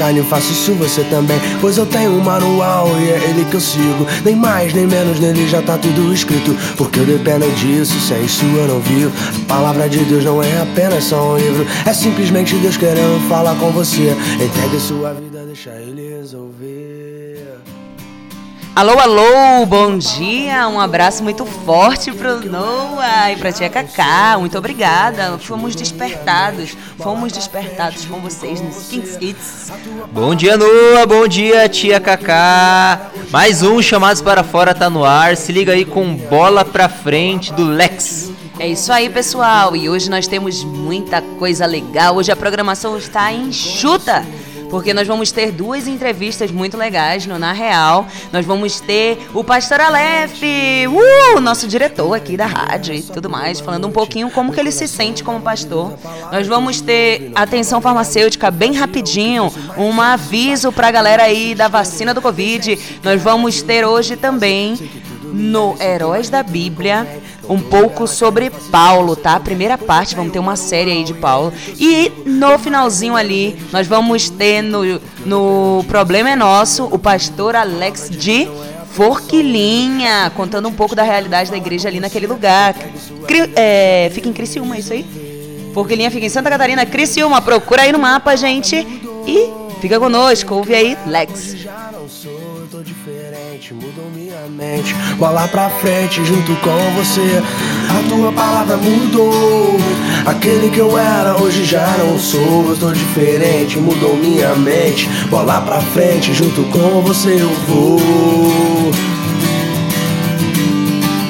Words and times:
carne, 0.00 0.22
faço 0.22 0.50
isso 0.50 0.72
você 0.74 1.04
também. 1.04 1.38
Pois 1.60 1.76
eu 1.76 1.84
tenho 1.84 2.12
um 2.12 2.20
manual 2.20 2.88
e 2.98 3.10
é 3.10 3.28
ele 3.28 3.44
que 3.44 3.54
eu 3.54 3.60
sigo. 3.60 4.06
Nem 4.24 4.34
mais, 4.34 4.72
nem 4.72 4.86
menos, 4.86 5.20
nele 5.20 5.46
já 5.46 5.60
tá 5.60 5.76
tudo 5.76 6.12
escrito. 6.12 6.56
Porque 6.76 7.00
eu 7.00 7.04
dependo 7.04 7.46
disso, 7.52 8.00
sem 8.00 8.24
isso 8.24 8.44
eu 8.56 8.66
não 8.66 8.80
vivo. 8.80 9.12
A 9.42 9.46
palavra 9.46 9.88
de 9.88 9.98
Deus 10.04 10.24
não 10.24 10.42
é 10.42 10.62
apenas 10.62 11.04
só 11.04 11.34
um 11.34 11.36
livro. 11.36 11.66
É 11.84 11.92
simplesmente 11.92 12.56
Deus 12.56 12.78
querendo 12.78 13.28
falar 13.28 13.54
com 13.56 13.70
você. 13.70 14.16
Entregue 14.42 14.80
sua 14.80 15.12
vida, 15.12 15.44
deixa 15.44 15.70
ele 15.70 16.16
resolver. 16.16 17.58
Alô, 18.80 18.98
alô, 18.98 19.66
bom 19.66 19.98
dia, 19.98 20.66
um 20.66 20.80
abraço 20.80 21.22
muito 21.22 21.44
forte 21.44 22.10
pro 22.12 22.40
Noah 22.40 23.30
e 23.30 23.36
pra 23.36 23.52
tia 23.52 23.68
Cacá, 23.68 24.38
muito 24.38 24.56
obrigada, 24.56 25.36
fomos 25.36 25.76
despertados, 25.76 26.74
fomos 26.96 27.30
despertados 27.30 28.06
com 28.06 28.20
vocês 28.20 28.58
nos 28.62 28.88
Kings 28.88 29.18
Hits. 29.20 29.70
Bom 30.10 30.34
dia, 30.34 30.56
Noah, 30.56 31.04
bom 31.04 31.28
dia, 31.28 31.68
tia 31.68 32.00
Cacá, 32.00 33.10
mais 33.30 33.62
um 33.62 33.82
Chamados 33.82 34.22
para 34.22 34.42
Fora 34.42 34.74
tá 34.74 34.88
no 34.88 35.04
ar, 35.04 35.36
se 35.36 35.52
liga 35.52 35.72
aí 35.72 35.84
com 35.84 36.16
Bola 36.16 36.64
pra 36.64 36.88
Frente 36.88 37.52
do 37.52 37.66
Lex. 37.66 38.32
É 38.58 38.66
isso 38.66 38.90
aí, 38.94 39.10
pessoal, 39.10 39.76
e 39.76 39.90
hoje 39.90 40.08
nós 40.08 40.26
temos 40.26 40.64
muita 40.64 41.20
coisa 41.20 41.66
legal, 41.66 42.16
hoje 42.16 42.32
a 42.32 42.36
programação 42.36 42.96
está 42.96 43.30
enxuta 43.30 44.24
porque 44.70 44.94
nós 44.94 45.06
vamos 45.06 45.32
ter 45.32 45.50
duas 45.50 45.86
entrevistas 45.88 46.50
muito 46.50 46.76
legais 46.76 47.26
no 47.26 47.38
Na 47.38 47.52
Real. 47.52 48.06
Nós 48.32 48.46
vamos 48.46 48.80
ter 48.80 49.18
o 49.34 49.42
Pastor 49.42 49.80
Aleph, 49.80 50.40
uh, 50.88 51.40
nosso 51.40 51.66
diretor 51.66 52.14
aqui 52.14 52.36
da 52.36 52.46
rádio 52.46 52.94
e 52.94 53.02
tudo 53.02 53.28
mais, 53.28 53.60
falando 53.60 53.88
um 53.88 53.92
pouquinho 53.92 54.30
como 54.30 54.52
que 54.52 54.60
ele 54.60 54.70
se 54.70 54.86
sente 54.86 55.24
como 55.24 55.40
pastor. 55.40 55.92
Nós 56.32 56.46
vamos 56.46 56.80
ter 56.80 57.32
atenção 57.34 57.80
farmacêutica 57.80 58.50
bem 58.50 58.72
rapidinho, 58.74 59.52
um 59.76 60.00
aviso 60.00 60.72
para 60.72 60.88
a 60.88 60.90
galera 60.90 61.24
aí 61.24 61.54
da 61.54 61.68
vacina 61.68 62.14
do 62.14 62.22
Covid. 62.22 62.78
Nós 63.02 63.20
vamos 63.20 63.62
ter 63.62 63.84
hoje 63.84 64.16
também 64.16 64.78
no 65.32 65.76
Heróis 65.80 66.28
da 66.28 66.42
Bíblia 66.42 67.06
um 67.50 67.58
pouco 67.58 68.06
sobre 68.06 68.48
Paulo, 68.70 69.16
tá? 69.16 69.38
Primeira 69.40 69.76
parte, 69.76 70.14
vamos 70.14 70.32
ter 70.32 70.38
uma 70.38 70.54
série 70.54 70.92
aí 70.92 71.02
de 71.02 71.12
Paulo. 71.12 71.52
E 71.78 72.12
no 72.24 72.56
finalzinho 72.60 73.16
ali, 73.16 73.58
nós 73.72 73.88
vamos 73.88 74.30
ter 74.30 74.62
no, 74.62 75.00
no 75.26 75.84
Problema 75.88 76.30
é 76.30 76.36
Nosso 76.36 76.84
o 76.84 76.98
pastor 76.98 77.56
Alex 77.56 78.08
de 78.08 78.48
Forquilinha, 78.92 80.30
contando 80.36 80.68
um 80.68 80.72
pouco 80.72 80.94
da 80.94 81.02
realidade 81.02 81.50
da 81.50 81.56
igreja 81.56 81.88
ali 81.88 81.98
naquele 81.98 82.28
lugar. 82.28 82.74
Cri, 83.26 83.50
é, 83.56 84.10
fica 84.14 84.28
em 84.28 84.32
Criciúma, 84.32 84.76
é 84.76 84.78
isso 84.78 84.92
aí? 84.92 85.70
Forquilinha 85.74 86.10
fica 86.10 86.26
em 86.26 86.30
Santa 86.30 86.50
Catarina, 86.50 86.86
Criciúma. 86.86 87.42
Procura 87.42 87.82
aí 87.82 87.90
no 87.92 87.98
mapa, 87.98 88.36
gente. 88.36 88.76
E 89.26 89.50
fica 89.80 89.98
conosco, 89.98 90.54
ouve 90.54 90.74
aí, 90.74 90.96
Lex 91.04 91.56
mudou 93.74 94.10
minha 94.14 94.40
mente. 94.48 94.94
Bola 95.16 95.46
pra 95.48 95.70
frente 95.70 96.24
junto 96.24 96.54
com 96.56 96.90
você. 96.96 97.42
A 97.88 98.08
tua 98.08 98.32
palavra 98.32 98.76
mudou. 98.76 99.78
Aquele 100.26 100.70
que 100.70 100.78
eu 100.78 100.98
era, 100.98 101.36
hoje 101.36 101.64
já 101.64 101.86
não 101.98 102.18
sou. 102.18 102.66
Eu 102.68 102.76
tô 102.76 102.92
diferente, 102.92 103.78
mudou 103.78 104.16
minha 104.16 104.54
mente. 104.56 105.08
Bola 105.28 105.60
pra 105.60 105.80
frente 105.80 106.32
junto 106.32 106.62
com 106.64 107.00
você 107.02 107.40
eu 107.40 107.50
vou. 107.68 108.00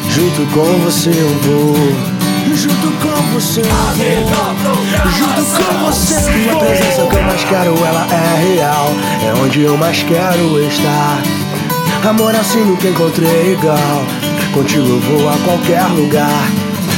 Junto 0.08 0.46
com 0.54 0.78
você 0.84 1.10
eu 1.10 1.28
vou. 1.40 2.20
Junto 2.56 2.90
com 2.98 3.34
você, 3.34 3.62
junto 3.62 5.44
com 5.56 5.86
você. 5.86 6.14
Tua 6.50 6.58
presença 6.58 7.06
que 7.06 7.16
eu 7.16 7.22
mais 7.22 7.44
quero, 7.44 7.74
ela 7.86 8.06
é 8.10 8.54
real. 8.54 8.88
É 9.24 9.40
onde 9.40 9.62
eu 9.62 9.76
mais 9.76 10.02
quero 10.02 10.58
estar. 10.66 11.49
Amor 12.08 12.34
assim 12.34 12.64
nunca 12.64 12.88
encontrei 12.88 13.52
igual. 13.52 14.04
Contigo 14.54 14.98
vou 15.00 15.28
a 15.28 15.36
qualquer 15.44 15.84
lugar. 15.88 16.50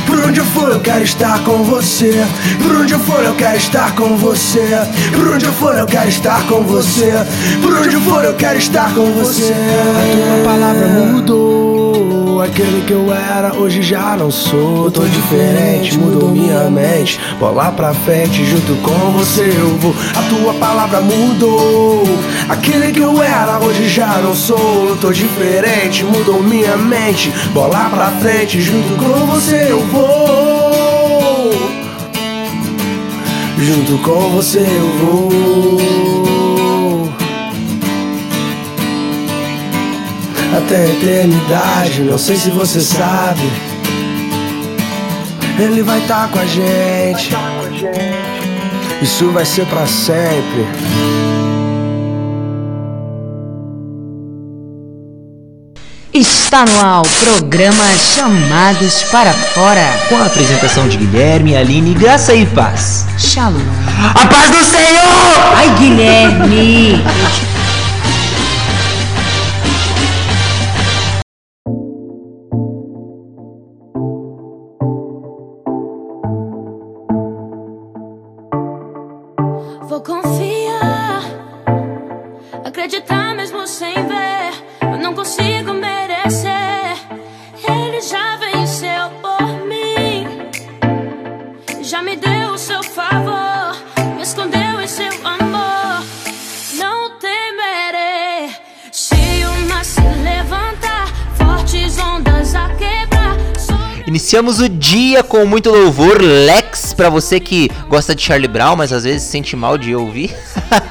Por 0.07 0.19
onde 0.21 0.41
eu 0.41 0.45
for 0.47 0.71
eu 0.71 0.81
quero 0.81 1.03
estar 1.03 1.43
com 1.45 1.65
você. 1.65 2.25
Por 2.63 2.77
onde 2.77 2.93
eu 2.93 3.01
for 3.01 3.23
eu 3.25 3.35
quero 3.35 3.57
estar 3.57 3.95
com 3.95 4.17
você. 4.17 4.79
Por 5.15 5.29
onde 5.29 5.45
eu 5.45 5.53
for 5.53 5.75
eu 5.77 5.87
quero 5.87 6.09
estar 6.09 6.47
com 6.47 6.62
você. 6.62 7.12
Por 7.61 7.75
onde 7.79 7.95
eu 7.95 8.01
for 8.01 8.25
eu 8.25 8.35
quero 8.35 8.59
estar 8.59 8.95
com 8.95 9.12
você. 9.12 9.53
A 9.53 10.37
tua 10.37 10.51
palavra 10.53 10.87
mudou. 10.87 11.92
Aquele 12.43 12.85
que 12.85 12.93
eu 12.93 13.13
era, 13.13 13.55
hoje 13.55 13.83
já 13.83 14.17
não 14.17 14.29
sou. 14.29 14.91
Tô 14.91 15.05
diferente, 15.05 15.97
mudou 15.97 16.29
minha 16.29 16.69
mente. 16.69 17.21
Bola 17.39 17.71
pra 17.71 17.95
frente, 17.95 18.45
junto 18.45 18.75
com 18.83 19.13
você 19.13 19.43
eu 19.43 19.79
vou. 19.79 19.95
A 20.17 20.23
tua 20.29 20.53
palavra 20.55 21.01
mudou. 21.01 22.03
Aquele 22.49 22.91
que 22.91 22.99
eu 22.99 23.23
era, 23.23 23.61
hoje 23.61 23.89
já 23.89 24.19
não 24.19 24.35
sou. 24.35 24.97
Tô 25.01 25.13
diferente, 25.13 26.03
mudou 26.03 26.43
minha 26.43 26.77
mente. 26.77 27.33
Bola 27.55 27.89
pra 27.91 28.07
frente, 28.21 28.61
junto 28.61 28.97
com 28.97 29.27
você 29.27 29.69
eu 29.71 29.81
vou. 29.87 31.53
Junto 33.57 33.99
com 34.03 34.31
você 34.31 34.59
eu 34.59 35.07
vou. 35.07 35.81
Até 40.57 40.77
a 40.77 40.89
eternidade. 40.89 42.03
Não 42.03 42.19
sei 42.19 42.37
se 42.37 42.51
você 42.51 42.81
sabe. 42.81 43.51
Ele 45.59 45.83
vai 45.83 45.99
estar 46.01 46.27
tá 46.27 46.29
com 46.29 46.39
a 46.39 46.47
gente. 46.47 47.31
Isso 49.03 49.31
vai 49.31 49.45
ser 49.45 49.67
para 49.67 49.87
sempre. 49.87 50.67
Está 56.15 56.65
no 56.67 56.81
ar 56.81 57.01
o 57.01 57.09
programa 57.25 57.85
Chamados 58.15 59.03
para 59.05 59.33
Fora. 59.33 59.87
Com 60.09 60.17
a 60.19 60.27
apresentação 60.27 60.87
de 60.87 60.99
Guilherme, 60.99 61.57
Aline, 61.57 61.95
Graça 61.95 62.35
e 62.35 62.45
Paz. 62.45 63.07
Shalom. 63.19 63.59
A 64.15 64.27
paz 64.27 64.51
do 64.51 64.62
Senhor! 64.62 65.55
Ai, 65.57 65.71
Guilherme! 65.79 67.03
Iniciamos 104.12 104.61
o 104.61 104.69
dia 104.69 105.23
com 105.23 105.47
muito 105.47 105.71
louvor, 105.71 106.21
Lex, 106.21 106.93
para 106.93 107.09
você 107.09 107.41
que 107.41 107.71
gosta 107.89 108.15
de 108.15 108.21
Charlie 108.21 108.47
Brown, 108.47 108.77
mas 108.77 108.93
às 108.93 109.05
vezes 109.05 109.23
sente 109.23 109.56
mal 109.56 109.78
de 109.78 109.95
ouvir. 109.95 110.37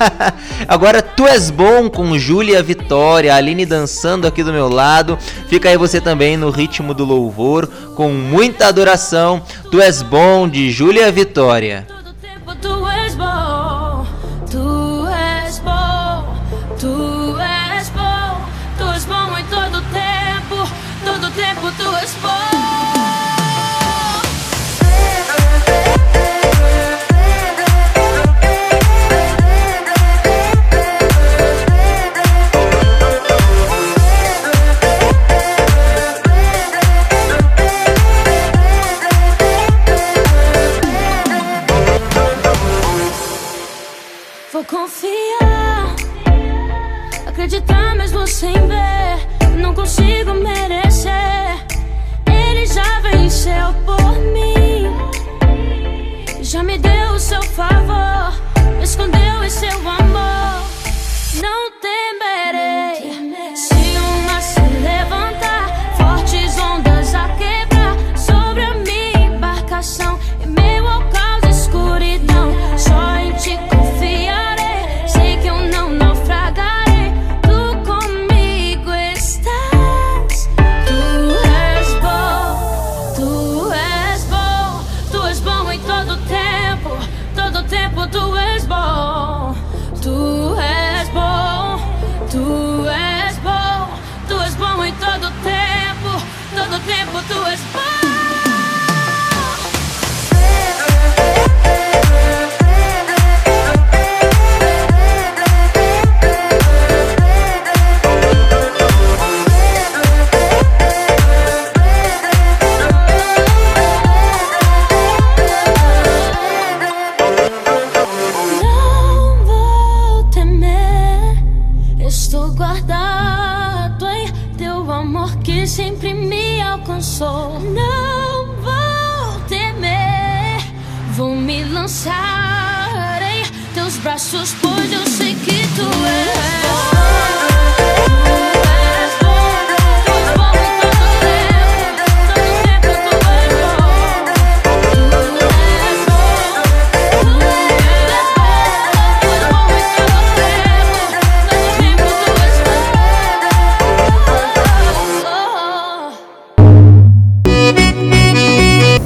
Agora 0.67 1.03
Tu 1.03 1.27
És 1.27 1.51
Bom 1.51 1.87
com 1.87 2.17
Júlia 2.17 2.63
Vitória, 2.63 3.35
Aline 3.35 3.63
dançando 3.63 4.25
aqui 4.25 4.43
do 4.43 4.51
meu 4.51 4.67
lado. 4.67 5.19
Fica 5.47 5.69
aí 5.69 5.77
você 5.77 6.01
também 6.01 6.35
no 6.35 6.49
ritmo 6.49 6.95
do 6.95 7.05
louvor, 7.05 7.69
com 7.95 8.09
muita 8.09 8.65
adoração. 8.65 9.43
Tu 9.69 9.79
És 9.79 10.01
Bom 10.01 10.49
de 10.49 10.71
Júlia 10.71 11.11
Vitória. 11.11 12.00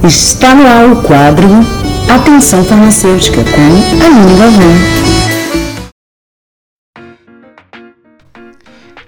Está 0.06 0.54
no 0.54 0.64
ar 0.64 0.88
o 0.88 1.02
quadro 1.02 1.48
Atenção 2.08 2.62
Farmacêutica 2.62 3.38
com 3.42 4.04
Aline 4.04 4.38
Galvão. 4.38 5.06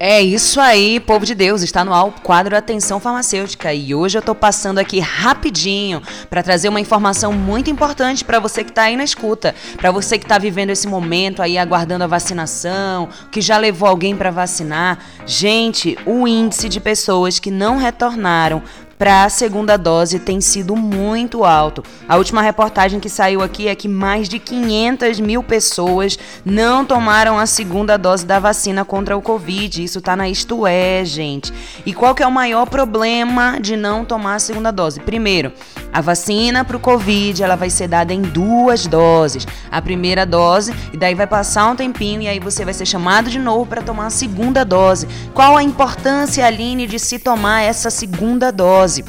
É 0.00 0.20
isso 0.20 0.60
aí, 0.60 0.98
povo 0.98 1.24
de 1.24 1.36
Deus, 1.36 1.62
está 1.62 1.84
no 1.84 1.94
ar 1.94 2.06
o 2.06 2.10
quadro 2.10 2.56
Atenção 2.56 2.98
Farmacêutica 2.98 3.72
e 3.72 3.94
hoje 3.94 4.18
eu 4.18 4.20
estou 4.20 4.34
passando 4.34 4.78
aqui 4.78 4.98
rapidinho 4.98 6.02
para 6.28 6.42
trazer 6.42 6.68
uma 6.68 6.80
informação 6.80 7.32
muito 7.32 7.70
importante 7.70 8.24
para 8.24 8.40
você 8.40 8.64
que 8.64 8.70
está 8.70 8.82
aí 8.82 8.96
na 8.96 9.04
escuta, 9.04 9.54
para 9.76 9.92
você 9.92 10.18
que 10.18 10.24
está 10.24 10.36
vivendo 10.36 10.70
esse 10.70 10.88
momento 10.88 11.40
aí 11.40 11.56
aguardando 11.56 12.02
a 12.02 12.08
vacinação, 12.08 13.08
que 13.30 13.40
já 13.40 13.56
levou 13.56 13.88
alguém 13.88 14.16
para 14.16 14.32
vacinar. 14.32 14.98
Gente, 15.24 15.96
o 16.04 16.26
índice 16.26 16.68
de 16.68 16.80
pessoas 16.80 17.38
que 17.38 17.52
não 17.52 17.76
retornaram 17.76 18.64
para 18.98 19.24
a 19.24 19.28
segunda 19.28 19.76
dose 19.78 20.18
tem 20.18 20.40
sido 20.40 20.74
muito 20.74 21.44
alto. 21.44 21.84
A 22.08 22.16
última 22.16 22.42
reportagem 22.42 22.98
que 22.98 23.08
saiu 23.08 23.40
aqui 23.40 23.68
é 23.68 23.74
que 23.74 23.86
mais 23.86 24.28
de 24.28 24.40
500 24.40 25.20
mil 25.20 25.42
pessoas 25.42 26.18
não 26.44 26.84
tomaram 26.84 27.38
a 27.38 27.46
segunda 27.46 27.96
dose 27.96 28.26
da 28.26 28.40
vacina 28.40 28.84
contra 28.84 29.16
o 29.16 29.22
Covid. 29.22 29.84
Isso 29.84 30.00
tá 30.00 30.16
na 30.16 30.28
Isto 30.28 30.66
É, 30.66 31.04
gente. 31.04 31.52
E 31.86 31.94
qual 31.94 32.14
que 32.14 32.22
é 32.22 32.26
o 32.26 32.32
maior 32.32 32.66
problema 32.66 33.58
de 33.60 33.76
não 33.76 34.04
tomar 34.04 34.34
a 34.34 34.40
segunda 34.40 34.72
dose? 34.72 34.98
Primeiro, 34.98 35.52
a 35.92 36.00
vacina 36.00 36.64
para 36.64 36.76
o 36.76 36.80
Covid 36.80 37.40
ela 37.42 37.54
vai 37.54 37.70
ser 37.70 37.86
dada 37.86 38.12
em 38.12 38.22
duas 38.22 38.86
doses. 38.86 39.46
A 39.70 39.80
primeira 39.80 40.26
dose, 40.26 40.74
e 40.92 40.96
daí 40.96 41.14
vai 41.14 41.26
passar 41.26 41.70
um 41.70 41.76
tempinho, 41.76 42.22
e 42.22 42.28
aí 42.28 42.40
você 42.40 42.64
vai 42.64 42.74
ser 42.74 42.86
chamado 42.86 43.30
de 43.30 43.38
novo 43.38 43.64
para 43.64 43.80
tomar 43.80 44.06
a 44.06 44.10
segunda 44.10 44.64
dose. 44.64 45.06
Qual 45.32 45.56
a 45.56 45.62
importância, 45.62 46.44
Aline, 46.44 46.86
de 46.86 46.98
se 46.98 47.18
tomar 47.18 47.62
essa 47.62 47.90
segunda 47.90 48.50
dose? 48.50 48.87
Dose. 48.88 49.04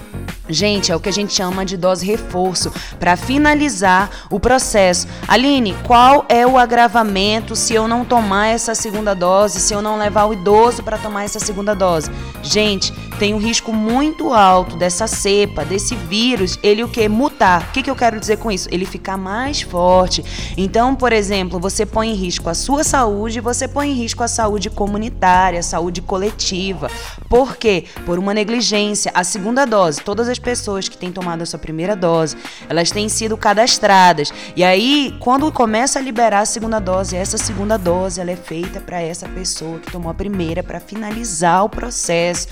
Gente, 0.50 0.92
é 0.92 0.96
o 0.96 1.00
que 1.00 1.10
a 1.10 1.14
gente 1.14 1.34
chama 1.34 1.64
de 1.64 1.78
dose 1.78 2.06
reforço 2.06 2.72
para 3.00 3.16
finalizar 3.16 4.10
o 4.30 4.40
processo. 4.40 5.08
Aline, 5.28 5.76
qual 5.86 6.26
é 6.28 6.46
o 6.46 6.58
agravamento 6.58 7.56
se 7.56 7.74
eu 7.74 7.88
não 7.88 8.04
tomar 8.04 8.48
essa 8.48 8.74
segunda 8.74 9.14
dose, 9.14 9.60
se 9.60 9.74
eu 9.74 9.81
não 9.81 9.98
levar 9.98 10.26
o 10.26 10.34
idoso 10.34 10.84
para 10.84 10.98
tomar 10.98 11.24
essa 11.24 11.40
segunda 11.40 11.76
dose? 11.76 12.10
Gente, 12.42 12.92
tem 13.19 13.33
um 13.33 13.38
risco 13.38 13.74
muito 13.74 14.33
alto 14.33 14.77
dessa 14.77 15.06
cepa, 15.06 15.66
desse 15.66 15.94
vírus, 15.94 16.57
ele 16.63 16.86
o 16.86 16.88
que? 16.88 17.10
Mutar. 17.10 17.68
O 17.68 17.71
que, 17.74 17.83
que 17.83 17.92
eu 17.92 17.95
quero 17.95 18.18
dizer 18.18 18.38
com 18.38 18.50
isso? 18.50 18.69
Ele 18.71 18.86
ficar 18.86 19.18
mais 19.18 19.62
forte. 19.62 20.24
Então, 20.56 20.95
por 20.95 21.12
exemplo, 21.12 21.60
você 21.60 21.86
põe 21.86 22.12
em 22.12 22.13
risco 22.13 22.50
a 22.50 22.54
sua 22.54 22.81
saúde, 22.81 23.42
você 23.42 23.68
põe 23.68 23.92
em 23.92 23.94
risco 23.94 24.24
a 24.24 24.27
saúde 24.27 24.69
comunitária, 24.69 25.60
a 25.60 25.63
saúde 25.63 26.01
coletiva. 26.01 26.89
Por 27.27 27.57
quê? 27.57 27.83
Por 28.06 28.18
uma 28.18 28.33
negligência. 28.33 29.12
A 29.13 29.25
segunda 29.25 29.65
dose, 29.65 30.00
todas 30.00 30.30
as 30.30 30.39
pessoas 30.39 30.88
que 30.88 30.98
têm 30.98 31.12
tomado 31.12 31.42
a 31.42 31.45
sua 31.45 31.60
primeira 31.60 31.98
dose, 31.98 32.38
elas 32.69 32.89
têm 32.89 33.10
sido 33.10 33.36
cadastradas. 33.36 34.31
E 34.56 34.63
aí, 34.63 35.13
quando 35.19 35.51
começa 35.51 36.00
a 36.00 36.01
liberar 36.01 36.39
a 36.39 36.45
segunda 36.45 36.80
dose, 36.80 37.18
essa 37.18 37.38
segunda 37.38 37.75
dose 37.75 38.22
ela 38.22 38.31
é 38.31 38.38
feita 38.38 38.80
para 38.80 39.01
essa 39.01 39.27
pessoa 39.27 39.80
que 39.80 39.92
tomou 39.92 40.10
a 40.10 40.13
primeira 40.13 40.63
para 40.63 40.80
finalizar 40.80 41.65
o 41.65 41.69
processo. 41.69 42.48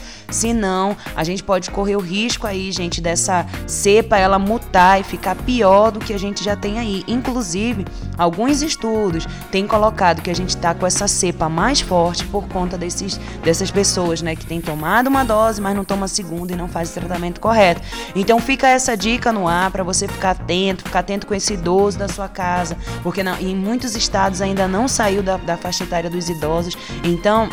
Senão, 0.58 0.98
a 1.16 1.24
gente 1.24 1.44
pode 1.44 1.70
correr 1.70 1.96
o 1.96 2.00
risco 2.00 2.48
aí, 2.48 2.72
gente, 2.72 3.00
dessa 3.00 3.46
cepa 3.68 4.18
ela 4.18 4.40
mutar 4.40 5.00
e 5.00 5.04
ficar 5.04 5.36
pior 5.36 5.92
do 5.92 6.00
que 6.00 6.12
a 6.12 6.18
gente 6.18 6.44
já 6.44 6.56
tem 6.56 6.80
aí. 6.80 7.04
Inclusive, 7.08 7.86
alguns 8.18 8.64
estudos 8.64 9.28
têm 9.52 9.68
colocado 9.68 10.20
que 10.24 10.32
a 10.32 10.34
gente 10.34 10.50
está 10.50 10.74
com 10.74 10.88
essa 10.88 11.08
cepa 11.08 11.48
mais 11.48 11.80
forte 11.80 12.26
por 12.26 12.48
conta 12.48 12.76
desses, 12.76 13.20
dessas 13.44 13.70
pessoas, 13.70 14.24
né, 14.24 14.36
que 14.36 14.48
têm 14.48 14.60
tomado 14.60 15.06
uma 15.06 15.24
dose, 15.24 15.62
mas 15.62 15.76
não 15.76 15.86
toma 15.86 16.06
a 16.06 16.08
segunda 16.08 16.54
e 16.54 16.56
não 16.56 16.68
faz 16.68 16.90
o 16.90 16.94
tratamento 16.96 17.40
correto. 17.40 17.80
Então 18.16 18.40
fica 18.40 18.68
essa 18.68 18.98
dica 18.98 19.32
no 19.32 19.48
ar 19.48 19.70
para 19.70 19.84
você 19.84 20.08
ficar 20.08 20.32
atento, 20.32 20.86
ficar 20.86 21.02
atento 21.02 21.28
com 21.28 21.36
esse 21.36 21.54
idoso 21.54 22.00
da 22.00 22.08
sua 22.08 22.28
casa, 22.28 22.76
porque 23.04 23.22
não, 23.22 23.38
em 23.38 23.56
muitos 23.56 23.96
estados 23.96 24.42
ainda 24.42 24.68
não 24.68 24.88
saiu 24.88 25.22
da, 25.22 25.38
da 25.38 25.56
faixa 25.56 25.84
etária 25.84 26.10
dos 26.10 26.28
idosos. 26.30 26.76
Então 27.04 27.48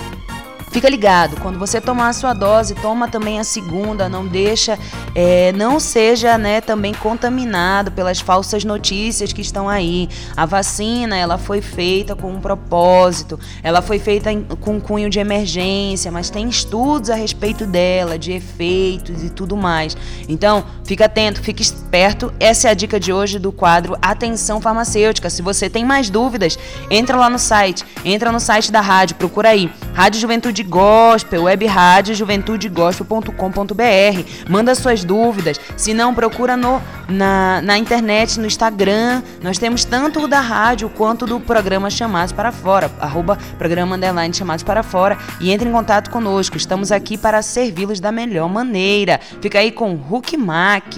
Fica 0.75 0.89
ligado, 0.89 1.37
quando 1.41 1.57
você 1.57 1.81
tomar 1.81 2.09
a 2.09 2.13
sua 2.13 2.35
dose, 2.35 2.75
toma 2.75 3.07
também 3.07 3.39
a 3.39 3.45
segunda, 3.45 4.09
não 4.09 4.27
deixa, 4.27 4.77
é, 5.15 5.53
não 5.53 5.79
seja 5.79 6.37
né, 6.37 6.61
também 6.61 6.93
contaminado 6.93 7.93
pelas 7.93 8.19
falsas 8.19 8.65
notícias 8.65 9.33
que 9.33 9.41
estão 9.41 9.69
aí. 9.69 10.09
A 10.37 10.45
vacina, 10.45 11.17
ela 11.17 11.39
foi 11.39 11.61
feita 11.61 12.17
com 12.17 12.29
um 12.29 12.41
propósito, 12.41 13.39
ela 13.63 13.81
foi 13.81 14.01
feita 14.01 14.33
em, 14.33 14.43
com 14.43 14.81
cunho 14.81 15.09
de 15.09 15.21
emergência, 15.21 16.11
mas 16.11 16.29
tem 16.29 16.49
estudos 16.49 17.09
a 17.09 17.15
respeito 17.15 17.65
dela, 17.65 18.19
de 18.19 18.33
efeitos 18.33 19.23
e 19.23 19.31
tudo 19.31 19.57
mais. 19.57 19.97
Então, 20.29 20.65
fica 20.83 21.05
atento, 21.05 21.41
fique 21.41 21.63
esperto. 21.63 22.35
Essa 22.41 22.67
é 22.67 22.71
a 22.73 22.75
dica 22.75 22.99
de 22.99 23.13
hoje 23.13 23.39
do 23.39 23.53
quadro 23.53 23.97
Atenção 24.03 24.61
Farmacêutica. 24.61 25.31
Se 25.31 25.41
você 25.41 25.71
tem 25.71 25.85
mais 25.85 26.11
dúvidas, 26.11 26.59
entra 26.91 27.17
lá 27.17 27.31
no 27.31 27.39
site, 27.39 27.85
entra 28.05 28.33
no 28.33 28.41
site 28.41 28.73
da 28.73 28.81
rádio, 28.81 29.15
procura 29.15 29.51
aí, 29.51 29.71
Rádio 29.95 30.21
Juventude 30.21 30.64
Gospel, 30.67 31.45
web 31.45 31.67
rádio 31.67 32.15
juventudegospel.com.br. 32.15 34.49
Manda 34.49 34.75
suas 34.75 35.05
dúvidas. 35.05 35.61
Se 35.77 35.95
não, 35.95 36.15
procura 36.15 36.57
no, 36.57 36.81
na, 37.09 37.61
na 37.63 37.79
internet, 37.79 38.41
no 38.41 38.47
Instagram. 38.47 39.23
Nós 39.43 39.59
temos 39.59 39.85
tanto 39.85 40.21
o 40.21 40.29
da 40.29 40.41
rádio 40.41 40.89
quanto 40.89 41.27
do 41.27 41.41
programa 41.41 41.91
Chamados 41.91 42.33
para 42.33 42.53
Fora, 42.53 42.91
arroba 43.01 43.39
programa 43.59 43.97
underline 43.97 44.35
Chamados 44.35 44.63
para 44.63 44.83
Fora. 44.83 45.19
E 45.41 45.51
entre 45.51 45.69
em 45.69 45.73
contato 45.73 46.11
conosco. 46.11 46.57
Estamos 46.57 46.91
aqui 46.91 47.17
para 47.17 47.43
servi-los 47.43 48.01
da 48.01 48.11
melhor 48.11 48.49
maneira. 48.49 49.21
Fica 49.41 49.59
aí 49.59 49.71
com 49.71 49.95
Hulk 49.95 50.37
Mac. 50.37 50.95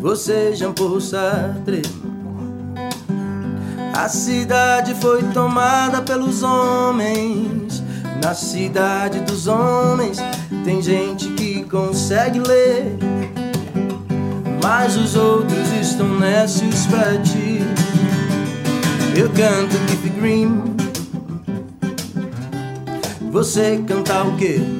Você 0.00 0.54
Jean 0.54 0.72
Paul 0.72 1.00
Sartre. 1.00 1.82
A 3.94 4.08
cidade 4.08 4.94
foi 4.94 5.22
tomada 5.34 6.00
pelos 6.00 6.42
homens. 6.42 7.82
Na 8.22 8.34
cidade 8.34 9.20
dos 9.20 9.46
homens 9.46 10.18
Tem 10.64 10.80
gente 10.80 11.28
que 11.34 11.64
consegue 11.64 12.38
ler. 12.40 12.96
Mas 14.62 14.96
os 14.96 15.14
outros 15.14 15.70
estão 15.80 16.18
nécios 16.18 16.86
pra 16.86 17.18
ti. 17.18 17.60
Eu 19.16 19.28
canto 19.30 19.76
Keith 19.86 20.14
Green. 20.14 20.62
Você 23.30 23.82
canta 23.86 24.22
o 24.24 24.36
quê? 24.36 24.77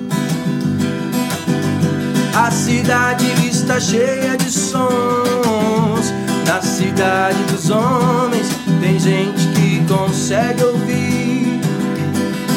A 2.39 2.53
cidade 2.53 3.27
está 3.49 3.81
cheia 3.81 4.37
de 4.37 4.49
sons. 4.49 6.13
Na 6.47 6.63
cidade 6.63 7.43
dos 7.51 7.69
homens 7.69 8.47
tem 8.81 8.99
gente 8.99 9.49
que 9.49 9.85
consegue 9.93 10.63
ouvir, 10.63 11.61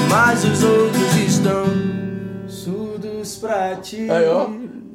mas 0.07 0.45
os 0.45 0.63
outros 0.63 1.15
estão 1.15 1.65
pra 3.41 3.75
ti. 3.77 4.07
Aí, 4.09 4.27
ó. 4.27 4.47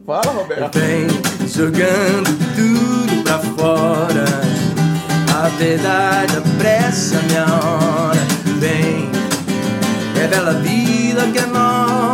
Fala, 0.06 0.32
Roberto. 0.32 0.78
Vem 0.78 1.08
jogando 1.48 2.38
tudo 2.54 3.24
pra 3.24 3.38
fora. 3.40 4.24
A 5.34 5.48
verdade 5.58 6.36
apressa 6.36 7.20
minha 7.22 7.44
hora. 7.44 8.20
Vem, 8.60 9.10
revela 10.14 10.50
a 10.50 10.54
vida 10.54 11.26
que 11.32 11.38
é 11.40 11.46
nova. 11.46 12.05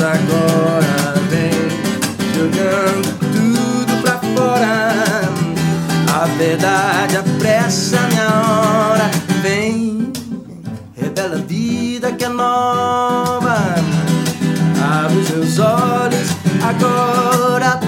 Agora. 0.00 1.14
Vem 1.28 1.50
jogando 2.34 3.18
tudo 3.18 4.02
pra 4.02 4.18
fora. 4.18 4.92
A 6.12 6.26
verdade 6.38 7.16
apressa 7.16 8.00
minha 8.08 8.28
hora. 8.28 9.10
Vem, 9.42 10.12
revela 10.96 11.36
a 11.36 11.40
vida 11.40 12.12
que 12.12 12.24
é 12.24 12.28
nova. 12.28 13.56
Abre 14.80 15.38
os 15.38 15.58
olhos 15.58 16.28
agora. 16.62 17.80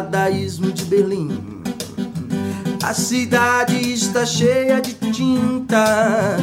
Dadaísmo 0.00 0.72
de 0.72 0.84
Berlim. 0.86 1.60
A 2.82 2.94
cidade 2.94 3.92
está 3.92 4.24
cheia 4.24 4.80
de 4.80 4.94
tinta. 4.94 6.38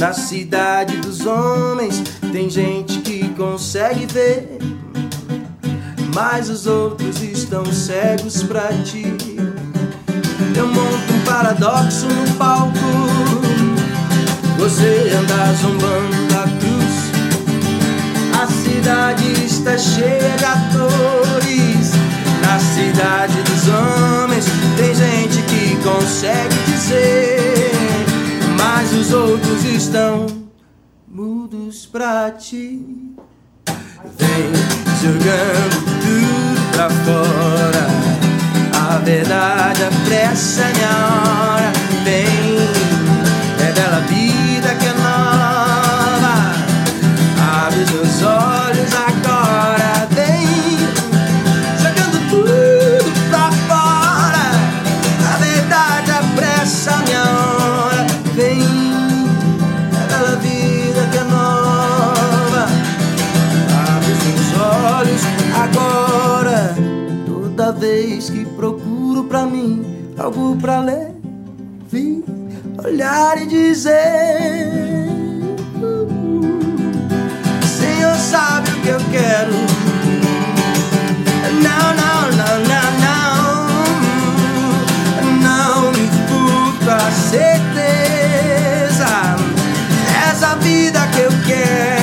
Na 0.00 0.12
cidade 0.14 0.96
dos 0.96 1.26
homens 1.26 2.02
tem 2.32 2.48
gente 2.48 3.00
que 3.00 3.28
consegue 3.30 4.06
ver, 4.06 4.58
mas 6.14 6.48
os 6.48 6.66
outros 6.66 7.22
estão 7.22 7.64
cegos 7.66 8.42
pra 8.42 8.68
ti. 8.82 9.04
Eu 10.56 10.68
monto 10.68 11.12
um 11.12 11.24
paradoxo 11.24 12.06
no 12.06 12.34
palco. 12.36 12.78
Você 14.58 15.12
anda 15.18 15.52
zombando 15.60 16.28
da 16.32 16.44
cruz. 16.58 16.92
A 18.40 18.46
cidade 18.46 19.44
está 19.44 19.76
cheia 19.76 20.36
de 20.38 20.44
atores. 20.44 21.71
Na 22.52 22.58
cidade 22.58 23.42
dos 23.44 23.66
homens 23.66 24.44
tem 24.76 24.94
gente 24.94 25.40
que 25.44 25.74
consegue 25.76 26.54
dizer, 26.66 27.72
mas 28.58 28.92
os 28.92 29.10
outros 29.10 29.64
estão 29.64 30.26
mudos 31.08 31.86
pra 31.86 32.30
ti. 32.32 32.78
Vem 34.18 34.52
jogando 35.00 35.82
tudo 36.02 36.72
pra 36.72 36.90
fora. 36.90 37.86
A 38.90 38.98
verdade 38.98 39.84
apressa 39.84 40.64
minha 40.74 40.90
hora. 40.90 41.72
Vem, 42.04 42.58
revela 43.64 43.96
a 43.96 44.00
vida 44.00 44.74
que 44.74 44.86
é 44.88 44.92
nova. 44.92 46.34
Abre 47.64 47.80
os 47.80 48.22
olhos 48.22 48.61
que 68.30 68.44
procuro 68.44 69.24
pra 69.24 69.46
mim 69.46 69.84
algo 70.16 70.56
pra 70.56 70.80
ler, 70.80 71.12
vi, 71.90 72.24
olhar 72.84 73.40
e 73.40 73.46
dizer: 73.46 75.08
Senhor 77.64 78.14
sabe 78.16 78.70
o 78.70 78.80
que 78.82 78.88
eu 78.88 79.00
quero. 79.10 79.52
Não, 81.62 81.94
não, 81.94 82.30
não, 82.38 82.58
não, 82.68 82.90
não. 83.02 83.22
Não 85.42 85.92
me 85.92 86.06
furto 86.28 86.90
a 86.90 87.10
certeza. 87.30 89.10
Essa 90.30 90.50
vida 90.56 91.00
que 91.08 91.20
eu 91.20 91.32
quero. 91.46 92.01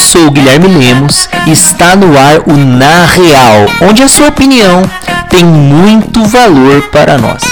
Sou 0.00 0.26
o 0.26 0.30
Guilherme 0.30 0.66
Lemos 0.66 1.28
e 1.46 1.52
está 1.52 1.94
no 1.94 2.18
ar 2.18 2.40
o 2.48 2.56
Na 2.56 3.04
Real, 3.04 3.66
onde 3.88 4.02
a 4.02 4.08
sua 4.08 4.28
opinião 4.28 4.82
tem 5.28 5.44
muito 5.44 6.24
valor 6.24 6.82
para 6.90 7.18
nós. 7.18 7.42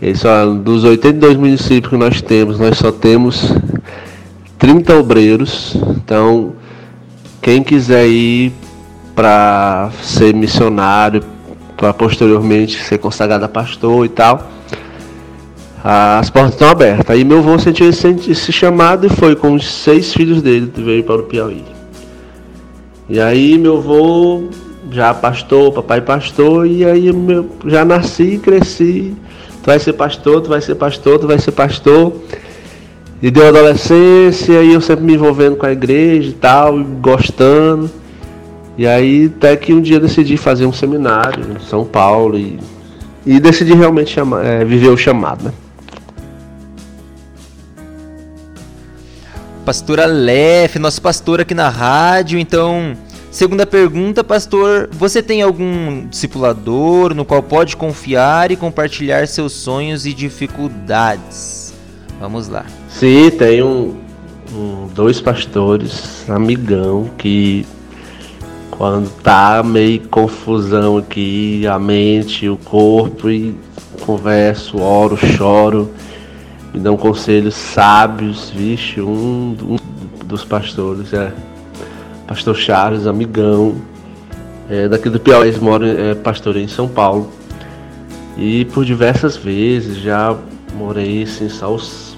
E 0.00 0.14
só, 0.14 0.46
dos 0.46 0.84
82 0.84 1.36
municípios 1.36 1.90
que 1.90 1.96
nós 1.96 2.22
temos, 2.22 2.58
nós 2.58 2.78
só 2.78 2.92
temos 2.92 3.52
30 4.56 4.96
obreiros. 4.96 5.76
Então, 5.96 6.52
quem 7.42 7.64
quiser 7.64 8.06
ir 8.06 8.52
para 9.14 9.90
ser 10.00 10.32
missionário, 10.32 11.22
para 11.76 11.92
posteriormente 11.92 12.78
ser 12.80 12.98
consagrado 12.98 13.44
a 13.44 13.48
pastor 13.48 14.06
e 14.06 14.08
tal, 14.08 14.48
as 15.82 16.30
portas 16.30 16.52
estão 16.52 16.68
abertas. 16.68 17.10
Aí 17.10 17.24
meu 17.24 17.38
avô 17.38 17.58
sentiu 17.58 17.88
esse, 17.88 18.08
esse 18.30 18.52
chamado 18.52 19.06
e 19.06 19.10
foi 19.10 19.34
com 19.34 19.54
os 19.54 19.66
seis 19.66 20.12
filhos 20.12 20.40
dele, 20.40 20.70
veio 20.76 21.02
para 21.02 21.16
o 21.16 21.24
Piauí. 21.24 21.64
E 23.08 23.18
aí 23.18 23.58
meu 23.58 23.78
avô 23.78 24.44
já 24.92 25.12
pastor, 25.12 25.72
papai 25.72 26.00
pastor, 26.00 26.66
e 26.66 26.84
aí 26.84 27.12
meu, 27.12 27.48
já 27.66 27.84
nasci 27.84 28.34
e 28.34 28.38
cresci 28.38 29.16
vai 29.68 29.78
ser 29.78 29.92
pastor, 29.92 30.40
tu 30.40 30.48
vai 30.48 30.62
ser 30.62 30.74
pastor, 30.76 31.18
tu 31.18 31.26
vai 31.26 31.38
ser 31.38 31.52
pastor. 31.52 32.14
E 33.20 33.30
deu 33.30 33.48
adolescência 33.48 34.62
e 34.62 34.72
eu 34.72 34.80
sempre 34.80 35.04
me 35.04 35.12
envolvendo 35.12 35.56
com 35.56 35.66
a 35.66 35.72
igreja 35.72 36.30
e 36.30 36.32
tal, 36.32 36.82
gostando. 36.82 37.90
E 38.78 38.86
aí 38.86 39.30
até 39.36 39.54
que 39.56 39.74
um 39.74 39.82
dia 39.82 40.00
decidi 40.00 40.38
fazer 40.38 40.64
um 40.64 40.72
seminário 40.72 41.44
em 41.54 41.60
São 41.68 41.84
Paulo 41.84 42.38
e, 42.38 42.58
e 43.26 43.38
decidi 43.38 43.74
realmente 43.74 44.10
chamar, 44.10 44.42
é, 44.42 44.64
viver 44.64 44.88
o 44.88 44.96
chamado, 44.96 45.44
né? 45.44 45.52
Pastora 49.66 50.06
Lef, 50.06 50.78
nosso 50.78 51.02
pastor 51.02 51.42
aqui 51.42 51.52
na 51.52 51.68
rádio, 51.68 52.38
então 52.38 52.96
Segunda 53.38 53.64
pergunta, 53.64 54.24
pastor: 54.24 54.88
você 54.90 55.22
tem 55.22 55.42
algum 55.42 56.08
discipulador 56.08 57.14
no 57.14 57.24
qual 57.24 57.40
pode 57.40 57.76
confiar 57.76 58.50
e 58.50 58.56
compartilhar 58.56 59.28
seus 59.28 59.52
sonhos 59.52 60.04
e 60.06 60.12
dificuldades? 60.12 61.72
Vamos 62.18 62.48
lá. 62.48 62.66
Sim, 62.88 63.30
tem 63.30 63.62
um, 63.62 63.94
um, 64.52 64.88
dois 64.92 65.20
pastores, 65.20 66.28
amigão, 66.28 67.08
que 67.16 67.64
quando 68.72 69.08
tá 69.22 69.62
meio 69.62 70.00
confusão 70.08 70.96
aqui, 70.96 71.64
a 71.64 71.78
mente, 71.78 72.48
o 72.48 72.56
corpo, 72.56 73.30
e 73.30 73.54
converso, 74.00 74.80
oro, 74.80 75.16
choro, 75.16 75.94
me 76.74 76.80
dão 76.80 76.96
conselhos 76.96 77.54
sábios, 77.54 78.50
vixe, 78.50 79.00
um, 79.00 79.56
um 79.62 79.76
dos 80.26 80.44
pastores 80.44 81.12
é 81.12 81.32
pastor 82.28 82.54
Charles, 82.54 83.06
amigão, 83.06 83.76
é, 84.68 84.86
daqui 84.86 85.08
do 85.08 85.18
Piauí, 85.18 85.50
mora 85.58 85.88
é, 85.88 86.14
pastor 86.14 86.58
em 86.58 86.68
São 86.68 86.86
Paulo. 86.86 87.32
E 88.36 88.66
por 88.66 88.84
diversas 88.84 89.34
vezes 89.34 89.96
já 89.96 90.36
morei 90.76 91.22
assim, 91.22 91.48
só 91.48 91.74
os, 91.74 92.16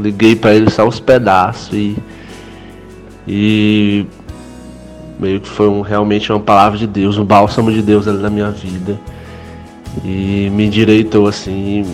liguei 0.00 0.34
para 0.34 0.54
ele 0.54 0.70
só 0.70 0.88
os 0.88 0.98
pedaços 0.98 1.72
e, 1.74 1.96
e 3.28 4.06
meio 5.20 5.38
que 5.38 5.48
foi 5.48 5.68
um, 5.68 5.82
realmente 5.82 6.32
uma 6.32 6.40
palavra 6.40 6.78
de 6.78 6.86
Deus, 6.86 7.18
um 7.18 7.24
bálsamo 7.24 7.70
de 7.70 7.82
Deus 7.82 8.08
ali 8.08 8.18
na 8.18 8.30
minha 8.30 8.50
vida. 8.50 8.98
E 10.02 10.50
me 10.50 10.64
endireitou 10.64 11.28
assim 11.28 11.84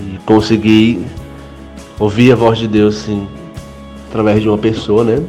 e 0.00 0.18
consegui 0.24 1.04
ouvir 2.00 2.32
a 2.32 2.34
voz 2.34 2.58
de 2.58 2.66
Deus 2.66 2.96
assim 2.96 3.28
através 4.08 4.40
de 4.40 4.48
uma 4.48 4.56
pessoa, 4.56 5.04
né? 5.04 5.22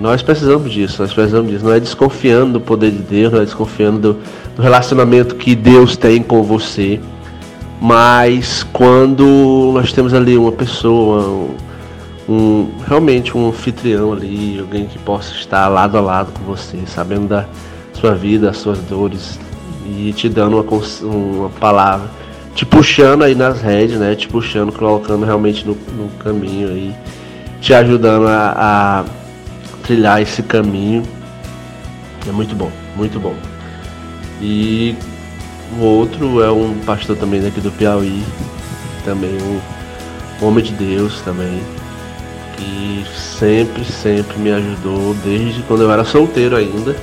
Nós 0.00 0.22
precisamos 0.22 0.72
disso, 0.72 1.02
nós 1.02 1.12
precisamos 1.12 1.50
disso. 1.50 1.62
Não 1.62 1.74
é 1.74 1.78
desconfiando 1.78 2.54
do 2.54 2.60
poder 2.60 2.90
de 2.90 3.02
Deus, 3.02 3.32
não 3.34 3.42
é 3.42 3.44
desconfiando 3.44 3.98
do, 3.98 4.20
do 4.56 4.62
relacionamento 4.62 5.34
que 5.34 5.54
Deus 5.54 5.94
tem 5.94 6.22
com 6.22 6.42
você. 6.42 6.98
Mas 7.78 8.62
quando 8.72 9.70
nós 9.74 9.92
temos 9.92 10.14
ali 10.14 10.38
uma 10.38 10.52
pessoa, 10.52 11.50
um, 12.26 12.70
realmente 12.88 13.36
um 13.36 13.48
anfitrião 13.48 14.14
ali, 14.14 14.58
alguém 14.58 14.86
que 14.86 14.98
possa 14.98 15.34
estar 15.34 15.68
lado 15.68 15.98
a 15.98 16.00
lado 16.00 16.32
com 16.32 16.44
você, 16.44 16.78
sabendo 16.86 17.28
da 17.28 17.44
sua 17.92 18.14
vida, 18.14 18.46
das 18.46 18.56
suas 18.56 18.78
dores 18.78 19.38
e 19.86 20.14
te 20.14 20.30
dando 20.30 20.58
uma, 20.58 20.82
uma 21.02 21.50
palavra, 21.50 22.08
te 22.54 22.64
puxando 22.64 23.22
aí 23.22 23.34
nas 23.34 23.60
redes, 23.60 23.98
né? 23.98 24.14
Te 24.14 24.28
puxando, 24.28 24.72
colocando 24.72 25.26
realmente 25.26 25.66
no, 25.66 25.76
no 25.96 26.08
caminho 26.18 26.68
aí, 26.68 26.94
te 27.60 27.74
ajudando 27.74 28.26
a, 28.26 28.54
a 28.56 29.19
trilhar 29.82 30.20
esse 30.20 30.42
caminho. 30.42 31.02
É 32.28 32.32
muito 32.32 32.54
bom, 32.54 32.70
muito 32.96 33.18
bom. 33.18 33.34
E 34.40 34.94
o 35.78 35.84
outro 35.84 36.42
é 36.42 36.50
um 36.50 36.74
pastor 36.84 37.16
também 37.16 37.40
daqui 37.40 37.60
do 37.60 37.70
Piauí, 37.70 38.22
também 39.04 39.36
um 40.40 40.46
homem 40.46 40.64
de 40.64 40.72
Deus 40.72 41.20
também, 41.20 41.60
que 42.56 43.04
sempre, 43.16 43.84
sempre 43.84 44.38
me 44.38 44.50
ajudou 44.50 45.14
desde 45.24 45.62
quando 45.62 45.82
eu 45.82 45.92
era 45.92 46.04
solteiro 46.04 46.56
ainda. 46.56 46.96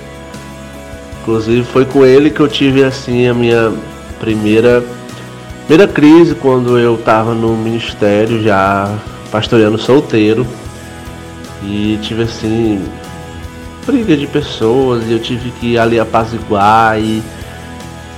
Inclusive 1.21 1.63
foi 1.63 1.85
com 1.85 2.05
ele 2.05 2.29
que 2.29 2.39
eu 2.39 2.47
tive 2.47 2.83
assim 2.83 3.27
a 3.27 3.33
minha 3.33 3.73
primeira 4.19 4.83
primeira 5.67 5.91
crise 5.91 6.33
quando 6.33 6.79
eu 6.79 6.95
estava 6.95 7.33
no 7.33 7.55
ministério 7.57 8.41
já 8.41 8.97
pastoreando 9.29 9.77
solteiro 9.77 10.47
e 11.63 11.97
tive 12.01 12.23
assim 12.23 12.83
briga 13.87 14.17
de 14.17 14.27
pessoas 14.27 15.05
e 15.07 15.13
eu 15.13 15.19
tive 15.19 15.49
que 15.51 15.77
ali 15.77 15.97
apaziguar 15.97 16.99
e, 16.99 17.23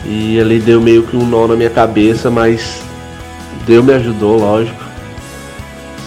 e 0.04 0.40
ali 0.40 0.60
deu 0.60 0.82
meio 0.82 1.04
que 1.04 1.16
um 1.16 1.26
nó 1.26 1.48
na 1.48 1.56
minha 1.56 1.70
cabeça, 1.70 2.32
mas 2.32 2.82
Deus 3.68 3.86
me 3.86 3.94
ajudou, 3.94 4.40
lógico. 4.40 4.84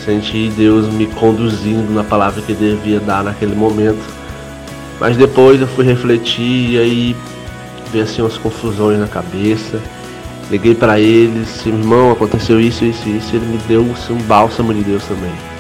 Senti 0.04 0.50
Deus 0.56 0.92
me 0.92 1.06
conduzindo 1.06 1.94
na 1.94 2.02
palavra 2.02 2.42
que 2.42 2.52
devia 2.52 2.98
dar 2.98 3.22
naquele 3.22 3.54
momento. 3.54 4.02
Mas 4.98 5.16
depois 5.16 5.60
eu 5.60 5.68
fui 5.68 5.84
refletir 5.84 6.72
e 6.72 6.78
aí 6.78 7.16
veio 7.92 8.02
assim 8.02 8.20
umas 8.20 8.36
confusões 8.36 8.98
na 8.98 9.06
cabeça. 9.06 9.80
Liguei 10.50 10.74
para 10.74 10.98
ele, 10.98 11.44
disse, 11.44 11.68
irmão, 11.68 12.10
aconteceu 12.10 12.60
isso, 12.60 12.84
isso, 12.84 13.08
isso. 13.08 13.36
Ele 13.36 13.46
me 13.46 13.58
deu 13.68 13.86
assim, 13.92 14.12
um 14.12 14.22
bálsamo 14.22 14.74
de 14.74 14.82
Deus 14.82 15.04
também 15.04 15.51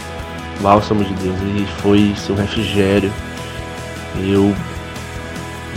bálsamo 0.60 1.04
de 1.04 1.14
Deus 1.14 1.36
e 1.56 1.66
foi 1.80 2.14
seu 2.16 2.34
refrigério. 2.34 3.12
Eu, 4.18 4.54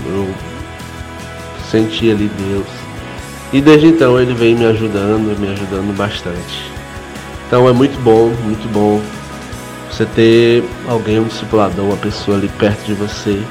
eu 0.05 0.35
senti 1.69 2.11
ali 2.11 2.29
Deus. 2.37 2.67
E 3.53 3.61
desde 3.61 3.87
então 3.87 4.19
ele 4.19 4.33
vem 4.33 4.55
me 4.55 4.65
ajudando, 4.65 5.37
me 5.39 5.49
ajudando 5.49 5.95
bastante. 5.95 6.71
Então 7.47 7.69
é 7.69 7.71
muito 7.71 7.97
bom, 8.03 8.29
muito 8.43 8.67
bom 8.71 9.01
você 9.89 10.05
ter 10.05 10.63
alguém, 10.87 11.19
um 11.19 11.23
discipulador, 11.23 11.85
uma 11.85 11.97
pessoa 11.97 12.35
ali 12.35 12.49
perto 12.49 12.83
de 12.85 12.93
você, 12.93 13.41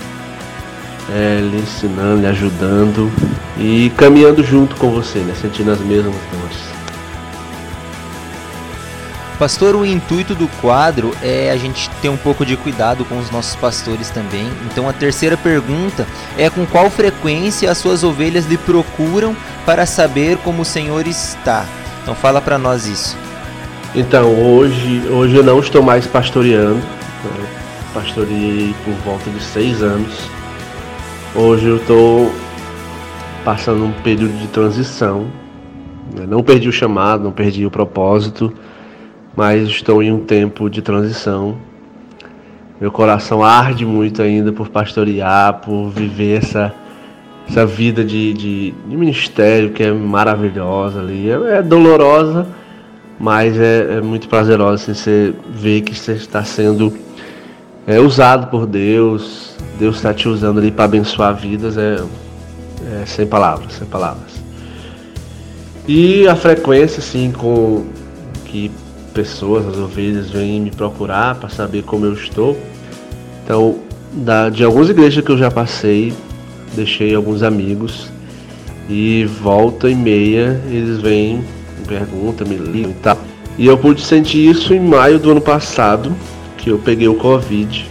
é, 1.10 1.40
lhe 1.40 1.58
ensinando, 1.58 2.20
lhe 2.20 2.26
ajudando 2.26 3.10
e 3.58 3.90
caminhando 3.96 4.42
junto 4.42 4.76
com 4.76 4.90
você, 4.90 5.20
né? 5.20 5.34
Sentindo 5.40 5.70
as 5.70 5.80
mesmas 5.80 6.14
dores. 6.32 6.73
Pastor, 9.38 9.74
o 9.74 9.84
intuito 9.84 10.32
do 10.32 10.46
quadro 10.60 11.12
é 11.20 11.50
a 11.50 11.56
gente 11.56 11.90
ter 12.00 12.08
um 12.08 12.16
pouco 12.16 12.46
de 12.46 12.56
cuidado 12.56 13.04
com 13.04 13.18
os 13.18 13.32
nossos 13.32 13.56
pastores 13.56 14.08
também. 14.08 14.46
Então 14.70 14.88
a 14.88 14.92
terceira 14.92 15.36
pergunta 15.36 16.06
é 16.38 16.48
com 16.48 16.64
qual 16.64 16.88
frequência 16.88 17.68
as 17.68 17.78
suas 17.78 18.04
ovelhas 18.04 18.46
lhe 18.46 18.56
procuram 18.56 19.36
para 19.66 19.86
saber 19.86 20.38
como 20.38 20.62
o 20.62 20.64
Senhor 20.64 21.08
está. 21.08 21.66
Então 22.02 22.14
fala 22.14 22.40
para 22.40 22.58
nós 22.58 22.86
isso. 22.86 23.16
Então 23.92 24.32
hoje, 24.40 25.02
hoje 25.08 25.34
eu 25.34 25.42
não 25.42 25.58
estou 25.58 25.82
mais 25.82 26.06
pastoreando. 26.06 26.76
Né? 26.76 28.74
Por 28.84 28.94
volta 29.04 29.30
de 29.30 29.42
seis 29.42 29.82
anos. 29.82 30.14
Hoje 31.34 31.66
eu 31.66 31.76
estou 31.76 32.32
passando 33.44 33.84
um 33.84 33.92
período 33.92 34.36
de 34.38 34.46
transição. 34.46 35.26
Né? 36.14 36.24
Não 36.26 36.42
perdi 36.42 36.68
o 36.68 36.72
chamado, 36.72 37.24
não 37.24 37.32
perdi 37.32 37.66
o 37.66 37.70
propósito 37.70 38.52
mas 39.36 39.68
estou 39.68 40.02
em 40.02 40.12
um 40.12 40.20
tempo 40.20 40.68
de 40.70 40.82
transição. 40.82 41.56
Meu 42.80 42.90
coração 42.90 43.42
arde 43.42 43.86
muito 43.86 44.20
ainda 44.22 44.52
por 44.52 44.68
pastorear, 44.68 45.60
por 45.60 45.88
viver 45.90 46.38
essa, 46.38 46.74
essa 47.48 47.64
vida 47.64 48.04
de, 48.04 48.32
de, 48.32 48.70
de 48.72 48.96
ministério 48.96 49.70
que 49.70 49.82
é 49.82 49.92
maravilhosa 49.92 51.00
ali. 51.00 51.30
É, 51.30 51.58
é 51.58 51.62
dolorosa, 51.62 52.46
mas 53.18 53.58
é, 53.58 53.98
é, 53.98 54.00
muito 54.00 54.28
prazerosa 54.28 54.90
assim, 54.90 54.94
você 54.94 55.34
ver 55.50 55.82
que 55.82 55.94
você 55.94 56.12
está 56.12 56.44
sendo 56.44 56.92
é, 57.86 57.98
usado 58.00 58.48
por 58.48 58.66
Deus. 58.66 59.56
Deus 59.78 59.96
está 59.96 60.12
te 60.12 60.28
usando 60.28 60.58
ali 60.58 60.70
para 60.70 60.84
abençoar 60.84 61.34
vidas. 61.34 61.76
É, 61.76 61.96
é 63.02 63.06
sem 63.06 63.26
palavras, 63.26 63.72
sem 63.72 63.86
palavras. 63.86 64.42
E 65.86 66.26
a 66.26 66.34
frequência, 66.34 67.00
assim, 67.00 67.30
com 67.30 67.84
que 68.44 68.70
pessoas, 69.14 69.66
as 69.66 69.76
ovelhas, 69.76 70.30
vêm 70.30 70.60
me 70.60 70.70
procurar 70.70 71.36
para 71.36 71.48
saber 71.48 71.82
como 71.84 72.04
eu 72.04 72.12
estou. 72.12 72.58
Então, 73.44 73.78
da, 74.12 74.50
de 74.50 74.64
algumas 74.64 74.90
igrejas 74.90 75.24
que 75.24 75.30
eu 75.30 75.38
já 75.38 75.50
passei, 75.50 76.12
deixei 76.74 77.14
alguns 77.14 77.42
amigos 77.42 78.08
e 78.88 79.24
volta 79.24 79.88
e 79.88 79.94
meia 79.94 80.60
eles 80.66 81.00
vêm, 81.00 81.36
me 81.78 81.86
perguntam, 81.86 82.46
me 82.46 82.56
ligam 82.56 82.90
e 82.90 82.94
tal. 82.94 83.18
E 83.56 83.66
eu 83.66 83.78
pude 83.78 84.02
sentir 84.02 84.50
isso 84.50 84.74
em 84.74 84.80
maio 84.80 85.18
do 85.18 85.30
ano 85.30 85.40
passado, 85.40 86.12
que 86.58 86.70
eu 86.70 86.78
peguei 86.78 87.06
o 87.06 87.14
Covid. 87.14 87.88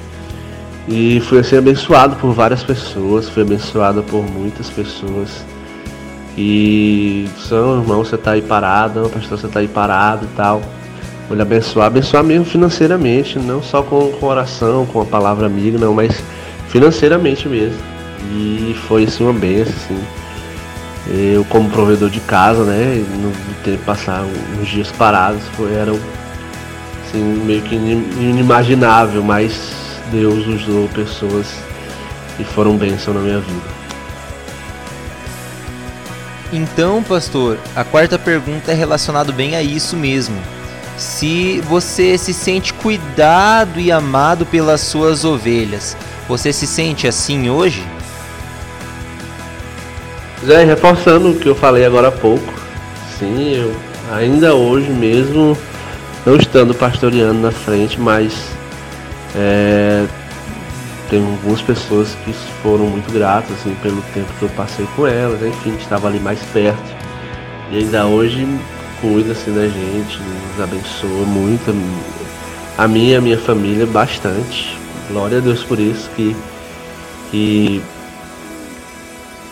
E 0.88 1.22
fui 1.22 1.40
assim 1.40 1.56
abençoado 1.58 2.18
por 2.18 2.34
várias 2.34 2.62
pessoas, 2.62 3.30
fui 3.30 3.44
abençoado 3.44 4.04
por 4.04 4.22
muitas 4.30 4.70
pessoas. 4.70 5.46
E 6.38 7.28
são 7.48 7.80
irmão, 7.80 8.04
você 8.04 8.18
tá 8.18 8.32
aí 8.32 8.42
parado, 8.42 9.10
pastor, 9.10 9.40
você 9.40 9.48
tá 9.48 9.60
aí 9.62 9.68
parado 9.68 10.26
e 10.26 10.36
tal. 10.36 10.62
Vou 11.28 11.36
lhe 11.36 11.42
abençoar, 11.42 11.88
abençoar 11.88 12.24
mesmo 12.24 12.46
financeiramente, 12.46 13.40
não 13.40 13.62
só 13.62 13.82
com, 13.82 14.14
oração, 14.22 14.86
com 14.86 15.02
a 15.02 15.06
palavra 15.06 15.46
amiga, 15.46 15.78
não, 15.78 15.94
mas 15.94 16.22
financeiramente 16.68 17.48
mesmo. 17.48 17.80
E 18.32 18.76
foi 18.88 19.06
assim 19.06 19.24
uma 19.24 19.34
benção, 19.34 19.74
assim. 19.74 20.04
Eu 21.08 21.44
como 21.46 21.70
provedor 21.70 22.10
de 22.10 22.20
casa, 22.22 22.64
né, 22.64 23.04
não 23.22 23.32
ter 23.64 23.78
passar 23.80 24.24
uns 24.60 24.68
dias 24.68 24.92
parados, 24.92 25.42
foi, 25.56 25.74
era 25.74 25.92
assim, 25.92 27.22
meio 27.46 27.62
que 27.62 27.76
inimaginável, 27.76 29.22
mas 29.22 29.74
Deus 30.12 30.48
usou 30.48 30.88
pessoas 30.90 31.48
que 32.38 32.44
foram 32.44 32.78
bênção 32.78 33.14
na 33.14 33.20
minha 33.20 33.40
vida. 33.40 33.84
Então, 36.52 37.02
pastor, 37.04 37.58
a 37.76 37.84
quarta 37.84 38.18
pergunta 38.20 38.72
é 38.72 38.76
relacionada 38.76 39.32
bem 39.32 39.56
a 39.56 39.64
isso 39.64 39.98
mesmo. 39.98 40.38
Se 40.97 41.60
você 41.62 42.17
se 42.17 42.34
sente 42.34 42.73
cuidado 42.73 43.79
e 43.79 43.91
amado 43.91 44.45
pelas 44.45 44.82
suas 44.82 45.25
ovelhas, 45.25 45.97
você 46.27 46.53
se 46.53 46.67
sente 46.67 47.08
assim 47.08 47.49
hoje? 47.49 47.84
Zé, 50.45 50.63
reforçando 50.63 51.32
o 51.32 51.36
que 51.36 51.47
eu 51.47 51.56
falei 51.56 51.86
agora 51.86 52.10
há 52.10 52.12
pouco, 52.12 52.53
sim, 53.17 53.56
eu 53.56 53.73
ainda 54.12 54.53
hoje 54.53 54.89
mesmo, 54.89 55.58
não 56.25 56.36
estando 56.36 56.75
pastoreando 56.75 57.39
na 57.39 57.51
frente, 57.51 57.99
mas 57.99 58.34
é, 59.36 60.06
tem 61.10 61.23
algumas 61.23 61.62
pessoas 61.62 62.15
que 62.25 62.34
foram 62.62 62.86
muito 62.86 63.12
gratas 63.12 63.51
assim, 63.53 63.75
pelo 63.82 64.01
tempo 64.13 64.27
que 64.38 64.43
eu 64.43 64.49
passei 64.49 64.86
com 64.95 65.08
elas, 65.08 65.41
enfim, 65.41 65.75
estava 65.79 66.08
ali 66.08 66.19
mais 66.19 66.39
perto. 66.51 67.03
E 67.71 67.77
ainda 67.77 68.06
hoje 68.06 68.47
cuida 69.04 69.34
assim, 69.34 69.54
da 69.54 69.68
gente, 69.68 70.18
nos 70.18 70.62
abençoa 70.63 71.26
muito, 71.26 71.76
a 72.78 72.88
mim 72.88 73.10
e 73.10 73.16
a 73.16 73.20
minha 73.22 73.38
família 73.38 73.86
bastante. 73.86 74.78
Glória 75.12 75.39
a 75.39 75.42
Deus 75.42 75.62
por 75.62 75.78
isso 75.78 76.10
que, 76.16 76.34
que 77.30 77.82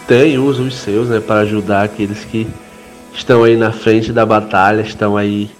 tem 0.08 0.38
usa 0.38 0.64
os 0.64 0.76
seus 0.76 1.10
né, 1.10 1.20
para 1.20 1.42
ajudar 1.42 1.84
aqueles 1.84 2.24
que 2.24 2.48
estão 3.14 3.44
aí 3.44 3.58
na 3.58 3.74
frente 3.74 4.14
da 4.14 4.26
batalha, 4.26 4.80
estão 4.80 5.18
aí 5.18 5.52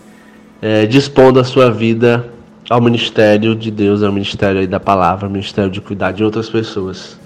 é, 0.62 0.86
dispondo 0.86 1.38
a 1.38 1.44
sua 1.44 1.70
vida 1.70 2.32
ao 2.70 2.80
ministério 2.80 3.54
de 3.54 3.70
Deus, 3.70 4.02
ao 4.04 4.12
ministério 4.14 4.66
da 4.70 4.80
palavra, 4.80 5.26
ao 5.26 5.32
ministério 5.32 5.70
de 5.70 5.82
cuidar 5.82 6.14
de 6.14 6.24
outras 6.24 6.50
pessoas. 6.50 7.20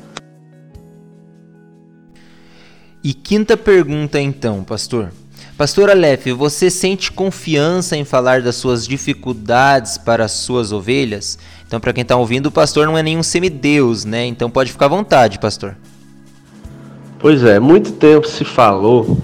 E 3.03 3.13
quinta 3.13 3.55
pergunta 3.55 4.19
então, 4.19 4.63
pastor. 4.63 5.11
Pastor 5.57 5.89
Aleph, 5.89 6.27
você 6.35 6.69
sente 6.69 7.09
confiança 7.09 7.95
em 7.95 8.03
falar 8.03 8.41
das 8.41 8.55
suas 8.55 8.85
dificuldades 8.85 9.97
para 9.97 10.25
as 10.25 10.33
suas 10.33 10.73
ovelhas? 10.73 11.39
Então, 11.65 11.79
para 11.79 11.93
quem 11.93 12.01
está 12.01 12.17
ouvindo, 12.17 12.47
o 12.47 12.51
pastor 12.51 12.85
não 12.85 12.97
é 12.97 13.01
nenhum 13.01 13.23
semideus, 13.23 14.03
né? 14.03 14.25
Então 14.25 14.49
pode 14.49 14.69
ficar 14.73 14.87
à 14.87 14.89
vontade, 14.89 15.39
pastor. 15.39 15.77
Pois 17.19 17.41
é, 17.41 17.57
muito 17.57 17.93
tempo 17.93 18.27
se 18.27 18.43
falou 18.43 19.17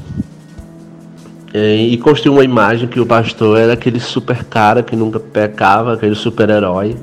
é, 1.54 1.76
e 1.76 1.98
construiu 1.98 2.34
uma 2.34 2.46
imagem 2.46 2.88
que 2.88 3.00
o 3.00 3.06
pastor 3.06 3.58
era 3.60 3.74
aquele 3.74 4.00
super 4.00 4.46
cara 4.46 4.82
que 4.82 4.96
nunca 4.96 5.20
pecava, 5.20 5.96
aquele 5.96 6.16
super 6.16 6.50
herói 6.50 6.96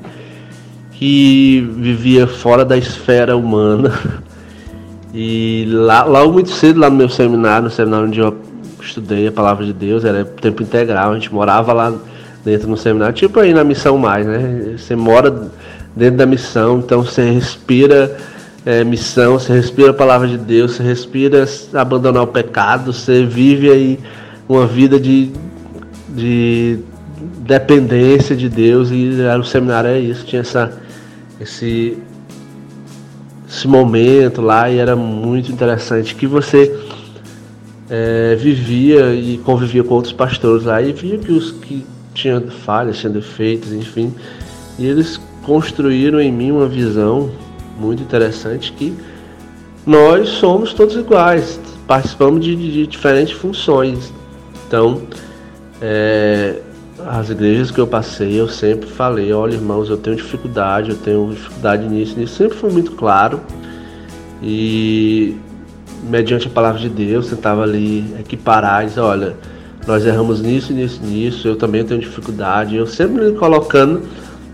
que 0.92 1.60
vivia 1.76 2.26
fora 2.26 2.64
da 2.64 2.78
esfera 2.78 3.36
humana. 3.36 3.92
E 5.20 5.66
lá, 5.70 6.04
logo 6.04 6.34
muito 6.34 6.50
cedo, 6.50 6.78
lá 6.78 6.90
no 6.90 6.96
meu 6.96 7.08
seminário, 7.08 7.64
no 7.64 7.70
seminário 7.70 8.06
onde 8.08 8.20
eu 8.20 8.26
estudei 8.88 9.28
a 9.28 9.32
palavra 9.32 9.64
de 9.64 9.72
Deus, 9.72 10.04
era 10.04 10.24
tempo 10.24 10.62
integral, 10.62 11.12
a 11.12 11.14
gente 11.14 11.32
morava 11.32 11.72
lá 11.72 11.94
dentro 12.44 12.68
no 12.68 12.76
seminário, 12.76 13.14
tipo 13.14 13.38
aí 13.40 13.52
na 13.52 13.64
missão 13.64 13.98
mais, 13.98 14.26
né? 14.26 14.74
Você 14.76 14.96
mora 14.96 15.50
dentro 15.94 16.16
da 16.16 16.26
missão, 16.26 16.78
então 16.78 17.02
você 17.02 17.30
respira 17.30 18.16
é, 18.64 18.84
missão, 18.84 19.38
você 19.38 19.52
respira 19.52 19.90
a 19.90 19.94
palavra 19.94 20.28
de 20.28 20.38
Deus, 20.38 20.72
você 20.72 20.82
respira 20.82 21.44
abandonar 21.74 22.22
o 22.22 22.26
pecado, 22.26 22.92
você 22.92 23.24
vive 23.24 23.70
aí 23.70 23.98
uma 24.48 24.66
vida 24.66 24.98
de, 24.98 25.32
de 26.08 26.78
dependência 27.40 28.36
de 28.36 28.48
Deus 28.48 28.90
e 28.90 29.10
o 29.38 29.44
seminário 29.44 29.90
é 29.90 29.98
isso, 29.98 30.24
tinha 30.24 30.40
essa, 30.40 30.72
esse, 31.40 31.98
esse 33.48 33.66
momento 33.66 34.40
lá 34.40 34.70
e 34.70 34.78
era 34.78 34.94
muito 34.94 35.50
interessante 35.50 36.14
que 36.14 36.26
você 36.26 36.87
é, 37.90 38.34
vivia 38.36 39.14
e 39.14 39.38
convivia 39.38 39.82
com 39.82 39.94
outros 39.94 40.12
pastores 40.12 40.64
lá 40.64 40.80
e 40.82 40.92
via 40.92 41.18
que 41.18 41.32
os 41.32 41.52
que 41.52 41.86
tinham 42.14 42.42
falhas, 42.50 42.98
tinham 42.98 43.12
defeitos, 43.12 43.72
enfim, 43.72 44.12
e 44.78 44.86
eles 44.86 45.20
construíram 45.44 46.20
em 46.20 46.32
mim 46.32 46.50
uma 46.50 46.66
visão 46.66 47.30
muito 47.78 48.02
interessante 48.02 48.72
que 48.72 48.92
nós 49.86 50.28
somos 50.28 50.74
todos 50.74 50.96
iguais, 50.96 51.58
participamos 51.86 52.44
de, 52.44 52.54
de, 52.54 52.86
diferentes 52.86 53.32
funções. 53.32 54.12
Então, 54.66 55.00
é, 55.80 56.60
as 57.06 57.30
igrejas 57.30 57.70
que 57.70 57.78
eu 57.78 57.86
passei, 57.86 58.38
eu 58.38 58.48
sempre 58.48 58.88
falei, 58.88 59.32
olha 59.32 59.54
irmãos, 59.54 59.88
eu 59.88 59.96
tenho 59.96 60.16
dificuldade, 60.16 60.90
eu 60.90 60.96
tenho 60.96 61.30
dificuldade 61.30 61.88
nisso, 61.88 62.18
nisso 62.18 62.34
sempre 62.34 62.58
foi 62.58 62.70
muito 62.70 62.92
claro. 62.92 63.40
E 64.42 65.36
mediante 66.02 66.46
a 66.46 66.50
palavra 66.50 66.80
de 66.80 66.88
Deus, 66.88 67.28
tentava 67.28 67.62
ali 67.62 68.14
equiparar, 68.18 68.86
dizer, 68.86 69.00
olha, 69.00 69.36
nós 69.86 70.04
erramos 70.04 70.40
nisso, 70.40 70.72
nisso, 70.72 71.00
nisso, 71.02 71.48
eu 71.48 71.56
também 71.56 71.84
tenho 71.84 72.00
dificuldade, 72.00 72.76
eu 72.76 72.86
sempre 72.86 73.32
colocando 73.32 74.02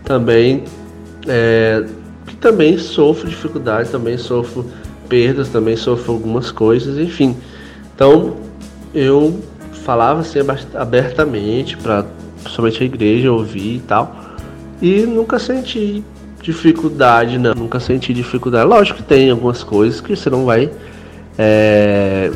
também 0.05 0.65
é, 1.27 1.85
que 2.27 2.37
também 2.37 2.79
sofro 2.79 3.29
dificuldade, 3.29 3.91
também 3.91 4.17
sofro 4.17 4.65
perdas, 5.09 5.49
também 5.49 5.77
sofro 5.77 6.13
algumas 6.13 6.51
coisas, 6.51 6.99
enfim. 6.99 7.37
Então 7.95 8.37
eu 8.95 9.41
falava 9.85 10.21
assim 10.21 10.39
abertamente 10.75 11.77
para 11.77 12.05
somente 12.49 12.83
a 12.83 12.87
igreja 12.87 13.33
ouvir 13.33 13.77
e 13.77 13.81
tal. 13.81 14.15
E 14.81 15.03
nunca 15.03 15.39
senti 15.39 16.05
dificuldade, 16.43 17.39
não. 17.39 17.55
Nunca 17.55 17.81
senti 17.81 18.13
dificuldade. 18.13 18.69
Lógico 18.69 18.99
que 18.99 19.05
tem 19.05 19.31
algumas 19.31 19.63
coisas 19.63 20.01
que 20.01 20.15
você 20.15 20.29
não 20.29 20.45
vai 20.45 20.71
é, 21.39 22.31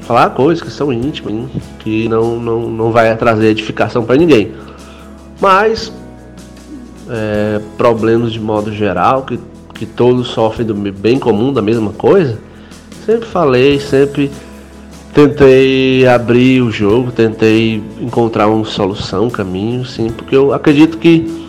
falar 0.00 0.30
coisas 0.30 0.62
que 0.62 0.70
são 0.70 0.92
íntimas, 0.92 1.50
que 1.80 2.08
não, 2.08 2.38
não, 2.38 2.70
não 2.70 2.92
vai 2.92 3.14
trazer 3.16 3.48
edificação 3.48 4.04
para 4.04 4.16
ninguém. 4.16 4.52
Mas 5.40 5.92
é, 7.10 7.60
problemas 7.76 8.32
de 8.32 8.40
modo 8.40 8.72
geral, 8.72 9.22
que, 9.22 9.38
que 9.74 9.86
todos 9.86 10.28
sofrem 10.28 10.66
do 10.66 10.74
bem 10.74 11.18
comum, 11.18 11.52
da 11.52 11.62
mesma 11.62 11.92
coisa, 11.92 12.38
sempre 13.04 13.28
falei, 13.28 13.78
sempre 13.80 14.30
tentei 15.12 16.06
abrir 16.06 16.60
o 16.60 16.70
jogo, 16.70 17.12
tentei 17.12 17.82
encontrar 18.00 18.48
uma 18.48 18.64
solução, 18.64 19.26
um 19.26 19.30
caminho, 19.30 19.84
sim, 19.84 20.10
porque 20.10 20.34
eu 20.34 20.52
acredito 20.52 20.98
que 20.98 21.44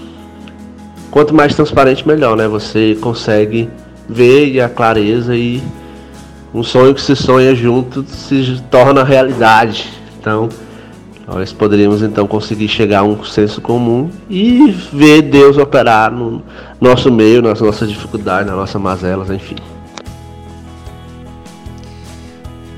quanto 1.09 1.33
mais 1.33 1.55
transparente 1.55 2.07
melhor, 2.07 2.35
né? 2.37 2.47
Você 2.47 2.97
consegue 3.01 3.69
ver 4.07 4.59
a 4.61 4.69
clareza 4.69 5.35
e 5.35 5.63
um 6.55 6.63
sonho 6.63 6.95
que 6.95 7.01
se 7.01 7.17
sonha 7.17 7.53
junto 7.53 8.05
se 8.07 8.63
torna 8.71 9.03
realidade. 9.03 9.91
Então, 10.17 10.47
nós 11.27 11.51
poderíamos 11.51 12.01
então 12.01 12.25
conseguir 12.25 12.69
chegar 12.69 12.99
a 12.99 13.03
um 13.03 13.25
senso 13.25 13.59
comum 13.59 14.09
e 14.29 14.71
ver 14.93 15.23
Deus 15.23 15.57
operar 15.57 16.09
no 16.13 16.41
nosso 16.79 17.11
meio, 17.11 17.41
nas 17.41 17.59
nossas 17.59 17.89
dificuldades, 17.89 18.47
nas 18.47 18.55
nossas 18.55 18.81
mazelas, 18.81 19.29
enfim. 19.29 19.57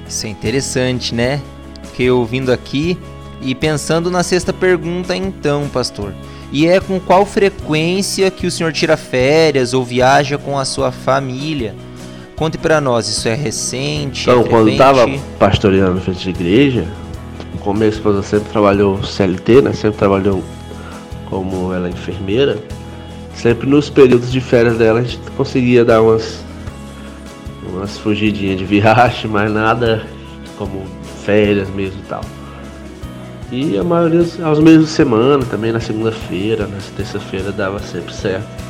Isso 0.08 0.26
é 0.26 0.30
interessante, 0.30 1.14
né? 1.14 1.40
Fiquei 1.84 2.10
ouvindo 2.10 2.52
aqui 2.52 2.98
e 3.42 3.54
pensando 3.54 4.10
na 4.10 4.24
sexta 4.24 4.52
pergunta 4.52 5.16
então, 5.16 5.70
pastor. 5.72 6.16
E 6.52 6.66
é 6.66 6.80
com 6.80 7.00
qual 7.00 7.28
frequência 7.28 8.32
que 8.32 8.48
o 8.48 8.52
senhor 8.52 8.74
tira 8.74 8.98
férias 8.98 9.76
ou 9.76 9.84
viaja 9.84 10.36
com 10.36 10.58
a 10.58 10.66
sua 10.66 10.92
família? 10.92 11.76
Conte 12.38 12.56
para 12.56 12.80
nós, 12.80 13.08
isso 13.08 13.28
é 13.28 13.34
recente? 13.34 14.30
Então, 14.30 14.42
é 14.42 14.48
quando 14.48 14.70
estava 14.70 15.08
pastoreando 15.40 16.00
frente 16.00 16.20
de 16.20 16.30
igreja, 16.30 16.88
no 17.52 17.58
começo 17.58 17.98
esposa 17.98 18.22
sempre 18.22 18.52
trabalhou 18.52 19.04
CLT, 19.04 19.64
né? 19.64 19.74
Sempre 19.74 19.98
trabalhou 19.98 20.44
como 21.32 21.74
ela 21.74 21.88
é 21.88 21.90
enfermeira. 21.90 22.60
Sempre 23.34 23.68
nos 23.68 23.90
períodos 23.90 24.32
de 24.32 24.40
férias 24.40 24.78
dela 24.78 25.00
a 25.00 25.04
gente 25.04 25.20
conseguia 25.32 25.84
dar 25.84 26.00
umas 26.00 26.46
umas 27.68 27.98
fugidinhas 27.98 28.60
de 28.60 28.66
viagem, 28.66 29.26
mas 29.32 29.52
nada 29.52 30.06
como 30.60 30.86
férias 31.26 31.68
mesmo 31.72 32.00
e 32.02 32.08
tal. 32.08 32.22
E 33.52 33.80
a 33.80 33.84
maioria 33.84 34.24
aos 34.44 34.64
de 34.64 34.86
semana, 34.86 35.44
também 35.44 35.72
na 35.72 35.80
segunda-feira, 35.80 36.68
na 36.68 36.78
terça-feira 36.96 37.52
dava 37.52 37.80
sempre 37.80 38.14
certo. 38.14 38.67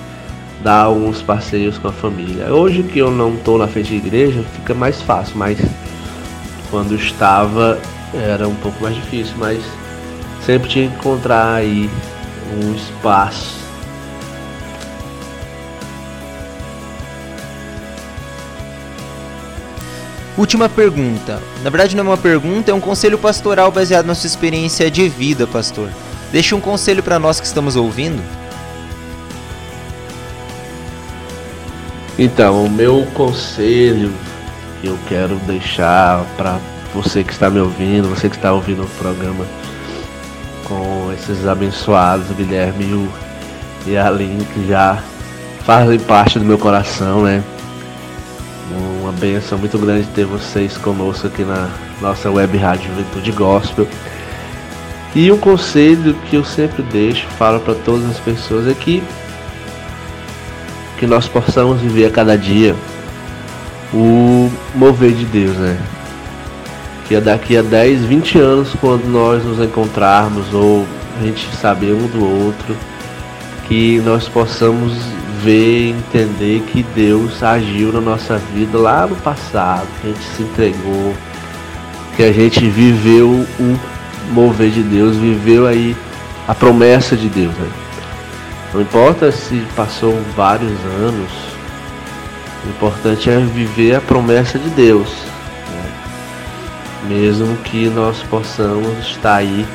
Dar 0.64 0.84
alguns 0.84 1.22
passeios 1.22 1.78
com 1.78 1.88
a 1.88 1.92
família. 1.92 2.54
Hoje 2.54 2.84
que 2.84 3.00
eu 3.00 3.12
não 3.12 3.36
estou 3.36 3.58
na 3.58 3.68
frente 3.68 3.90
de 3.90 3.96
igreja, 3.96 4.44
fica 4.54 4.74
mais 4.74 5.02
fácil, 5.02 5.38
mas 5.38 5.60
quando 6.70 6.96
estava 6.96 7.80
era 8.14 8.48
um 8.48 8.56
pouco 8.56 8.82
mais 8.82 8.96
difícil, 8.96 9.36
mas 9.38 9.64
sempre 10.46 10.70
tinha 10.70 10.90
que 10.90 10.96
encontrar 10.96 11.56
aí 11.56 11.90
um 12.62 12.74
espaço 12.74 13.58
Última 20.38 20.70
pergunta. 20.70 21.42
Na 21.64 21.70
verdade 21.72 21.96
não 21.96 22.06
é 22.06 22.10
uma 22.10 22.18
pergunta, 22.18 22.70
é 22.70 22.74
um 22.74 22.80
conselho 22.80 23.18
pastoral 23.18 23.72
baseado 23.72 24.06
na 24.06 24.14
sua 24.14 24.28
experiência 24.28 24.90
de 24.92 25.10
vida, 25.10 25.48
pastor. 25.48 25.90
Deixe 26.32 26.54
um 26.54 26.62
conselho 26.62 27.02
para 27.02 27.18
nós 27.18 27.40
que 27.40 27.48
estamos 27.48 27.76
ouvindo. 27.76 28.22
Então, 32.20 32.66
o 32.66 32.70
meu 32.70 33.06
conselho 33.14 34.12
que 34.82 34.88
eu 34.88 34.98
quero 35.08 35.36
deixar 35.48 36.26
para 36.36 36.60
você 36.94 37.24
que 37.24 37.32
está 37.32 37.50
me 37.50 37.60
ouvindo, 37.60 38.10
você 38.10 38.28
que 38.28 38.36
está 38.36 38.52
ouvindo 38.52 38.84
o 38.84 38.90
programa 38.98 39.46
com 40.64 41.14
esses 41.14 41.46
abençoados, 41.48 42.28
Guilherme 42.36 42.86
e, 43.86 43.92
e 43.92 43.98
a 43.98 44.08
Aline, 44.08 44.44
que 44.46 44.68
já 44.68 45.02
fazem 45.64 46.00
parte 46.00 46.40
do 46.40 46.46
meu 46.46 46.58
coração, 46.58 47.24
né? 47.24 47.44
Uma 49.02 49.12
benção 49.12 49.58
muito 49.58 49.78
grande 49.78 50.08
ter 50.08 50.26
vocês 50.26 50.76
conosco 50.76 51.28
aqui 51.28 51.44
na 51.44 51.70
nossa 52.02 52.30
web 52.32 52.58
rádio 52.58 52.90
Juventude 52.90 53.32
Gospel. 53.32 53.88
E 55.16 55.32
um 55.32 55.38
conselho 55.38 56.16
que 56.30 56.36
eu 56.36 56.44
sempre 56.44 56.82
deixo, 56.84 57.28
falo 57.38 57.60
para 57.60 57.76
todas 57.76 58.10
as 58.10 58.20
pessoas 58.20 58.68
é 58.68 58.74
que 58.74 59.02
que 60.98 61.06
nós 61.06 61.28
possamos 61.28 61.80
viver 61.82 62.06
a 62.06 62.10
cada 62.10 62.38
dia 62.38 62.76
o 63.94 64.52
mover 64.76 65.14
de 65.14 65.26
Deus, 65.26 65.56
né? 65.58 65.78
Que 67.08 67.16
é 67.16 67.22
daqui 67.22 67.56
a 67.56 67.62
10, 67.62 68.04
20 68.04 68.40
anos, 68.40 68.70
quando 68.82 69.06
nós 69.06 69.44
nos 69.44 69.60
encontrarmos 69.60 70.54
ou 70.54 70.86
a 71.20 71.24
gente 71.26 71.48
saber 71.56 71.94
um 71.94 72.08
do 72.08 72.24
outro, 72.44 72.76
que 73.68 74.00
nós 74.00 74.28
possamos 74.28 74.94
ver, 75.42 75.92
entender 75.92 76.62
que 76.68 76.84
Deus 76.96 77.42
agiu 77.42 77.94
na 77.94 78.02
nossa 78.02 78.38
vida 78.54 78.78
lá 78.78 79.08
no 79.08 79.16
passado, 79.18 79.88
que 80.02 80.08
a 80.08 80.12
gente 80.12 80.26
se 80.36 80.44
entregou, 80.44 81.14
que 82.16 82.24
a 82.24 82.32
gente 82.32 82.68
viveu 82.68 83.46
o 83.60 83.80
mover 84.32 84.70
de 84.70 84.82
Deus, 84.82 85.16
viveu 85.16 85.66
aí 85.66 85.96
a 86.48 86.54
promessa 86.54 87.16
de 87.16 87.30
Deus. 87.30 87.54
Né? 87.54 87.87
Não 88.74 88.82
importa 88.82 89.32
se 89.32 89.64
passou 89.76 90.14
vários 90.36 90.72
anos, 91.00 91.32
o 92.66 92.70
importante 92.70 93.30
é 93.30 93.40
viver 93.40 93.96
a 93.96 94.02
promessa 94.02 94.60
de 94.60 94.70
Deus. 94.70 95.10
Né? 95.72 95.92
Mesmo 97.08 97.56
que 97.58 97.88
nós 97.88 98.22
possamos 98.24 99.00
estar 99.00 99.36
aí 99.36 99.66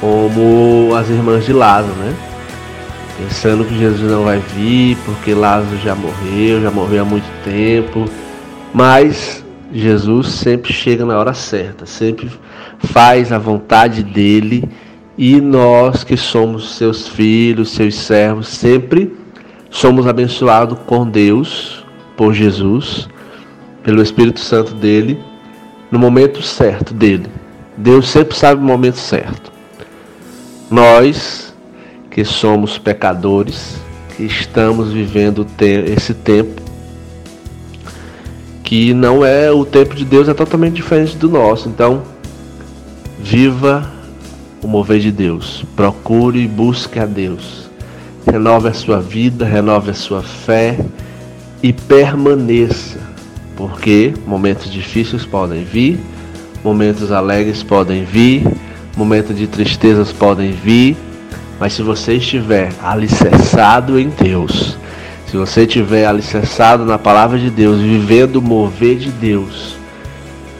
como 0.00 0.94
as 0.94 1.08
irmãs 1.08 1.46
de 1.46 1.52
Lázaro, 1.52 1.94
né? 1.94 2.14
Pensando 3.18 3.64
que 3.64 3.78
Jesus 3.78 4.10
não 4.10 4.24
vai 4.24 4.38
vir 4.54 4.98
porque 5.06 5.32
Lázaro 5.32 5.78
já 5.78 5.94
morreu, 5.94 6.60
já 6.60 6.70
morreu 6.70 7.02
há 7.02 7.04
muito 7.04 7.26
tempo. 7.42 8.04
Mas 8.74 9.42
Jesus 9.72 10.32
sempre 10.32 10.70
chega 10.70 11.06
na 11.06 11.18
hora 11.18 11.32
certa, 11.32 11.86
sempre 11.86 12.30
faz 12.78 13.32
a 13.32 13.38
vontade 13.38 14.02
dele 14.02 14.68
e 15.18 15.40
nós 15.40 16.04
que 16.04 16.16
somos 16.16 16.76
seus 16.76 17.08
filhos, 17.08 17.70
seus 17.70 17.94
servos, 17.94 18.48
sempre 18.48 19.16
somos 19.70 20.06
abençoados 20.06 20.78
com 20.86 21.08
Deus, 21.08 21.84
por 22.16 22.34
Jesus, 22.34 23.08
pelo 23.82 24.02
Espírito 24.02 24.40
Santo 24.40 24.74
dele, 24.74 25.18
no 25.90 25.98
momento 25.98 26.42
certo 26.42 26.92
dele. 26.92 27.26
Deus 27.76 28.08
sempre 28.08 28.36
sabe 28.36 28.60
o 28.60 28.64
momento 28.64 28.98
certo. 28.98 29.52
Nós 30.70 31.54
que 32.10 32.24
somos 32.24 32.78
pecadores, 32.78 33.76
que 34.16 34.24
estamos 34.24 34.92
vivendo 34.92 35.46
esse 35.86 36.14
tempo, 36.14 36.62
que 38.62 38.92
não 38.92 39.24
é 39.24 39.50
o 39.52 39.64
tempo 39.64 39.94
de 39.94 40.04
Deus, 40.04 40.28
é 40.28 40.34
totalmente 40.34 40.74
diferente 40.74 41.16
do 41.16 41.28
nosso. 41.28 41.68
Então, 41.68 42.02
viva 43.18 43.95
o 44.62 44.68
mover 44.68 45.00
de 45.00 45.10
Deus. 45.10 45.64
Procure 45.74 46.40
e 46.40 46.48
busque 46.48 46.98
a 46.98 47.06
Deus. 47.06 47.70
Renove 48.26 48.68
a 48.68 48.74
sua 48.74 49.00
vida, 49.00 49.44
renove 49.44 49.90
a 49.90 49.94
sua 49.94 50.22
fé 50.22 50.76
e 51.62 51.72
permaneça, 51.72 52.98
porque 53.56 54.12
momentos 54.26 54.70
difíceis 54.70 55.24
podem 55.24 55.64
vir, 55.64 55.98
momentos 56.62 57.12
alegres 57.12 57.62
podem 57.62 58.04
vir, 58.04 58.46
momentos 58.96 59.36
de 59.36 59.46
tristezas 59.46 60.12
podem 60.12 60.52
vir, 60.52 60.96
mas 61.58 61.72
se 61.72 61.82
você 61.82 62.14
estiver 62.14 62.72
alicerçado 62.82 63.98
em 63.98 64.08
Deus, 64.08 64.76
se 65.26 65.36
você 65.36 65.62
estiver 65.62 66.06
alicerçado 66.06 66.84
na 66.84 66.98
palavra 66.98 67.38
de 67.38 67.50
Deus, 67.50 67.80
vivendo 67.80 68.36
o 68.36 68.42
mover 68.42 68.96
de 68.96 69.10
Deus, 69.10 69.76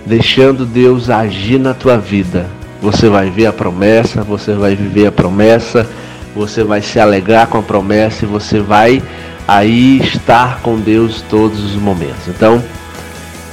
deixando 0.04 0.64
Deus 0.64 1.10
agir 1.10 1.58
na 1.58 1.74
tua 1.74 1.98
vida, 1.98 2.46
você 2.80 3.08
vai 3.08 3.30
ver 3.30 3.46
a 3.46 3.52
promessa, 3.52 4.22
você 4.22 4.52
vai 4.52 4.76
viver 4.76 5.06
a 5.06 5.12
promessa, 5.12 5.86
você 6.34 6.62
vai 6.62 6.82
se 6.82 7.00
alegrar 7.00 7.46
com 7.46 7.58
a 7.58 7.62
promessa 7.62 8.24
e 8.24 8.28
você 8.28 8.60
vai 8.60 9.02
aí 9.48 9.98
estar 9.98 10.60
com 10.60 10.78
Deus 10.78 11.22
todos 11.28 11.62
os 11.64 11.74
momentos. 11.74 12.28
Então, 12.28 12.62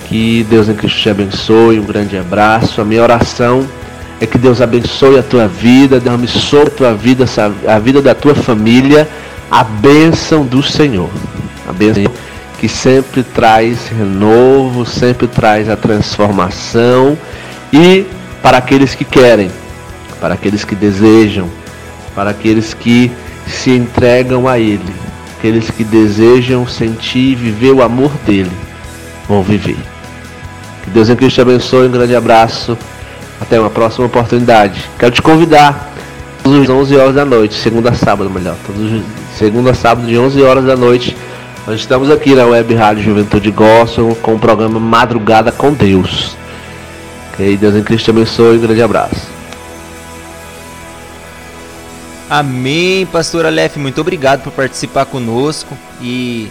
que 0.07 0.45
Deus 0.49 0.67
em 0.67 0.75
Cristo 0.75 0.99
te 0.99 1.09
abençoe, 1.09 1.79
um 1.79 1.85
grande 1.85 2.17
abraço. 2.17 2.81
A 2.81 2.85
minha 2.85 3.01
oração 3.01 3.65
é 4.19 4.25
que 4.25 4.37
Deus 4.37 4.61
abençoe 4.61 5.17
a 5.17 5.23
tua 5.23 5.47
vida, 5.47 5.99
derrame 5.99 6.27
sobre 6.27 6.67
a 6.67 6.71
tua 6.71 6.93
vida, 6.93 7.25
a 7.67 7.79
vida 7.79 8.01
da 8.01 8.13
tua 8.13 8.35
família, 8.35 9.07
a 9.49 9.63
bênção 9.63 10.45
do 10.45 10.61
Senhor. 10.61 11.09
A 11.67 11.71
bênção 11.71 12.03
que 12.59 12.67
sempre 12.67 13.23
traz 13.23 13.87
renovo, 13.87 14.85
sempre 14.85 15.27
traz 15.27 15.69
a 15.69 15.75
transformação 15.75 17.17
e 17.71 18.05
para 18.43 18.57
aqueles 18.57 18.93
que 18.93 19.05
querem, 19.05 19.49
para 20.19 20.33
aqueles 20.33 20.65
que 20.65 20.75
desejam, 20.75 21.49
para 22.13 22.31
aqueles 22.31 22.73
que 22.73 23.09
se 23.47 23.71
entregam 23.71 24.49
a 24.49 24.59
Ele, 24.59 24.93
aqueles 25.37 25.71
que 25.71 25.83
desejam 25.83 26.67
sentir 26.67 27.31
e 27.31 27.35
viver 27.35 27.71
o 27.71 27.81
amor 27.81 28.11
dele, 28.25 28.51
vão 29.29 29.41
viver. 29.41 29.77
Que 30.83 30.89
Deus 30.89 31.09
em 31.09 31.15
Cristo 31.15 31.35
te 31.35 31.41
abençoe, 31.41 31.87
um 31.87 31.91
grande 31.91 32.13
abraço, 32.13 32.77
até 33.39 33.57
uma 33.57 33.69
próxima 33.69 34.07
oportunidade. 34.07 34.89
Quero 34.99 35.11
te 35.11 35.21
convidar, 35.21 35.93
todos 36.43 36.59
os 36.59 36.69
11 36.69 36.97
horas 36.97 37.15
da 37.15 37.23
noite, 37.23 37.55
segunda 37.55 37.91
a 37.91 37.93
sábado, 37.93 38.29
melhor, 38.29 38.57
todos 38.67 39.01
segunda 39.37 39.71
a 39.71 39.73
sábado 39.73 40.05
de 40.05 40.17
11 40.17 40.43
horas 40.43 40.65
da 40.65 40.75
noite, 40.75 41.15
nós 41.65 41.79
estamos 41.79 42.11
aqui 42.11 42.35
na 42.35 42.45
Web 42.45 42.75
Rádio 42.75 43.03
Juventude 43.03 43.51
Gospel 43.51 44.17
com 44.21 44.35
o 44.35 44.39
programa 44.39 44.81
Madrugada 44.81 45.49
com 45.49 45.71
Deus. 45.71 46.42
Ok? 47.33 47.57
Deus 47.57 47.75
em 47.75 47.83
Cristo 47.83 48.05
te 48.05 48.11
abençoe. 48.11 48.57
Um 48.57 48.61
grande 48.61 48.81
abraço. 48.81 49.27
Amém, 52.29 53.05
pastor 53.07 53.45
Aleph. 53.45 53.77
Muito 53.77 53.99
obrigado 53.99 54.43
por 54.43 54.53
participar 54.53 55.05
conosco 55.05 55.77
e 56.01 56.49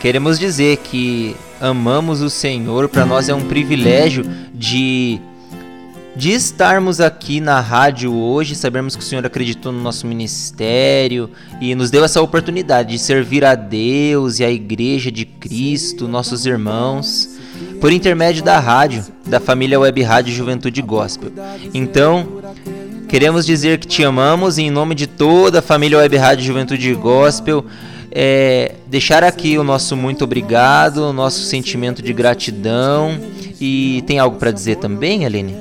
queremos 0.00 0.38
dizer 0.38 0.78
que 0.78 1.34
amamos 1.60 2.20
o 2.20 2.30
Senhor. 2.30 2.88
Para 2.88 3.06
nós 3.06 3.28
é 3.28 3.34
um 3.34 3.42
privilégio 3.42 4.24
de 4.52 5.20
de 6.16 6.32
estarmos 6.32 7.00
aqui 7.00 7.40
na 7.40 7.60
rádio 7.60 8.12
hoje, 8.12 8.56
sabemos 8.56 8.96
que 8.96 9.02
o 9.02 9.04
Senhor 9.04 9.24
acreditou 9.24 9.70
no 9.70 9.80
nosso 9.80 10.08
ministério 10.08 11.30
e 11.60 11.72
nos 11.74 11.88
deu 11.88 12.04
essa 12.04 12.20
oportunidade 12.20 12.90
de 12.90 12.98
servir 12.98 13.44
a 13.44 13.54
Deus 13.54 14.40
e 14.40 14.44
a 14.44 14.50
Igreja 14.50 15.10
de 15.10 15.24
Cristo, 15.24 16.08
nossos 16.08 16.46
irmãos 16.46 17.39
por 17.80 17.90
intermédio 17.90 18.44
da 18.44 18.58
rádio, 18.58 19.04
da 19.26 19.40
família 19.40 19.80
Web 19.80 20.02
Rádio 20.02 20.34
Juventude 20.34 20.82
Gospel. 20.82 21.32
Então, 21.72 22.42
queremos 23.08 23.46
dizer 23.46 23.78
que 23.78 23.86
te 23.86 24.04
amamos 24.04 24.58
e 24.58 24.62
em 24.62 24.70
nome 24.70 24.94
de 24.94 25.06
toda 25.06 25.60
a 25.60 25.62
família 25.62 25.98
Web 25.98 26.16
Rádio 26.16 26.44
Juventude 26.44 26.94
Gospel, 26.94 27.64
é, 28.12 28.74
deixar 28.86 29.24
aqui 29.24 29.56
o 29.56 29.64
nosso 29.64 29.96
muito 29.96 30.24
obrigado, 30.24 30.98
o 30.98 31.12
nosso 31.12 31.40
sentimento 31.42 32.02
de 32.02 32.12
gratidão. 32.12 33.18
E 33.60 34.02
tem 34.06 34.18
algo 34.18 34.36
para 34.36 34.50
dizer 34.50 34.76
também, 34.76 35.24
Aline? 35.24 35.56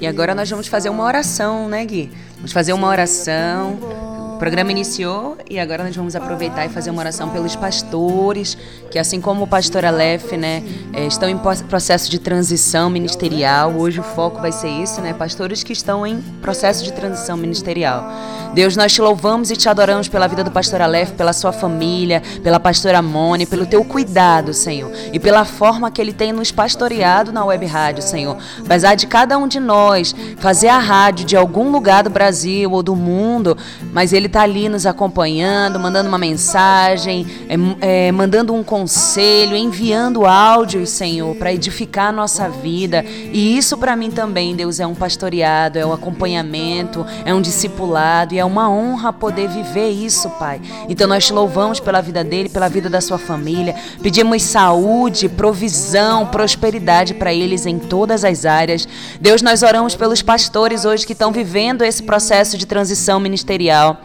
E 0.00 0.06
agora 0.06 0.34
nós 0.34 0.48
vamos 0.48 0.66
fazer 0.66 0.88
uma 0.88 1.04
oração, 1.04 1.68
né, 1.68 1.84
Gui? 1.84 2.10
Vamos 2.36 2.52
fazer 2.52 2.72
uma 2.72 2.88
oração 2.88 4.15
o 4.36 4.38
programa 4.38 4.70
iniciou 4.70 5.38
e 5.48 5.58
agora 5.58 5.82
nós 5.82 5.96
vamos 5.96 6.14
aproveitar 6.14 6.66
e 6.66 6.68
fazer 6.68 6.90
uma 6.90 7.00
oração 7.00 7.30
pelos 7.30 7.56
pastores, 7.56 8.56
que 8.90 8.98
assim 8.98 9.18
como 9.18 9.44
o 9.44 9.46
pastor 9.46 9.82
Aleph, 9.82 10.32
né, 10.32 10.62
é, 10.92 11.06
estão 11.06 11.26
em 11.26 11.38
processo 11.38 12.10
de 12.10 12.18
transição 12.18 12.90
ministerial. 12.90 13.72
Hoje 13.72 13.98
o 13.98 14.02
foco 14.02 14.38
vai 14.38 14.52
ser 14.52 14.68
isso, 14.68 15.00
né? 15.00 15.14
Pastores 15.14 15.62
que 15.62 15.72
estão 15.72 16.06
em 16.06 16.20
processo 16.42 16.84
de 16.84 16.92
transição 16.92 17.34
ministerial. 17.38 18.04
Deus, 18.52 18.76
nós 18.76 18.92
te 18.92 19.00
louvamos 19.00 19.50
e 19.50 19.56
te 19.56 19.68
adoramos 19.68 20.06
pela 20.06 20.26
vida 20.26 20.44
do 20.44 20.50
pastor 20.50 20.82
Aleph, 20.82 21.12
pela 21.12 21.32
sua 21.32 21.52
família, 21.52 22.22
pela 22.42 22.60
pastora 22.60 23.00
Mone, 23.00 23.46
pelo 23.46 23.66
teu 23.66 23.84
cuidado, 23.84 24.52
Senhor, 24.52 24.90
e 25.12 25.18
pela 25.18 25.44
forma 25.44 25.90
que 25.90 26.00
ele 26.00 26.12
tem 26.12 26.32
nos 26.32 26.52
pastoreado 26.52 27.32
na 27.32 27.44
web 27.44 27.64
rádio, 27.64 28.02
Senhor. 28.02 28.36
Apesar 28.58 28.94
de 28.94 29.06
cada 29.06 29.38
um 29.38 29.48
de 29.48 29.60
nós 29.60 30.14
fazer 30.38 30.68
a 30.68 30.78
rádio 30.78 31.24
de 31.24 31.36
algum 31.36 31.70
lugar 31.70 32.02
do 32.02 32.10
Brasil 32.10 32.70
ou 32.72 32.82
do 32.82 32.94
mundo, 32.94 33.56
mas 33.92 34.12
ele 34.12 34.25
ele 34.26 34.28
está 34.28 34.42
ali 34.42 34.68
nos 34.68 34.86
acompanhando, 34.86 35.78
mandando 35.78 36.08
uma 36.08 36.18
mensagem, 36.18 37.24
é, 37.48 38.08
é, 38.08 38.12
mandando 38.12 38.52
um 38.52 38.62
conselho, 38.62 39.56
enviando 39.56 40.26
áudios, 40.26 40.90
Senhor, 40.90 41.36
para 41.36 41.52
edificar 41.52 42.08
a 42.08 42.12
nossa 42.12 42.48
vida. 42.48 43.04
E 43.04 43.56
isso 43.56 43.78
para 43.78 43.94
mim 43.94 44.10
também, 44.10 44.56
Deus, 44.56 44.80
é 44.80 44.86
um 44.86 44.96
pastoreado, 44.96 45.78
é 45.78 45.86
um 45.86 45.92
acompanhamento, 45.92 47.06
é 47.24 47.32
um 47.32 47.40
discipulado 47.40 48.34
e 48.34 48.38
é 48.38 48.44
uma 48.44 48.68
honra 48.68 49.12
poder 49.12 49.48
viver 49.48 49.90
isso, 49.90 50.28
Pai. 50.30 50.60
Então 50.88 51.06
nós 51.06 51.24
te 51.24 51.32
louvamos 51.32 51.78
pela 51.78 52.00
vida 52.00 52.24
dele, 52.24 52.48
pela 52.48 52.68
vida 52.68 52.90
da 52.90 53.00
sua 53.00 53.18
família. 53.18 53.76
Pedimos 54.02 54.42
saúde, 54.42 55.28
provisão, 55.28 56.26
prosperidade 56.26 57.14
para 57.14 57.32
eles 57.32 57.64
em 57.64 57.78
todas 57.78 58.24
as 58.24 58.44
áreas. 58.44 58.88
Deus, 59.20 59.40
nós 59.40 59.62
oramos 59.62 59.94
pelos 59.94 60.20
pastores 60.20 60.84
hoje 60.84 61.06
que 61.06 61.12
estão 61.12 61.30
vivendo 61.30 61.82
esse 61.82 62.02
processo 62.02 62.58
de 62.58 62.66
transição 62.66 63.20
ministerial 63.20 64.00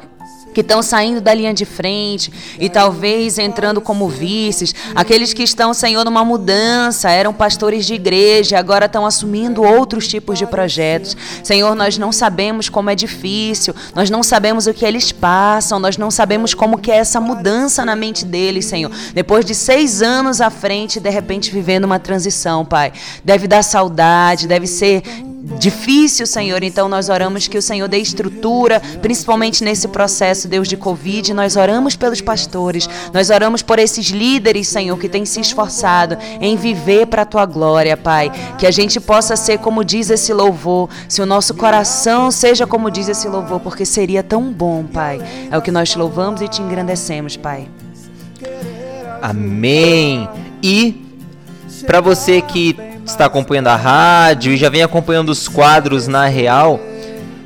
que 0.54 0.62
estão 0.62 0.82
saindo 0.82 1.22
da 1.22 1.34
linha 1.34 1.54
de 1.54 1.66
frente 1.66 2.32
e 2.60 2.70
talvez 2.70 3.38
entrando 3.38 3.82
como 3.82 4.08
vices, 4.08 4.74
aqueles 4.96 5.34
que 5.34 5.44
estão, 5.44 5.74
Senhor, 5.74 6.04
numa 6.04 6.24
mudança, 6.24 7.10
eram 7.10 7.34
pastores 7.34 7.86
de 7.86 7.94
igreja, 7.94 8.58
agora 8.58 8.86
estão 8.86 9.06
assumindo 9.06 9.64
outros 9.64 10.08
tipos 10.08 10.38
de 10.38 10.46
projetos. 10.46 11.16
Senhor, 11.44 11.76
nós 11.76 11.98
não 11.98 12.12
sabemos 12.12 12.70
como 12.70 12.90
é 12.90 12.96
difícil, 12.96 13.74
nós 13.96 14.10
não 14.10 14.24
sabemos 14.24 14.68
o 14.68 14.74
que 14.74 14.86
eles 14.86 15.12
passam, 15.12 15.80
nós 15.80 15.98
não 15.98 16.12
sabemos 16.12 16.54
como 16.54 16.78
que 16.78 16.92
é 16.92 16.98
essa 16.98 17.20
mudança 17.20 17.86
na 17.86 17.96
mente 17.96 18.26
deles, 18.26 18.66
Senhor. 18.66 18.92
Depois 19.14 19.46
de 19.46 19.56
seis 19.56 20.02
anos 20.02 20.42
à 20.42 20.50
frente, 20.50 21.00
de 21.00 21.10
repente 21.10 21.52
vivendo 21.52 21.86
uma 21.86 22.00
transição, 22.00 22.66
Pai. 22.66 22.92
Deve 23.24 23.48
dar 23.48 23.64
saudade, 23.64 24.48
deve 24.48 24.68
ser 24.68 25.04
difícil, 25.58 26.28
Senhor. 26.28 26.64
Então 26.64 26.88
nós 26.88 27.10
oramos 27.10 27.48
que 27.48 27.58
o 27.58 27.62
Senhor 27.62 27.88
dê 27.88 27.98
estrutura, 27.98 28.80
principalmente 29.02 29.64
nesse 29.64 29.88
processo, 29.88 30.48
Deus, 30.48 30.68
de 30.68 30.78
Covid. 30.78 31.34
Nós 31.34 31.56
oramos 31.56 31.96
pelos 31.96 32.22
pastores, 32.22 32.88
nós 33.14 33.30
oramos 33.30 33.62
por 33.62 33.80
esses 33.80 34.08
líderes, 34.08 34.68
Senhor, 34.68 34.98
que 34.98 35.10
têm 35.10 35.26
se 35.26 35.40
esforçado 35.40 36.18
em 36.40 36.56
viver 36.56 37.08
para 37.08 37.24
a 37.24 37.26
tua 37.26 37.46
glória, 37.46 37.98
Pai. 37.98 38.32
Que 38.58 38.68
a 38.68 38.72
gente 38.72 39.00
possa 39.00 39.36
ser 39.36 39.60
como 39.60 39.84
diz 39.84 40.10
esse 40.10 40.34
louvor, 40.34 40.90
se 41.08 41.22
o 41.22 41.26
nosso 41.26 41.54
coração 41.54 42.32
seja 42.32 42.68
como 42.68 42.92
diz 42.92 43.08
esse 43.08 43.28
louvor, 43.28 43.60
porque 43.60 43.86
seria 43.86 44.24
tão 44.24 44.52
bom, 44.52 44.84
Pai. 44.84 45.20
É 45.50 45.58
o 45.58 45.62
que 45.62 45.72
nós 45.72 45.90
te 45.90 45.98
louvamos 45.98 46.42
e 46.42 46.48
te 46.48 46.62
engrandecemos, 46.62 47.36
Pai. 47.36 47.68
Amém. 49.22 50.28
E 50.64 51.06
para 51.86 52.02
você 52.02 52.42
que 52.42 52.91
está 53.06 53.26
acompanhando 53.26 53.68
a 53.68 53.76
rádio 53.76 54.54
e 54.54 54.58
já 54.58 54.70
vem 54.70 54.84
acompanhando 54.84 55.30
os 55.30 55.48
quadros 55.48 56.08
na 56.08 56.26
Real, 56.26 56.80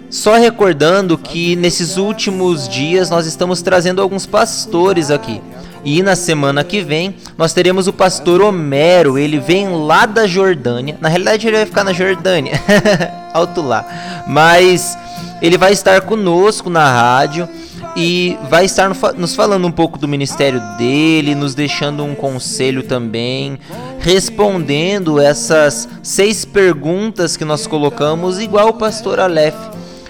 só 0.09 0.35
recordando 0.35 1.17
que 1.17 1.55
nesses 1.55 1.97
últimos 1.97 2.69
dias 2.69 3.09
nós 3.09 3.25
estamos 3.25 3.61
trazendo 3.61 4.01
alguns 4.01 4.25
pastores 4.25 5.11
aqui. 5.11 5.41
E 5.83 6.01
na 6.01 6.15
semana 6.15 6.63
que 6.63 6.81
vem 6.81 7.15
nós 7.37 7.53
teremos 7.53 7.87
o 7.87 7.93
pastor 7.93 8.41
Homero, 8.41 9.17
ele 9.17 9.39
vem 9.39 9.69
lá 9.69 10.05
da 10.05 10.25
Jordânia. 10.25 10.97
Na 10.99 11.09
realidade 11.09 11.47
ele 11.47 11.57
vai 11.57 11.65
ficar 11.65 11.83
na 11.83 11.93
Jordânia, 11.93 12.59
alto 13.33 13.61
lá. 13.61 14.23
Mas 14.27 14.97
ele 15.41 15.57
vai 15.57 15.73
estar 15.73 16.01
conosco 16.01 16.69
na 16.69 16.89
rádio 16.89 17.47
e 17.95 18.37
vai 18.49 18.65
estar 18.65 18.91
nos 19.17 19.35
falando 19.35 19.67
um 19.67 19.71
pouco 19.71 19.97
do 19.97 20.07
ministério 20.07 20.61
dele, 20.77 21.33
nos 21.33 21.55
deixando 21.55 22.03
um 22.03 22.13
conselho 22.13 22.83
também, 22.83 23.57
respondendo 23.99 25.19
essas 25.19 25.87
seis 26.03 26.43
perguntas 26.43 27.37
que 27.37 27.45
nós 27.45 27.65
colocamos, 27.65 28.39
igual 28.39 28.69
o 28.69 28.73
pastor 28.73 29.19
Aleph 29.19 29.55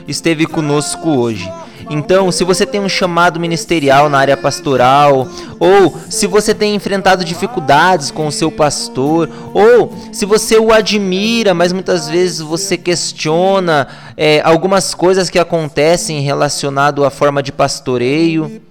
esteve 0.07 0.45
conosco 0.45 1.09
hoje. 1.09 1.51
Então, 1.89 2.31
se 2.31 2.43
você 2.43 2.65
tem 2.65 2.79
um 2.79 2.89
chamado 2.89 3.39
ministerial 3.39 4.09
na 4.09 4.17
área 4.17 4.37
pastoral, 4.37 5.27
ou 5.59 5.97
se 6.09 6.27
você 6.27 6.53
tem 6.53 6.75
enfrentado 6.75 7.23
dificuldades 7.23 8.11
com 8.11 8.27
o 8.27 8.31
seu 8.31 8.51
pastor, 8.51 9.29
ou 9.53 9.93
se 10.11 10.25
você 10.25 10.57
o 10.57 10.73
admira, 10.73 11.53
mas 11.53 11.71
muitas 11.71 12.09
vezes 12.09 12.39
você 12.39 12.77
questiona 12.77 13.87
é, 14.17 14.41
algumas 14.43 14.93
coisas 14.93 15.29
que 15.29 15.39
acontecem 15.39 16.21
relacionado 16.21 17.05
à 17.05 17.09
forma 17.09 17.43
de 17.43 17.51
pastoreio, 17.51 18.61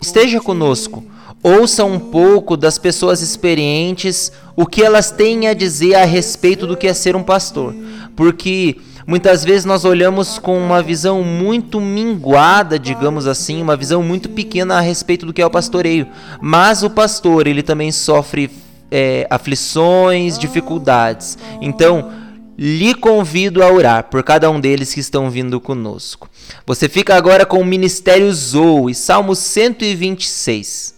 esteja 0.00 0.40
conosco. 0.40 1.04
Ouça 1.42 1.84
um 1.84 2.00
pouco 2.00 2.56
das 2.56 2.78
pessoas 2.78 3.22
experientes 3.22 4.32
o 4.56 4.66
que 4.66 4.82
elas 4.82 5.12
têm 5.12 5.46
a 5.46 5.54
dizer 5.54 5.94
a 5.94 6.04
respeito 6.04 6.66
do 6.66 6.76
que 6.76 6.88
é 6.88 6.92
ser 6.92 7.14
um 7.14 7.22
pastor, 7.22 7.72
porque 8.16 8.76
Muitas 9.08 9.42
vezes 9.42 9.64
nós 9.64 9.86
olhamos 9.86 10.38
com 10.38 10.58
uma 10.58 10.82
visão 10.82 11.22
muito 11.24 11.80
minguada, 11.80 12.78
digamos 12.78 13.26
assim, 13.26 13.62
uma 13.62 13.74
visão 13.74 14.02
muito 14.02 14.28
pequena 14.28 14.76
a 14.76 14.80
respeito 14.82 15.24
do 15.24 15.32
que 15.32 15.40
é 15.40 15.46
o 15.46 15.50
pastoreio. 15.50 16.06
Mas 16.42 16.82
o 16.82 16.90
pastor, 16.90 17.46
ele 17.46 17.62
também 17.62 17.90
sofre 17.90 18.50
é, 18.90 19.26
aflições, 19.30 20.38
dificuldades. 20.38 21.38
Então, 21.58 22.12
lhe 22.58 22.94
convido 22.94 23.62
a 23.62 23.72
orar 23.72 24.04
por 24.10 24.22
cada 24.22 24.50
um 24.50 24.60
deles 24.60 24.92
que 24.92 25.00
estão 25.00 25.30
vindo 25.30 25.58
conosco. 25.58 26.28
Você 26.66 26.86
fica 26.86 27.14
agora 27.16 27.46
com 27.46 27.60
o 27.60 27.64
Ministério 27.64 28.30
Zoe, 28.30 28.94
Salmo 28.94 29.34
126. 29.34 30.97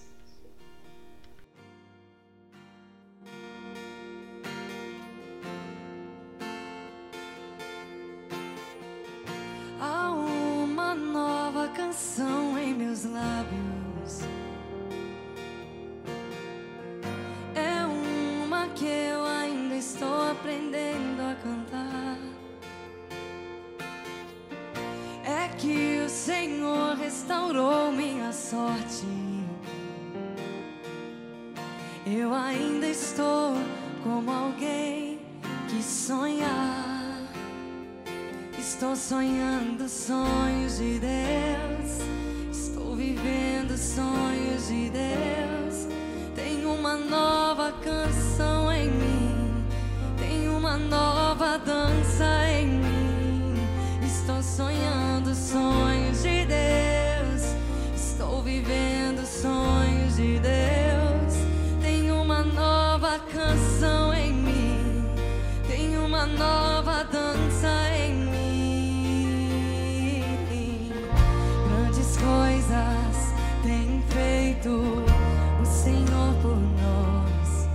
Restaurou 27.30 27.92
minha 27.92 28.32
sorte. 28.32 29.06
Eu 32.04 32.34
ainda 32.34 32.88
estou 32.88 33.54
como 34.02 34.32
alguém 34.32 35.20
que 35.68 35.80
sonha. 35.80 36.48
Estou 38.58 38.96
sonhando 38.96 39.88
sonhos 39.88 40.78
de 40.78 40.98
Deus. 40.98 42.00
Estou 42.50 42.96
vivendo 42.96 43.78
sonhos 43.78 44.66
de 44.66 44.90
Deus. 44.90 45.86
Tenho 46.34 46.74
uma 46.74 46.96
nova 46.96 47.70
canção 47.80 48.72
em 48.72 48.90
mim. 48.90 49.64
Tenho 50.18 50.58
uma 50.58 50.76
nova 50.76 51.58
dança 51.58 52.24
em 52.48 52.66
mim. 52.66 53.54
Estou 54.04 54.42
sonhando 54.42 55.32
sonhos 55.32 55.89
vivendo 58.70 59.26
sonhos 59.26 60.16
de 60.16 60.38
Deus. 60.38 61.34
Tem 61.82 62.10
uma 62.12 62.42
nova 62.44 63.18
canção 63.18 64.14
em 64.14 64.32
mim, 64.32 65.04
tem 65.66 65.98
uma 65.98 66.26
nova 66.26 67.02
dança 67.04 67.68
em 67.96 68.14
mim. 68.14 69.42
Grandes 71.68 72.16
coisas 72.16 73.34
tem 73.62 74.02
feito 74.08 75.04
o 75.60 75.64
Senhor 75.64 76.34
por 76.40 76.56
nós. 76.56 77.68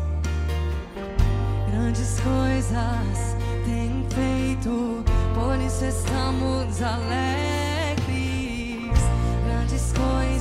Grandes 1.71 2.19
coisas 2.21 3.35
tem 3.65 4.05
feito, 4.09 5.03
por 5.33 5.59
isso 5.59 5.83
estamos 5.85 6.81
alegres. 6.81 7.35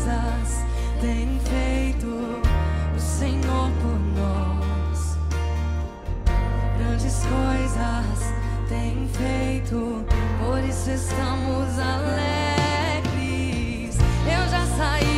tem 0.04 0.23
o 2.94 3.00
Senhor 3.00 3.70
por 3.80 3.98
nós. 4.16 5.18
Grandes 6.78 7.20
coisas 7.24 8.34
tem 8.68 9.08
feito, 9.08 10.04
por 10.38 10.58
isso 10.64 10.90
estamos 10.90 11.78
alegres. 11.78 13.14
Eu 14.26 14.48
já 14.48 14.66
saí 14.76 15.13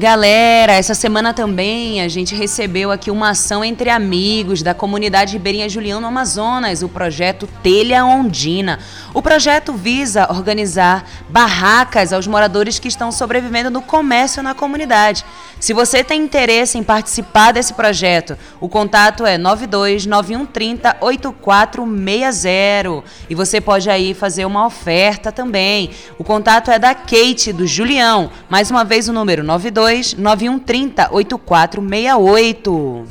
Galera, 0.00 0.72
essa 0.72 0.94
semana 0.94 1.34
também 1.34 2.00
a 2.00 2.08
gente 2.08 2.34
recebeu 2.34 2.90
aqui 2.90 3.10
uma 3.10 3.32
ação 3.32 3.62
entre 3.62 3.90
amigos 3.90 4.62
da 4.62 4.72
comunidade 4.72 5.34
ribeirinha 5.34 5.68
Juliano 5.68 6.06
Amazonas, 6.06 6.82
o 6.82 6.88
projeto 6.88 7.46
Telha 7.62 8.02
Ondina. 8.06 8.78
O 9.12 9.20
projeto 9.20 9.74
visa 9.74 10.26
organizar 10.30 11.04
barracas 11.28 12.14
aos 12.14 12.26
moradores 12.26 12.78
que 12.78 12.88
estão 12.88 13.12
sobrevivendo 13.12 13.68
no 13.68 13.82
comércio 13.82 14.42
na 14.42 14.54
comunidade. 14.54 15.22
Se 15.60 15.74
você 15.74 16.02
tem 16.02 16.22
interesse 16.22 16.78
em 16.78 16.82
participar 16.82 17.52
desse 17.52 17.74
projeto, 17.74 18.38
o 18.58 18.70
contato 18.70 19.26
é 19.26 19.36
929130 19.36 20.96
8460 20.98 23.04
e 23.28 23.34
você 23.34 23.60
pode 23.60 23.90
aí 23.90 24.14
fazer 24.14 24.46
uma 24.46 24.64
oferta 24.64 25.30
também. 25.30 25.90
O 26.16 26.24
contato 26.24 26.70
é 26.70 26.78
da 26.78 26.94
Kate 26.94 27.52
do 27.52 27.66
Julião. 27.66 28.30
Mais 28.48 28.70
uma 28.70 28.82
vez 28.82 29.06
o 29.06 29.12
número 29.12 29.44
92 29.44 29.89
9130 30.16 31.08
8468. 31.10 33.06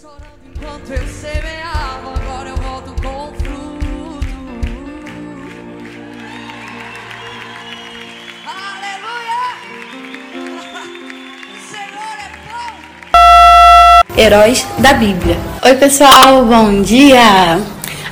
Chorando 0.00 0.18
enquanto 0.44 0.90
eu 0.90 1.06
semeava, 1.06 2.14
agora 2.16 2.48
eu 2.48 2.56
volto 2.56 2.90
com 3.00 3.32
fruto. 3.38 4.26
Aleluia! 8.44 9.42
O 11.54 11.58
Senhor 11.70 12.16
é 12.18 12.28
bom! 12.48 14.20
Heróis 14.20 14.66
da 14.78 14.92
Bíblia. 14.94 15.36
Oi, 15.64 15.74
pessoal, 15.76 16.44
bom 16.44 16.82
dia! 16.82 17.60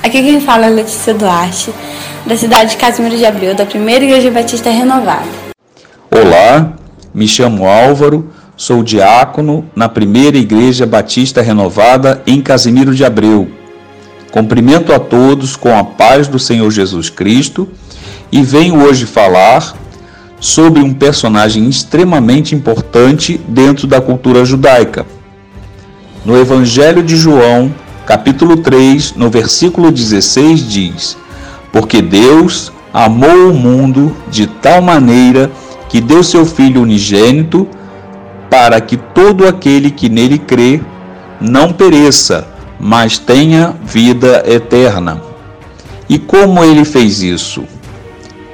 Aqui 0.04 0.22
quem 0.22 0.40
fala 0.40 0.66
é 0.66 0.70
Letícia 0.70 1.12
Duarte, 1.14 1.74
da 2.24 2.36
cidade 2.36 2.70
de 2.70 2.76
Casimiro 2.76 3.16
de 3.16 3.26
Abreu, 3.26 3.56
da 3.56 3.66
Primeira 3.66 4.04
Igreja 4.04 4.30
Batista 4.30 4.70
Renovada. 4.70 5.26
Olá, 6.12 6.76
me 7.16 7.26
chamo 7.26 7.66
Álvaro, 7.66 8.28
sou 8.58 8.82
diácono 8.82 9.64
na 9.74 9.88
Primeira 9.88 10.36
Igreja 10.36 10.84
Batista 10.84 11.40
Renovada 11.40 12.22
em 12.26 12.42
Casimiro 12.42 12.94
de 12.94 13.06
Abreu. 13.06 13.48
Cumprimento 14.30 14.92
a 14.92 14.98
todos 14.98 15.56
com 15.56 15.74
a 15.74 15.82
paz 15.82 16.28
do 16.28 16.38
Senhor 16.38 16.70
Jesus 16.70 17.08
Cristo 17.08 17.66
e 18.30 18.42
venho 18.42 18.82
hoje 18.82 19.06
falar 19.06 19.74
sobre 20.38 20.82
um 20.82 20.92
personagem 20.92 21.66
extremamente 21.66 22.54
importante 22.54 23.40
dentro 23.48 23.86
da 23.86 23.98
cultura 23.98 24.44
judaica. 24.44 25.06
No 26.22 26.38
Evangelho 26.38 27.02
de 27.02 27.16
João, 27.16 27.74
capítulo 28.04 28.58
3, 28.58 29.14
no 29.16 29.30
versículo 29.30 29.90
16, 29.90 30.68
diz: 30.68 31.16
Porque 31.72 32.02
Deus 32.02 32.70
amou 32.92 33.52
o 33.52 33.54
mundo 33.54 34.14
de 34.30 34.46
tal 34.46 34.82
maneira 34.82 35.50
que 35.50 35.65
deu 36.01 36.22
seu 36.22 36.45
Filho 36.45 36.82
unigênito, 36.82 37.66
para 38.51 38.80
que 38.80 38.97
todo 38.97 39.47
aquele 39.47 39.91
que 39.91 40.09
nele 40.09 40.39
crê 40.39 40.80
não 41.41 41.72
pereça, 41.72 42.47
mas 42.78 43.18
tenha 43.18 43.74
vida 43.84 44.43
eterna. 44.47 45.20
E 46.09 46.18
como 46.18 46.64
ele 46.64 46.84
fez 46.84 47.22
isso? 47.22 47.64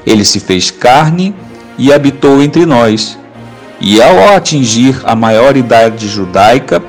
Ele 0.06 0.24
se 0.24 0.40
fez 0.40 0.70
carne 0.70 1.34
e 1.78 1.92
habitou 1.92 2.42
entre 2.42 2.66
nós. 2.66 3.18
E 3.80 4.00
ao 4.00 4.34
atingir 4.34 5.00
a 5.04 5.14
maioridade 5.14 6.08
judaica, 6.08 6.82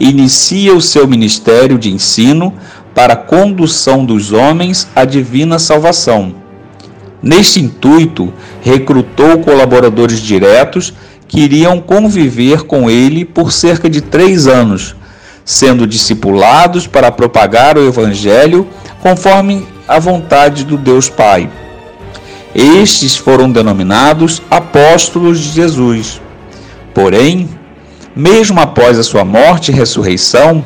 inicia 0.00 0.74
o 0.74 0.80
seu 0.80 1.06
ministério 1.06 1.78
de 1.78 1.92
ensino 1.92 2.52
para 2.94 3.12
a 3.12 3.16
condução 3.16 4.04
dos 4.04 4.32
homens 4.32 4.88
à 4.94 5.04
divina 5.04 5.58
salvação. 5.58 6.34
Neste 7.22 7.60
intuito, 7.60 8.32
recrutou 8.62 9.38
colaboradores 9.40 10.20
diretos 10.20 10.94
que 11.26 11.40
iriam 11.40 11.80
conviver 11.80 12.62
com 12.62 12.88
ele 12.88 13.24
por 13.24 13.52
cerca 13.52 13.90
de 13.90 14.00
três 14.00 14.46
anos, 14.46 14.94
sendo 15.44 15.86
discipulados 15.86 16.86
para 16.86 17.10
propagar 17.10 17.76
o 17.76 17.86
Evangelho 17.86 18.66
conforme 19.00 19.66
a 19.86 19.98
vontade 19.98 20.64
do 20.64 20.76
Deus 20.76 21.08
Pai. 21.08 21.50
Estes 22.54 23.16
foram 23.16 23.50
denominados 23.50 24.40
apóstolos 24.50 25.38
de 25.38 25.50
Jesus. 25.50 26.20
Porém, 26.94 27.48
mesmo 28.14 28.60
após 28.60 28.98
a 28.98 29.02
sua 29.02 29.24
morte 29.24 29.70
e 29.70 29.74
ressurreição, 29.74 30.64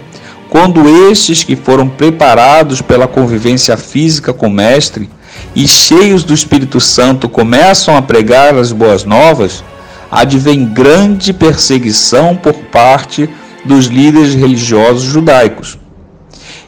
quando 0.48 1.10
estes 1.10 1.42
que 1.42 1.56
foram 1.56 1.88
preparados 1.88 2.82
pela 2.82 3.08
convivência 3.08 3.76
física 3.76 4.32
com 4.32 4.46
o 4.46 4.50
Mestre 4.50 5.08
e 5.54 5.66
cheios 5.68 6.24
do 6.24 6.32
Espírito 6.34 6.80
Santo 6.80 7.28
começam 7.28 7.96
a 7.96 8.02
pregar 8.02 8.54
as 8.54 8.72
boas 8.72 9.04
novas, 9.04 9.62
advém 10.10 10.64
grande 10.64 11.32
perseguição 11.32 12.36
por 12.36 12.54
parte 12.54 13.28
dos 13.64 13.86
líderes 13.86 14.34
religiosos 14.34 15.02
judaicos. 15.02 15.78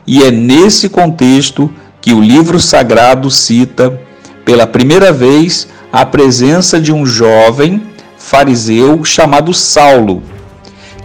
E 0.07 0.22
é 0.22 0.31
nesse 0.31 0.89
contexto 0.89 1.70
que 2.01 2.12
o 2.12 2.20
livro 2.20 2.61
sagrado 2.61 3.31
cita, 3.31 4.01
pela 4.45 4.66
primeira 4.66 5.12
vez, 5.12 5.68
a 5.93 6.05
presença 6.05 6.81
de 6.81 6.93
um 6.93 7.07
jovem 7.07 7.83
fariseu 8.18 9.05
chamado 9.05 9.55
Saulo, 9.55 10.22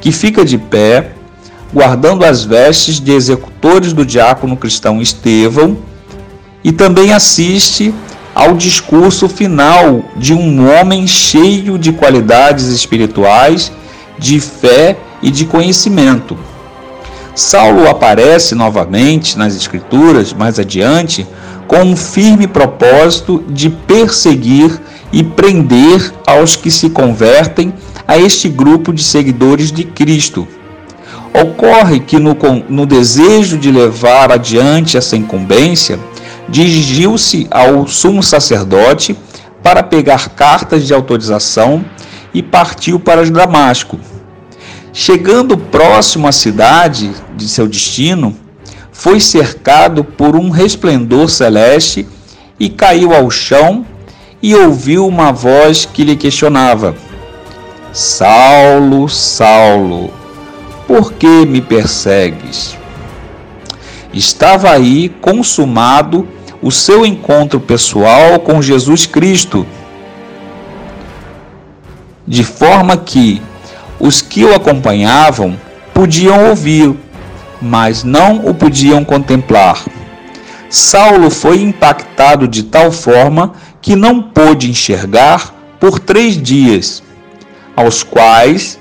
que 0.01 0.11
fica 0.11 0.43
de 0.43 0.57
pé, 0.57 1.11
guardando 1.73 2.25
as 2.25 2.43
vestes 2.43 2.99
de 2.99 3.11
executores 3.11 3.93
do 3.93 4.05
diácono 4.05 4.57
cristão 4.57 5.01
Estevão, 5.01 5.77
e 6.63 6.71
também 6.71 7.13
assiste 7.13 7.93
ao 8.33 8.55
discurso 8.55 9.27
final 9.27 10.03
de 10.15 10.33
um 10.33 10.69
homem 10.69 11.07
cheio 11.07 11.77
de 11.77 11.91
qualidades 11.91 12.67
espirituais, 12.67 13.71
de 14.17 14.39
fé 14.39 14.97
e 15.21 15.31
de 15.31 15.45
conhecimento. 15.45 16.37
Saulo 17.35 17.87
aparece 17.87 18.53
novamente 18.55 19.37
nas 19.37 19.55
Escrituras, 19.55 20.33
mais 20.33 20.59
adiante, 20.59 21.25
com 21.67 21.81
um 21.81 21.95
firme 21.95 22.47
propósito 22.47 23.43
de 23.47 23.69
perseguir 23.69 24.79
e 25.11 25.23
prender 25.23 26.13
aos 26.25 26.55
que 26.55 26.69
se 26.69 26.89
convertem 26.89 27.73
a 28.07 28.17
este 28.17 28.49
grupo 28.49 28.91
de 28.91 29.03
seguidores 29.03 29.71
de 29.71 29.83
Cristo. 29.83 30.47
Ocorre 31.33 31.99
que, 31.99 32.17
no, 32.17 32.35
no 32.67 32.85
desejo 32.85 33.57
de 33.57 33.71
levar 33.71 34.31
adiante 34.31 34.97
essa 34.97 35.15
incumbência, 35.15 35.99
dirigiu-se 36.49 37.47
ao 37.51 37.87
sumo 37.87 38.23
sacerdote 38.23 39.15
para 39.61 39.83
pegar 39.83 40.29
cartas 40.29 40.87
de 40.87 40.93
autorização 40.93 41.83
e 42.33 42.41
partiu 42.41 42.99
para 42.99 43.29
Damasco. 43.29 43.99
Chegando 44.91 45.57
próximo 45.57 46.27
à 46.27 46.31
cidade 46.31 47.11
de 47.35 47.47
seu 47.47 47.67
destino, 47.67 48.35
foi 48.91 49.19
cercado 49.19 50.03
por 50.03 50.35
um 50.35 50.49
resplendor 50.49 51.29
celeste 51.29 52.07
e 52.59 52.69
caiu 52.69 53.13
ao 53.13 53.29
chão 53.29 53.85
e 54.41 54.55
ouviu 54.55 55.07
uma 55.07 55.31
voz 55.31 55.85
que 55.85 56.03
lhe 56.03 56.15
questionava: 56.15 56.95
Saulo, 57.93 59.07
Saulo, 59.07 60.11
por 60.87 61.13
que 61.13 61.45
me 61.45 61.61
persegues? 61.61 62.77
Estava 64.11 64.71
aí 64.71 65.09
consumado 65.21 66.27
o 66.61 66.71
seu 66.71 67.05
encontro 67.05 67.59
pessoal 67.59 68.39
com 68.39 68.61
Jesus 68.61 69.05
Cristo, 69.05 69.65
de 72.27 72.43
forma 72.43 72.97
que 72.97 73.41
Os 73.99 74.21
que 74.21 74.45
o 74.45 74.55
acompanhavam 74.55 75.59
podiam 75.93 76.47
ouvir, 76.47 76.95
mas 77.61 78.01
não 78.01 78.45
o 78.45 78.53
podiam 78.53 79.03
contemplar. 79.03 79.83
Saulo 80.69 81.29
foi 81.29 81.61
impactado 81.61 82.47
de 82.47 82.63
tal 82.63 82.93
forma 82.93 83.55
que 83.81 83.97
não 83.97 84.21
pôde 84.21 84.69
enxergar 84.69 85.53
por 85.81 85.99
três 85.99 86.41
dias, 86.41 87.03
aos 87.75 88.03
quais 88.03 88.79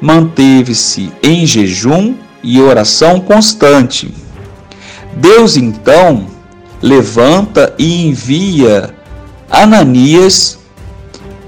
manteve-se 0.00 1.12
em 1.22 1.46
jejum 1.46 2.14
e 2.42 2.60
oração 2.60 3.20
constante. 3.20 4.12
Deus 5.14 5.56
então 5.56 6.26
levanta 6.86 7.74
e 7.76 8.06
envia 8.06 8.94
Ananias 9.50 10.56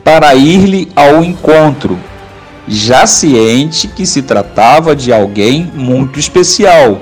para 0.02 0.34
ir-lhe 0.34 0.90
ao 0.96 1.22
encontro, 1.22 1.96
já 2.66 3.06
ciente 3.06 3.86
que 3.86 4.04
se 4.04 4.22
tratava 4.22 4.96
de 4.96 5.12
alguém 5.12 5.70
muito 5.72 6.18
especial, 6.18 7.00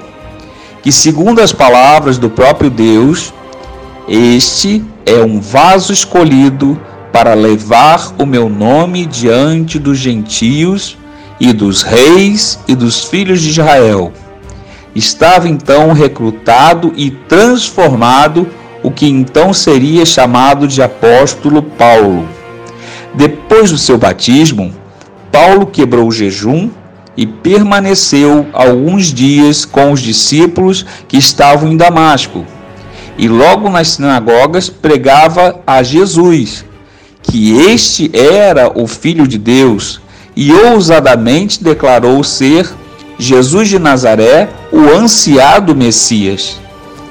que, 0.83 0.93
segundo 0.93 1.41
as 1.41 1.51
palavras 1.51 2.19
do 2.19 2.29
próprio 2.29 2.69
Deus, 2.69 3.33
este 4.07 4.85
é 5.07 5.25
um 5.25 5.41
vaso 5.41 5.91
escolhido 5.91 6.79
para 7.11 7.33
levar 7.33 8.13
o 8.19 8.27
meu 8.27 8.51
nome 8.51 9.07
diante 9.07 9.79
dos 9.79 9.97
gentios 9.97 10.99
e 11.41 11.55
dos 11.55 11.83
reis 11.83 12.59
e 12.69 12.75
dos 12.75 13.03
filhos 13.05 13.41
de 13.41 13.49
Israel. 13.49 14.13
Estava 14.97 15.47
então 15.47 15.93
recrutado 15.93 16.91
e 16.97 17.11
transformado 17.11 18.49
o 18.83 18.91
que 18.91 19.07
então 19.07 19.53
seria 19.53 20.07
chamado 20.07 20.67
de 20.67 20.81
apóstolo 20.81 21.63
Paulo. 21.63 22.27
Depois 23.13 23.71
do 23.71 23.77
seu 23.77 23.99
batismo, 23.99 24.75
Paulo 25.31 25.67
quebrou 25.67 26.09
o 26.09 26.13
jejum 26.13 26.71
e 27.15 27.27
permaneceu 27.27 28.47
alguns 28.55 29.13
dias 29.13 29.67
com 29.67 29.93
os 29.93 30.01
discípulos 30.01 30.87
que 31.07 31.19
estavam 31.19 31.71
em 31.71 31.77
Damasco. 31.77 32.47
E 33.19 33.29
logo 33.29 33.69
nas 33.69 33.89
sinagogas 33.89 34.71
pregava 34.71 35.61
a 35.67 35.83
Jesus, 35.83 36.65
que 37.23 37.53
este 37.71 38.11
era 38.15 38.73
o 38.75 38.87
Filho 38.87 39.29
de 39.29 39.37
Deus, 39.37 40.01
e 40.35 40.51
ousadamente 40.55 41.63
declarou 41.63 42.25
ser 42.25 42.67
Jesus 43.19 43.69
de 43.69 43.79
Nazaré, 43.79 44.51
o 44.71 44.81
ansiado 44.91 45.75
Messias, 45.75 46.61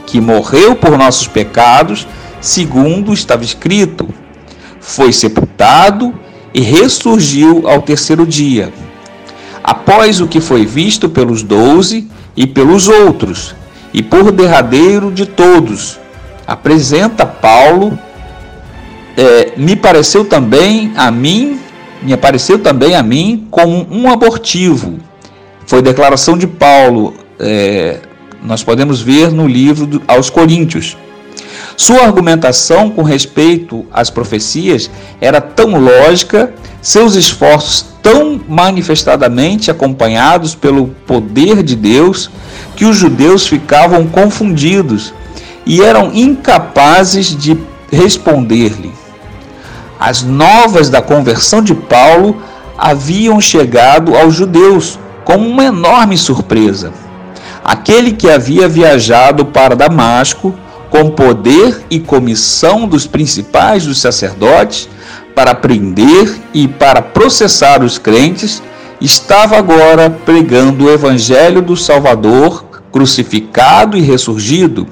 que 0.06 0.22
morreu 0.22 0.76
por 0.76 0.96
nossos 0.98 1.28
pecados, 1.28 2.08
segundo 2.40 3.12
estava 3.12 3.44
escrito. 3.44 4.08
Foi 4.80 5.12
sepultado 5.12 6.14
e 6.54 6.62
ressurgiu 6.62 7.68
ao 7.68 7.82
terceiro 7.82 8.26
dia. 8.26 8.72
Após 9.64 10.22
o 10.22 10.28
que 10.28 10.40
foi 10.40 10.64
visto 10.64 11.10
pelos 11.10 11.42
doze 11.42 12.08
e 12.38 12.46
pelos 12.46 12.88
outros, 12.88 13.56
e 13.92 14.04
por 14.04 14.32
derradeiro 14.32 15.12
de 15.12 15.26
todos, 15.26 16.00
apresenta 16.46 17.26
Paulo. 17.26 17.98
É, 19.18 19.54
me 19.58 19.76
pareceu 19.76 20.26
também 20.26 20.92
a 20.96 21.10
mim, 21.10 21.60
me 22.04 22.14
apareceu 22.14 22.60
também 22.60 22.94
a 22.94 23.02
mim 23.02 23.48
como 23.50 23.88
um 23.90 24.12
abortivo 24.12 25.00
foi 25.66 25.82
declaração 25.82 26.38
de 26.38 26.48
Paulo, 26.48 27.14
é, 27.40 28.00
nós 28.44 28.64
podemos 28.64 29.02
ver 29.02 29.32
no 29.32 29.48
livro 29.48 29.86
do, 29.86 30.02
aos 30.08 30.30
Coríntios. 30.30 30.98
Sua 31.78 32.04
argumentação 32.04 32.90
com 32.90 33.04
respeito 33.04 33.86
às 33.92 34.10
profecias 34.10 34.90
era 35.20 35.42
tão 35.42 35.78
lógica, 35.78 36.54
seus 36.82 37.16
esforços 37.16 37.86
tão 38.02 38.40
manifestadamente 38.48 39.72
acompanhados 39.72 40.54
pelo 40.54 40.90
poder 41.08 41.64
de 41.64 41.76
Deus, 41.76 42.30
que 42.76 42.86
os 42.86 42.96
judeus 42.96 43.48
ficavam 43.48 44.06
confundidos 44.06 45.12
e 45.66 45.82
eram 45.82 46.14
incapazes 46.14 47.36
de 47.36 47.58
responder-lhe. 47.92 48.94
As 50.00 50.22
novas 50.22 50.90
da 50.90 51.02
conversão 51.02 51.64
de 51.64 51.74
Paulo 51.74 52.42
haviam 52.78 53.42
chegado 53.42 54.16
aos 54.16 54.36
judeus, 54.36 55.00
como 55.26 55.50
uma 55.50 55.66
enorme 55.66 56.18
surpresa. 56.18 56.94
Aquele 57.64 58.14
que 58.14 58.30
havia 58.30 58.70
viajado 58.70 59.44
para 59.44 59.76
Damasco 59.76 60.56
com 60.90 61.10
poder 61.10 61.84
e 61.90 62.00
comissão 62.00 62.88
dos 62.88 63.06
principais 63.06 63.86
dos 63.86 64.00
sacerdotes 64.00 64.88
para 65.36 65.54
prender 65.54 66.40
e 66.54 66.68
para 66.68 67.02
processar 67.02 67.84
os 67.84 67.98
crentes, 67.98 68.64
estava 69.02 69.58
agora 69.58 70.10
pregando 70.10 70.86
o 70.86 70.90
evangelho 70.90 71.62
do 71.62 71.76
Salvador 71.76 72.64
crucificado 72.92 73.98
e 73.98 74.02
ressurgido, 74.02 74.88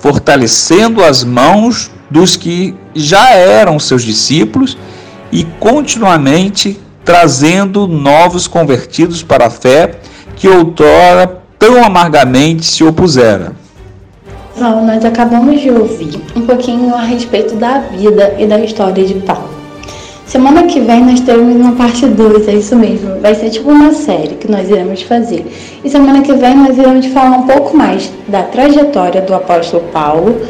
fortalecendo 0.00 1.04
as 1.04 1.22
mãos 1.22 1.92
dos 2.10 2.34
que 2.36 2.74
já 2.92 3.30
eram 3.30 3.78
seus 3.78 4.02
discípulos 4.02 4.76
e 5.30 5.44
continuamente 5.60 6.80
trazendo 7.04 7.86
novos 7.86 8.46
convertidos 8.46 9.22
para 9.22 9.46
a 9.46 9.50
fé 9.50 9.96
que 10.36 10.48
outrora 10.48 11.40
tão 11.58 11.84
amargamente 11.84 12.66
se 12.66 12.82
opusera. 12.82 13.52
Val, 14.56 14.84
nós 14.84 15.04
acabamos 15.04 15.60
de 15.60 15.70
ouvir 15.70 16.20
um 16.36 16.42
pouquinho 16.42 16.94
a 16.94 17.02
respeito 17.02 17.56
da 17.56 17.78
vida 17.78 18.34
e 18.38 18.46
da 18.46 18.60
história 18.60 19.04
de 19.04 19.14
Paulo. 19.14 19.50
Semana 20.26 20.64
que 20.64 20.80
vem 20.80 21.04
nós 21.04 21.20
teremos 21.20 21.54
uma 21.56 21.72
parte 21.72 22.06
2, 22.06 22.48
é 22.48 22.54
isso 22.54 22.74
mesmo. 22.76 23.20
Vai 23.20 23.34
ser 23.34 23.50
tipo 23.50 23.70
uma 23.70 23.92
série 23.92 24.36
que 24.36 24.50
nós 24.50 24.68
iremos 24.70 25.02
fazer. 25.02 25.46
E 25.84 25.90
semana 25.90 26.22
que 26.22 26.32
vem 26.32 26.56
nós 26.56 26.78
iremos 26.78 27.06
falar 27.06 27.38
um 27.38 27.46
pouco 27.46 27.76
mais 27.76 28.10
da 28.26 28.42
trajetória 28.42 29.20
do 29.20 29.34
apóstolo 29.34 29.84
Paulo, 29.92 30.40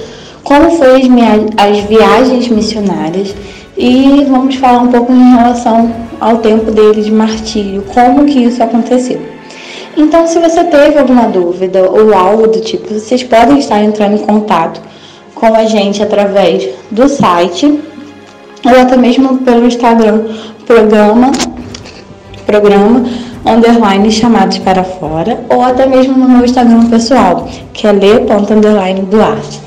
como 0.42 0.70
foi 0.72 1.02
as, 1.02 1.70
as 1.70 1.78
viagens 1.80 2.48
missionárias 2.48 3.34
e 3.76 4.24
vamos 4.28 4.56
falar 4.56 4.82
um 4.82 4.88
pouco 4.88 5.12
em 5.12 5.36
relação 5.36 5.92
ao 6.20 6.38
tempo 6.38 6.70
dele 6.70 7.02
de 7.02 7.10
martírio, 7.10 7.82
como 7.92 8.24
que 8.24 8.38
isso 8.40 8.62
aconteceu. 8.62 9.20
Então, 9.96 10.26
se 10.26 10.38
você 10.38 10.64
teve 10.64 10.98
alguma 10.98 11.28
dúvida 11.28 11.88
ou 11.88 12.14
algo 12.14 12.48
do 12.48 12.60
tipo, 12.60 12.92
vocês 12.94 13.22
podem 13.22 13.58
estar 13.58 13.82
entrando 13.82 14.14
em 14.14 14.18
contato 14.18 14.80
com 15.34 15.54
a 15.54 15.64
gente 15.66 16.02
através 16.02 16.68
do 16.90 17.08
site 17.08 17.80
ou 18.64 18.80
até 18.80 18.96
mesmo 18.96 19.38
pelo 19.38 19.66
Instagram, 19.66 20.22
programa, 20.66 21.30
programa 22.46 23.04
underline 23.46 24.10
chamados 24.10 24.58
para 24.58 24.82
fora, 24.82 25.44
ou 25.50 25.62
até 25.62 25.86
mesmo 25.86 26.16
no 26.16 26.28
meu 26.28 26.44
Instagram 26.44 26.86
pessoal, 26.88 27.48
que 27.72 27.86
é 27.86 27.92
le.underline 27.92 29.02
duarte. 29.02 29.60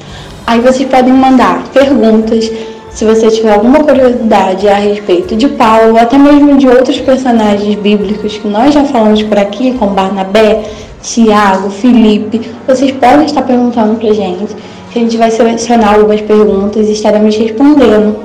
Aí 0.47 0.59
vocês 0.61 0.89
podem 0.89 1.13
mandar 1.13 1.63
perguntas, 1.73 2.51
se 2.97 3.05
você 3.05 3.29
tiver 3.29 3.53
alguma 3.53 3.83
curiosidade 3.83 4.67
a 4.67 4.73
respeito 4.73 5.35
de 5.35 5.47
Paulo, 5.49 5.91
ou 5.91 5.99
até 5.99 6.17
mesmo 6.17 6.57
de 6.57 6.67
outros 6.67 6.99
personagens 6.99 7.75
bíblicos 7.75 8.39
que 8.39 8.47
nós 8.47 8.73
já 8.73 8.83
falamos 8.85 9.21
por 9.21 9.37
aqui, 9.37 9.75
como 9.77 9.91
Barnabé, 9.91 10.63
Tiago, 11.03 11.69
Felipe, 11.69 12.49
vocês 12.67 12.89
podem 12.93 13.27
estar 13.27 13.43
perguntando 13.43 13.99
pra 13.99 14.11
gente, 14.11 14.47
que 14.89 14.97
a 14.97 15.01
gente 15.03 15.15
vai 15.15 15.29
selecionar 15.29 15.93
algumas 15.93 16.21
perguntas 16.21 16.87
e 16.87 16.93
estaremos 16.93 17.35
respondendo 17.35 18.17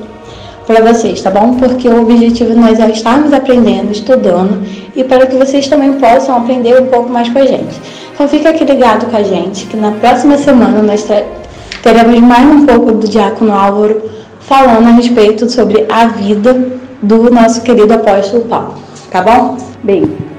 para 0.66 0.80
vocês, 0.90 1.20
tá 1.20 1.30
bom? 1.30 1.52
Porque 1.56 1.86
o 1.86 2.00
objetivo 2.00 2.54
nós 2.54 2.80
é 2.80 2.90
estarmos 2.90 3.30
aprendendo, 3.34 3.92
estudando 3.92 4.66
e 4.96 5.04
para 5.04 5.26
que 5.26 5.36
vocês 5.36 5.68
também 5.68 5.92
possam 5.92 6.34
aprender 6.34 6.80
um 6.80 6.86
pouco 6.86 7.10
mais 7.10 7.28
com 7.28 7.40
a 7.40 7.44
gente. 7.44 7.78
Então 8.14 8.26
fica 8.26 8.48
aqui 8.48 8.64
ligado 8.64 9.04
com 9.10 9.16
a 9.18 9.22
gente, 9.22 9.66
que 9.66 9.76
na 9.76 9.90
próxima 9.90 10.38
semana 10.38 10.80
nós 10.80 11.06
teremos 11.82 12.20
mais 12.20 12.46
um 12.46 12.64
pouco 12.64 12.92
do 12.92 13.06
Diácono 13.06 13.52
Álvaro 13.52 14.21
falando 14.42 14.88
a 14.88 14.92
respeito 14.92 15.50
sobre 15.50 15.86
a 15.90 16.06
vida 16.06 16.54
do 17.02 17.30
nosso 17.30 17.62
querido 17.62 17.94
apóstolo 17.94 18.44
Paulo. 18.44 18.74
Tá 19.10 19.22
bom? 19.22 19.56
Beijo. 19.82 20.31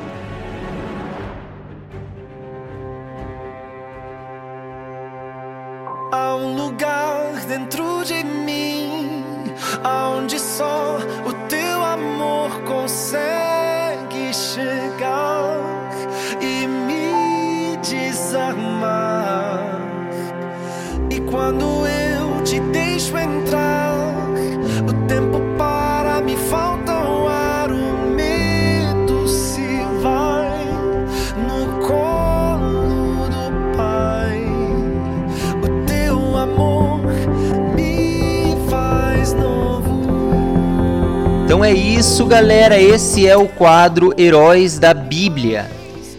Então 41.54 41.64
é 41.64 41.72
isso, 41.72 42.26
galera. 42.26 42.82
Esse 42.82 43.28
é 43.28 43.38
o 43.38 43.48
quadro 43.48 44.12
Heróis 44.18 44.80
da 44.80 44.92
Bíblia. 44.92 45.70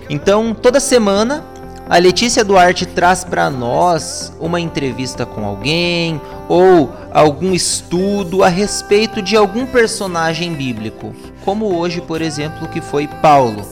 Então, 0.09 0.55
toda 0.55 0.79
semana 0.79 1.45
a 1.91 1.99
Letícia 1.99 2.45
Duarte 2.45 2.87
traz 2.87 3.25
para 3.25 3.51
nós 3.51 4.33
uma 4.39 4.61
entrevista 4.61 5.27
com 5.27 5.45
alguém 5.45 6.21
ou 6.49 6.93
algum 7.13 7.53
estudo 7.53 8.45
a 8.45 8.49
respeito 8.49 9.21
de 9.21 9.35
algum 9.35 9.67
personagem 9.67 10.55
bíblico, 10.55 11.13
como 11.45 11.77
hoje, 11.77 12.01
por 12.01 12.23
exemplo, 12.23 12.69
que 12.69 12.81
foi 12.81 13.09
Paulo. 13.09 13.67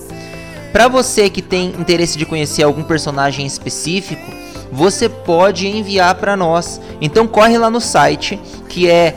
Para 0.73 0.89
você 0.89 1.31
que 1.31 1.41
tem 1.41 1.69
interesse 1.79 2.19
de 2.19 2.27
conhecer 2.27 2.65
algum 2.65 2.83
personagem 2.83 3.47
específico, 3.47 4.33
você 4.73 5.09
pode 5.09 5.69
enviar 5.69 6.17
para 6.17 6.37
nós. 6.37 6.81
Então 7.01 7.29
corre 7.29 7.57
lá 7.57 7.71
no 7.71 7.81
site 7.81 8.41
que 8.69 8.91
é, 8.91 9.15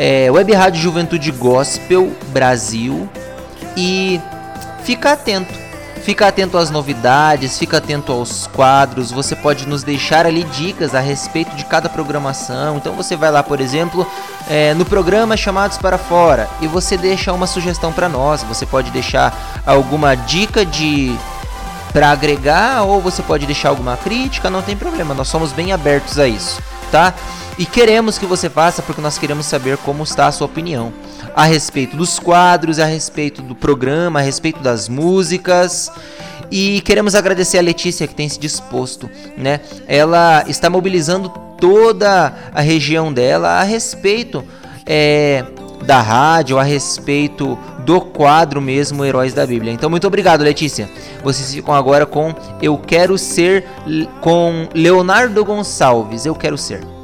é 0.00 0.30
Web 0.30 0.52
Rádio 0.52 0.80
Juventude 0.80 1.32
Gospel 1.32 2.12
Brasil 2.32 3.08
e 3.76 4.20
fica 4.84 5.12
atento 5.12 5.68
Fica 6.08 6.28
atento 6.28 6.56
às 6.56 6.70
novidades, 6.70 7.58
fica 7.58 7.76
atento 7.76 8.12
aos 8.12 8.46
quadros. 8.46 9.10
Você 9.10 9.36
pode 9.36 9.68
nos 9.68 9.82
deixar 9.82 10.24
ali 10.24 10.42
dicas 10.44 10.94
a 10.94 11.00
respeito 11.00 11.54
de 11.54 11.66
cada 11.66 11.86
programação. 11.86 12.78
Então 12.78 12.94
você 12.94 13.14
vai 13.14 13.30
lá, 13.30 13.42
por 13.42 13.60
exemplo, 13.60 14.06
é, 14.48 14.72
no 14.72 14.86
programa 14.86 15.36
Chamados 15.36 15.76
para 15.76 15.98
Fora 15.98 16.48
e 16.62 16.66
você 16.66 16.96
deixa 16.96 17.30
uma 17.30 17.46
sugestão 17.46 17.92
para 17.92 18.08
nós. 18.08 18.42
Você 18.44 18.64
pode 18.64 18.90
deixar 18.90 19.62
alguma 19.66 20.14
dica 20.14 20.64
de 20.64 21.14
para 21.92 22.10
agregar 22.10 22.84
ou 22.84 23.02
você 23.02 23.22
pode 23.22 23.44
deixar 23.44 23.68
alguma 23.68 23.96
crítica, 23.98 24.48
não 24.48 24.62
tem 24.62 24.76
problema. 24.76 25.12
Nós 25.12 25.28
somos 25.28 25.52
bem 25.52 25.72
abertos 25.72 26.18
a 26.18 26.26
isso, 26.26 26.58
tá? 26.90 27.12
E 27.58 27.66
queremos 27.66 28.18
que 28.18 28.24
você 28.24 28.48
faça 28.48 28.80
porque 28.82 29.00
nós 29.00 29.18
queremos 29.18 29.44
saber 29.44 29.76
como 29.78 30.04
está 30.04 30.28
a 30.28 30.32
sua 30.32 30.46
opinião 30.46 30.92
a 31.34 31.44
respeito 31.44 31.96
dos 31.96 32.18
quadros, 32.18 32.78
a 32.78 32.84
respeito 32.84 33.42
do 33.42 33.54
programa, 33.54 34.20
a 34.20 34.22
respeito 34.22 34.60
das 34.60 34.88
músicas. 34.88 35.90
E 36.50 36.80
queremos 36.82 37.16
agradecer 37.16 37.58
a 37.58 37.60
Letícia 37.60 38.06
que 38.06 38.14
tem 38.14 38.28
se 38.28 38.38
disposto, 38.38 39.10
né? 39.36 39.60
Ela 39.86 40.44
está 40.46 40.70
mobilizando 40.70 41.28
toda 41.60 42.32
a 42.54 42.60
região 42.60 43.12
dela 43.12 43.60
a 43.60 43.64
respeito 43.64 44.44
é, 44.86 45.44
da 45.84 46.00
rádio, 46.00 46.58
a 46.58 46.62
respeito 46.62 47.58
do 47.84 48.00
quadro 48.00 48.60
mesmo 48.60 49.04
Heróis 49.04 49.34
da 49.34 49.46
Bíblia. 49.46 49.72
Então, 49.72 49.90
muito 49.90 50.06
obrigado, 50.06 50.42
Letícia. 50.42 50.88
Vocês 51.24 51.52
ficam 51.52 51.74
agora 51.74 52.06
com 52.06 52.34
Eu 52.62 52.78
Quero 52.78 53.18
Ser 53.18 53.66
com 54.20 54.68
Leonardo 54.72 55.44
Gonçalves. 55.44 56.24
Eu 56.24 56.34
Quero 56.34 56.56
Ser. 56.56 56.97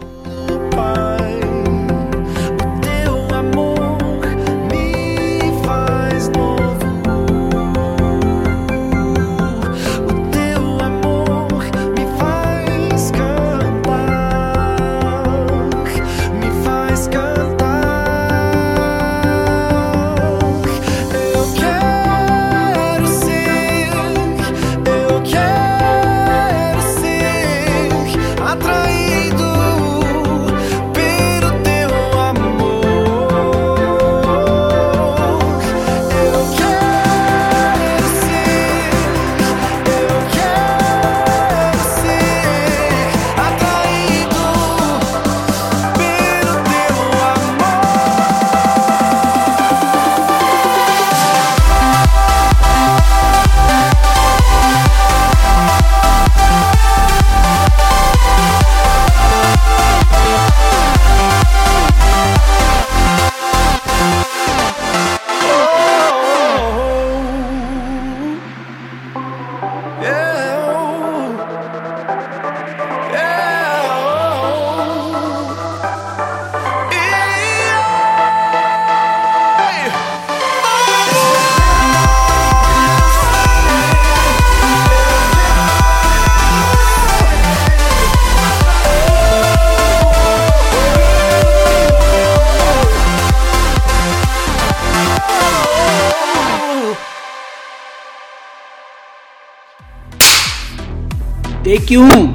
Take 101.85 101.99
1. 101.99 102.35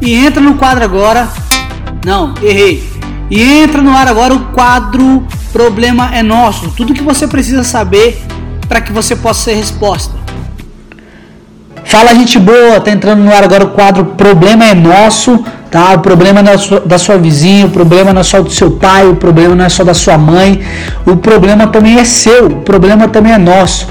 E 0.00 0.14
entra 0.14 0.40
no 0.40 0.54
quadro 0.54 0.82
agora. 0.82 1.28
Não, 2.04 2.34
errei. 2.42 2.82
E 3.30 3.42
entra 3.42 3.82
no 3.82 3.94
ar 3.94 4.08
agora 4.08 4.32
o 4.32 4.46
quadro 4.46 5.22
Problema 5.52 6.10
é 6.14 6.22
Nosso. 6.22 6.70
Tudo 6.70 6.94
que 6.94 7.02
você 7.02 7.26
precisa 7.26 7.62
saber 7.62 8.22
para 8.66 8.80
que 8.80 8.90
você 8.90 9.14
possa 9.14 9.50
ser 9.50 9.54
resposta. 9.54 10.14
Fala 11.84 12.14
gente 12.14 12.38
boa, 12.38 12.80
tá 12.80 12.90
entrando 12.90 13.22
no 13.22 13.32
ar 13.32 13.44
agora 13.44 13.64
o 13.64 13.70
quadro 13.70 14.04
Problema 14.16 14.64
é 14.64 14.74
Nosso, 14.74 15.44
tá? 15.70 15.92
O 15.92 15.98
problema 15.98 16.42
não 16.42 16.52
é 16.52 16.80
da 16.86 16.96
sua 16.96 17.18
vizinha, 17.18 17.66
o 17.66 17.70
problema 17.70 18.14
não 18.14 18.20
é 18.20 18.24
só 18.24 18.40
do 18.40 18.50
seu 18.50 18.70
pai, 18.70 19.06
o 19.06 19.16
problema 19.16 19.54
não 19.54 19.64
é 19.64 19.68
só 19.68 19.84
da 19.84 19.92
sua 19.92 20.16
mãe, 20.16 20.62
o 21.04 21.16
problema 21.16 21.66
também 21.66 21.98
é 21.98 22.04
seu, 22.04 22.46
o 22.46 22.62
problema 22.62 23.08
também 23.08 23.32
é 23.32 23.38
nosso. 23.38 23.86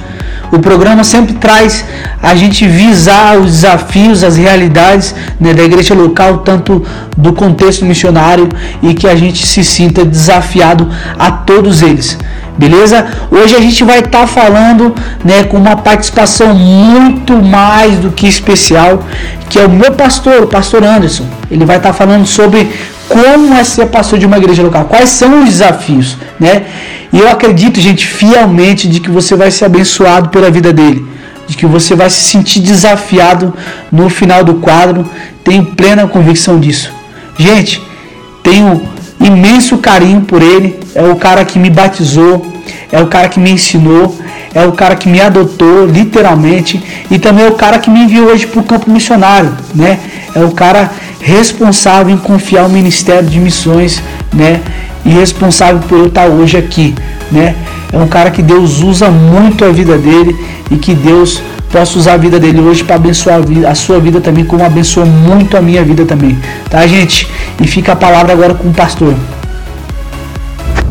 O 0.52 0.58
programa 0.58 1.04
sempre 1.04 1.34
traz 1.34 1.86
a 2.22 2.36
gente 2.36 2.68
visar 2.68 3.38
os 3.38 3.52
desafios, 3.52 4.24
as 4.24 4.36
realidades 4.38 5.16
né, 5.40 5.54
da 5.54 5.64
igreja 5.64 5.94
local, 5.94 6.40
tanto 6.40 6.86
do 7.16 7.34
contexto 7.34 7.86
missionário 7.86 8.50
e 8.84 8.94
que 8.94 9.08
a 9.08 9.16
gente 9.16 9.46
se 9.46 9.64
sinta 9.64 10.04
desafiado 10.04 10.90
a 11.18 11.32
todos 11.32 11.82
eles. 11.82 12.18
Beleza? 12.58 13.08
Hoje 13.32 13.56
a 13.56 13.62
gente 13.62 13.86
vai 13.86 14.00
estar 14.00 14.20
tá 14.20 14.28
falando 14.28 14.94
né, 15.24 15.44
com 15.44 15.56
uma 15.56 15.78
participação 15.78 16.54
muito 16.54 17.42
mais 17.42 17.98
do 18.00 18.12
que 18.12 18.28
especial, 18.28 19.02
que 19.50 19.58
é 19.58 19.66
o 19.66 19.70
meu 19.70 19.94
pastor, 19.94 20.44
o 20.44 20.48
pastor 20.48 20.84
Anderson. 20.84 21.26
Ele 21.50 21.64
vai 21.64 21.78
estar 21.78 21.90
tá 21.90 21.94
falando 21.94 22.26
sobre 22.26 22.70
como 23.08 23.56
é 23.56 23.64
ser 23.64 23.88
pastor 23.88 24.20
de 24.20 24.26
uma 24.26 24.38
igreja 24.38 24.62
local, 24.62 24.86
quais 24.86 25.10
são 25.10 25.42
os 25.42 25.50
desafios, 25.50 26.18
né? 26.40 26.66
E 27.12 27.18
eu 27.18 27.30
acredito, 27.30 27.80
gente, 27.80 28.06
fielmente 28.06 28.88
de 28.88 29.00
que 29.00 29.10
você 29.10 29.36
vai 29.36 29.50
ser 29.50 29.66
abençoado 29.66 30.30
pela 30.30 30.52
vida 30.52 30.72
dele, 30.72 31.09
de 31.50 31.58
que 31.58 31.66
você 31.66 31.96
vai 31.96 32.10
se 32.10 32.22
sentir 32.22 32.60
desafiado 32.60 33.54
no 33.92 34.08
final 34.08 34.44
do 34.44 34.56
quadro. 34.56 35.10
Tenho 35.44 35.66
plena 35.66 36.08
convicção 36.08 36.60
disso. 36.60 36.94
Gente, 37.38 37.82
tenho 38.44 38.88
imenso 39.20 39.80
carinho 39.80 40.22
por 40.22 40.42
ele. 40.42 40.80
É 40.94 41.04
o 41.04 41.16
cara 41.16 41.44
que 41.44 41.58
me 41.58 41.70
batizou, 41.70 42.46
é 42.92 43.02
o 43.02 43.08
cara 43.08 43.28
que 43.28 43.40
me 43.40 43.52
ensinou, 43.52 44.16
é 44.54 44.64
o 44.66 44.72
cara 44.74 44.96
que 44.96 45.10
me 45.10 45.20
adotou, 45.20 45.86
literalmente, 45.86 46.82
e 47.10 47.18
também 47.18 47.46
é 47.46 47.50
o 47.50 47.56
cara 47.56 47.80
que 47.80 47.90
me 47.90 48.04
enviou 48.04 48.28
hoje 48.28 48.46
para 48.46 48.60
o 48.60 48.64
campo 48.64 48.90
missionário, 48.90 49.52
né? 49.74 50.00
É 50.36 50.44
o 50.44 50.52
cara 50.52 50.92
responsável 51.20 52.14
em 52.14 52.18
confiar 52.18 52.66
o 52.66 52.70
ministério 52.70 53.28
de 53.28 53.40
missões, 53.40 54.02
né? 54.34 54.62
e 55.06 55.10
responsável 55.10 55.82
por 55.88 55.98
eu 55.98 56.08
estar 56.08 56.28
hoje 56.28 56.58
aqui, 56.58 56.94
né? 57.32 57.56
É 57.92 57.98
um 57.98 58.08
cara 58.08 58.32
que 58.32 58.42
Deus 58.42 58.82
usa 58.82 59.10
muito 59.10 59.66
a 59.66 59.70
vida 59.70 59.98
dele 59.98 60.36
e 60.70 60.78
que 60.78 60.94
Deus 60.94 61.42
possa 61.72 61.98
usar 61.98 62.14
a 62.14 62.18
vida 62.18 62.40
dele 62.40 62.60
hoje 62.60 62.84
para 62.84 62.96
abençoar 62.96 63.38
a, 63.38 63.40
vida, 63.40 63.70
a, 63.70 63.76
sua 63.76 64.00
vida 64.00 64.20
também, 64.20 64.44
como 64.44 64.64
abençoa 64.64 65.06
muito 65.06 65.56
a 65.56 65.62
minha 65.62 65.84
vida 65.84 66.06
também, 66.06 66.38
tá, 66.70 66.86
gente? 66.88 67.28
E 67.62 67.68
fica 67.68 67.94
a 67.94 67.96
palavra 67.96 68.34
agora 68.34 68.54
com 68.54 68.70
o 68.70 68.74
pastor. 68.74 69.14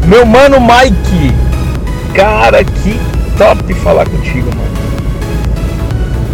Meu 0.07 0.25
mano 0.25 0.59
Mike, 0.61 1.35
cara, 2.15 2.63
que 2.65 2.99
top 3.37 3.75
falar 3.75 4.09
contigo, 4.09 4.49
mano. 4.57 4.69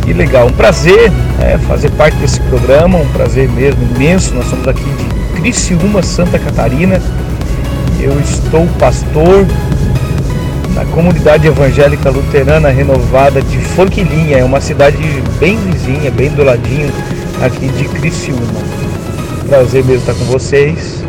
Que 0.04 0.12
legal, 0.12 0.46
um 0.46 0.52
prazer 0.52 1.10
é, 1.40 1.56
fazer 1.66 1.90
parte 1.92 2.16
desse 2.18 2.38
programa, 2.40 2.98
um 2.98 3.08
prazer 3.08 3.48
mesmo 3.48 3.82
imenso. 3.96 4.34
Nós 4.34 4.46
somos 4.46 4.68
aqui 4.68 4.84
de 4.84 5.40
Criciúma, 5.40 6.02
Santa 6.02 6.38
Catarina 6.38 7.00
eu 8.04 8.20
estou 8.20 8.66
pastor 8.78 9.46
na 10.74 10.84
comunidade 10.86 11.46
evangélica 11.46 12.10
luterana 12.10 12.68
renovada 12.68 13.40
de 13.40 13.58
Forquilinha, 13.58 14.38
é 14.38 14.44
uma 14.44 14.60
cidade 14.60 14.98
bem 15.38 15.56
vizinha, 15.56 16.10
bem 16.10 16.30
do 16.30 16.42
ladinho 16.42 16.90
aqui 17.40 17.68
de 17.68 17.84
Criciúma. 17.84 18.42
Prazer 19.48 19.84
mesmo 19.84 20.00
estar 20.00 20.14
com 20.14 20.24
vocês. 20.24 21.04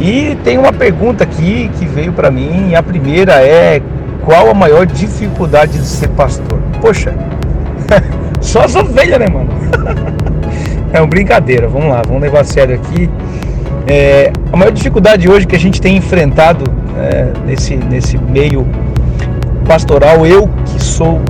E 0.00 0.36
tem 0.42 0.58
uma 0.58 0.72
pergunta 0.72 1.22
aqui 1.22 1.70
que 1.78 1.86
veio 1.86 2.12
para 2.12 2.30
mim. 2.30 2.74
A 2.74 2.82
primeira 2.82 3.34
é: 3.34 3.80
qual 4.24 4.50
a 4.50 4.54
maior 4.54 4.84
dificuldade 4.84 5.78
de 5.78 5.86
ser 5.86 6.08
pastor? 6.08 6.60
Poxa, 6.80 7.14
só 8.42 8.62
as 8.62 8.74
ovelhas, 8.74 9.20
né, 9.20 9.26
mano? 9.32 9.48
é 10.92 11.00
uma 11.00 11.06
brincadeira. 11.06 11.68
Vamos 11.68 11.88
lá, 11.88 12.02
vamos 12.04 12.22
levar 12.22 12.40
a 12.40 12.44
sério 12.44 12.74
aqui. 12.74 13.08
É, 13.86 14.32
a 14.52 14.56
maior 14.56 14.72
dificuldade 14.72 15.28
hoje 15.28 15.46
que 15.46 15.54
a 15.54 15.58
gente 15.58 15.80
tem 15.80 15.96
enfrentado 15.96 16.64
é, 16.98 17.32
nesse, 17.46 17.76
nesse 17.76 18.18
meio 18.18 18.66
pastoral, 19.66 20.26
eu 20.26 20.48
que 20.64 20.82
sou 20.82 21.20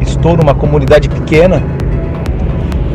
estou 0.00 0.36
numa 0.36 0.54
comunidade 0.54 1.08
pequena 1.08 1.62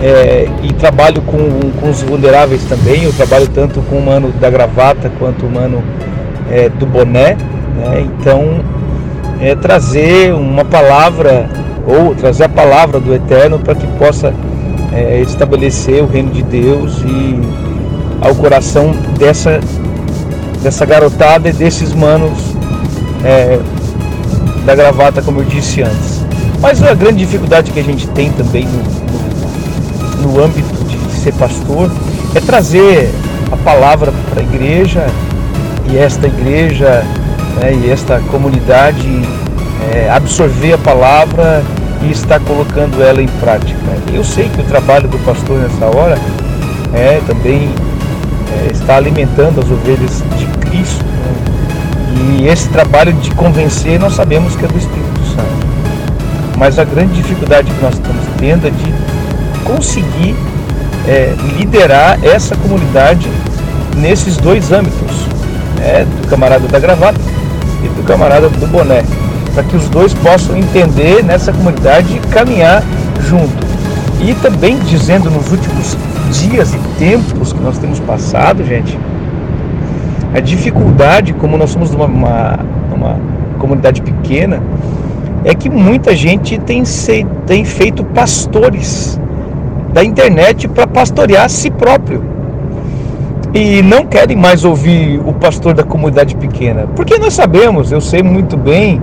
é, 0.02 0.48
e 0.62 0.74
trabalho 0.74 1.22
com, 1.22 1.38
com 1.80 1.90
os 1.90 2.02
vulneráveis 2.02 2.64
também. 2.66 3.04
Eu 3.04 3.14
trabalho 3.14 3.48
tanto 3.48 3.82
com 3.84 3.98
o 3.98 4.06
mano 4.06 4.32
da 4.40 4.50
gravata 4.50 5.12
quanto 5.18 5.46
o 5.46 5.50
mano 5.50 5.84
é, 6.52 6.70
do 6.70 6.86
boné. 6.86 7.36
Né? 7.76 8.06
Então, 8.20 8.62
é 9.42 9.56
trazer 9.56 10.34
uma 10.34 10.66
palavra 10.66 11.50
ou 11.86 12.16
trazer 12.16 12.46
a 12.46 12.50
palavra 12.50 13.00
do 13.00 13.14
Eterno 13.14 13.60
para 13.60 13.76
que 13.76 13.88
possa 13.98 14.34
é, 14.94 15.22
estabelecer 15.22 16.02
o 16.02 16.08
reino 16.08 16.32
de 16.32 16.44
Deus 16.44 17.02
e 17.06 17.40
ao 18.22 18.34
coração 18.36 18.92
dessa, 19.20 19.60
dessa 20.62 20.86
garotada 20.86 21.50
e 21.50 21.54
desses 21.54 21.94
manos 21.94 22.56
é, 23.26 23.60
da 24.66 24.76
gravata, 24.76 25.22
como 25.22 25.42
eu 25.42 25.46
disse 25.46 25.82
antes. 25.82 26.26
Mas 26.62 26.82
a 26.82 26.94
grande 26.94 27.20
dificuldade 27.20 27.72
que 27.72 27.80
a 27.80 27.84
gente 27.84 28.08
tem 28.10 28.32
também 28.32 28.66
no, 28.66 30.22
no, 30.22 30.34
no 30.34 30.44
âmbito 30.44 30.84
de 30.86 30.98
ser 31.16 31.34
pastor 31.34 31.92
é 32.36 32.40
trazer 32.40 33.10
a 33.52 33.58
palavra 33.58 34.14
para 34.30 34.42
a 34.42 34.44
igreja 34.44 35.06
e 35.90 35.98
esta 35.98 36.28
igreja 36.28 37.04
né, 37.60 37.74
e 37.84 37.92
esta 37.92 38.20
comunidade 38.32 39.08
é, 39.92 40.10
absorver 40.10 40.74
a 40.74 40.78
palavra 40.78 41.64
e 42.02 42.12
estar 42.12 42.40
colocando 42.42 43.02
ela 43.02 43.22
em 43.22 43.28
prática. 43.40 43.80
Eu 44.14 44.24
sei 44.24 44.50
que 44.50 44.62
o 44.62 44.64
trabalho 44.64 45.08
do 45.08 45.18
pastor 45.20 45.60
nessa 45.60 45.86
hora 45.86 46.18
é 46.94 47.22
também 47.26 47.70
é, 48.52 48.72
está 48.72 48.98
alimentando 48.98 49.60
as 49.60 49.70
ovelhas 49.70 50.24
de 50.38 50.46
Cristo. 50.70 51.13
E 52.16 52.48
esse 52.48 52.70
trabalho 52.70 53.14
de 53.14 53.32
convencer 53.32 54.00
nós 54.00 54.14
sabemos 54.14 54.56
que 54.56 54.66
é 54.66 54.68
do 54.68 54.78
Espírito 54.78 55.20
Santo. 55.36 55.68
Mas 56.58 56.78
a 56.78 56.84
grande 56.84 57.14
dificuldade 57.14 57.72
que 57.72 57.82
nós 57.82 57.96
estamos 57.96 58.24
tendo 58.38 58.68
é 58.68 58.70
de 58.70 58.94
conseguir 59.64 60.36
é, 61.08 61.36
liderar 61.58 62.20
essa 62.24 62.56
comunidade 62.56 63.28
nesses 63.98 64.38
dois 64.38 64.72
âmbitos, 64.72 65.28
né? 65.78 66.06
do 66.22 66.28
camarada 66.28 66.68
da 66.68 66.80
gravata 66.80 67.20
e 67.84 67.88
do 67.90 68.04
camarada 68.04 68.50
do 68.50 68.68
boné, 68.68 69.04
para 69.54 69.64
que 69.64 69.76
os 69.76 69.88
dois 69.90 70.14
possam 70.14 70.56
entender 70.56 71.24
nessa 71.24 71.52
comunidade 71.52 72.16
e 72.16 72.20
caminhar 72.32 72.84
junto. 73.28 73.64
E 74.22 74.34
também 74.36 74.78
dizendo 74.80 75.30
nos 75.30 75.52
últimos 75.52 75.98
dias 76.32 76.74
e 76.74 76.78
tempos 76.98 77.52
que 77.52 77.60
nós 77.60 77.78
temos 77.78 78.00
passado, 78.00 78.64
gente, 78.64 78.98
a 80.34 80.40
dificuldade, 80.40 81.34
como 81.34 81.58
nós 81.58 81.70
somos 81.70 81.94
uma, 81.94 82.06
uma, 82.06 82.60
uma 82.94 83.20
comunidade 83.60 84.02
pequena, 84.02 84.62
é 85.46 85.54
que 85.54 85.70
muita 85.70 86.16
gente 86.16 86.58
tem, 86.58 86.84
se, 86.86 87.26
tem 87.46 87.64
feito 87.64 88.04
pastores 88.04 89.20
da 89.94 90.04
internet 90.04 90.68
para 90.68 90.88
pastorear 90.88 91.46
a 91.46 91.50
si 91.50 91.70
próprio. 91.70 92.24
E 93.54 93.84
não 93.84 94.06
querem 94.06 94.36
mais 94.36 94.66
ouvir 94.66 95.22
o 95.24 95.32
pastor 95.32 95.76
da 95.76 95.84
comunidade 95.84 96.36
pequena. 96.36 96.88
Porque 96.96 97.20
nós 97.20 97.34
sabemos, 97.34 97.92
eu 97.92 98.02
sei 98.02 98.24
muito 98.24 98.58
bem, 98.58 99.00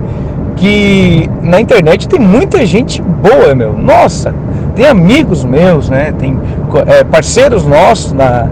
que 0.57 1.29
na 1.41 1.61
internet 1.61 2.09
tem 2.09 2.19
muita 2.19 2.65
gente 2.65 3.01
boa, 3.01 3.55
meu. 3.55 3.71
Nossa, 3.71 4.35
tem 4.75 4.85
amigos 4.85 5.45
meus, 5.45 5.89
né? 5.89 6.13
Tem 6.19 6.37
é, 6.85 7.03
parceiros 7.05 7.65
nossos 7.65 8.11
na, 8.11 8.49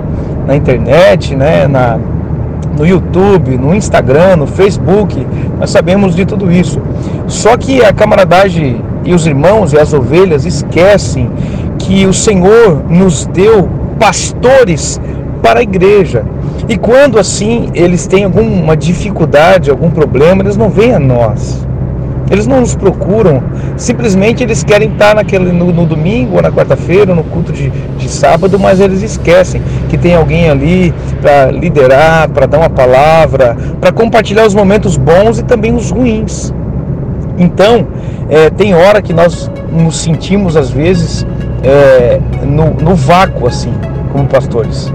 na 0.47 0.55
internet, 0.55 1.35
né? 1.35 1.67
Na, 1.67 1.99
no 2.77 2.85
YouTube, 2.85 3.57
no 3.57 3.73
Instagram, 3.73 4.37
no 4.37 4.47
Facebook, 4.47 5.25
nós 5.59 5.69
sabemos 5.69 6.15
de 6.15 6.25
tudo 6.25 6.51
isso. 6.51 6.81
Só 7.27 7.57
que 7.57 7.83
a 7.83 7.93
camaradagem 7.93 8.81
e 9.03 9.13
os 9.13 9.25
irmãos 9.25 9.73
e 9.73 9.79
as 9.79 9.93
ovelhas 9.93 10.45
esquecem 10.45 11.29
que 11.77 12.05
o 12.05 12.13
Senhor 12.13 12.83
nos 12.89 13.25
deu 13.27 13.69
pastores 13.99 14.99
para 15.41 15.59
a 15.59 15.63
igreja. 15.63 16.23
E 16.67 16.77
quando 16.77 17.17
assim 17.17 17.69
eles 17.73 18.05
têm 18.05 18.25
alguma 18.25 18.75
dificuldade, 18.75 19.69
algum 19.69 19.89
problema, 19.89 20.43
eles 20.43 20.57
não 20.57 20.69
vêm 20.69 20.93
a 20.93 20.99
nós. 20.99 21.67
Eles 22.29 22.45
não 22.45 22.61
nos 22.61 22.75
procuram, 22.75 23.41
simplesmente 23.75 24.43
eles 24.43 24.63
querem 24.63 24.89
estar 24.91 25.15
naquele, 25.15 25.51
no, 25.51 25.71
no 25.71 25.85
domingo 25.85 26.35
ou 26.35 26.41
na 26.41 26.51
quarta-feira, 26.51 27.15
no 27.15 27.23
culto 27.23 27.51
de, 27.51 27.69
de 27.69 28.07
sábado, 28.07 28.59
mas 28.59 28.79
eles 28.79 29.01
esquecem 29.01 29.61
que 29.89 29.97
tem 29.97 30.15
alguém 30.15 30.49
ali 30.49 30.93
para 31.21 31.51
liderar, 31.51 32.29
para 32.29 32.45
dar 32.45 32.59
uma 32.59 32.69
palavra, 32.69 33.57
para 33.81 33.91
compartilhar 33.91 34.45
os 34.45 34.53
momentos 34.53 34.95
bons 34.95 35.39
e 35.39 35.43
também 35.43 35.75
os 35.75 35.89
ruins. 35.89 36.53
Então, 37.37 37.87
é, 38.29 38.49
tem 38.49 38.75
hora 38.75 39.01
que 39.01 39.13
nós 39.13 39.49
nos 39.71 39.97
sentimos, 39.97 40.55
às 40.55 40.69
vezes, 40.69 41.25
é, 41.63 42.19
no, 42.45 42.71
no 42.73 42.95
vácuo, 42.95 43.47
assim, 43.47 43.73
como 44.11 44.25
pastores. 44.27 44.93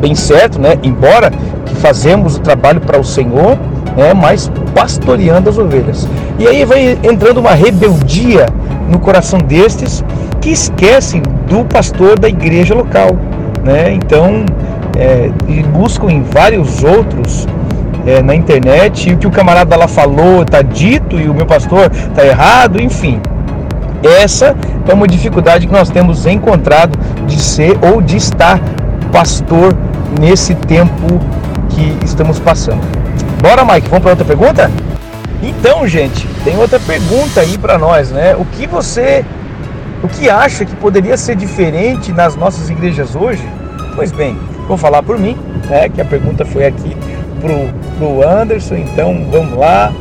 Bem 0.00 0.14
certo, 0.14 0.60
né? 0.60 0.78
Embora 0.82 1.30
que 1.64 1.74
fazemos 1.76 2.36
o 2.36 2.40
trabalho 2.40 2.80
para 2.80 2.98
o 2.98 3.04
Senhor, 3.04 3.56
né, 3.96 4.12
mas 4.14 4.50
pastoreando 4.74 5.48
as 5.48 5.58
ovelhas. 5.58 6.08
E 6.38 6.46
aí 6.46 6.64
vai 6.64 6.98
entrando 7.02 7.38
uma 7.38 7.52
rebeldia 7.52 8.46
no 8.88 8.98
coração 8.98 9.38
destes 9.38 10.04
que 10.40 10.50
esquecem 10.50 11.22
do 11.48 11.64
pastor 11.64 12.18
da 12.18 12.28
igreja 12.28 12.74
local. 12.74 13.16
Né? 13.64 13.94
Então, 13.94 14.44
é, 14.96 15.30
buscam 15.72 16.10
em 16.10 16.22
vários 16.22 16.82
outros 16.84 17.46
é, 18.06 18.22
na 18.22 18.34
internet 18.34 19.08
e 19.08 19.14
o 19.14 19.16
que 19.16 19.26
o 19.26 19.30
camarada 19.30 19.76
lá 19.76 19.88
falou 19.88 20.42
está 20.42 20.62
dito 20.62 21.18
e 21.18 21.28
o 21.28 21.34
meu 21.34 21.46
pastor 21.46 21.90
está 21.92 22.24
errado, 22.24 22.80
enfim. 22.80 23.20
Essa 24.02 24.54
é 24.86 24.92
uma 24.92 25.08
dificuldade 25.08 25.66
que 25.66 25.72
nós 25.72 25.88
temos 25.88 26.26
encontrado 26.26 26.98
de 27.26 27.40
ser 27.40 27.78
ou 27.90 28.02
de 28.02 28.16
estar 28.18 28.60
pastor 29.10 29.74
nesse 30.20 30.54
tempo 30.54 31.18
que 31.70 31.96
estamos 32.04 32.38
passando. 32.38 33.03
Bora, 33.44 33.62
Mike, 33.62 33.90
vamos 33.90 34.02
para 34.02 34.12
outra 34.12 34.24
pergunta? 34.24 34.70
Então, 35.42 35.86
gente, 35.86 36.26
tem 36.44 36.56
outra 36.56 36.80
pergunta 36.80 37.42
aí 37.42 37.58
para 37.58 37.76
nós, 37.76 38.10
né? 38.10 38.34
O 38.34 38.46
que 38.46 38.66
você, 38.66 39.22
o 40.02 40.08
que 40.08 40.30
acha 40.30 40.64
que 40.64 40.74
poderia 40.76 41.14
ser 41.18 41.36
diferente 41.36 42.10
nas 42.10 42.34
nossas 42.36 42.70
igrejas 42.70 43.14
hoje? 43.14 43.46
Pois 43.94 44.10
bem, 44.10 44.38
vou 44.66 44.78
falar 44.78 45.02
por 45.02 45.18
mim, 45.18 45.36
né? 45.68 45.90
Que 45.90 46.00
a 46.00 46.06
pergunta 46.06 46.46
foi 46.46 46.64
aqui 46.64 46.96
pro, 47.38 47.68
pro 47.98 48.26
Anderson, 48.26 48.76
então 48.76 49.28
vamos 49.30 49.58
lá. 49.58 49.92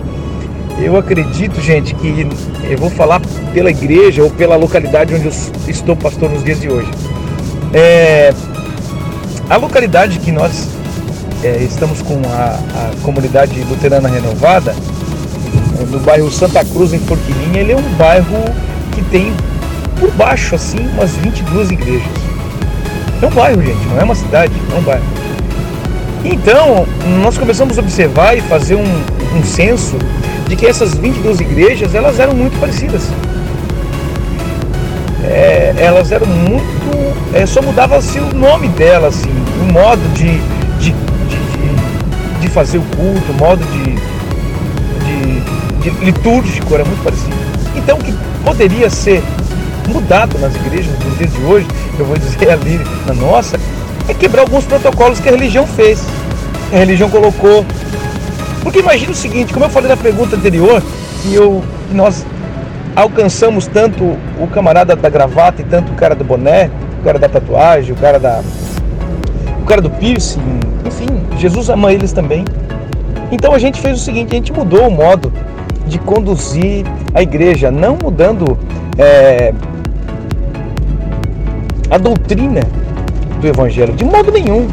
Eu 0.79 0.95
acredito, 0.95 1.59
gente, 1.59 1.93
que 1.95 2.25
eu 2.63 2.77
vou 2.77 2.89
falar 2.89 3.21
pela 3.53 3.69
igreja 3.69 4.23
ou 4.23 4.31
pela 4.31 4.55
localidade 4.55 5.13
onde 5.13 5.25
eu 5.25 5.33
estou 5.67 5.97
pastor 5.97 6.29
nos 6.29 6.45
dias 6.45 6.61
de 6.61 6.69
hoje. 6.69 6.89
É, 7.73 8.33
a 9.49 9.57
localidade 9.57 10.19
que 10.19 10.31
nós 10.31 10.81
é, 11.43 11.57
estamos 11.61 12.01
com 12.01 12.21
a, 12.27 12.55
a, 12.55 12.91
comunidade 13.01 13.61
luterana 13.63 14.07
renovada 14.07 14.73
no 15.91 15.99
bairro 15.99 16.31
Santa 16.31 16.63
Cruz, 16.63 16.93
em 16.93 16.99
Forquilinha. 16.99 17.59
Ele 17.59 17.73
é 17.73 17.75
um 17.75 17.93
bairro 17.95 18.43
que 18.93 19.01
tem 19.03 19.33
por 19.99 20.09
baixo 20.11 20.55
assim 20.55 20.79
umas 20.93 21.11
22 21.17 21.71
igrejas. 21.71 22.07
É 23.21 23.25
um 23.25 23.29
bairro, 23.29 23.61
gente, 23.61 23.85
não 23.87 23.99
é 23.99 24.03
uma 24.03 24.15
cidade, 24.15 24.53
é 24.73 24.77
um 24.77 24.81
bairro. 24.81 25.03
Então, 26.23 26.87
nós 27.21 27.37
começamos 27.37 27.77
a 27.77 27.81
observar 27.81 28.37
e 28.37 28.41
fazer 28.41 28.75
um, 28.75 29.37
um 29.37 29.43
censo 29.43 29.97
de 30.47 30.55
que 30.55 30.65
essas 30.65 30.95
22 30.95 31.41
igrejas 31.41 31.93
elas 31.93 32.19
eram 32.19 32.33
muito 32.33 32.57
parecidas. 32.59 33.03
É, 35.25 35.73
elas 35.77 36.11
eram 36.11 36.27
muito. 36.27 36.63
É, 37.33 37.45
só 37.45 37.61
mudava-se 37.61 38.19
o 38.19 38.33
nome 38.33 38.69
delas, 38.69 39.15
assim, 39.15 39.31
o 39.61 39.73
modo 39.73 40.01
de 40.13 40.39
de 40.83 40.93
fazer 42.53 42.77
o 42.77 42.83
culto, 42.95 43.33
modo 43.33 43.63
de, 43.65 43.95
de, 45.05 45.89
de 45.89 46.05
litúrgico 46.05 46.73
era 46.73 46.85
muito 46.85 47.03
parecido. 47.03 47.35
Então, 47.75 47.97
o 47.97 48.03
que 48.03 48.13
poderia 48.45 48.89
ser 48.89 49.23
mudado 49.89 50.37
nas 50.39 50.55
igrejas 50.55 50.97
nos 50.99 51.17
dias 51.17 51.33
de 51.33 51.43
hoje, 51.43 51.67
eu 51.97 52.05
vou 52.05 52.17
dizer 52.17 52.49
ali 52.51 52.79
na 53.05 53.13
nossa, 53.13 53.59
é 54.07 54.13
quebrar 54.13 54.41
alguns 54.41 54.65
protocolos 54.65 55.19
que 55.19 55.27
a 55.27 55.31
religião 55.31 55.65
fez. 55.65 56.03
A 56.71 56.77
religião 56.77 57.09
colocou 57.09 57.65
Porque 58.63 58.79
imagina 58.79 59.11
o 59.11 59.15
seguinte, 59.15 59.53
como 59.53 59.65
eu 59.65 59.69
falei 59.69 59.89
na 59.89 59.97
pergunta 59.97 60.35
anterior, 60.35 60.81
que 61.21 61.33
eu, 61.33 61.63
que 61.89 61.93
nós 61.93 62.25
alcançamos 62.95 63.67
tanto 63.67 64.17
o 64.39 64.47
camarada 64.47 64.95
da 64.95 65.09
gravata 65.09 65.61
e 65.61 65.65
tanto 65.65 65.91
o 65.91 65.95
cara 65.95 66.15
do 66.15 66.23
boné, 66.23 66.69
o 67.01 67.03
cara 67.03 67.19
da 67.19 67.27
tatuagem, 67.27 67.91
o 67.93 67.95
cara 67.95 68.19
da. 68.19 68.41
o 69.61 69.65
cara 69.65 69.81
do 69.81 69.89
piercing, 69.89 70.59
Jesus 71.43 71.67
ama 71.67 71.91
eles 71.91 72.13
também. 72.13 72.45
Então 73.29 73.53
a 73.53 73.59
gente 73.59 73.81
fez 73.81 73.99
o 73.99 74.01
seguinte, 74.01 74.31
a 74.31 74.35
gente 74.35 74.53
mudou 74.53 74.87
o 74.87 74.89
modo 74.89 75.29
de 75.85 75.99
conduzir 75.99 76.85
a 77.13 77.21
igreja, 77.21 77.69
não 77.69 77.97
mudando 78.01 78.57
é, 78.97 79.53
a 81.89 81.97
doutrina 81.97 82.61
do 83.41 83.45
Evangelho, 83.45 83.91
de 83.91 84.05
modo 84.05 84.31
nenhum. 84.31 84.69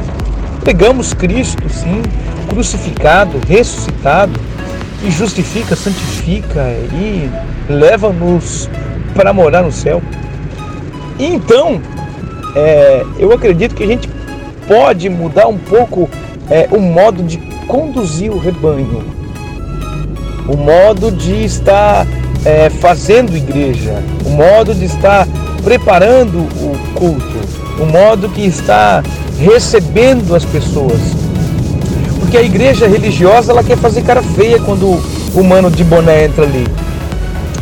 Pegamos 0.65 1.13
Cristo, 1.13 1.69
sim, 1.69 2.03
crucificado, 2.49 3.41
ressuscitado, 3.49 4.39
e 5.03 5.11
justifica, 5.11 5.75
santifica 5.75 6.69
e 6.93 7.29
leva-nos 7.69 8.71
para 9.13 9.33
morar 9.33 9.63
no 9.63 9.73
céu. 9.73 10.01
Então, 11.19 11.81
é, 12.55 13.05
eu 13.19 13.33
acredito 13.33 13.75
que 13.75 13.83
a 13.83 13.89
gente 13.89 14.09
pode 14.69 15.09
mudar 15.09 15.49
um 15.49 15.59
pouco 15.59 16.09
é, 16.51 16.69
o 16.73 16.81
modo 16.81 17.23
de 17.23 17.39
conduzir 17.67 18.31
o 18.31 18.39
rebanho, 18.39 19.05
o 20.49 20.57
modo 20.57 21.13
de 21.13 21.45
estar 21.45 22.07
é, 22.45 22.69
fazendo 22.69 23.37
igreja, 23.37 24.03
o 24.27 24.31
modo 24.31 24.75
de 24.75 24.87
estar 24.87 25.27
preparando 25.63 26.39
o 26.39 26.77
culto, 26.95 27.39
o 27.79 27.87
modo 27.87 28.29
que 28.29 28.45
está 28.45 29.03
recebendo 29.39 30.35
as 30.35 30.45
pessoas. 30.45 31.01
Porque 32.19 32.37
a 32.37 32.43
igreja 32.43 32.89
religiosa 32.89 33.53
ela 33.53 33.63
quer 33.63 33.77
fazer 33.77 34.03
cara 34.03 34.23
feia 34.23 34.59
quando 34.61 35.01
o 35.35 35.45
mano 35.45 35.71
de 35.71 35.85
boné 35.85 36.25
entra 36.25 36.45
ali. 36.45 36.67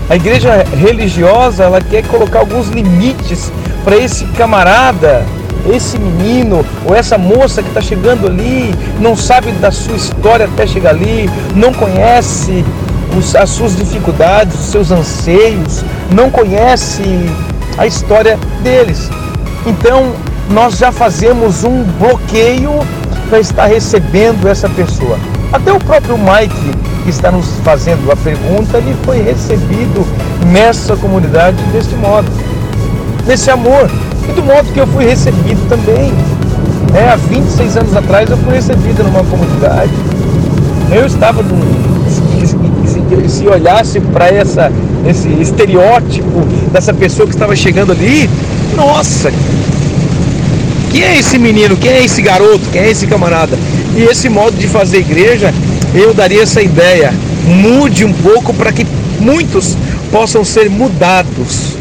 A 0.09 0.17
igreja 0.17 0.65
religiosa 0.65 1.65
ela 1.65 1.81
quer 1.81 2.03
colocar 2.07 2.39
alguns 2.39 2.69
limites 2.69 3.53
para 3.85 3.97
esse 3.97 4.25
camarada, 4.27 5.25
esse 5.73 5.99
menino 5.99 6.65
ou 6.85 6.95
essa 6.95 7.19
moça 7.19 7.63
que 7.63 7.69
está 7.69 7.81
chegando 7.81 8.27
ali, 8.27 8.75
não 9.01 9.17
sabe 9.17 9.53
da 9.53 9.71
sua 9.71 9.97
história 9.97 10.47
até 10.47 10.67
chegar 10.67 10.91
ali, 10.91 11.29
não 11.55 11.73
conhece 11.73 12.65
os, 13.17 13.35
as 13.35 13.51
suas 13.51 13.77
dificuldades, 13.77 14.55
os 14.55 14.67
seus 14.67 14.91
anseios, 14.91 15.85
não 16.13 16.31
conhece 16.31 17.03
a 17.77 17.87
história 17.87 18.39
deles. 18.63 19.09
Então, 19.67 20.13
nós 20.51 20.79
já 20.79 20.91
fazemos 20.91 21.65
um 21.65 21.85
bloqueio 21.99 22.73
para 23.29 23.41
estar 23.41 23.67
recebendo 23.67 24.49
essa 24.49 24.69
pessoa. 24.69 25.19
Até 25.53 25.73
o 25.73 25.79
próprio 25.79 26.17
Mike, 26.19 26.77
que 27.05 27.11
está 27.11 27.31
nos 27.31 27.47
fazendo 27.65 28.11
a 28.11 28.17
pergunta, 28.17 28.79
ele 28.79 28.97
foi 29.05 29.23
recebido 29.23 30.07
nessa 30.47 30.97
comunidade 30.97 31.63
deste 31.73 31.95
modo, 31.97 32.31
nesse 33.29 33.51
amor, 33.51 33.91
e 34.27 34.33
do 34.33 34.43
modo 34.43 34.73
que 34.73 34.81
eu 34.81 34.87
fui 34.87 35.05
recebido 35.05 35.69
também. 35.69 36.11
É, 36.95 37.11
há 37.11 37.17
26 37.17 37.77
anos 37.77 37.95
atrás 37.95 38.31
eu 38.31 38.39
fui 38.39 38.55
recebido 38.55 39.05
numa 39.05 39.23
comunidade. 39.23 39.93
Eu 40.91 41.05
estava 41.05 41.43
num, 41.43 41.61
se, 42.87 43.29
se 43.29 43.47
olhasse 43.47 44.01
para 44.01 44.29
essa 44.29 44.73
esse 45.07 45.29
estereótipo 45.41 46.41
dessa 46.73 46.93
pessoa 46.93 47.27
que 47.27 47.35
estava 47.35 47.55
chegando 47.55 47.93
ali, 47.93 48.29
nossa, 48.75 49.31
quem 50.91 51.03
é 51.03 51.19
esse 51.19 51.39
menino? 51.39 51.77
Quem 51.77 51.91
é 51.93 52.05
esse 52.05 52.21
garoto? 52.23 52.65
Quem 52.73 52.83
é 52.83 52.91
esse 52.91 53.07
camarada? 53.07 53.57
E 53.95 54.03
esse 54.03 54.29
modo 54.29 54.57
de 54.57 54.67
fazer 54.67 54.99
igreja, 54.99 55.53
eu 55.95 56.15
daria 56.15 56.43
essa 56.43 56.63
ideia. 56.63 57.13
Mude 57.45 58.05
um 58.05 58.13
pouco 58.13 58.53
para 58.55 58.73
que 58.73 58.87
muitos 59.21 59.77
possam 60.11 60.45
ser 60.45 60.69
mudados. 60.69 61.78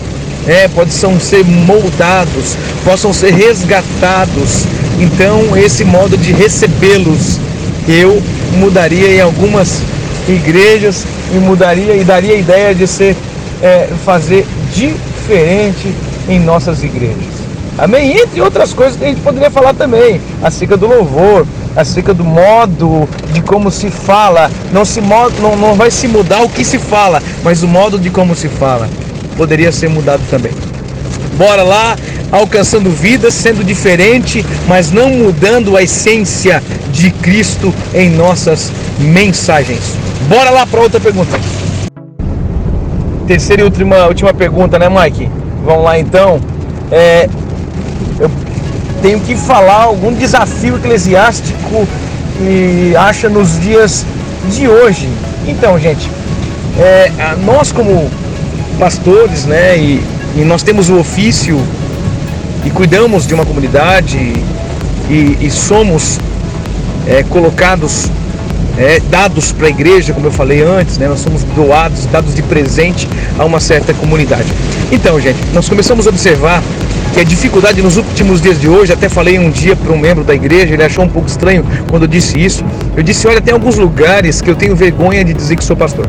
É, 0.48 0.68
possam 0.70 1.20
ser 1.20 1.44
moldados, 1.44 2.56
possam 2.86 3.12
ser 3.12 3.34
resgatados. 3.34 4.66
Então, 4.98 5.58
esse 5.58 5.84
modo 5.84 6.18
de 6.18 6.32
recebê-los, 6.32 7.38
eu 7.88 8.22
mudaria 8.58 9.14
em 9.16 9.22
algumas 9.22 9.82
igrejas 10.28 11.06
e 11.34 11.38
mudaria 11.38 11.96
e 11.96 12.04
daria 12.04 12.34
a 12.34 12.38
ideia 12.38 12.74
de 12.74 12.88
ser 12.88 13.16
é, 13.62 13.90
fazer 14.06 14.46
diferente 14.74 15.94
em 16.30 16.40
nossas 16.40 16.84
igrejas. 16.84 17.38
Amém? 17.78 18.18
Entre 18.18 18.42
outras 18.42 18.74
coisas 18.74 18.98
que 18.98 19.04
a 19.04 19.08
gente 19.08 19.22
poderia 19.22 19.52
falar 19.52 19.74
também, 19.74 20.20
acerca 20.42 20.76
do 20.76 20.88
louvor, 20.88 21.46
acerca 21.76 22.14
do 22.14 22.24
modo 22.24 23.08
de 23.34 23.42
como 23.42 23.70
se 23.70 23.92
fala. 23.92 24.50
Não, 24.72 24.84
se 24.84 25.00
não, 25.00 25.56
não 25.56 25.76
vai 25.76 25.92
se 25.92 26.08
mudar 26.08 26.42
o 26.42 26.50
que 26.50 26.66
se 26.66 26.80
fala, 26.80 27.22
mas 27.44 27.62
o 27.62 27.68
modo 27.68 28.00
de 28.00 28.10
como 28.10 28.34
se 28.36 28.48
fala 28.48 28.90
poderia 29.38 29.72
ser 29.72 29.88
mudado 29.88 30.22
também. 30.30 30.52
Bora 31.38 31.62
lá, 31.62 31.96
alcançando 32.32 32.90
vidas, 32.90 33.34
sendo 33.34 33.64
diferente, 33.64 34.44
mas 34.68 34.92
não 34.92 35.10
mudando 35.10 35.78
a 35.78 35.84
essência 35.84 36.62
de 36.92 37.12
Cristo 37.12 37.74
em 37.94 38.10
nossas 38.10 38.72
mensagens. 39.00 39.96
Bora 40.28 40.50
lá 40.50 40.66
para 40.66 40.82
outra 40.82 41.00
pergunta. 41.00 41.40
Terceira 43.28 43.62
e 43.62 43.66
última, 43.66 44.08
última 44.08 44.34
pergunta, 44.34 44.80
né, 44.80 44.90
Mike? 44.90 45.30
Vamos 45.64 45.84
lá 45.84 46.00
então. 46.00 46.42
É, 46.92 47.30
eu 48.20 48.32
tenho 49.02 49.20
que 49.20 49.36
falar 49.36 49.84
algum 49.84 50.14
desafio 50.14 50.78
eclesiástico 50.78 51.88
que 52.38 52.96
acha 52.96 53.30
nos 53.30 53.60
dias 53.60 54.06
de 54.50 54.68
hoje. 54.68 55.08
Então, 55.46 55.78
gente, 55.78 56.10
é, 56.80 57.12
nós 57.46 57.72
como 57.72 58.10
pastores, 58.78 59.46
né, 59.46 59.78
e, 59.78 60.02
e, 60.36 60.42
nós 60.46 60.64
temos 60.64 60.90
o 60.90 60.98
ofício 60.98 61.60
e 62.66 62.70
cuidamos 62.70 63.26
de 63.26 63.34
uma 63.34 63.46
comunidade 63.46 64.18
e, 65.10 65.38
e 65.42 65.50
somos 65.50 66.20
é, 67.08 67.24
colocados, 67.24 68.10
é, 68.78 69.00
dados 69.10 69.52
para 69.52 69.68
a 69.68 69.70
igreja, 69.70 70.14
como 70.14 70.28
eu 70.28 70.32
falei 70.32 70.62
antes, 70.62 70.98
né, 70.98 71.08
nós 71.08 71.20
somos 71.20 71.44
doados, 71.56 72.06
dados 72.06 72.36
de 72.36 72.42
presente 72.44 73.08
a 73.38 73.46
uma 73.46 73.60
certa 73.60 73.94
comunidade. 73.94 74.48
Então, 74.92 75.20
gente, 75.20 75.40
nós 75.54 75.68
começamos 75.68 76.06
a 76.06 76.10
observar 76.10 76.62
que 77.14 77.22
a 77.22 77.24
dificuldade 77.24 77.82
nos 77.82 77.98
últimos 77.98 78.42
dias 78.42 78.60
de 78.60 78.70
hoje, 78.70 78.94
até 78.94 79.10
falei 79.10 79.40
um 79.40 79.50
dia 79.50 79.76
para 79.76 79.92
um 79.92 79.98
membro 79.98 80.24
da 80.24 80.36
igreja, 80.36 80.74
ele 80.74 80.84
achou 80.84 81.04
um 81.04 81.10
pouco 81.10 81.28
estranho 81.28 81.66
quando 81.90 82.04
eu 82.04 82.08
disse 82.08 82.40
isso. 82.40 82.64
Eu 82.96 83.02
disse: 83.02 83.28
Olha, 83.28 83.42
tem 83.42 83.54
alguns 83.54 83.76
lugares 83.76 84.40
que 84.40 84.50
eu 84.50 84.56
tenho 84.56 84.76
vergonha 84.76 85.26
de 85.26 85.34
dizer 85.34 85.56
que 85.56 85.64
sou 85.64 85.76
pastor. 85.76 86.08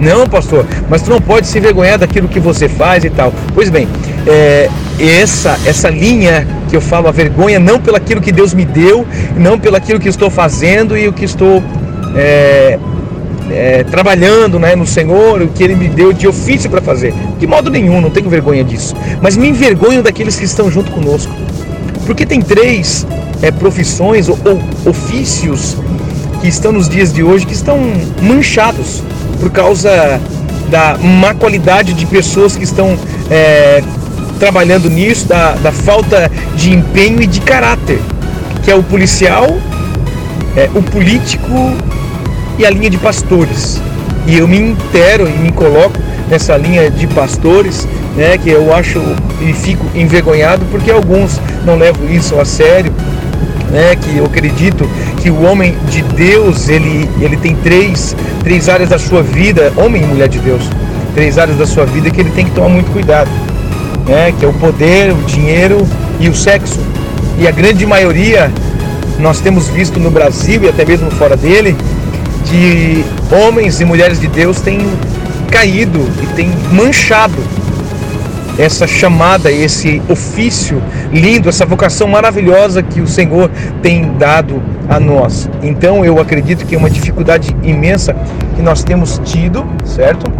Não, 0.00 0.26
pastor, 0.26 0.66
mas 0.88 1.02
tu 1.02 1.10
não 1.10 1.20
pode 1.20 1.46
se 1.46 1.58
envergonhar 1.58 1.98
daquilo 1.98 2.26
que 2.26 2.40
você 2.40 2.68
faz 2.68 3.04
e 3.04 3.10
tal. 3.10 3.32
Pois 3.54 3.68
bem, 3.68 3.86
é, 4.26 4.70
essa, 4.98 5.58
essa 5.66 5.90
linha 5.90 6.48
que 6.70 6.76
eu 6.76 6.80
falo, 6.80 7.06
a 7.06 7.10
vergonha, 7.10 7.60
não 7.60 7.78
pelo 7.78 7.96
aquilo 7.96 8.20
que 8.20 8.32
Deus 8.32 8.54
me 8.54 8.64
deu, 8.64 9.06
não 9.36 9.58
pelo 9.58 9.76
aquilo 9.76 10.00
que 10.00 10.08
estou 10.08 10.30
fazendo 10.30 10.96
e 10.96 11.06
o 11.06 11.12
que 11.12 11.26
estou 11.26 11.62
é, 12.16 12.78
é, 13.50 13.84
trabalhando 13.84 14.58
né, 14.58 14.74
no 14.74 14.86
Senhor, 14.86 15.42
o 15.42 15.48
que 15.48 15.62
Ele 15.62 15.74
me 15.74 15.88
deu 15.88 16.14
de 16.14 16.26
ofício 16.26 16.70
para 16.70 16.80
fazer. 16.80 17.12
De 17.38 17.46
modo 17.46 17.70
nenhum, 17.70 18.00
não 18.00 18.10
tenho 18.10 18.30
vergonha 18.30 18.64
disso. 18.64 18.96
Mas 19.20 19.36
me 19.36 19.48
envergonho 19.48 20.02
daqueles 20.02 20.36
que 20.36 20.46
estão 20.46 20.70
junto 20.70 20.90
conosco. 20.92 21.32
Porque 22.06 22.24
tem 22.24 22.40
três 22.40 23.06
é, 23.42 23.50
profissões 23.50 24.30
ou, 24.30 24.38
ou 24.46 24.90
ofícios 24.90 25.76
que 26.40 26.48
estão 26.48 26.72
nos 26.72 26.88
dias 26.88 27.12
de 27.12 27.22
hoje 27.22 27.44
que 27.44 27.52
estão 27.52 27.78
manchados 28.22 29.02
por 29.40 29.50
causa 29.50 30.20
da 30.68 30.96
má 30.98 31.34
qualidade 31.34 31.92
de 31.94 32.06
pessoas 32.06 32.56
que 32.56 32.62
estão 32.62 32.96
é, 33.30 33.82
trabalhando 34.38 34.88
nisso, 34.88 35.26
da, 35.26 35.52
da 35.54 35.72
falta 35.72 36.30
de 36.54 36.72
empenho 36.72 37.20
e 37.20 37.26
de 37.26 37.40
caráter, 37.40 37.98
que 38.62 38.70
é 38.70 38.74
o 38.74 38.82
policial, 38.82 39.46
é, 40.56 40.70
o 40.74 40.82
político 40.82 41.74
e 42.58 42.64
a 42.64 42.70
linha 42.70 42.90
de 42.90 42.98
pastores. 42.98 43.80
E 44.26 44.38
eu 44.38 44.46
me 44.46 44.58
intero 44.58 45.28
e 45.28 45.32
me 45.32 45.50
coloco 45.50 45.98
nessa 46.28 46.56
linha 46.56 46.90
de 46.90 47.06
pastores, 47.08 47.88
né, 48.16 48.38
que 48.38 48.50
eu 48.50 48.72
acho 48.74 49.00
e 49.40 49.52
fico 49.52 49.84
envergonhado 49.94 50.64
porque 50.70 50.90
alguns 50.90 51.40
não 51.64 51.76
levam 51.76 52.08
isso 52.08 52.38
a 52.38 52.44
sério, 52.44 52.92
né, 53.70 53.96
que 53.96 54.16
eu 54.16 54.26
acredito 54.26 54.88
que 55.22 55.30
o 55.30 55.42
homem 55.42 55.76
de 55.88 56.02
Deus, 56.02 56.68
ele, 56.68 57.08
ele 57.20 57.36
tem 57.36 57.54
três, 57.56 58.14
três 58.42 58.68
áreas 58.68 58.88
da 58.88 58.98
sua 58.98 59.22
vida, 59.22 59.72
homem 59.76 60.02
e 60.02 60.06
mulher 60.06 60.28
de 60.28 60.38
Deus, 60.38 60.62
três 61.14 61.38
áreas 61.38 61.56
da 61.56 61.66
sua 61.66 61.86
vida 61.86 62.10
que 62.10 62.20
ele 62.20 62.30
tem 62.30 62.44
que 62.44 62.50
tomar 62.52 62.68
muito 62.68 62.90
cuidado, 62.90 63.30
né, 64.06 64.32
que 64.38 64.44
é 64.44 64.48
o 64.48 64.52
poder, 64.52 65.12
o 65.12 65.22
dinheiro 65.22 65.86
e 66.18 66.28
o 66.28 66.34
sexo. 66.34 66.80
E 67.38 67.46
a 67.46 67.50
grande 67.50 67.86
maioria 67.86 68.50
nós 69.18 69.40
temos 69.40 69.68
visto 69.68 70.00
no 70.00 70.10
Brasil 70.10 70.62
e 70.64 70.68
até 70.68 70.84
mesmo 70.84 71.10
fora 71.12 71.36
dele, 71.36 71.76
que 72.46 73.04
homens 73.30 73.80
e 73.80 73.84
mulheres 73.84 74.20
de 74.20 74.26
Deus 74.26 74.60
têm 74.60 74.80
caído 75.50 76.08
e 76.22 76.26
têm 76.34 76.52
manchado 76.72 77.38
essa 78.60 78.86
chamada, 78.86 79.50
esse 79.50 80.02
ofício 80.06 80.82
lindo, 81.10 81.48
essa 81.48 81.64
vocação 81.64 82.06
maravilhosa 82.06 82.82
que 82.82 83.00
o 83.00 83.06
Senhor 83.06 83.50
tem 83.82 84.12
dado 84.18 84.62
a 84.86 85.00
nós. 85.00 85.48
Então 85.62 86.04
eu 86.04 86.20
acredito 86.20 86.66
que 86.66 86.74
é 86.74 86.78
uma 86.78 86.90
dificuldade 86.90 87.56
imensa 87.62 88.14
que 88.54 88.60
nós 88.60 88.84
temos 88.84 89.18
tido, 89.24 89.66
certo? 89.84 90.30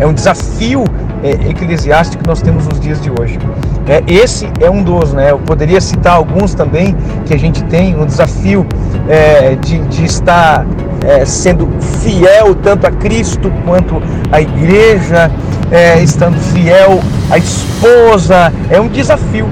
É 0.00 0.06
um 0.06 0.14
desafio 0.14 0.84
é, 1.22 1.50
eclesiástico 1.50 2.22
que 2.22 2.28
nós 2.28 2.40
temos 2.40 2.66
nos 2.66 2.80
dias 2.80 3.02
de 3.02 3.10
hoje. 3.10 3.38
É, 3.86 4.02
esse 4.06 4.48
é 4.60 4.70
um 4.70 4.82
dos, 4.82 5.12
né? 5.12 5.30
Eu 5.30 5.38
poderia 5.38 5.80
citar 5.80 6.14
alguns 6.14 6.54
também 6.54 6.96
que 7.26 7.34
a 7.34 7.38
gente 7.38 7.62
tem, 7.64 7.94
um 7.94 8.06
desafio 8.06 8.66
é, 9.08 9.56
de, 9.56 9.78
de 9.88 10.04
estar 10.06 10.66
é, 11.06 11.24
sendo 11.24 11.68
fiel 12.02 12.54
tanto 12.54 12.86
a 12.86 12.90
Cristo 12.90 13.52
quanto 13.64 14.02
à 14.32 14.40
igreja, 14.40 15.30
é, 15.70 16.02
estando 16.02 16.38
fiel 16.52 17.00
à 17.30 17.38
esposa, 17.38 18.52
é 18.70 18.80
um 18.80 18.88
desafio. 18.88 19.48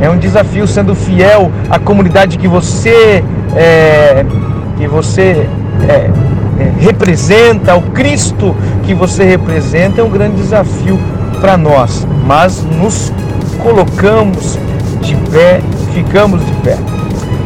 É 0.00 0.10
um 0.10 0.18
desafio 0.18 0.66
sendo 0.66 0.94
fiel 0.94 1.50
à 1.70 1.78
comunidade 1.78 2.36
que 2.36 2.48
você 2.48 3.22
é, 3.54 4.24
que 4.76 4.88
você 4.88 5.48
é, 5.88 5.92
é, 5.92 6.72
representa, 6.80 7.72
ao 7.72 7.82
Cristo 7.82 8.54
que 8.84 8.94
você 8.94 9.24
representa, 9.24 10.00
é 10.00 10.04
um 10.04 10.10
grande 10.10 10.36
desafio 10.36 10.98
para 11.40 11.56
nós. 11.56 12.06
Mas 12.26 12.62
nos 12.62 13.12
colocamos 13.62 14.58
de 15.00 15.14
pé, 15.30 15.60
ficamos 15.92 16.44
de 16.44 16.52
pé. 16.62 16.76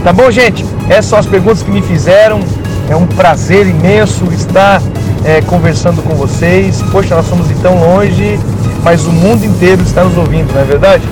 Tá 0.03 0.13
bom, 0.13 0.31
gente? 0.31 0.65
Essas 0.89 1.07
são 1.07 1.19
as 1.19 1.27
perguntas 1.27 1.63
que 1.63 1.71
me 1.71 1.83
fizeram. 1.83 2.41
É 2.89 2.97
um 2.97 3.07
prazer 3.07 3.67
imenso 3.67 4.25
estar 4.33 4.81
é, 5.25 5.41
conversando 5.43 6.03
com 6.03 6.15
vocês. 6.15 6.83
Poxa, 6.91 7.15
nós 7.15 7.27
somos 7.27 7.49
de 7.49 7.55
tão 7.55 7.79
longe, 7.79 8.39
mas 8.83 9.05
o 9.07 9.13
mundo 9.13 9.45
inteiro 9.45 9.83
está 9.83 10.05
nos 10.05 10.17
ouvindo, 10.17 10.53
não 10.53 10.61
é 10.61 10.65
verdade? 10.65 11.05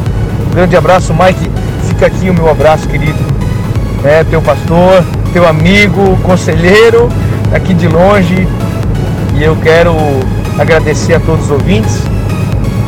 Um 0.51 0.55
grande 0.55 0.77
abraço, 0.77 1.13
Mike. 1.15 1.51
Fica 1.89 2.07
aqui 2.07 2.31
o 2.31 2.35
meu 2.35 2.51
abraço, 2.51 2.89
querido. 2.89 3.19
É, 4.05 4.25
teu 4.25 4.41
pastor, 4.43 5.05
teu 5.33 5.47
amigo, 5.47 6.17
conselheiro, 6.23 7.09
aqui 7.53 7.75
de 7.75 7.89
longe. 7.89 8.47
E 9.35 9.43
eu 9.43 9.57
quero 9.57 9.95
agradecer 10.59 11.15
a 11.15 11.21
todos 11.21 11.47
os 11.47 11.51
ouvintes 11.51 12.01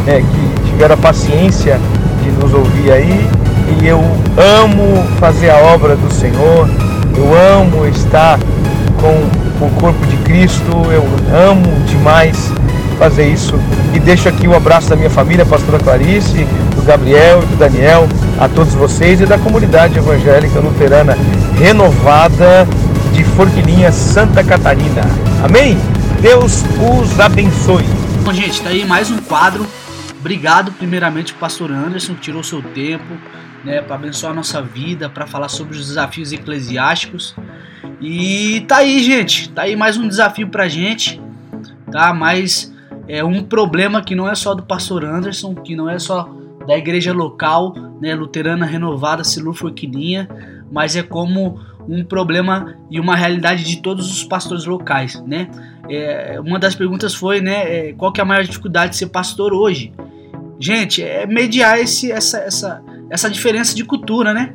é, 0.07 0.21
que 0.21 0.71
tiveram 0.71 0.95
a 0.95 0.99
paciência 0.99 1.79
de 2.23 2.31
nos 2.31 2.55
ouvir 2.55 2.93
aí. 2.93 3.29
E 3.81 3.87
eu 3.87 4.01
amo 4.63 5.05
fazer 5.21 5.51
a 5.51 5.59
obra 5.59 5.95
do 5.95 6.13
Senhor. 6.13 6.69
Eu 7.17 7.35
amo 7.35 7.87
estar 7.87 8.39
com 9.01 9.65
o 9.65 9.71
corpo 9.81 10.05
de 10.07 10.17
Cristo. 10.19 10.71
Eu 10.91 11.05
amo 11.35 11.69
demais 11.87 12.53
fazer 12.99 13.29
isso. 13.29 13.55
E 13.95 14.01
deixo 14.01 14.29
aqui 14.29 14.47
o 14.47 14.51
um 14.51 14.55
abraço 14.55 14.91
da 14.91 14.97
minha 14.97 15.11
família, 15.11 15.47
pastora 15.47 15.79
Clarice, 15.79 16.45
do 16.75 16.83
Gabriel 16.83 17.43
e 17.43 17.47
do 17.47 17.57
Daniel, 17.57 18.09
a 18.39 18.49
todos 18.49 18.75
vocês 18.75 19.21
e 19.21 19.27
da 19.27 19.39
comunidade 19.39 19.97
evangélica 19.99 20.59
luterana 20.61 21.17
renovada 21.57 22.67
de 23.13 23.25
Forquilinha, 23.25 23.91
Santa 23.93 24.45
Catarina. 24.45 25.03
Amém? 25.43 25.79
Deus 26.21 26.65
os 26.79 27.19
abençoe. 27.19 27.85
Bom, 28.25 28.33
gente, 28.33 28.61
tá 28.61 28.71
aí 28.71 28.85
mais 28.85 29.11
um 29.11 29.19
quadro. 29.19 29.67
Obrigado, 30.19 30.73
primeiramente, 30.73 31.33
pastor 31.35 31.71
Anderson, 31.71 32.15
que 32.15 32.21
tirou 32.21 32.43
seu 32.43 32.61
tempo 32.61 33.15
né, 33.65 33.81
para 33.81 33.95
abençoar 33.95 34.33
a 34.33 34.35
nossa 34.35 34.61
vida, 34.61 35.09
para 35.09 35.27
falar 35.27 35.49
sobre 35.49 35.77
os 35.77 35.87
desafios 35.87 36.33
eclesiásticos. 36.33 37.35
E 38.01 38.61
tá 38.69 38.79
aí, 38.79 39.03
gente. 39.03 39.51
Tá 39.51 39.63
aí 39.63 39.75
mais 39.75 39.97
um 39.97 40.07
desafio 40.07 40.49
pra 40.49 40.69
gente, 40.69 41.21
tá? 41.91 42.15
Mais 42.15 42.73
é 43.09 43.25
um 43.25 43.43
problema 43.43 44.03
que 44.03 44.15
não 44.15 44.29
é 44.29 44.35
só 44.35 44.55
do 44.55 44.63
pastor 44.63 45.05
Anderson, 45.05 45.55
que 45.55 45.75
não 45.75 45.89
é 45.89 45.99
só 45.99 46.29
da 46.67 46.77
igreja 46.77 47.13
local, 47.13 47.75
né, 48.01 48.15
luterana 48.15 48.67
renovada, 48.67 49.25
Silur 49.25 49.55
Forquilinha, 49.55 50.29
mas 50.71 50.95
é 50.95 51.03
como 51.03 51.59
um 51.89 52.05
problema 52.05 52.77
e 52.91 53.01
uma 53.01 53.17
realidade 53.17 53.65
de 53.65 53.81
todos 53.81 54.13
os 54.13 54.23
pastores 54.23 54.67
locais, 54.67 55.19
né? 55.27 55.49
É, 55.89 56.39
uma 56.39 56.59
das 56.59 56.75
perguntas 56.75 57.15
foi, 57.15 57.41
né, 57.41 57.89
é, 57.89 57.93
qual 57.95 58.13
que 58.13 58.21
é 58.21 58.23
a 58.23 58.27
maior 58.27 58.45
dificuldade 58.45 58.91
de 58.91 58.99
ser 58.99 59.07
pastor 59.07 59.55
hoje? 59.55 59.93
Gente, 60.61 61.03
é 61.03 61.27
mediar 61.27 61.81
esse, 61.81 62.13
essa, 62.13 62.39
essa, 62.41 62.83
essa 63.09 63.31
diferença 63.31 63.75
de 63.75 63.85
cultura, 63.85 64.35
né? 64.35 64.55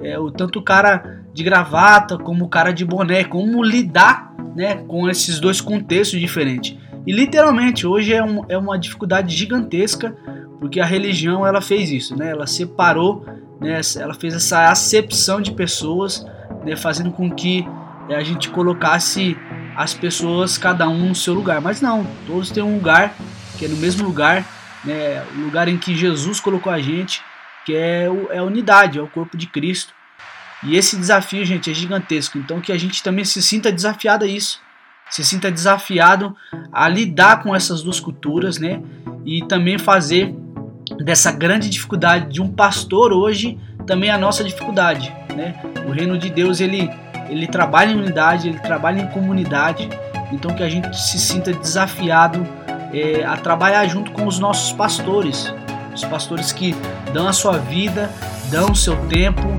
É, 0.00 0.16
o 0.18 0.30
tanto 0.30 0.60
o 0.60 0.62
cara 0.62 1.20
de 1.32 1.44
gravata 1.44 2.18
como 2.18 2.44
o 2.44 2.48
cara 2.48 2.72
de 2.72 2.84
boné, 2.84 3.24
como 3.24 3.62
lidar, 3.62 4.34
né, 4.54 4.76
com 4.76 5.08
esses 5.08 5.38
dois 5.38 5.60
contextos 5.60 6.18
diferentes. 6.18 6.76
E 7.06 7.12
literalmente 7.12 7.86
hoje 7.86 8.12
é, 8.12 8.22
um, 8.22 8.44
é 8.48 8.58
uma 8.58 8.78
dificuldade 8.78 9.34
gigantesca 9.34 10.14
porque 10.60 10.78
a 10.78 10.84
religião 10.84 11.46
ela 11.46 11.62
fez 11.62 11.90
isso, 11.90 12.14
né? 12.14 12.30
Ela 12.30 12.46
separou, 12.46 13.24
né? 13.58 13.80
Ela 13.98 14.12
fez 14.12 14.34
essa 14.34 14.70
acepção 14.70 15.40
de 15.40 15.52
pessoas, 15.52 16.24
né? 16.64 16.76
Fazendo 16.76 17.10
com 17.10 17.30
que 17.30 17.66
eh, 18.10 18.14
a 18.14 18.22
gente 18.22 18.50
colocasse 18.50 19.36
as 19.74 19.94
pessoas 19.94 20.58
cada 20.58 20.86
um 20.86 21.08
no 21.08 21.14
seu 21.14 21.32
lugar. 21.32 21.62
Mas 21.62 21.80
não, 21.80 22.06
todos 22.26 22.50
têm 22.50 22.62
um 22.62 22.74
lugar 22.74 23.14
que 23.58 23.64
é 23.64 23.68
no 23.68 23.76
mesmo 23.78 24.04
lugar, 24.04 24.46
né? 24.84 25.24
O 25.34 25.40
lugar 25.40 25.66
em 25.66 25.78
que 25.78 25.96
Jesus 25.96 26.38
colocou 26.38 26.70
a 26.70 26.78
gente, 26.78 27.22
que 27.64 27.74
é, 27.74 28.06
é 28.30 28.38
a 28.38 28.44
unidade, 28.44 28.98
é 28.98 29.02
o 29.02 29.08
corpo 29.08 29.38
de 29.38 29.46
Cristo. 29.46 29.94
E 30.62 30.76
esse 30.76 30.96
desafio, 30.96 31.44
gente, 31.44 31.70
é 31.70 31.74
gigantesco. 31.74 32.38
Então 32.38 32.60
que 32.60 32.72
a 32.72 32.78
gente 32.78 33.02
também 33.02 33.24
se 33.24 33.42
sinta 33.42 33.72
desafiado 33.72 34.24
a 34.24 34.28
isso 34.28 34.60
se 35.10 35.24
sinta 35.24 35.50
desafiado 35.50 36.34
a 36.72 36.88
lidar 36.88 37.42
com 37.42 37.54
essas 37.54 37.82
duas 37.82 37.98
culturas, 37.98 38.58
né? 38.58 38.80
E 39.26 39.44
também 39.46 39.76
fazer 39.76 40.34
dessa 41.04 41.32
grande 41.32 41.68
dificuldade 41.68 42.32
de 42.32 42.40
um 42.40 42.48
pastor 42.48 43.12
hoje 43.12 43.58
também 43.86 44.10
a 44.10 44.16
nossa 44.16 44.44
dificuldade, 44.44 45.12
né? 45.34 45.60
O 45.86 45.90
reino 45.90 46.16
de 46.16 46.30
Deus 46.30 46.60
ele 46.60 46.88
ele 47.28 47.46
trabalha 47.46 47.92
em 47.92 47.96
unidade, 47.96 48.48
ele 48.48 48.58
trabalha 48.58 49.00
em 49.00 49.06
comunidade, 49.08 49.88
então 50.32 50.52
que 50.54 50.64
a 50.64 50.68
gente 50.68 50.96
se 50.98 51.18
sinta 51.18 51.52
desafiado 51.52 52.44
é, 52.92 53.24
a 53.24 53.36
trabalhar 53.36 53.86
junto 53.86 54.10
com 54.10 54.26
os 54.26 54.40
nossos 54.40 54.72
pastores, 54.72 55.52
os 55.94 56.04
pastores 56.04 56.50
que 56.50 56.74
dão 57.12 57.28
a 57.28 57.32
sua 57.32 57.58
vida, 57.58 58.10
dão 58.50 58.72
o 58.72 58.76
seu 58.76 58.96
tempo 59.06 59.56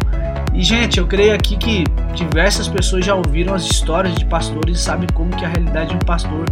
e, 0.53 0.61
gente, 0.63 0.97
eu 0.99 1.07
creio 1.07 1.33
aqui 1.33 1.55
que 1.55 1.85
diversas 2.13 2.67
pessoas 2.67 3.05
já 3.05 3.15
ouviram 3.15 3.53
as 3.53 3.63
histórias 3.63 4.15
de 4.15 4.25
pastores 4.25 4.79
e 4.79 4.81
sabem 4.81 5.07
como 5.13 5.35
que 5.35 5.45
a 5.45 5.47
realidade 5.47 5.91
de 5.91 5.95
um 5.95 5.99
pastor 5.99 6.45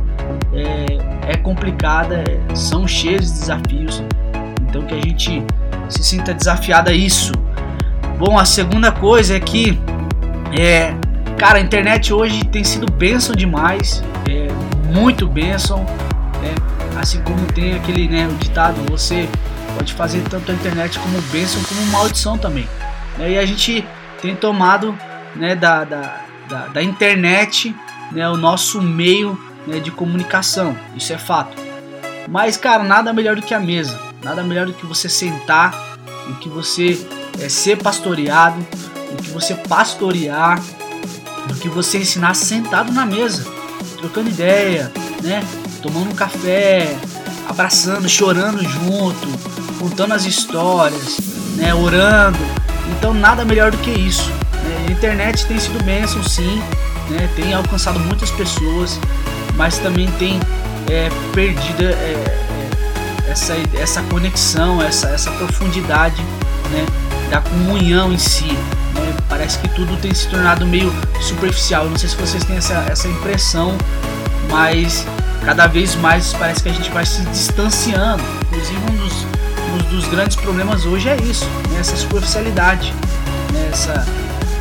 é, 0.53 1.33
é 1.33 1.37
complicada, 1.37 2.23
é, 2.27 2.55
são 2.55 2.87
cheios 2.87 3.25
de 3.25 3.39
desafios. 3.39 4.01
Então 4.61 4.83
que 4.83 4.93
a 4.93 5.01
gente 5.01 5.43
se 5.89 6.03
sinta 6.03 6.33
desafiado 6.33 6.89
a 6.89 6.93
isso. 6.93 7.33
Bom, 8.17 8.37
a 8.37 8.45
segunda 8.45 8.91
coisa 8.91 9.35
é 9.35 9.39
que, 9.39 9.77
é, 10.57 10.93
cara, 11.37 11.57
a 11.57 11.61
internet 11.61 12.13
hoje 12.13 12.45
tem 12.45 12.63
sido 12.63 12.89
bênção 12.91 13.35
demais, 13.35 14.01
é, 14.29 14.47
muito 14.93 15.27
bênção. 15.27 15.79
Né? 16.41 16.55
Assim 16.97 17.21
como 17.21 17.45
tem 17.47 17.75
aquele 17.75 18.07
né, 18.07 18.29
ditado, 18.39 18.75
você 18.89 19.27
pode 19.75 19.93
fazer 19.93 20.21
tanto 20.29 20.51
a 20.51 20.55
internet 20.55 20.97
como 20.99 21.21
bênção 21.23 21.61
como 21.63 21.85
maldição 21.87 22.37
também. 22.37 22.67
Né? 23.19 23.33
E 23.33 23.37
a 23.37 23.45
gente 23.45 23.85
tem 24.21 24.35
tomado 24.35 24.97
né, 25.35 25.55
da, 25.55 25.83
da, 25.83 26.21
da, 26.47 26.67
da 26.67 26.81
internet 26.81 27.75
né, 28.11 28.27
o 28.27 28.37
nosso 28.37 28.81
meio 28.81 29.39
né, 29.67 29.79
de 29.79 29.91
comunicação. 29.91 30.75
Isso 30.95 31.13
é 31.13 31.17
fato. 31.17 31.55
Mas, 32.27 32.57
cara, 32.57 32.83
nada 32.83 33.13
melhor 33.13 33.35
do 33.35 33.41
que 33.41 33.53
a 33.53 33.59
mesa. 33.59 33.99
Nada 34.23 34.41
melhor 34.43 34.65
do 34.65 34.73
que 34.73 34.85
você 34.85 35.07
sentar, 35.07 35.71
do 36.27 36.35
que 36.35 36.49
você 36.49 36.99
é, 37.39 37.49
ser 37.49 37.77
pastoreado, 37.77 38.59
do 39.11 39.23
que 39.23 39.29
você 39.29 39.55
pastorear, 39.55 40.61
do 41.47 41.55
que 41.55 41.69
você 41.69 41.99
ensinar 41.99 42.33
sentado 42.35 42.91
na 42.91 43.05
mesa, 43.05 43.49
trocando 43.97 44.29
ideia, 44.29 44.91
né? 45.23 45.41
Tomando 45.81 46.11
um 46.11 46.15
café, 46.15 46.95
abraçando, 47.47 48.07
chorando 48.09 48.61
junto, 48.61 49.27
contando 49.79 50.13
as 50.13 50.25
histórias, 50.25 51.17
né? 51.55 51.73
Orando, 51.73 52.39
então 52.97 53.13
nada 53.13 53.45
melhor 53.45 53.71
do 53.71 53.77
que 53.77 53.91
isso. 53.91 54.29
Né? 54.63 54.85
A 54.87 54.91
internet 54.91 55.45
tem 55.45 55.59
sido 55.59 55.83
bênção 55.83 56.23
sim, 56.23 56.61
né? 57.09 57.29
tem 57.35 57.53
alcançado 57.53 57.99
muitas 57.99 58.31
pessoas, 58.31 58.99
mas 59.55 59.77
também 59.77 60.07
tem 60.13 60.39
é, 60.89 61.09
perdido 61.33 61.83
é, 61.83 61.91
é, 61.91 63.29
essa, 63.29 63.53
essa 63.79 64.01
conexão, 64.03 64.81
essa, 64.81 65.09
essa 65.09 65.31
profundidade 65.31 66.21
né? 66.71 66.85
da 67.29 67.41
comunhão 67.41 68.11
em 68.11 68.17
si. 68.17 68.51
Né? 68.95 69.15
Parece 69.27 69.59
que 69.59 69.67
tudo 69.69 69.95
tem 69.97 70.13
se 70.13 70.27
tornado 70.27 70.65
meio 70.65 70.93
superficial. 71.21 71.85
Não 71.89 71.97
sei 71.97 72.09
se 72.09 72.15
vocês 72.15 72.43
têm 72.43 72.57
essa, 72.57 72.73
essa 72.89 73.07
impressão, 73.07 73.77
mas 74.49 75.05
cada 75.45 75.67
vez 75.67 75.95
mais 75.95 76.33
parece 76.33 76.63
que 76.63 76.69
a 76.69 76.73
gente 76.73 76.89
vai 76.91 77.05
se 77.05 77.21
distanciando. 77.23 78.23
Inclusive 78.47 78.79
um 78.91 78.97
dos 78.97 79.38
um 79.69 79.77
dos 79.89 80.07
grandes 80.07 80.35
problemas 80.35 80.85
hoje 80.85 81.09
é 81.09 81.15
isso, 81.17 81.45
né? 81.71 81.79
essa 81.79 81.95
superficialidade, 81.95 82.93
né? 83.53 83.69
essa, 83.71 84.05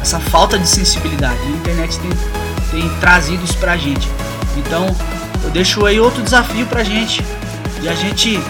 essa 0.01 0.21
falta 0.21 0.59
de 0.59 0.67
sensibilidade. 0.67 1.39
A 1.41 1.51
internet 1.51 1.99
tem, 1.99 2.11
tem 2.71 2.99
trazido 3.01 3.45
isso 3.45 3.57
pra 3.59 3.77
gente. 3.77 4.09
Então, 4.57 4.87
eu 5.45 5.51
deixo 5.51 5.85
aí 5.87 6.01
outro 6.01 6.23
desafio 6.23 6.67
pra 6.67 6.83
gente, 6.83 7.25
de 7.81 7.89
a 7.89 7.95
gente 7.95 8.41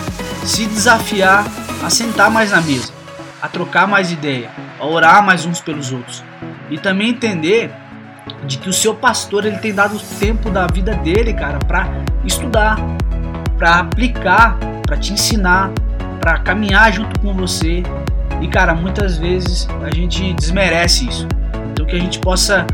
se 0.45 0.67
desafiar 0.67 1.47
a 1.85 1.91
sentar 1.91 2.31
mais 2.31 2.51
na 2.51 2.61
mesa, 2.61 2.93
a 3.41 3.49
trocar 3.49 3.87
mais 3.87 4.11
ideia, 4.11 4.51
a 4.81 4.87
orar 4.87 5.23
mais 5.25 5.45
uns 5.45 5.61
pelos 5.61 5.93
outros. 5.93 6.25
E 6.71 6.79
também 6.79 7.11
entender 7.11 7.71
de 8.47 8.59
que 8.59 8.69
o 8.69 8.73
seu 8.73 8.95
pastor 8.95 9.45
ele 9.45 9.59
tem 9.59 9.75
dado 9.75 9.97
o 9.97 10.01
tempo 10.19 10.51
da 10.51 10.67
vida 10.67 10.95
dele, 10.95 11.33
cara, 11.33 11.59
para 11.59 11.89
estudar, 12.25 12.79
para 13.57 13.81
aplicar, 13.81 14.59
para 14.87 14.97
te 14.97 15.13
ensinar, 15.13 15.71
para 16.29 16.41
caminhar 16.41 16.93
junto 16.93 17.19
com 17.21 17.33
você. 17.33 17.83
E 18.43 18.49
cara, 18.49 18.75
muitas 18.75 19.17
vezes 19.17 19.67
a 19.83 19.95
gente 19.95 20.35
desmerece 20.35 21.09
isso. 21.09 21.27
Então 21.73 21.87
que 21.87 21.97
a 21.97 21.99
gente 21.99 22.19
possa, 22.19 22.67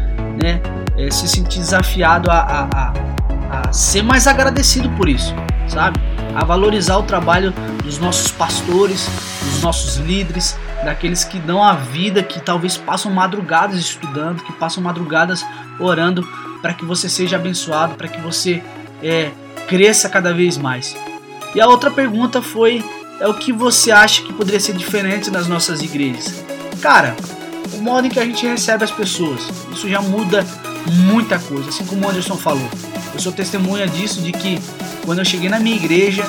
né, 0.43 0.60
eh, 0.98 1.09
se 1.09 1.28
sentir 1.28 1.60
desafiado 1.60 2.32
a, 2.32 2.35
a, 2.35 2.64
a, 2.74 3.60
a 3.60 3.72
ser 3.72 4.02
mais 4.02 4.26
agradecido 4.26 4.90
por 4.90 5.09
isso, 5.09 5.32
sabe? 5.68 6.01
A 6.35 6.44
valorizar 6.44 6.97
o 6.97 7.05
trabalho 7.05 7.55
dos 7.85 7.97
nossos 8.01 8.32
pastores, 8.32 9.09
dos 9.44 9.62
nossos 9.62 9.98
líderes, 9.98 10.59
daqueles 10.85 11.22
que 11.22 11.39
dão 11.39 11.62
a 11.62 11.74
vida, 11.74 12.24
que 12.24 12.40
talvez 12.40 12.76
passam 12.76 13.12
madrugadas 13.12 13.78
estudando, 13.78 14.43
que 14.43 14.52
passam 14.55 14.82
madrugadas 14.82 15.47
orando 15.78 16.26
para 16.60 16.74
que 16.74 16.85
você 16.85 17.09
seja 17.09 17.36
abençoado, 17.36 17.94
para 17.94 18.09
que 18.09 18.20
você 18.20 18.60
é, 19.01 19.31
cresça 19.68 20.09
cada 20.09 20.35
vez 20.35 20.59
mais. 20.59 20.97
E 21.55 21.60
a 21.60 21.68
outra 21.68 21.89
pergunta 21.89 22.43
foi: 22.43 22.85
é 23.24 23.26
o 23.28 23.32
que 23.32 23.55
você 23.55 23.90
acha 23.90 24.22
que 24.22 24.34
poderia 24.34 24.60
ser 24.60 24.74
diferente 24.74 25.30
nas 25.30 25.48
nossas 25.48 25.80
igrejas? 25.80 26.44
Cara, 26.82 27.16
o 27.72 27.80
modo 27.80 28.06
em 28.06 28.10
que 28.10 28.20
a 28.20 28.24
gente 28.24 28.46
recebe 28.46 28.84
as 28.84 28.90
pessoas, 28.90 29.40
isso 29.72 29.88
já 29.88 30.02
muda 30.02 30.46
muita 31.06 31.38
coisa, 31.38 31.70
assim 31.70 31.86
como 31.86 32.05
o 32.05 32.10
Anderson 32.10 32.36
falou. 32.36 32.68
Eu 33.14 33.18
sou 33.18 33.32
testemunha 33.32 33.86
disso, 33.86 34.20
de 34.20 34.30
que 34.30 34.60
quando 35.06 35.20
eu 35.20 35.24
cheguei 35.24 35.48
na 35.48 35.59
minha 35.59 35.74
igreja, 35.74 36.22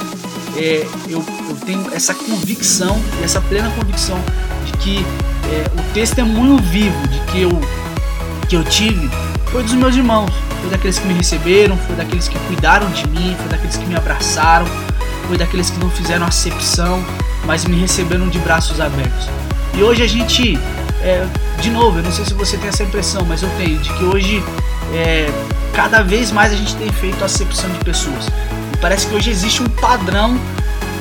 é, 0.56 0.88
eu, 1.10 1.22
eu, 1.50 1.56
tenho 1.66 1.94
essa 1.94 2.14
convicção, 2.14 2.98
essa 3.22 3.42
plena 3.42 3.70
convicção 3.72 4.18
de 4.66 4.72
que 4.78 5.06
é, 5.52 5.78
o 5.78 5.94
testemunho 5.94 6.58
vivo 6.60 7.08
de 7.10 7.20
que 7.30 7.42
eu, 7.42 7.52
que 8.48 8.56
eu 8.56 8.64
tive 8.64 9.10
foi 9.52 9.64
dos 9.64 9.74
meus 9.74 9.98
irmãos, 9.98 10.32
foi 10.62 10.70
daqueles 10.70 10.98
que 10.98 11.08
me 11.08 11.14
receberam, 11.14 11.78
foi 11.78 11.96
daqueles 11.98 12.30
que 12.30 12.40
cuidaram 12.48 12.90
de 12.92 13.06
mim, 13.10 13.36
foi 13.38 13.50
daqueles 13.50 13.76
que 13.76 13.86
me 13.86 13.98
abraçaram, 13.98 14.66
foi 15.28 15.38
daqueles 15.38 15.70
que 15.70 15.80
não 15.80 15.90
fizeram 15.90 16.26
acepção, 16.26 17.04
mas 17.46 17.66
me 17.66 17.80
receberam 17.80 18.28
de 18.30 18.40
braços 18.40 18.80
abertos. 18.80 19.30
E 19.74 19.84
hoje 19.84 20.02
a 20.04 20.08
gente, 20.08 20.58
é, 21.02 21.26
de 21.60 21.70
novo, 21.70 22.00
eu 22.00 22.04
não 22.04 22.12
sei 22.12 22.26
se 22.26 22.34
você 22.34 22.58
tem 22.58 22.70
essa 22.70 22.84
impressão, 22.84 23.26
mas 23.26 23.44
eu 23.44 23.50
tenho, 23.58 23.78
de 23.80 23.92
que 23.94 24.04
hoje 24.04 24.44
é, 24.94 25.30
cada 25.74 26.02
vez 26.02 26.32
mais 26.32 26.54
a 26.54 26.56
gente 26.56 26.76
tem 26.76 26.90
feito 26.92 27.24
acepção 27.24 27.70
de 27.70 27.80
pessoas. 27.80 28.28
E 28.74 28.78
parece 28.78 29.08
que 29.08 29.16
hoje 29.16 29.30
existe 29.30 29.62
um 29.62 29.68
padrão, 29.68 30.40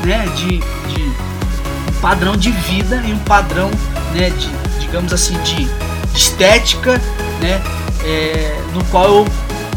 né, 0.04 0.26
de, 0.36 0.58
de 0.58 1.02
um 1.02 2.00
padrão 2.00 2.36
de 2.36 2.50
vida 2.50 3.02
e 3.06 3.12
um 3.12 3.18
padrão, 3.20 3.70
né, 4.12 4.30
de, 4.30 4.50
digamos 4.80 5.12
assim, 5.12 5.38
de 5.42 5.68
estética, 6.14 7.00
né, 7.40 7.62
é, 8.04 8.60
no 8.72 8.84
qual 8.86 9.06
eu 9.06 9.28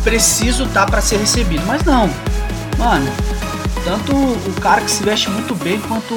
preciso 0.03 0.63
estar 0.63 0.85
tá 0.85 0.91
para 0.91 1.01
ser 1.01 1.17
recebido. 1.17 1.63
Mas 1.65 1.83
não, 1.83 2.09
mano, 2.77 3.07
tanto 3.87 4.13
o 4.13 4.61
cara 4.61 4.81
que 4.81 4.91
se 4.91 5.01
veste 5.01 5.29
muito 5.29 5.55
bem 5.55 5.79
quanto 5.79 6.13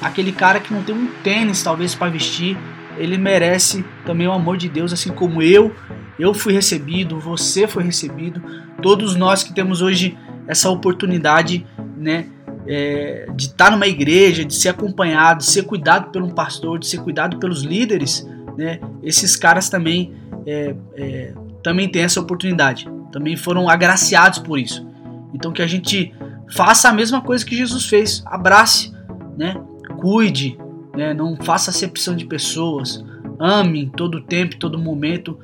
aquele 0.00 0.32
cara 0.32 0.58
que 0.58 0.72
não 0.72 0.82
tem 0.82 0.94
um 0.94 1.08
tênis 1.22 1.62
talvez 1.62 1.94
para 1.94 2.10
vestir, 2.10 2.56
ele 2.96 3.18
merece 3.18 3.84
também 4.06 4.26
o 4.26 4.32
amor 4.32 4.56
de 4.56 4.66
Deus, 4.66 4.94
assim 4.94 5.10
como 5.10 5.42
eu. 5.42 5.76
Eu 6.18 6.32
fui 6.32 6.54
recebido, 6.54 7.20
você 7.20 7.68
foi 7.68 7.82
recebido, 7.82 8.42
todos 8.80 9.14
nós 9.14 9.42
que 9.42 9.52
temos 9.52 9.82
hoje 9.82 10.16
essa 10.48 10.70
oportunidade, 10.70 11.66
né, 11.98 12.28
é, 12.66 13.26
de 13.36 13.44
estar 13.48 13.70
numa 13.70 13.86
igreja, 13.86 14.42
de 14.42 14.54
ser 14.54 14.70
acompanhado, 14.70 15.40
de 15.40 15.50
ser 15.50 15.64
cuidado 15.64 16.10
por 16.10 16.22
um 16.22 16.30
pastor, 16.30 16.78
de 16.78 16.86
ser 16.86 17.02
cuidado 17.02 17.38
pelos 17.38 17.62
líderes, 17.62 18.26
né, 18.56 18.80
esses 19.02 19.36
caras 19.36 19.68
também 19.68 20.14
é, 20.46 20.74
é, 20.96 21.34
também 21.62 21.90
têm 21.90 22.04
essa 22.04 22.20
oportunidade, 22.20 22.88
também 23.12 23.36
foram 23.36 23.68
agraciados 23.68 24.38
por 24.38 24.58
isso. 24.58 24.90
Então 25.34 25.52
que 25.52 25.60
a 25.60 25.66
gente 25.66 26.14
faça 26.52 26.88
a 26.88 26.92
mesma 26.92 27.20
coisa 27.20 27.44
que 27.44 27.56
Jesus 27.56 27.86
fez, 27.86 28.22
abrace, 28.26 28.92
né, 29.36 29.60
cuide, 29.98 30.58
né, 30.94 31.14
não 31.14 31.36
faça 31.36 31.70
acepção 31.70 32.14
de 32.14 32.26
pessoas, 32.26 33.04
ame 33.38 33.90
todo 33.96 34.20
tempo, 34.20 34.56
todo 34.56 34.78
momento, 34.78 35.38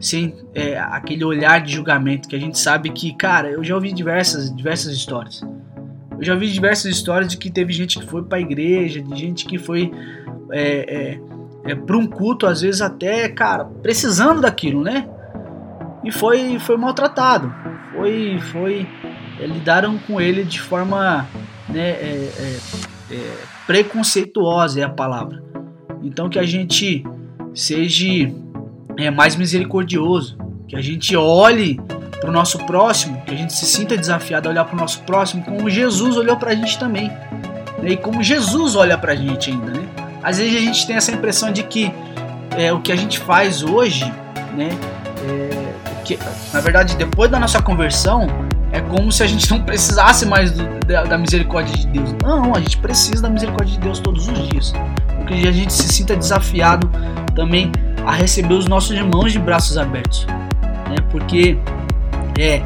sem 0.00 0.34
é, 0.54 0.78
aquele 0.78 1.24
olhar 1.24 1.60
de 1.60 1.72
julgamento 1.72 2.28
que 2.28 2.36
a 2.36 2.38
gente 2.38 2.58
sabe 2.58 2.90
que, 2.90 3.14
cara, 3.14 3.50
eu 3.50 3.62
já 3.62 3.74
ouvi 3.74 3.92
diversas, 3.92 4.54
diversas 4.54 4.92
histórias. 4.92 5.42
Eu 6.18 6.24
já 6.24 6.34
ouvi 6.34 6.50
diversas 6.50 6.86
histórias 6.86 7.28
de 7.30 7.36
que 7.36 7.50
teve 7.50 7.72
gente 7.72 7.98
que 7.98 8.06
foi 8.06 8.22
para 8.22 8.38
a 8.38 8.40
igreja, 8.40 9.02
de 9.02 9.16
gente 9.16 9.44
que 9.44 9.58
foi 9.58 9.92
é, 10.50 11.18
é, 11.66 11.72
é 11.72 11.74
para 11.74 11.96
um 11.96 12.06
culto, 12.06 12.46
às 12.46 12.60
vezes 12.60 12.80
até, 12.80 13.28
cara, 13.28 13.64
precisando 13.64 14.40
daquilo, 14.40 14.82
né? 14.82 15.08
E 16.04 16.10
foi, 16.10 16.58
foi 16.58 16.76
maltratado. 16.76 17.52
Foi, 17.92 18.38
foi, 18.52 18.86
é, 19.42 19.46
lidaram 19.46 19.98
com 19.98 20.20
ele 20.20 20.44
de 20.44 20.60
forma 20.60 21.26
né, 21.68 21.90
é, 21.90 22.58
é, 23.10 23.30
preconceituosa 23.66 24.80
é 24.80 24.84
a 24.84 24.88
palavra. 24.88 25.42
Então 26.02 26.28
que 26.28 26.38
a 26.38 26.44
gente 26.44 27.04
seja 27.54 28.32
é, 28.96 29.10
mais 29.10 29.34
misericordioso, 29.34 30.38
que 30.68 30.76
a 30.76 30.80
gente 30.80 31.16
olhe 31.16 31.80
para 32.20 32.30
o 32.30 32.32
nosso 32.32 32.58
próximo, 32.58 33.20
que 33.22 33.34
a 33.34 33.36
gente 33.36 33.52
se 33.52 33.66
sinta 33.66 33.96
desafiado 33.96 34.48
a 34.48 34.52
olhar 34.52 34.64
para 34.64 34.76
o 34.76 34.78
nosso 34.78 35.02
próximo 35.02 35.42
como 35.42 35.68
Jesus 35.68 36.16
olhou 36.16 36.36
para 36.36 36.52
a 36.52 36.54
gente 36.54 36.78
também. 36.78 37.08
Né? 37.82 37.90
E 37.90 37.96
como 37.96 38.22
Jesus 38.22 38.76
olha 38.76 38.96
para 38.96 39.12
a 39.12 39.16
gente 39.16 39.50
ainda. 39.50 39.72
Né? 39.72 39.88
Às 40.22 40.38
vezes 40.38 40.56
a 40.56 40.60
gente 40.60 40.86
tem 40.86 40.96
essa 40.96 41.10
impressão 41.10 41.52
de 41.52 41.64
que 41.64 41.92
é, 42.56 42.72
o 42.72 42.80
que 42.80 42.92
a 42.92 42.96
gente 42.96 43.18
faz 43.18 43.62
hoje, 43.62 44.04
né, 44.54 44.68
é, 45.26 46.02
que, 46.04 46.18
na 46.52 46.60
verdade, 46.60 46.94
depois 46.96 47.30
da 47.30 47.40
nossa 47.40 47.60
conversão, 47.60 48.28
é 48.72 48.80
como 48.80 49.12
se 49.12 49.22
a 49.22 49.26
gente 49.26 49.50
não 49.50 49.62
precisasse 49.62 50.26
mais 50.26 50.50
do, 50.50 50.64
da, 50.86 51.04
da, 51.04 51.18
misericórdia 51.18 51.76
de 51.76 51.86
Deus. 51.86 52.14
Não, 52.22 52.54
a 52.54 52.60
gente 52.60 52.78
precisa 52.78 53.22
da 53.22 53.28
misericórdia 53.28 53.74
de 53.74 53.80
Deus 53.80 54.00
todos 54.00 54.28
os 54.28 54.48
dias. 54.48 54.72
Porque 55.18 55.46
a 55.46 55.52
gente 55.52 55.72
se 55.72 55.88
sinta 55.88 56.16
desafiado 56.16 56.90
também 57.34 57.70
a 58.06 58.12
receber 58.12 58.54
os 58.54 58.66
nossos 58.66 58.90
irmãos 58.90 59.30
de 59.30 59.38
braços 59.38 59.76
abertos, 59.76 60.26
né? 60.88 60.96
Porque 61.10 61.58
é 62.38 62.62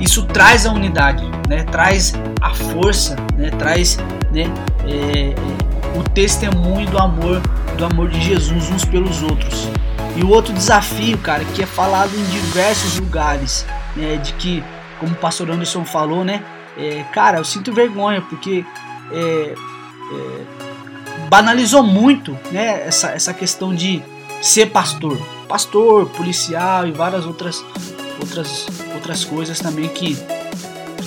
isso 0.00 0.24
traz 0.24 0.66
a 0.66 0.72
unidade, 0.72 1.24
né? 1.48 1.64
Traz 1.64 2.14
a 2.40 2.50
força, 2.50 3.16
né? 3.36 3.50
Traz, 3.50 3.98
né? 4.32 4.44
É, 4.86 5.30
é, 5.30 5.98
o 5.98 6.02
testemunho 6.02 6.88
do 6.88 6.98
amor, 6.98 7.40
do 7.76 7.84
amor 7.84 8.08
de 8.08 8.20
Jesus 8.20 8.70
uns 8.70 8.84
pelos 8.84 9.22
outros. 9.22 9.68
E 10.16 10.22
o 10.22 10.30
outro 10.30 10.52
desafio, 10.52 11.18
cara, 11.18 11.44
que 11.44 11.62
é 11.62 11.66
falado 11.66 12.10
em 12.14 12.24
diversos 12.24 12.98
lugares, 12.98 13.66
né? 13.94 14.16
De 14.16 14.32
que, 14.34 14.64
como 15.00 15.12
o 15.12 15.16
pastor 15.16 15.50
Anderson 15.50 15.84
falou, 15.84 16.24
né? 16.24 16.44
É, 16.76 17.02
cara, 17.12 17.38
eu 17.38 17.44
sinto 17.44 17.72
vergonha 17.72 18.22
porque 18.22 18.64
é, 19.10 19.54
é, 19.54 20.44
banalizou 21.28 21.82
muito, 21.82 22.38
né? 22.52 22.86
Essa, 22.86 23.08
essa 23.08 23.34
questão 23.34 23.74
de 23.74 24.00
ser 24.40 24.66
pastor. 24.66 25.18
Pastor, 25.48 26.06
policial 26.10 26.86
e 26.86 26.92
várias 26.92 27.26
outras 27.26 27.64
outras 28.20 28.66
outras 28.94 29.24
coisas 29.24 29.58
também 29.58 29.88
que 29.88 30.16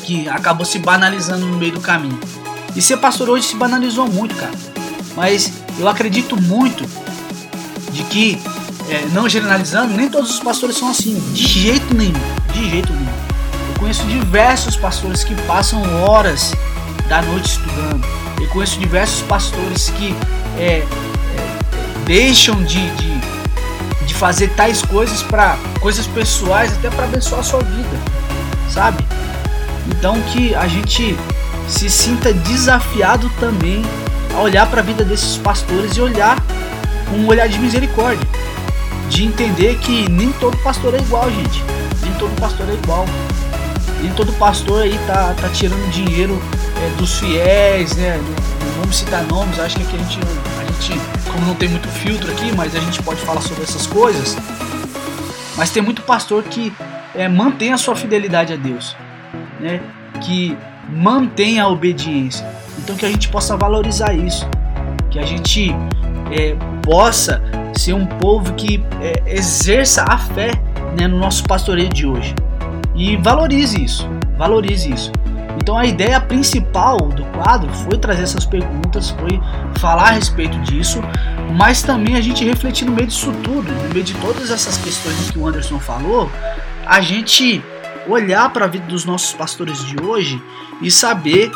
que 0.03 0.27
acabou 0.27 0.65
se 0.65 0.79
banalizando 0.79 1.45
no 1.45 1.57
meio 1.57 1.71
do 1.71 1.79
caminho. 1.79 2.19
E 2.75 2.81
ser 2.81 2.97
pastor 2.97 3.29
hoje 3.29 3.47
se 3.47 3.55
banalizou 3.55 4.07
muito, 4.07 4.35
cara. 4.35 4.51
Mas 5.15 5.53
eu 5.79 5.87
acredito 5.87 6.39
muito 6.41 6.85
de 7.91 8.03
que, 8.03 8.39
é, 8.89 9.05
não 9.13 9.29
generalizando, 9.29 9.93
nem 9.93 10.09
todos 10.09 10.31
os 10.31 10.39
pastores 10.39 10.77
são 10.77 10.89
assim. 10.89 11.15
De 11.33 11.47
jeito 11.47 11.93
nenhum. 11.93 12.13
De 12.51 12.69
jeito 12.69 12.91
nenhum. 12.91 13.32
Conheço 13.83 14.05
diversos 14.05 14.77
pastores 14.77 15.25
que 15.25 15.35
passam 15.41 15.83
horas 16.05 16.53
da 17.09 17.21
noite 17.21 17.49
estudando. 17.49 18.07
Eu 18.39 18.47
conheço 18.47 18.79
diversos 18.79 19.21
pastores 19.23 19.89
que 19.89 20.15
é, 20.57 20.77
é, 20.77 20.85
deixam 22.05 22.63
de, 22.63 22.89
de 22.95 23.13
de 24.05 24.13
fazer 24.13 24.47
tais 24.51 24.81
coisas 24.81 25.21
para 25.21 25.57
coisas 25.81 26.07
pessoais, 26.07 26.71
até 26.71 26.89
para 26.89 27.03
abençoar 27.03 27.41
a 27.41 27.43
sua 27.43 27.59
vida, 27.59 27.99
sabe? 28.69 29.05
Então 29.87 30.21
que 30.31 30.55
a 30.55 30.65
gente 30.65 31.17
se 31.67 31.89
sinta 31.89 32.31
desafiado 32.31 33.29
também 33.37 33.81
a 34.33 34.39
olhar 34.39 34.65
para 34.67 34.79
a 34.79 34.83
vida 34.83 35.03
desses 35.03 35.35
pastores 35.35 35.97
e 35.97 35.99
olhar 35.99 36.41
com 37.09 37.17
um 37.17 37.27
olhar 37.27 37.49
de 37.49 37.59
misericórdia, 37.59 38.25
de 39.09 39.25
entender 39.25 39.77
que 39.79 40.09
nem 40.09 40.31
todo 40.31 40.55
pastor 40.59 40.93
é 40.95 40.99
igual, 40.99 41.29
gente. 41.29 41.61
Nem 42.01 42.13
todo 42.13 42.33
pastor 42.39 42.65
é 42.69 42.73
igual. 42.75 43.05
Nem 44.03 44.11
todo 44.11 44.33
pastor 44.33 44.83
aí 44.83 44.99
tá, 45.07 45.33
tá 45.39 45.47
tirando 45.47 45.89
dinheiro 45.89 46.37
é, 46.83 46.89
dos 46.97 47.19
fiéis, 47.19 47.95
né? 47.95 48.17
Não 48.17 48.81
vamos 48.81 48.97
citar 48.97 49.23
nomes, 49.23 49.57
acho 49.57 49.77
que 49.77 49.83
aqui 49.83 49.95
a 49.95 49.99
gente, 49.99 50.19
a 50.59 50.65
gente 50.65 51.01
como 51.31 51.45
não 51.45 51.55
tem 51.55 51.69
muito 51.69 51.87
filtro 51.87 52.29
aqui, 52.29 52.51
mas 52.53 52.75
a 52.75 52.79
gente 52.81 53.01
pode 53.01 53.21
falar 53.21 53.39
sobre 53.39 53.63
essas 53.63 53.87
coisas. 53.87 54.35
Mas 55.55 55.69
tem 55.69 55.81
muito 55.81 56.01
pastor 56.01 56.43
que 56.43 56.73
é, 57.15 57.29
mantém 57.29 57.71
a 57.71 57.77
sua 57.77 57.95
fidelidade 57.95 58.51
a 58.51 58.57
Deus, 58.57 58.93
né? 59.57 59.79
que 60.19 60.57
mantém 60.89 61.61
a 61.61 61.67
obediência, 61.69 62.45
Então 62.79 62.97
que 62.97 63.05
a 63.05 63.09
gente 63.09 63.29
possa 63.29 63.55
valorizar 63.55 64.13
isso, 64.13 64.45
que 65.09 65.17
a 65.17 65.25
gente 65.25 65.71
é, 66.29 66.57
possa 66.81 67.41
ser 67.77 67.93
um 67.93 68.05
povo 68.05 68.51
que 68.53 68.83
é, 68.99 69.33
exerça 69.33 70.03
a 70.03 70.17
fé 70.17 70.51
né, 70.99 71.07
no 71.07 71.17
nosso 71.17 71.45
pastoreio 71.45 71.89
de 71.89 72.05
hoje 72.05 72.35
e 72.95 73.17
valorize 73.17 73.83
isso, 73.83 74.07
valorize 74.37 74.91
isso. 74.91 75.11
Então 75.57 75.77
a 75.77 75.85
ideia 75.85 76.19
principal 76.19 76.97
do 76.97 77.23
quadro 77.25 77.71
foi 77.73 77.97
trazer 77.97 78.23
essas 78.23 78.45
perguntas, 78.45 79.11
foi 79.11 79.39
falar 79.79 80.09
a 80.09 80.11
respeito 80.11 80.57
disso, 80.59 81.01
mas 81.55 81.81
também 81.81 82.15
a 82.15 82.21
gente 82.21 82.43
refletir 82.43 82.85
no 82.85 82.91
meio 82.91 83.07
disso 83.07 83.31
tudo, 83.43 83.71
no 83.71 83.93
meio 83.93 84.03
de 84.03 84.13
todas 84.15 84.51
essas 84.51 84.77
questões 84.77 85.31
que 85.31 85.37
o 85.37 85.47
Anderson 85.47 85.79
falou, 85.79 86.29
a 86.85 86.99
gente 87.01 87.63
olhar 88.07 88.49
para 88.51 88.65
a 88.65 88.67
vida 88.67 88.85
dos 88.87 89.05
nossos 89.05 89.33
pastores 89.33 89.85
de 89.85 90.01
hoje 90.01 90.41
e 90.81 90.91
saber 90.91 91.51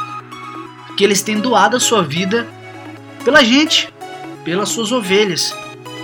que 0.96 1.04
eles 1.04 1.22
têm 1.22 1.40
doado 1.40 1.76
a 1.76 1.80
sua 1.80 2.02
vida 2.02 2.48
pela 3.24 3.44
gente, 3.44 3.94
pelas 4.44 4.70
suas 4.70 4.92
ovelhas. 4.92 5.54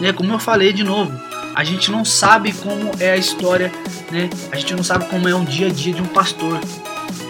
Né? 0.01 0.11
Como 0.11 0.33
eu 0.33 0.39
falei 0.39 0.73
de 0.73 0.83
novo, 0.83 1.17
a 1.55 1.63
gente 1.63 1.91
não 1.91 2.03
sabe 2.03 2.51
como 2.51 2.91
é 2.99 3.11
a 3.11 3.17
história, 3.17 3.71
né? 4.11 4.29
a 4.51 4.55
gente 4.55 4.75
não 4.75 4.83
sabe 4.83 5.05
como 5.05 5.27
é 5.29 5.35
um 5.35 5.45
dia 5.45 5.67
a 5.67 5.69
dia 5.69 5.93
de 5.93 6.01
um 6.01 6.07
pastor. 6.07 6.59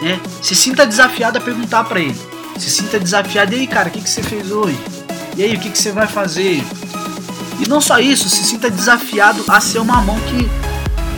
Né? 0.02 0.20
Se 0.42 0.56
sinta 0.56 0.86
desafiado 0.86 1.38
a 1.38 1.42
perguntar 1.42 1.84
para 1.84 2.00
ele. 2.00 2.16
Se 2.58 2.70
sinta 2.70 3.00
desafiado, 3.00 3.54
e 3.54 3.60
aí, 3.60 3.68
cara, 3.68 3.90
o 3.90 3.92
que, 3.92 4.02
que 4.02 4.10
você 4.10 4.24
fez 4.24 4.52
hoje? 4.52 4.78
E 5.36 5.44
aí, 5.44 5.56
o 5.56 5.60
que, 5.60 5.70
que 5.70 5.78
você 5.78 5.92
vai 5.92 6.08
fazer? 6.08 6.64
E 7.60 7.68
não 7.68 7.82
só 7.82 8.00
isso, 8.00 8.30
se 8.30 8.44
sinta 8.44 8.70
desafiado 8.70 9.44
a 9.48 9.60
ser 9.60 9.80
uma 9.80 10.02
mão 10.02 10.20
que, 10.22 10.50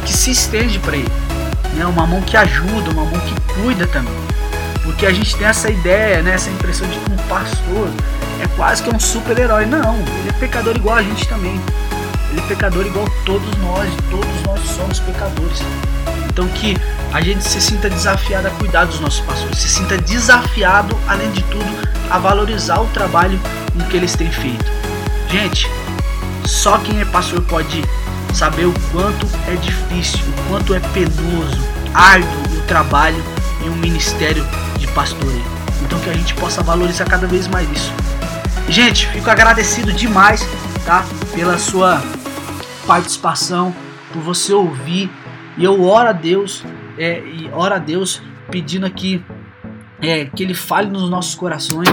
que 0.06 0.14
se 0.14 0.32
estende 0.32 0.80
para 0.80 0.96
ele. 0.96 1.12
Né? 1.76 1.86
Uma 1.86 2.08
mão 2.08 2.22
que 2.22 2.38
ajuda, 2.38 2.92
uma 2.92 3.04
mão 3.04 3.20
que 3.20 3.54
cuida 3.54 3.86
também. 3.88 4.14
Porque 4.84 5.06
a 5.06 5.12
gente 5.12 5.36
tem 5.36 5.48
essa 5.48 5.70
ideia, 5.70 6.22
né? 6.22 6.34
essa 6.34 6.50
impressão 6.50 6.88
de 6.88 6.98
que 6.98 7.12
um 7.12 7.18
pastor 7.28 7.90
é 8.42 8.48
quase 8.56 8.82
que 8.82 8.90
um 8.90 9.00
super-herói. 9.00 9.66
Não, 9.66 9.96
ele 9.96 10.30
é 10.30 10.34
pecador 10.40 10.76
igual 10.76 10.96
a 10.96 11.04
gente 11.04 11.28
também. 11.28 11.60
Ele 12.36 12.44
é 12.44 12.48
pecador 12.48 12.86
igual 12.86 13.06
todos 13.26 13.58
nós, 13.60 13.90
todos 14.12 14.44
nós 14.44 14.60
somos 14.76 15.00
pecadores. 15.00 15.60
Então 16.28 16.46
que 16.50 16.76
a 17.14 17.22
gente 17.22 17.42
se 17.42 17.62
sinta 17.62 17.90
desafiado 17.90 18.50
a 18.50 18.52
cuidar 18.52 18.84
dos 18.84 19.00
nossos 19.00 19.22
pastores, 19.22 19.58
se 19.58 19.70
sinta 19.70 19.98
desafiado, 19.98 21.00
além 21.08 21.32
de 21.32 21.42
tudo, 21.44 21.66
a 22.10 22.18
valorizar 22.20 22.82
o 22.82 22.88
trabalho 22.88 23.40
que 23.90 23.96
eles 23.96 24.18
têm 24.18 24.30
feito. 24.30 24.66
Gente, 25.32 25.70
só 26.46 26.78
quem 26.80 27.00
é 27.00 27.06
pastor 27.06 27.42
pode 27.44 27.82
saber 28.34 28.66
o 28.66 28.74
quanto 28.92 29.26
é 29.48 29.56
difícil, 29.56 30.20
o 30.20 30.50
quanto 30.50 30.76
é 30.76 30.80
penoso, 30.82 31.58
árduo 31.94 32.58
o 32.58 32.62
trabalho 32.64 33.24
em 33.64 33.70
um 33.70 33.76
ministério 33.78 34.46
de 34.78 34.88
pastoreio. 34.88 35.46
Então 35.84 35.98
que 36.00 36.10
a 36.10 36.14
gente 36.14 36.34
possa 36.34 36.62
valorizar 36.62 37.06
cada 37.06 37.28
vez 37.28 37.48
mais 37.48 37.66
isso. 37.72 37.94
Gente, 38.68 39.08
fico 39.08 39.30
agradecido 39.30 39.94
demais, 39.94 40.46
tá? 40.86 41.06
Pela 41.34 41.58
sua 41.58 42.04
participação, 42.86 43.74
por 44.14 44.22
você 44.22 44.54
ouvir 44.54 45.10
e 45.58 45.64
eu 45.64 45.84
oro 45.84 46.10
a 46.10 46.14
Deus, 46.14 46.64
é, 46.98 47.20
e 47.20 47.50
oro 47.54 47.74
a 47.74 47.80
Deus 47.80 48.22
pedindo 48.50 48.86
aqui 48.86 49.24
é, 50.02 50.26
que 50.26 50.44
Ele 50.44 50.54
fale 50.54 50.90
nos 50.90 51.10
nossos 51.10 51.36
corações 51.36 51.90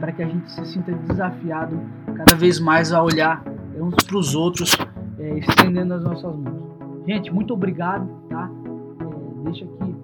para 0.00 0.12
que 0.12 0.22
a 0.22 0.26
gente 0.26 0.50
se 0.50 0.66
sinta 0.66 0.92
desafiado 0.92 1.80
cada 2.14 2.36
vez 2.36 2.60
mais 2.60 2.92
a 2.92 3.02
olhar 3.02 3.42
uns 3.76 3.94
para 4.04 4.16
os 4.16 4.34
outros, 4.34 4.76
é, 5.18 5.38
estendendo 5.38 5.94
as 5.94 6.02
nossas 6.02 6.36
mãos. 6.36 6.62
Gente, 7.06 7.30
muito 7.30 7.54
obrigado, 7.54 8.06
tá? 8.28 8.50
É, 9.00 9.44
deixa 9.44 9.64
aqui 9.64 9.94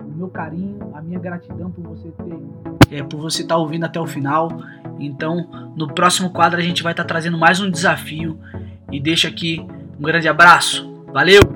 o 0.00 0.16
meu 0.16 0.28
carinho, 0.28 0.78
a 0.94 1.00
minha 1.00 1.18
gratidão 1.18 1.70
por 1.70 1.84
você 1.84 2.10
ter, 2.10 2.96
é, 2.96 3.02
por 3.02 3.20
você 3.20 3.42
estar 3.42 3.54
tá 3.54 3.60
ouvindo 3.60 3.84
até 3.84 4.00
o 4.00 4.06
final. 4.06 4.50
Então, 4.98 5.72
no 5.76 5.92
próximo 5.92 6.30
quadro 6.30 6.58
a 6.58 6.62
gente 6.62 6.82
vai 6.82 6.92
estar 6.92 7.04
tá 7.04 7.08
trazendo 7.08 7.38
mais 7.38 7.60
um 7.60 7.70
desafio 7.70 8.38
e 8.90 9.00
deixa 9.00 9.28
aqui 9.28 9.66
um 9.98 10.02
grande 10.02 10.28
abraço. 10.28 11.04
Valeu! 11.12 11.53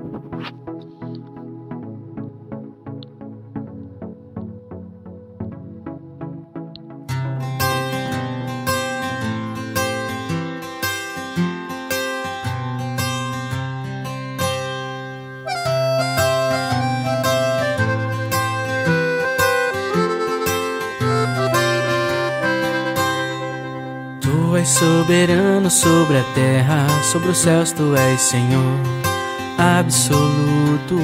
Sobre 25.79 26.19
a 26.19 26.25
terra, 26.35 26.87
sobre 27.05 27.29
os 27.29 27.39
céus 27.39 27.71
tu 27.71 27.95
és 27.95 28.21
Senhor 28.21 28.81
absoluto. 29.57 30.99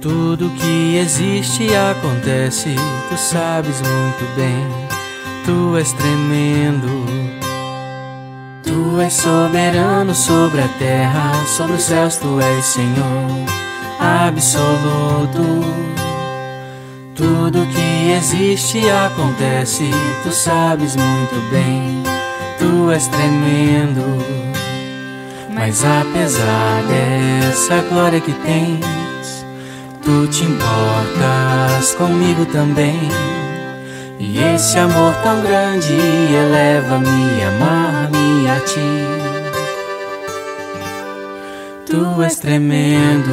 Tudo 0.00 0.50
que 0.50 0.98
existe 0.98 1.74
acontece, 1.74 2.74
tu 3.08 3.16
sabes 3.16 3.80
muito 3.80 4.36
bem, 4.36 4.66
tu 5.46 5.76
és 5.78 5.90
tremendo. 5.92 7.06
Tu 8.62 9.00
és 9.00 9.12
soberano 9.14 10.14
sobre 10.14 10.60
a 10.60 10.68
terra, 10.78 11.32
sobre 11.46 11.76
os 11.76 11.84
céus 11.84 12.16
tu 12.16 12.38
és 12.40 12.64
Senhor 12.64 13.46
absoluto. 13.98 15.64
Tudo 17.14 17.66
que 17.66 18.12
existe 18.12 18.82
acontece, 18.90 19.90
tu 20.22 20.30
sabes 20.30 20.94
muito 20.94 21.50
bem, 21.50 21.97
tu 22.88 22.92
és 22.92 23.06
tremendo. 23.08 24.02
Mas 25.52 25.84
apesar 25.84 26.82
dessa 26.88 27.82
glória 27.90 28.20
que 28.20 28.32
tens, 28.32 29.44
tu 30.02 30.26
te 30.28 30.44
importas 30.44 31.94
comigo 31.96 32.46
também. 32.46 32.98
E 34.18 34.38
esse 34.54 34.78
amor 34.78 35.14
tão 35.22 35.40
grande 35.42 35.92
eleva-me, 35.92 37.42
amar-me 37.44 38.48
a 38.48 38.60
ti. 38.60 38.80
Tu 41.86 42.22
és 42.22 42.36
tremendo 42.36 43.30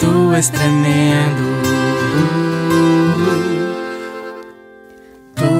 tu 0.00 0.32
és 0.34 0.48
tremendo. 0.48 1.63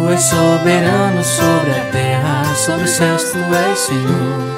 Tu 0.05 0.11
és 0.11 0.21
soberano 0.21 1.25
sobre 1.25 1.71
a 1.71 1.91
terra, 1.91 2.55
sobre 2.55 2.85
os 2.85 2.91
céus, 2.91 3.23
tu 3.33 3.39
és 3.39 3.79
Senhor 3.79 4.55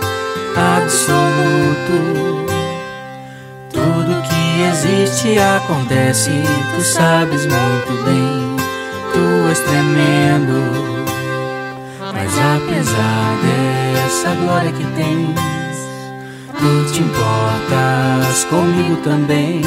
absoluto. 0.74 2.46
Tudo 3.70 4.22
que 4.22 4.62
existe 4.64 5.38
acontece, 5.38 6.32
tu 6.74 6.82
sabes 6.82 7.46
muito 7.46 8.04
bem, 8.04 8.56
tu 9.12 9.48
és 9.48 9.60
tremendo. 9.60 10.58
Mas 12.12 12.32
apesar 12.56 13.36
dessa 13.44 14.34
glória 14.42 14.72
que 14.72 14.84
tens, 14.96 15.38
tu 16.58 16.92
te 16.92 17.02
importas 17.02 18.44
comigo 18.50 18.96
também. 18.96 19.62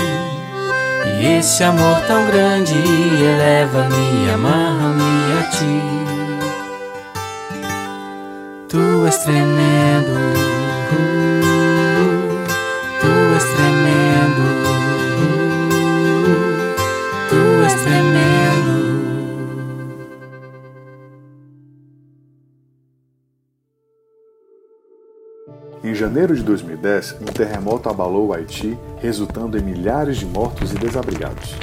E 1.06 1.38
esse 1.38 1.64
amor 1.64 2.02
tão 2.06 2.26
grande 2.26 2.74
eleva-me, 2.74 4.30
amarra-me 4.30 5.09
ti. 5.44 5.82
Tu 8.70 9.06
és 9.08 9.18
tremendo, 9.24 10.14
tu 13.02 13.12
és 13.36 13.44
tremendo, 13.56 14.44
tu 17.30 17.64
és 17.66 17.74
tremendo. 17.74 18.30
Em 25.84 25.96
janeiro 25.96 26.36
de 26.36 26.44
2010, 26.44 27.16
um 27.22 27.26
terremoto 27.26 27.90
abalou 27.90 28.28
o 28.28 28.34
Haiti, 28.34 28.78
resultando 29.02 29.58
em 29.58 29.62
milhares 29.62 30.18
de 30.18 30.26
mortos 30.26 30.74
e 30.74 30.76
desabrigados. 30.76 31.56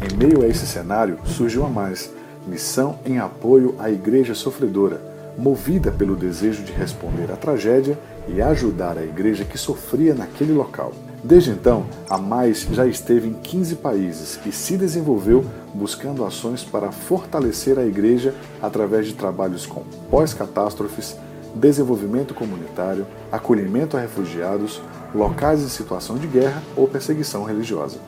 Em 0.00 0.16
meio 0.16 0.42
a 0.42 0.46
esse 0.46 0.66
cenário, 0.66 1.18
surgiu 1.26 1.66
a 1.66 1.68
mais, 1.68 2.13
missão 2.46 2.98
em 3.04 3.18
apoio 3.18 3.74
à 3.78 3.90
igreja 3.90 4.34
sofredora, 4.34 5.00
movida 5.36 5.90
pelo 5.90 6.14
desejo 6.14 6.62
de 6.62 6.72
responder 6.72 7.30
à 7.32 7.36
tragédia 7.36 7.98
e 8.28 8.40
ajudar 8.40 8.96
a 8.96 9.02
igreja 9.04 9.44
que 9.44 9.58
sofria 9.58 10.14
naquele 10.14 10.52
local. 10.52 10.92
Desde 11.22 11.50
então, 11.50 11.86
a 12.08 12.18
Mais 12.18 12.66
já 12.70 12.86
esteve 12.86 13.28
em 13.28 13.32
15 13.32 13.76
países 13.76 14.38
e 14.44 14.52
se 14.52 14.76
desenvolveu 14.76 15.44
buscando 15.72 16.24
ações 16.24 16.62
para 16.62 16.92
fortalecer 16.92 17.78
a 17.78 17.84
igreja 17.84 18.34
através 18.60 19.06
de 19.06 19.14
trabalhos 19.14 19.64
com 19.64 19.82
pós-catástrofes, 20.10 21.16
desenvolvimento 21.54 22.34
comunitário, 22.34 23.06
acolhimento 23.32 23.96
a 23.96 24.00
refugiados, 24.00 24.82
locais 25.14 25.62
em 25.62 25.68
situação 25.68 26.18
de 26.18 26.26
guerra 26.26 26.62
ou 26.76 26.86
perseguição 26.86 27.44
religiosa. 27.44 27.98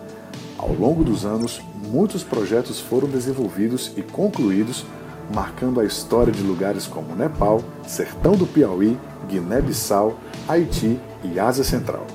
Ao 0.59 0.73
longo 0.73 1.05
dos 1.05 1.27
anos, 1.27 1.61
muitos 1.91 2.23
projetos 2.23 2.81
foram 2.81 3.09
desenvolvidos 3.09 3.93
e 3.95 4.03
concluídos, 4.03 4.87
marcando 5.35 5.81
a 5.81 5.85
história 5.85 6.33
de 6.33 6.43
lugares 6.43 6.87
como 6.87 7.15
Nepal, 7.15 7.63
Sertão 7.87 8.33
do 8.33 8.47
Piauí, 8.47 8.97
Guiné-Bissau, 9.29 10.15
Haiti 10.49 10.99
e 11.23 11.39
Ásia 11.39 11.63
Central. 11.63 12.07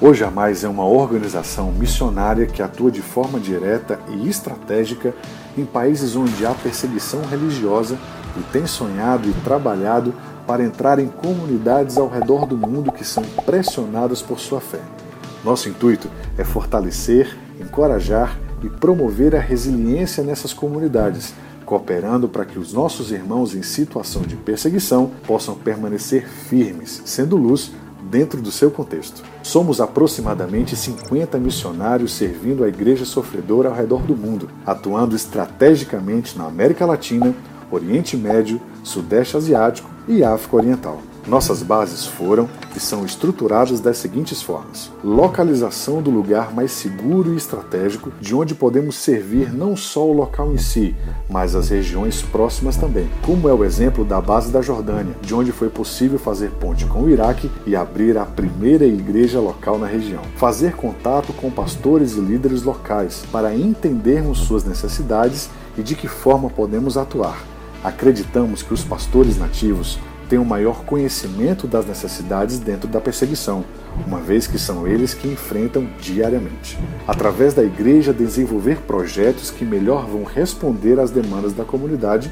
Hoje 0.00 0.24
a 0.24 0.30
Mais 0.30 0.64
é 0.64 0.68
uma 0.68 0.84
organização 0.84 1.70
missionária 1.72 2.46
que 2.46 2.62
atua 2.62 2.90
de 2.90 3.00
forma 3.00 3.38
direta 3.38 3.98
e 4.08 4.28
estratégica 4.28 5.14
em 5.56 5.64
países 5.64 6.16
onde 6.16 6.44
há 6.44 6.52
perseguição 6.52 7.22
religiosa 7.22 7.96
e 8.36 8.42
tem 8.52 8.66
sonhado 8.66 9.28
e 9.28 9.32
trabalhado 9.44 10.12
para 10.46 10.64
entrar 10.64 10.98
em 10.98 11.08
comunidades 11.08 11.96
ao 11.96 12.08
redor 12.08 12.44
do 12.44 12.58
mundo 12.58 12.92
que 12.92 13.04
são 13.04 13.22
pressionadas 13.44 14.20
por 14.20 14.38
sua 14.38 14.60
fé. 14.60 14.80
Nosso 15.46 15.68
intuito 15.68 16.10
é 16.36 16.42
fortalecer, 16.42 17.36
encorajar 17.60 18.36
e 18.64 18.68
promover 18.68 19.36
a 19.36 19.38
resiliência 19.38 20.24
nessas 20.24 20.52
comunidades, 20.52 21.32
cooperando 21.64 22.28
para 22.28 22.44
que 22.44 22.58
os 22.58 22.72
nossos 22.72 23.12
irmãos 23.12 23.54
em 23.54 23.62
situação 23.62 24.22
de 24.22 24.34
perseguição 24.34 25.12
possam 25.24 25.54
permanecer 25.54 26.28
firmes, 26.28 27.00
sendo 27.04 27.36
luz 27.36 27.70
dentro 28.10 28.42
do 28.42 28.50
seu 28.50 28.72
contexto. 28.72 29.22
Somos 29.40 29.80
aproximadamente 29.80 30.74
50 30.74 31.38
missionários 31.38 32.12
servindo 32.12 32.64
a 32.64 32.68
igreja 32.68 33.04
sofredora 33.04 33.68
ao 33.68 33.74
redor 33.76 34.02
do 34.02 34.16
mundo, 34.16 34.50
atuando 34.66 35.14
estrategicamente 35.14 36.36
na 36.36 36.46
América 36.46 36.84
Latina, 36.84 37.32
Oriente 37.70 38.16
Médio, 38.16 38.60
Sudeste 38.82 39.36
Asiático 39.36 39.88
e 40.08 40.24
África 40.24 40.56
Oriental. 40.56 41.00
Nossas 41.26 41.60
bases 41.60 42.06
foram 42.06 42.48
e 42.76 42.78
são 42.78 43.04
estruturadas 43.04 43.80
das 43.80 43.98
seguintes 43.98 44.40
formas: 44.40 44.92
localização 45.02 46.00
do 46.00 46.08
lugar 46.08 46.54
mais 46.54 46.70
seguro 46.70 47.34
e 47.34 47.36
estratégico, 47.36 48.12
de 48.20 48.32
onde 48.32 48.54
podemos 48.54 48.94
servir 48.94 49.52
não 49.52 49.76
só 49.76 50.06
o 50.06 50.12
local 50.12 50.52
em 50.52 50.58
si, 50.58 50.94
mas 51.28 51.56
as 51.56 51.68
regiões 51.68 52.22
próximas 52.22 52.76
também, 52.76 53.10
como 53.22 53.48
é 53.48 53.52
o 53.52 53.64
exemplo 53.64 54.04
da 54.04 54.20
base 54.20 54.52
da 54.52 54.62
Jordânia, 54.62 55.16
de 55.20 55.34
onde 55.34 55.50
foi 55.50 55.68
possível 55.68 56.18
fazer 56.18 56.50
ponte 56.60 56.86
com 56.86 57.00
o 57.00 57.10
Iraque 57.10 57.50
e 57.66 57.74
abrir 57.74 58.16
a 58.16 58.24
primeira 58.24 58.86
igreja 58.86 59.40
local 59.40 59.78
na 59.78 59.86
região. 59.86 60.22
Fazer 60.36 60.76
contato 60.76 61.32
com 61.32 61.50
pastores 61.50 62.12
e 62.12 62.20
líderes 62.20 62.62
locais 62.62 63.24
para 63.32 63.52
entendermos 63.52 64.38
suas 64.38 64.64
necessidades 64.64 65.50
e 65.76 65.82
de 65.82 65.96
que 65.96 66.06
forma 66.06 66.48
podemos 66.48 66.96
atuar. 66.96 67.42
Acreditamos 67.82 68.62
que 68.62 68.72
os 68.72 68.84
pastores 68.84 69.38
nativos 69.38 69.98
têm 70.28 70.38
um 70.38 70.44
maior 70.44 70.84
conhecimento 70.84 71.66
das 71.66 71.86
necessidades 71.86 72.58
dentro 72.58 72.88
da 72.88 73.00
perseguição, 73.00 73.64
uma 74.06 74.20
vez 74.20 74.46
que 74.46 74.58
são 74.58 74.86
eles 74.86 75.14
que 75.14 75.28
enfrentam 75.28 75.88
diariamente. 76.00 76.78
Através 77.06 77.54
da 77.54 77.62
igreja, 77.62 78.12
desenvolver 78.12 78.78
projetos 78.82 79.50
que 79.50 79.64
melhor 79.64 80.06
vão 80.06 80.24
responder 80.24 81.00
às 81.00 81.10
demandas 81.10 81.52
da 81.52 81.64
comunidade, 81.64 82.30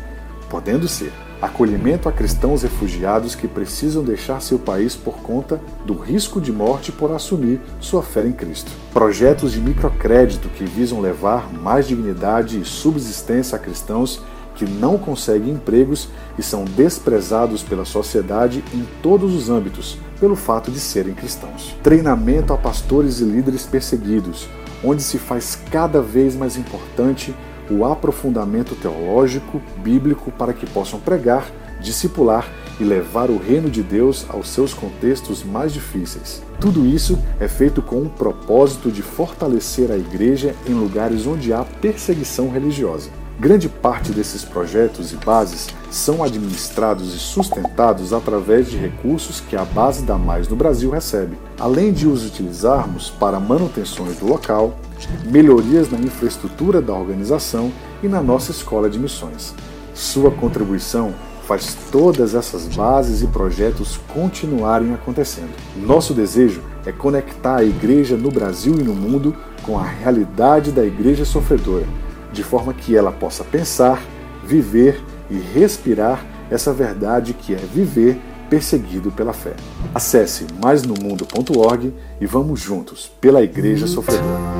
podendo 0.48 0.86
ser 0.86 1.12
acolhimento 1.44 2.08
a 2.08 2.12
cristãos 2.12 2.62
refugiados 2.62 3.34
que 3.34 3.46
precisam 3.46 4.02
deixar 4.02 4.40
seu 4.40 4.58
país 4.58 4.96
por 4.96 5.18
conta 5.18 5.60
do 5.84 5.94
risco 5.94 6.40
de 6.40 6.50
morte 6.50 6.90
por 6.90 7.12
assumir 7.12 7.60
sua 7.80 8.02
fé 8.02 8.26
em 8.26 8.32
Cristo. 8.32 8.70
Projetos 8.92 9.52
de 9.52 9.60
microcrédito 9.60 10.48
que 10.48 10.64
visam 10.64 11.00
levar 11.00 11.52
mais 11.52 11.86
dignidade 11.86 12.58
e 12.58 12.64
subsistência 12.64 13.56
a 13.56 13.58
cristãos 13.58 14.22
que 14.54 14.64
não 14.64 14.96
conseguem 14.96 15.54
empregos 15.54 16.08
e 16.38 16.42
são 16.42 16.64
desprezados 16.64 17.62
pela 17.62 17.84
sociedade 17.84 18.64
em 18.72 18.86
todos 19.02 19.34
os 19.34 19.50
âmbitos 19.50 19.98
pelo 20.20 20.36
fato 20.36 20.70
de 20.70 20.80
serem 20.80 21.14
cristãos. 21.14 21.76
Treinamento 21.82 22.52
a 22.52 22.56
pastores 22.56 23.20
e 23.20 23.24
líderes 23.24 23.66
perseguidos, 23.66 24.48
onde 24.82 25.02
se 25.02 25.18
faz 25.18 25.58
cada 25.70 26.00
vez 26.00 26.36
mais 26.36 26.56
importante 26.56 27.34
o 27.70 27.84
aprofundamento 27.84 28.74
teológico, 28.74 29.60
bíblico, 29.78 30.30
para 30.32 30.52
que 30.52 30.66
possam 30.66 31.00
pregar, 31.00 31.50
discipular 31.80 32.46
e 32.78 32.84
levar 32.84 33.30
o 33.30 33.38
reino 33.38 33.70
de 33.70 33.82
Deus 33.82 34.26
aos 34.28 34.48
seus 34.48 34.74
contextos 34.74 35.44
mais 35.44 35.72
difíceis. 35.72 36.42
Tudo 36.60 36.86
isso 36.86 37.18
é 37.38 37.48
feito 37.48 37.80
com 37.80 38.02
o 38.02 38.10
propósito 38.10 38.90
de 38.90 39.02
fortalecer 39.02 39.90
a 39.90 39.96
igreja 39.96 40.54
em 40.66 40.72
lugares 40.72 41.26
onde 41.26 41.52
há 41.52 41.64
perseguição 41.64 42.50
religiosa. 42.50 43.10
Grande 43.38 43.68
parte 43.68 44.12
desses 44.12 44.44
projetos 44.44 45.12
e 45.12 45.16
bases 45.16 45.66
são 45.90 46.22
administrados 46.22 47.14
e 47.14 47.18
sustentados 47.18 48.12
através 48.12 48.70
de 48.70 48.76
recursos 48.76 49.40
que 49.40 49.56
a 49.56 49.64
base 49.64 50.04
da 50.04 50.16
Mais 50.16 50.46
no 50.46 50.54
Brasil 50.54 50.88
recebe, 50.88 51.36
além 51.58 51.92
de 51.92 52.06
os 52.06 52.24
utilizarmos 52.24 53.10
para 53.10 53.40
manutenções 53.40 54.18
do 54.18 54.26
local, 54.26 54.78
melhorias 55.24 55.90
na 55.90 55.98
infraestrutura 55.98 56.80
da 56.80 56.92
organização 56.92 57.72
e 58.04 58.08
na 58.08 58.22
nossa 58.22 58.52
escola 58.52 58.88
de 58.88 59.00
missões. 59.00 59.52
Sua 59.92 60.30
contribuição 60.30 61.12
faz 61.44 61.76
todas 61.90 62.36
essas 62.36 62.68
bases 62.68 63.20
e 63.20 63.26
projetos 63.26 63.98
continuarem 64.14 64.94
acontecendo. 64.94 65.52
Nosso 65.76 66.14
desejo 66.14 66.62
é 66.86 66.92
conectar 66.92 67.56
a 67.56 67.64
igreja 67.64 68.16
no 68.16 68.30
Brasil 68.30 68.76
e 68.78 68.82
no 68.84 68.94
mundo 68.94 69.34
com 69.64 69.76
a 69.76 69.82
realidade 69.82 70.70
da 70.70 70.84
igreja 70.84 71.24
sofredora 71.24 72.04
de 72.34 72.42
forma 72.42 72.74
que 72.74 72.94
ela 72.94 73.12
possa 73.12 73.44
pensar, 73.44 74.02
viver 74.44 75.00
e 75.30 75.38
respirar 75.38 76.22
essa 76.50 76.72
verdade 76.72 77.32
que 77.32 77.54
é 77.54 77.56
viver 77.56 78.20
perseguido 78.50 79.10
pela 79.10 79.32
fé. 79.32 79.54
Acesse 79.94 80.46
maisnomundo.org 80.62 81.94
e 82.20 82.26
vamos 82.26 82.60
juntos 82.60 83.10
pela 83.20 83.42
Igreja 83.42 83.86
Sofredora. 83.86 84.54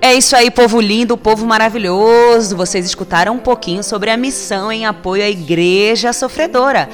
É 0.00 0.12
isso 0.12 0.36
aí, 0.36 0.50
povo 0.50 0.80
lindo, 0.80 1.16
povo 1.16 1.46
maravilhoso. 1.46 2.56
Vocês 2.56 2.84
escutaram 2.84 3.34
um 3.34 3.38
pouquinho 3.38 3.82
sobre 3.82 4.10
a 4.10 4.16
missão 4.16 4.70
em 4.70 4.84
apoio 4.84 5.22
à 5.22 5.28
Igreja 5.30 6.12
Sofredora. 6.12 6.88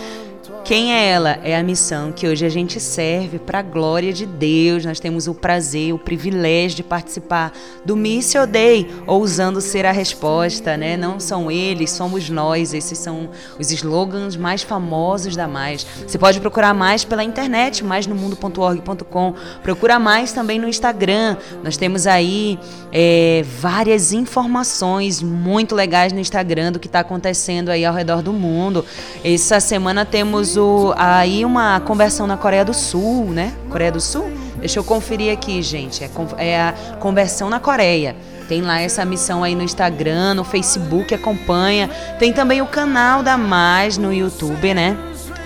Quem 0.64 0.92
é 0.92 1.08
ela? 1.08 1.38
É 1.42 1.56
a 1.56 1.62
missão 1.62 2.12
que 2.12 2.28
hoje 2.28 2.44
a 2.44 2.48
gente 2.48 2.78
serve 2.78 3.38
para 3.38 3.58
a 3.58 3.62
glória 3.62 4.12
de 4.12 4.24
Deus. 4.24 4.84
Nós 4.84 5.00
temos 5.00 5.26
o 5.26 5.34
prazer, 5.34 5.92
o 5.92 5.98
privilégio 5.98 6.76
de 6.76 6.82
participar 6.82 7.52
do 7.84 7.96
Missio 7.96 8.46
Day, 8.46 8.88
ousando 9.06 9.60
ser 9.60 9.84
a 9.84 9.90
resposta, 9.90 10.76
né? 10.76 10.96
Não 10.96 11.18
são 11.18 11.50
eles, 11.50 11.90
somos 11.90 12.30
nós. 12.30 12.72
Esses 12.72 12.98
são 12.98 13.30
os 13.58 13.70
slogans 13.72 14.36
mais 14.36 14.62
famosos 14.62 15.34
da 15.34 15.48
Mais. 15.48 15.84
Você 16.06 16.18
pode 16.18 16.40
procurar 16.40 16.74
mais 16.74 17.04
pela 17.04 17.24
internet, 17.24 17.82
mais 17.82 18.06
no 18.06 18.14
mundo.org.com. 18.14 19.34
Procura 19.62 19.98
mais 19.98 20.32
também 20.32 20.58
no 20.58 20.68
Instagram. 20.68 21.36
Nós 21.64 21.76
temos 21.76 22.06
aí 22.06 22.58
é, 22.92 23.44
várias 23.60 24.12
informações 24.12 25.22
muito 25.22 25.74
legais 25.74 26.12
no 26.12 26.20
Instagram 26.20 26.72
do 26.72 26.78
que 26.78 26.86
está 26.86 27.00
acontecendo 27.00 27.70
aí 27.70 27.84
ao 27.84 27.94
redor 27.94 28.22
do 28.22 28.32
mundo. 28.32 28.84
Essa 29.24 29.58
semana 29.58 30.04
temos 30.04 30.49
aí 30.96 31.44
uma 31.44 31.80
conversão 31.80 32.26
na 32.26 32.36
Coreia 32.36 32.64
do 32.64 32.74
Sul, 32.74 33.30
né? 33.30 33.52
Coreia 33.70 33.92
do 33.92 34.00
Sul? 34.00 34.30
Deixa 34.58 34.78
eu 34.78 34.84
conferir 34.84 35.32
aqui, 35.32 35.62
gente. 35.62 36.04
É, 36.04 36.10
é 36.38 36.60
a 36.60 36.72
conversão 36.98 37.48
na 37.48 37.58
Coreia. 37.58 38.14
Tem 38.48 38.62
lá 38.62 38.80
essa 38.80 39.04
missão 39.04 39.44
aí 39.44 39.54
no 39.54 39.62
Instagram, 39.62 40.34
no 40.34 40.44
Facebook, 40.44 41.14
acompanha. 41.14 41.88
Tem 42.18 42.32
também 42.32 42.60
o 42.60 42.66
canal 42.66 43.22
da 43.22 43.36
Mais 43.36 43.96
no 43.96 44.12
YouTube, 44.12 44.74
né? 44.74 44.96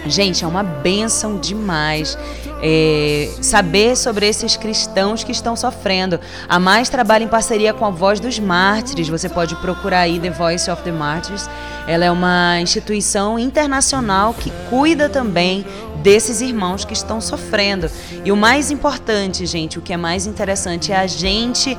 Gente, 0.06 0.44
é 0.44 0.46
uma 0.46 0.62
benção 0.62 1.38
demais 1.38 2.18
é, 2.62 3.30
saber 3.40 3.96
sobre 3.96 4.26
esses 4.26 4.56
cristãos 4.56 5.24
que 5.24 5.32
estão 5.32 5.56
sofrendo. 5.56 6.20
A 6.48 6.58
Mais 6.58 6.88
trabalha 6.88 7.24
em 7.24 7.28
parceria 7.28 7.72
com 7.72 7.84
a 7.84 7.90
Voz 7.90 8.20
dos 8.20 8.38
Mártires. 8.38 9.08
Você 9.08 9.28
pode 9.28 9.54
procurar 9.56 10.00
aí 10.00 10.18
The 10.18 10.30
Voice 10.30 10.70
of 10.70 10.82
the 10.82 10.92
Martyrs. 10.92 11.48
Ela 11.86 12.04
é 12.04 12.10
uma 12.10 12.60
instituição 12.60 13.38
internacional 13.38 14.34
que 14.34 14.50
cuida 14.70 15.08
também 15.08 15.64
desses 16.02 16.40
irmãos 16.40 16.84
que 16.84 16.92
estão 16.92 17.20
sofrendo. 17.20 17.90
E 18.24 18.32
o 18.32 18.36
mais 18.36 18.70
importante, 18.70 19.46
gente, 19.46 19.78
o 19.78 19.82
que 19.82 19.92
é 19.92 19.96
mais 19.96 20.26
interessante 20.26 20.92
é 20.92 20.96
a 20.96 21.06
gente 21.06 21.76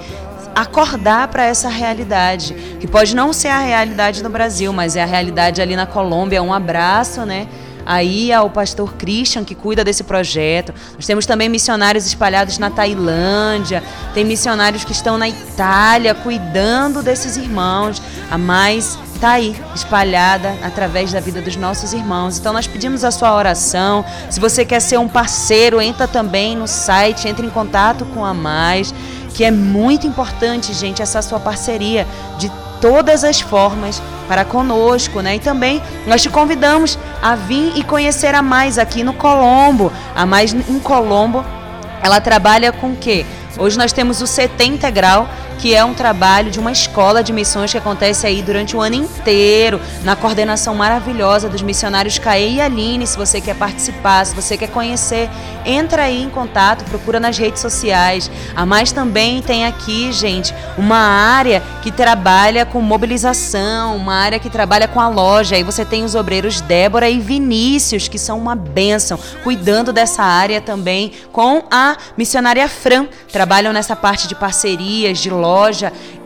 acordar 0.55 1.27
para 1.27 1.43
essa 1.43 1.67
realidade, 1.67 2.53
que 2.79 2.87
pode 2.87 3.13
não 3.13 3.33
ser 3.33 3.49
a 3.49 3.59
realidade 3.59 4.23
no 4.23 4.29
Brasil, 4.29 4.71
mas 4.71 4.95
é 4.95 5.03
a 5.03 5.05
realidade 5.05 5.61
ali 5.61 5.75
na 5.75 5.85
Colômbia. 5.85 6.41
Um 6.41 6.53
abraço, 6.53 7.25
né? 7.25 7.47
Aí 7.85 8.33
ao 8.33 8.49
pastor 8.49 8.93
Christian, 8.93 9.43
que 9.43 9.53
cuida 9.53 9.83
desse 9.83 10.03
projeto. 10.03 10.73
Nós 10.95 11.05
temos 11.05 11.25
também 11.25 11.47
missionários 11.47 12.05
espalhados 12.05 12.57
na 12.57 12.69
Tailândia, 12.69 13.83
tem 14.13 14.25
missionários 14.25 14.83
que 14.83 14.91
estão 14.91 15.17
na 15.17 15.29
Itália 15.29 16.15
cuidando 16.15 17.03
desses 17.03 17.37
irmãos. 17.37 18.01
A 18.31 18.37
mais 18.37 18.97
está 19.13 19.31
aí, 19.31 19.55
espalhada 19.73 20.55
através 20.61 21.11
da 21.11 21.19
vida 21.19 21.41
dos 21.41 21.55
nossos 21.55 21.93
irmãos. 21.93 22.37
Então 22.37 22.51
nós 22.51 22.67
pedimos 22.67 23.03
a 23.03 23.11
sua 23.11 23.33
oração. 23.33 24.03
Se 24.29 24.39
você 24.39 24.65
quer 24.65 24.81
ser 24.81 24.99
um 24.99 25.07
parceiro, 25.07 25.81
entra 25.81 26.07
também 26.07 26.55
no 26.55 26.67
site, 26.67 27.27
entre 27.27 27.45
em 27.45 27.49
contato 27.49 28.05
com 28.07 28.25
a 28.25 28.33
Mais, 28.33 28.93
que 29.33 29.43
é 29.43 29.51
muito 29.51 30.05
importante, 30.05 30.73
gente, 30.73 31.01
essa 31.01 31.21
sua 31.21 31.39
parceria 31.39 32.05
de 32.37 32.49
todas 32.81 33.23
as 33.23 33.41
formas 33.41 34.01
para 34.27 34.43
conosco, 34.43 35.21
né? 35.21 35.35
E 35.35 35.39
também 35.39 35.81
nós 36.07 36.21
te 36.21 36.29
convidamos 36.29 36.97
a 37.21 37.35
vir 37.35 37.73
e 37.75 37.83
conhecer 37.83 38.33
a 38.33 38.41
mais 38.41 38.77
aqui 38.77 39.03
no 39.03 39.13
Colombo. 39.13 39.91
A 40.15 40.25
mais 40.25 40.53
em 40.53 40.79
Colombo 40.79 41.45
ela 42.01 42.21
trabalha 42.21 42.71
com 42.71 42.91
o 42.91 42.95
quê? 42.95 43.25
Hoje 43.57 43.77
nós 43.77 43.93
temos 43.93 44.21
o 44.21 44.25
CT 44.25 44.65
Integral, 44.65 45.27
que 45.57 45.73
é 45.73 45.83
um 45.83 45.93
trabalho 45.93 46.51
de 46.51 46.59
uma 46.59 46.71
escola 46.71 47.23
de 47.23 47.31
missões 47.31 47.71
que 47.71 47.77
acontece 47.77 48.27
aí 48.27 48.41
durante 48.41 48.75
o 48.75 48.81
ano 48.81 48.95
inteiro, 48.95 49.79
na 50.03 50.15
coordenação 50.15 50.75
maravilhosa 50.75 51.49
dos 51.49 51.61
missionários 51.61 52.19
Caê 52.19 52.53
e 52.53 52.61
Aline. 52.61 53.07
Se 53.07 53.17
você 53.17 53.39
quer 53.39 53.55
participar, 53.55 54.25
se 54.25 54.35
você 54.35 54.57
quer 54.57 54.69
conhecer, 54.69 55.29
entra 55.65 56.03
aí 56.03 56.21
em 56.21 56.29
contato, 56.29 56.83
procura 56.85 57.19
nas 57.19 57.37
redes 57.37 57.61
sociais. 57.61 58.29
A 58.55 58.65
Mais 58.65 58.91
também 58.91 59.41
tem 59.41 59.65
aqui, 59.65 60.11
gente, 60.11 60.53
uma 60.77 60.97
área 60.97 61.63
que 61.81 61.91
trabalha 61.91 62.65
com 62.65 62.81
mobilização, 62.81 63.95
uma 63.95 64.15
área 64.15 64.39
que 64.39 64.49
trabalha 64.49 64.87
com 64.87 64.99
a 64.99 65.07
loja. 65.07 65.55
Aí 65.55 65.63
você 65.63 65.85
tem 65.85 66.03
os 66.03 66.15
obreiros 66.15 66.61
Débora 66.61 67.09
e 67.09 67.19
Vinícius, 67.19 68.07
que 68.07 68.19
são 68.19 68.37
uma 68.37 68.55
bênção, 68.55 69.17
cuidando 69.43 69.93
dessa 69.93 70.23
área 70.23 70.59
também 70.59 71.13
com 71.31 71.63
a 71.71 71.95
missionária 72.17 72.67
Fran. 72.67 73.07
Trabalham 73.31 73.73
nessa 73.73 73.95
parte 73.95 74.27
de 74.27 74.35
parcerias, 74.35 75.19
de 75.19 75.29
loja 75.29 75.44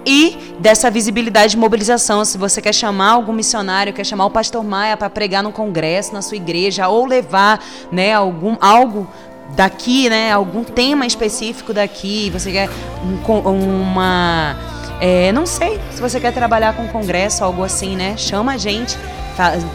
e 0.05 0.55
dessa 0.59 0.89
visibilidade 0.89 1.51
de 1.51 1.57
mobilização. 1.57 2.23
Se 2.25 2.37
você 2.37 2.61
quer 2.61 2.73
chamar 2.73 3.11
algum 3.11 3.33
missionário, 3.33 3.93
quer 3.93 4.05
chamar 4.05 4.25
o 4.25 4.31
pastor 4.31 4.63
Maia 4.63 4.97
para 4.97 5.09
pregar 5.09 5.43
no 5.43 5.51
congresso, 5.51 6.13
na 6.13 6.21
sua 6.21 6.37
igreja, 6.37 6.87
ou 6.87 7.05
levar 7.05 7.63
né, 7.91 8.13
algum, 8.13 8.55
algo 8.59 9.07
daqui, 9.55 10.09
né, 10.09 10.31
algum 10.31 10.63
tema 10.63 11.05
específico 11.05 11.73
daqui, 11.73 12.29
você 12.29 12.51
quer 12.51 12.69
um, 13.03 13.81
uma. 13.81 14.78
É, 14.99 15.31
não 15.31 15.45
sei 15.45 15.79
se 15.91 16.01
você 16.01 16.19
quer 16.19 16.33
trabalhar 16.33 16.73
com 16.73 16.87
congresso, 16.87 17.43
algo 17.43 17.63
assim, 17.63 17.95
né? 17.95 18.15
Chama 18.17 18.53
a 18.53 18.57
gente 18.57 18.97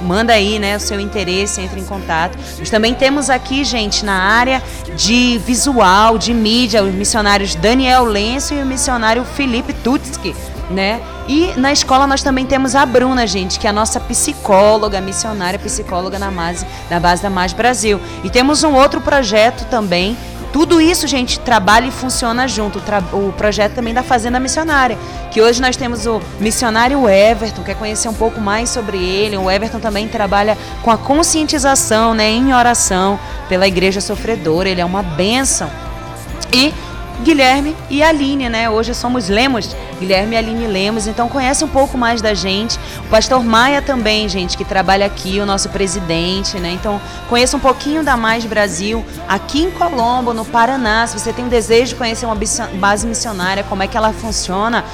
manda 0.03 0.33
aí, 0.33 0.59
né, 0.59 0.77
o 0.77 0.81
seu 0.81 1.01
interesse, 1.01 1.61
entre 1.61 1.81
em 1.81 1.85
contato. 1.85 2.37
Nós 2.59 2.71
também 2.71 2.95
temos 2.95 3.31
aqui, 3.31 3.65
gente, 3.65 4.05
na 4.05 4.15
área 4.15 4.63
de 4.97 5.39
visual, 5.39 6.19
de 6.19 6.35
mídia, 6.35 6.83
os 6.83 6.93
missionários 6.93 7.55
Daniel 7.55 8.05
Lenço 8.05 8.55
e 8.55 8.63
o 8.63 8.67
missionário 8.67 9.25
Felipe 9.25 9.73
Tutski, 9.73 10.35
né? 10.71 11.01
E 11.27 11.53
na 11.57 11.73
escola 11.73 12.07
nós 12.07 12.23
também 12.23 12.45
temos 12.45 12.75
a 12.75 12.85
Bruna, 12.85 13.27
gente, 13.27 13.59
que 13.59 13.67
é 13.67 13.71
a 13.71 13.73
nossa 13.73 13.99
psicóloga, 13.99 15.01
missionária 15.01 15.59
psicóloga 15.59 16.19
na 16.19 16.31
base, 16.31 16.67
na 16.91 17.01
base 17.01 17.23
da 17.23 17.31
Mais 17.31 17.53
Brasil. 17.53 17.99
E 18.23 18.29
temos 18.29 18.63
um 18.63 18.75
outro 18.75 19.01
projeto 19.01 19.65
também 19.71 20.17
tudo 20.55 20.81
isso, 20.81 21.09
gente, 21.09 21.41
trabalha 21.41 21.87
e 21.87 21.91
funciona 21.91 22.47
junto. 22.47 22.81
O, 23.13 23.33
projeto 23.33 23.75
também 23.75 23.93
da 23.93 24.05
Fazenda 24.05 24.39
Missionária, 24.39 24.97
que 25.33 25.43
hoje 25.43 25.61
nós 25.61 25.77
temos 25.77 26.07
o 26.07 26.23
missionário 26.39 27.09
Everton, 27.09 27.65
quer 27.65 27.75
conhecer 27.75 28.09
um 28.09 28.15
pouco 28.15 28.41
mais 28.41 28.71
sobre 28.71 28.97
ele. 28.97 29.37
O 29.37 29.51
Everton 29.51 29.81
também 29.81 30.07
trabalha 30.07 30.57
com 30.81 30.93
a 30.93 30.97
conscientização, 30.97 32.15
né, 32.15 32.31
em 32.31 32.55
oração 32.55 33.19
pela 33.49 33.67
igreja 33.67 34.01
sofredora. 34.01 34.69
Ele 34.69 34.81
é 34.81 34.85
uma 34.85 35.03
bênção. 35.03 35.69
E 36.53 36.73
Guilherme 37.23 37.77
e 37.89 38.03
Aline, 38.03 38.49
né? 38.49 38.69
Hoje 38.69 38.95
somos 38.95 39.29
Lemos, 39.29 39.75
Guilherme 39.99 40.35
e 40.35 40.39
Aline 40.39 40.67
Lemos, 40.67 41.07
então 41.07 41.29
conhece 41.29 41.65
um 41.65 41.69
pouco 41.69 41.97
mais 41.97 42.21
da 42.21 42.35
gente. 42.35 42.79
O 43.07 43.09
pastor 43.09 43.43
Maia 43.45 43.81
também, 43.81 44.29
gente, 44.29 44.57
que 44.57 44.65
trabalha 44.65 45.07
aqui, 45.07 45.41
o 45.41 45.47
nosso 45.47 45.69
presidente, 45.69 46.59
né? 46.59 46.73
Então 46.73 47.01
conheça 47.29 47.57
um 47.57 47.61
pouquinho 47.61 48.03
da 48.03 48.17
Mais 48.17 48.45
Brasil 48.45 49.05
aqui 49.29 49.63
em 49.63 49.71
Colombo, 49.71 50.35
no 50.35 50.45
Paraná. 50.45 51.07
Se 51.07 51.19
você 51.19 51.33
tem 51.33 51.47
o 51.47 51.49
desejo 51.49 51.91
de 51.91 51.95
conhecer 51.95 52.27
uma 52.27 52.37
base 52.75 53.07
missionária, 53.07 53.63
como 53.65 53.83
é 53.83 53.87
que 53.87 53.97
ela 53.97 54.13
funciona, 54.13 54.85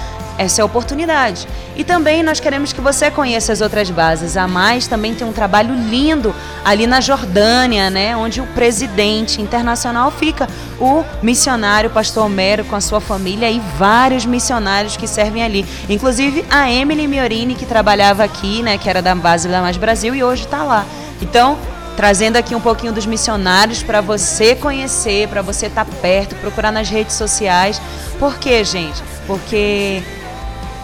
essa 0.41 0.61
é 0.61 0.63
a 0.63 0.65
oportunidade. 0.65 1.47
E 1.77 1.85
também 1.85 2.23
nós 2.23 2.41
queremos 2.41 2.73
que 2.73 2.81
você 2.81 3.11
conheça 3.11 3.53
as 3.53 3.61
outras 3.61 3.91
bases. 3.91 4.39
A 4.39 4.49
Mais 4.49 4.87
também 4.87 5.15
tem 5.15 5.27
um 5.27 5.35
trabalho 5.35 5.75
lindo 5.75 6.35
ali 6.65 6.87
na 6.87 6.99
Jordânia, 6.99 7.91
né, 7.91 8.17
onde 8.17 8.41
o 8.41 8.47
presidente 8.47 9.43
internacional 9.43 10.11
fica, 10.11 10.49
o 10.81 11.05
missionário 11.23 11.91
Pastor 11.91 12.25
Homero 12.25 12.65
com 12.65 12.75
a 12.75 12.81
sua 12.81 13.03
família 13.03 13.51
e 13.51 13.61
vários 13.79 14.25
missionários 14.25 14.97
que 14.97 15.07
servem 15.07 15.45
ali. 15.45 15.67
Inclusive 15.91 16.43
a 16.49 16.71
Emily 16.71 17.07
Miorini, 17.07 17.55
que 17.55 17.67
trabalhava 17.67 18.25
aqui, 18.25 18.63
né, 18.63 18.79
que 18.79 18.89
era 18.89 19.03
da 19.03 19.15
base 19.15 19.47
da 19.47 19.61
Mais 19.61 19.77
Brasil 19.77 20.15
e 20.15 20.25
hoje 20.25 20.45
está 20.45 20.63
lá. 20.63 20.87
Então, 21.21 21.59
trazendo 21.99 22.37
aqui 22.37 22.55
um 22.55 22.61
pouquinho 22.63 22.95
dos 22.95 23.05
missionários 23.05 23.83
para 23.83 24.01
você 24.01 24.55
conhecer, 24.55 25.29
para 25.29 25.43
você 25.43 25.67
estar 25.67 25.85
tá 25.85 25.93
perto, 26.01 26.35
procurar 26.37 26.73
nas 26.73 26.89
redes 26.89 27.15
sociais. 27.15 27.79
Por 28.19 28.39
quê, 28.39 28.65
gente? 28.65 29.03
Porque 29.27 30.03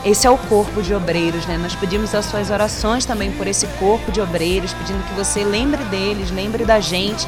esse 0.06 0.24
é 0.24 0.30
o 0.30 0.38
corpo 0.38 0.80
de 0.80 0.94
obreiros, 0.94 1.46
né? 1.46 1.58
Nós 1.58 1.74
pedimos 1.74 2.14
as 2.14 2.26
suas 2.26 2.48
orações 2.48 3.04
também 3.04 3.32
por 3.32 3.48
esse 3.48 3.66
corpo 3.78 4.12
de 4.12 4.20
obreiros, 4.20 4.72
pedindo 4.72 5.02
que 5.02 5.12
você 5.14 5.42
lembre 5.42 5.82
deles, 5.86 6.30
lembre 6.30 6.64
da 6.64 6.78
gente 6.78 7.26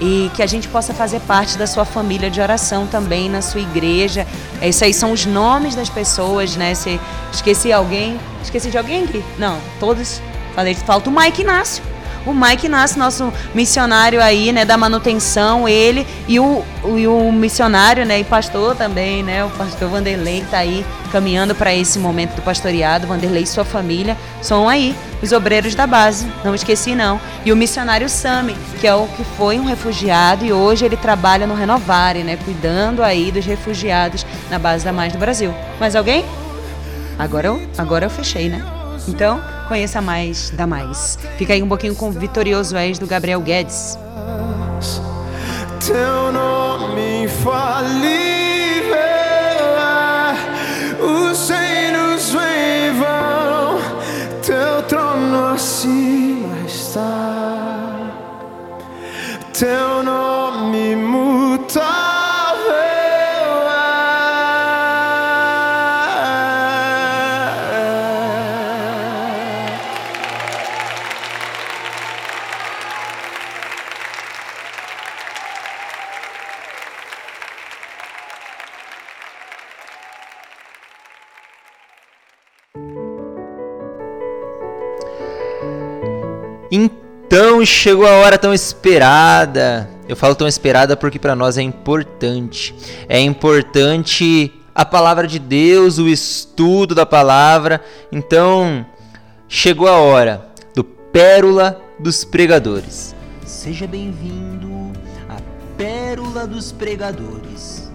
e 0.00 0.28
que 0.34 0.42
a 0.42 0.46
gente 0.46 0.66
possa 0.66 0.92
fazer 0.92 1.20
parte 1.20 1.56
da 1.56 1.64
sua 1.64 1.84
família 1.84 2.28
de 2.28 2.40
oração 2.40 2.88
também 2.88 3.30
na 3.30 3.40
sua 3.40 3.60
igreja. 3.60 4.26
Esses 4.60 4.82
aí 4.82 4.92
são 4.92 5.12
os 5.12 5.24
nomes 5.26 5.76
das 5.76 5.88
pessoas, 5.88 6.56
né? 6.56 6.74
Se 6.74 7.00
esqueci 7.32 7.72
alguém, 7.72 8.18
esqueci 8.42 8.68
de 8.68 8.78
alguém 8.78 9.04
aqui? 9.04 9.24
Não, 9.38 9.56
todos. 9.78 10.20
Falei, 10.56 10.74
falta 10.74 11.08
o 11.08 11.12
Mike 11.12 11.42
Inácio 11.42 11.84
o 12.28 12.34
Mike 12.34 12.66
Inácio, 12.66 12.98
nosso 12.98 13.32
missionário 13.54 14.22
aí, 14.22 14.52
né, 14.52 14.64
da 14.64 14.76
manutenção, 14.76 15.66
ele 15.66 16.06
e 16.28 16.38
o, 16.38 16.62
e 16.96 17.06
o 17.06 17.32
missionário, 17.32 18.04
né, 18.04 18.20
e 18.20 18.24
pastor 18.24 18.76
também, 18.76 19.22
né, 19.22 19.42
o 19.44 19.48
pastor 19.50 19.88
Vanderlei 19.88 20.44
tá 20.50 20.58
aí 20.58 20.84
caminhando 21.10 21.54
para 21.54 21.74
esse 21.74 21.98
momento 21.98 22.34
do 22.34 22.42
pastoreado, 22.42 23.06
Vanderlei 23.06 23.44
e 23.44 23.46
sua 23.46 23.64
família, 23.64 24.14
são 24.42 24.68
aí 24.68 24.94
os 25.22 25.32
obreiros 25.32 25.74
da 25.74 25.86
base, 25.86 26.30
não 26.44 26.54
esqueci 26.54 26.94
não. 26.94 27.18
E 27.46 27.52
o 27.52 27.56
missionário 27.56 28.08
Sami, 28.10 28.54
que 28.78 28.86
é 28.86 28.94
o 28.94 29.06
que 29.06 29.24
foi 29.24 29.58
um 29.58 29.64
refugiado 29.64 30.44
e 30.44 30.52
hoje 30.52 30.84
ele 30.84 30.96
trabalha 30.96 31.46
no 31.46 31.54
Renovare, 31.54 32.22
né, 32.22 32.38
cuidando 32.44 33.02
aí 33.02 33.32
dos 33.32 33.46
refugiados 33.46 34.26
na 34.50 34.58
base 34.58 34.84
da 34.84 34.92
Mais 34.92 35.12
do 35.12 35.18
Brasil. 35.18 35.54
Mais 35.80 35.96
alguém? 35.96 36.26
Agora 37.18 37.48
eu, 37.48 37.62
agora 37.76 38.06
eu 38.06 38.10
fechei, 38.10 38.48
né? 38.48 38.64
Então, 39.08 39.42
conheça 39.68 40.00
mais 40.00 40.50
da 40.50 40.66
Mais. 40.66 41.18
Fica 41.36 41.52
aí 41.52 41.62
um 41.62 41.68
pouquinho 41.68 41.94
com 41.94 42.10
Vitorioso 42.10 42.76
És 42.76 42.98
do 42.98 43.06
Gabriel 43.06 43.40
Guedes. 43.40 43.98
Teu 45.86 46.32
nome 46.32 47.28
falive, 47.28 48.92
os 51.00 51.48
reinos 51.48 52.30
vem 52.30 52.92
vão, 52.98 53.78
teu 54.42 54.82
trono 54.88 55.52
acima 55.54 56.66
está, 56.66 58.10
teu 59.52 60.02
nome 60.02 60.96
mutável. 60.96 62.17
Então 87.28 87.62
chegou 87.62 88.06
a 88.06 88.12
hora 88.12 88.38
tão 88.38 88.54
esperada. 88.54 89.86
Eu 90.08 90.16
falo 90.16 90.34
tão 90.34 90.48
esperada 90.48 90.96
porque 90.96 91.18
para 91.18 91.36
nós 91.36 91.58
é 91.58 91.62
importante. 91.62 92.74
É 93.06 93.20
importante 93.20 94.50
a 94.74 94.82
palavra 94.82 95.26
de 95.26 95.38
Deus, 95.38 95.98
o 95.98 96.08
estudo 96.08 96.94
da 96.94 97.04
palavra. 97.04 97.84
Então 98.10 98.86
chegou 99.46 99.86
a 99.86 99.98
hora 99.98 100.48
do 100.74 100.82
Pérola 100.82 101.78
dos 102.00 102.24
Pregadores. 102.24 103.14
Seja 103.44 103.86
bem-vindo 103.86 104.90
à 105.28 105.36
Pérola 105.76 106.46
dos 106.46 106.72
Pregadores. 106.72 107.92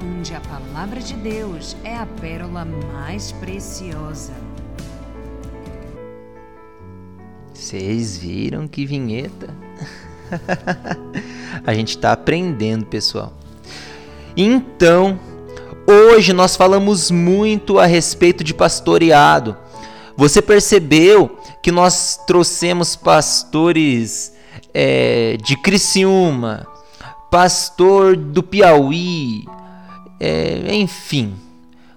Onde 0.00 0.32
a 0.32 0.40
palavra 0.40 1.00
de 1.00 1.14
Deus 1.14 1.76
é 1.82 1.96
a 1.96 2.06
pérola 2.06 2.64
mais 2.64 3.32
preciosa. 3.32 4.45
Vocês 7.56 8.18
viram 8.18 8.68
que 8.68 8.84
vinheta? 8.84 9.48
a 11.66 11.74
gente 11.74 11.96
está 11.96 12.12
aprendendo, 12.12 12.84
pessoal. 12.84 13.32
Então, 14.36 15.18
hoje 15.86 16.32
nós 16.32 16.54
falamos 16.54 17.10
muito 17.10 17.78
a 17.78 17.86
respeito 17.86 18.44
de 18.44 18.52
pastoreado. 18.52 19.56
Você 20.16 20.42
percebeu 20.42 21.38
que 21.62 21.72
nós 21.72 22.20
trouxemos 22.26 22.94
pastores 22.94 24.34
é, 24.72 25.38
de 25.42 25.56
Criciúma, 25.56 26.66
pastor 27.30 28.16
do 28.16 28.42
Piauí, 28.42 29.44
é, 30.20 30.74
enfim, 30.74 31.34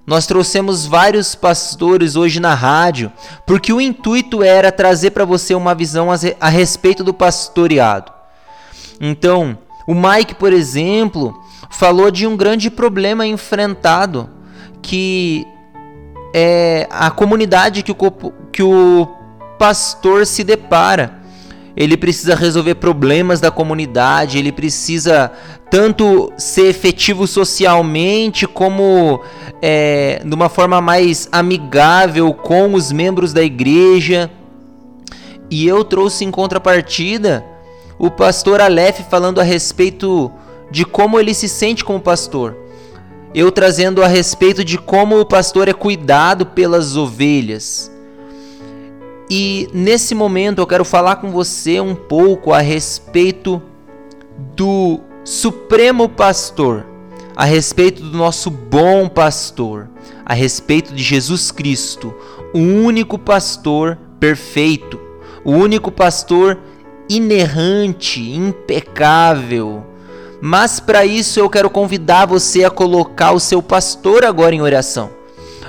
nós 0.10 0.26
trouxemos 0.26 0.88
vários 0.88 1.36
pastores 1.36 2.16
hoje 2.16 2.40
na 2.40 2.56
rádio, 2.56 3.12
porque 3.46 3.72
o 3.72 3.80
intuito 3.80 4.42
era 4.42 4.72
trazer 4.72 5.12
para 5.12 5.24
você 5.24 5.54
uma 5.54 5.76
visão 5.76 6.08
a 6.42 6.50
respeito 6.50 7.04
do 7.04 7.14
pastoreado. 7.14 8.12
Então, 9.00 9.56
o 9.86 9.94
Mike, 9.94 10.34
por 10.34 10.52
exemplo, 10.52 11.40
falou 11.70 12.10
de 12.10 12.26
um 12.26 12.36
grande 12.36 12.72
problema 12.72 13.24
enfrentado 13.28 14.28
que 14.82 15.46
é 16.34 16.88
a 16.90 17.12
comunidade 17.12 17.84
que 17.84 17.92
o, 17.92 17.96
que 18.52 18.64
o 18.64 19.08
pastor 19.60 20.26
se 20.26 20.44
depara. 20.44 21.19
Ele 21.80 21.96
precisa 21.96 22.36
resolver 22.36 22.76
problemas 22.76 23.40
da 23.40 23.50
comunidade, 23.50 24.38
ele 24.38 24.52
precisa 24.52 25.32
tanto 25.72 26.30
ser 26.38 26.66
efetivo 26.66 27.26
socialmente, 27.26 28.46
como 28.46 29.22
é, 29.62 30.22
de 30.26 30.36
uma 30.36 30.50
forma 30.50 30.82
mais 30.82 31.30
amigável 31.32 32.34
com 32.34 32.74
os 32.74 32.92
membros 32.92 33.32
da 33.32 33.42
igreja. 33.42 34.30
E 35.50 35.66
eu 35.66 35.86
trouxe 35.86 36.26
em 36.26 36.32
contrapartida 36.32 37.46
o 37.98 38.12
pastor 38.12 38.60
Aleph 38.60 39.00
falando 39.10 39.40
a 39.40 39.44
respeito 39.44 40.30
de 40.70 40.84
como 40.84 41.18
ele 41.18 41.34
se 41.34 41.48
sente 41.48 41.86
como 41.86 42.02
pastor. 42.02 42.58
Eu 43.34 43.54
trazendo 43.54 44.04
a 44.04 44.08
respeito 44.08 44.66
de 44.66 44.78
como 44.78 45.18
o 45.18 45.26
pastor 45.26 45.70
é 45.70 45.74
cuidado 45.74 46.46
pelas 46.46 46.98
ovelhas. 46.98 47.90
E 49.30 49.70
nesse 49.72 50.16
momento 50.16 50.60
eu 50.60 50.66
quero 50.66 50.84
falar 50.84 51.18
com 51.18 51.30
você 51.30 51.80
um 51.80 51.94
pouco 51.94 52.52
a 52.52 52.62
respeito 52.62 53.62
do 54.56 55.00
Supremo 55.24 56.10
Pastor, 56.10 56.84
a 57.36 57.46
respeito 57.46 58.02
do 58.02 58.18
nosso 58.18 58.50
bom 58.50 59.08
pastor, 59.08 59.88
a 60.26 60.34
respeito 60.34 60.96
de 60.96 61.04
Jesus 61.04 61.52
Cristo, 61.52 62.12
o 62.54 62.58
único 62.58 63.20
pastor 63.20 64.00
perfeito, 64.20 65.00
o 65.46 65.52
único 65.52 65.92
pastor 65.92 66.58
inerrante, 67.08 68.32
impecável. 68.32 69.86
Mas 70.42 70.80
para 70.80 71.06
isso 71.06 71.40
eu 71.40 71.50
quero 71.50 71.70
convidar 71.70 72.26
você 72.26 72.64
a 72.64 72.72
colocar 72.72 73.34
o 73.34 73.40
seu 73.40 73.62
pastor 73.62 74.26
agora 74.26 74.56
em 74.56 74.62
oração. 74.62 75.12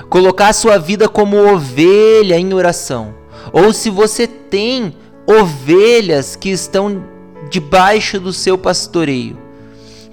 Colocar 0.09 0.49
a 0.49 0.55
sua 0.55 0.79
vida 0.79 1.11
como 1.11 1.37
ovelha 1.37 2.39
em 2.39 2.55
oração. 2.55 3.20
Ou 3.53 3.73
se 3.73 3.91
você 3.91 4.27
tem 4.27 4.95
ovelhas 5.27 6.37
que 6.37 6.51
estão 6.51 7.05
debaixo 7.51 8.21
do 8.21 8.33
seu 8.33 8.57
pastoreio, 8.57 9.51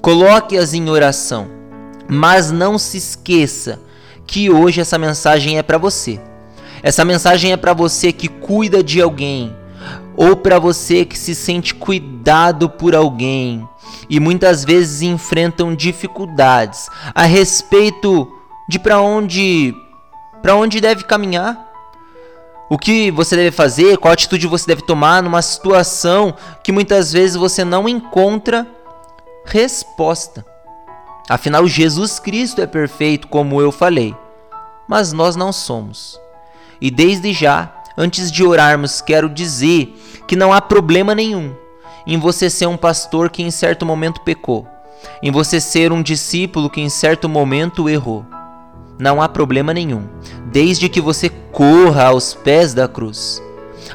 Coloque-as 0.08 0.74
em 0.74 0.90
oração. 0.90 1.50
Mas 2.08 2.52
não 2.52 2.78
se 2.78 2.98
esqueça 2.98 3.80
que 4.26 4.50
hoje 4.50 4.80
essa 4.80 4.98
mensagem 4.98 5.58
é 5.58 5.64
para 5.64 5.78
você. 5.78 6.18
Essa 6.82 7.04
mensagem 7.04 7.52
é 7.52 7.58
para 7.58 7.74
você 7.74 8.14
que 8.14 8.30
cuida 8.30 8.82
de 8.82 9.02
alguém 9.02 9.54
ou 10.16 10.36
para 10.36 10.60
você 10.60 11.04
que 11.04 11.18
se 11.18 11.36
sente 11.36 11.76
cuidado 11.76 12.70
por 12.70 12.96
alguém 12.96 13.68
e 14.10 14.20
muitas 14.20 14.64
vezes 14.64 15.02
enfrentam 15.02 15.76
dificuldades 15.76 16.88
a 17.14 17.24
respeito 17.24 18.32
de 18.70 18.80
para 18.80 19.02
onde 19.02 19.76
para 20.42 20.56
onde 20.56 20.80
deve 20.80 21.04
caminhar. 21.04 21.67
O 22.70 22.78
que 22.78 23.10
você 23.12 23.36
deve 23.36 23.52
fazer, 23.52 23.98
qual 23.98 24.12
atitude 24.12 24.46
você 24.46 24.68
deve 24.68 24.82
tomar 24.82 25.24
numa 25.24 25.42
situação 25.42 26.36
que 26.62 26.72
muitas 26.72 27.14
vezes 27.14 27.38
você 27.38 27.64
não 27.64 27.88
encontra 27.88 28.68
resposta. 29.46 30.46
Afinal, 31.30 31.66
Jesus 31.68 32.20
Cristo 32.20 32.62
é 32.62 32.68
perfeito, 32.68 33.28
como 33.28 33.62
eu 33.62 33.72
falei, 33.72 34.14
mas 34.88 35.14
nós 35.14 35.36
não 35.36 35.54
somos. 35.54 36.20
E 36.80 36.92
desde 36.92 37.34
já, 37.34 37.74
antes 37.98 38.32
de 38.32 38.44
orarmos, 38.44 39.02
quero 39.02 39.30
dizer 39.30 39.94
que 40.28 40.36
não 40.36 40.52
há 40.52 40.62
problema 40.62 41.16
nenhum 41.16 41.56
em 42.06 42.18
você 42.18 42.50
ser 42.50 42.68
um 42.68 42.78
pastor 42.78 43.30
que 43.30 43.44
em 43.44 43.52
certo 43.52 43.86
momento 43.86 44.22
pecou, 44.22 44.66
em 45.22 45.32
você 45.32 45.60
ser 45.60 45.92
um 45.92 46.02
discípulo 46.02 46.70
que 46.70 46.80
em 46.80 46.90
certo 46.90 47.28
momento 47.28 47.90
errou. 47.90 48.26
Não 49.00 49.22
há 49.22 49.30
problema 49.30 49.74
nenhum, 49.74 50.04
desde 50.52 50.90
que 50.90 51.02
você 51.02 51.30
corra 51.52 52.06
aos 52.06 52.34
pés 52.34 52.74
da 52.74 52.88
cruz. 52.88 53.42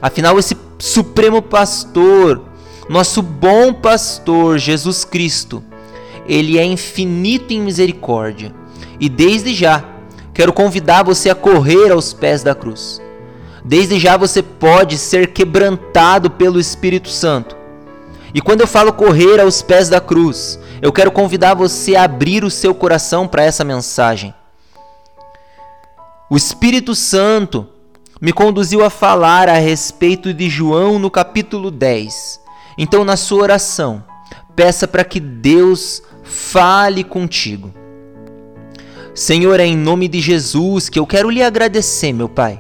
Afinal, 0.01 0.39
esse 0.39 0.57
supremo 0.79 1.43
pastor 1.43 2.53
nosso 2.89 3.23
bom 3.23 3.73
pastor 3.73 4.59
Jesus 4.59 5.05
Cristo, 5.05 5.62
ele 6.27 6.59
é 6.59 6.65
infinito 6.65 7.53
em 7.53 7.61
misericórdia. 7.61 8.55
E 8.99 9.09
desde 9.09 9.55
já, 9.55 9.85
quero 10.35 10.53
convidar 10.53 11.03
você 11.03 11.31
a 11.31 11.35
correr 11.35 11.91
aos 11.91 12.12
pés 12.12 12.43
da 12.43 12.55
cruz. 12.55 13.01
Desde 13.65 13.99
já 13.99 14.16
você 14.16 14.43
pode 14.43 14.99
ser 14.99 15.29
quebrantado 15.29 16.31
pelo 16.31 16.59
Espírito 16.59 17.09
Santo. 17.09 17.57
E 18.35 18.41
quando 18.41 18.62
eu 18.62 18.66
falo 18.66 18.93
correr 18.93 19.41
aos 19.41 19.62
pés 19.62 19.89
da 19.89 20.01
cruz, 20.01 20.59
eu 20.81 20.93
quero 20.93 21.12
convidar 21.12 21.55
você 21.55 21.95
a 21.95 22.05
abrir 22.05 22.45
o 22.45 22.51
seu 22.51 22.74
coração 22.74 23.29
para 23.29 23.45
essa 23.45 23.62
mensagem. 23.62 24.35
O 26.32 26.36
Espírito 26.38 26.94
Santo 26.94 27.68
me 28.18 28.32
conduziu 28.32 28.82
a 28.82 28.88
falar 28.88 29.50
a 29.50 29.59
respeito 29.59 30.32
de 30.32 30.48
João 30.48 30.98
no 30.98 31.10
capítulo 31.10 31.70
10. 31.70 32.40
Então, 32.78 33.04
na 33.04 33.18
sua 33.18 33.42
oração, 33.42 34.02
peça 34.56 34.88
para 34.88 35.04
que 35.04 35.20
Deus 35.20 36.02
fale 36.24 37.04
contigo. 37.04 37.70
Senhor, 39.14 39.60
é 39.60 39.66
em 39.66 39.76
nome 39.76 40.09
de 40.09 40.22
Jesus 40.22 40.88
que 40.88 40.98
eu 40.98 41.06
quero 41.06 41.28
lhe 41.28 41.42
agradecer, 41.42 42.14
meu 42.14 42.30
Pai. 42.30 42.59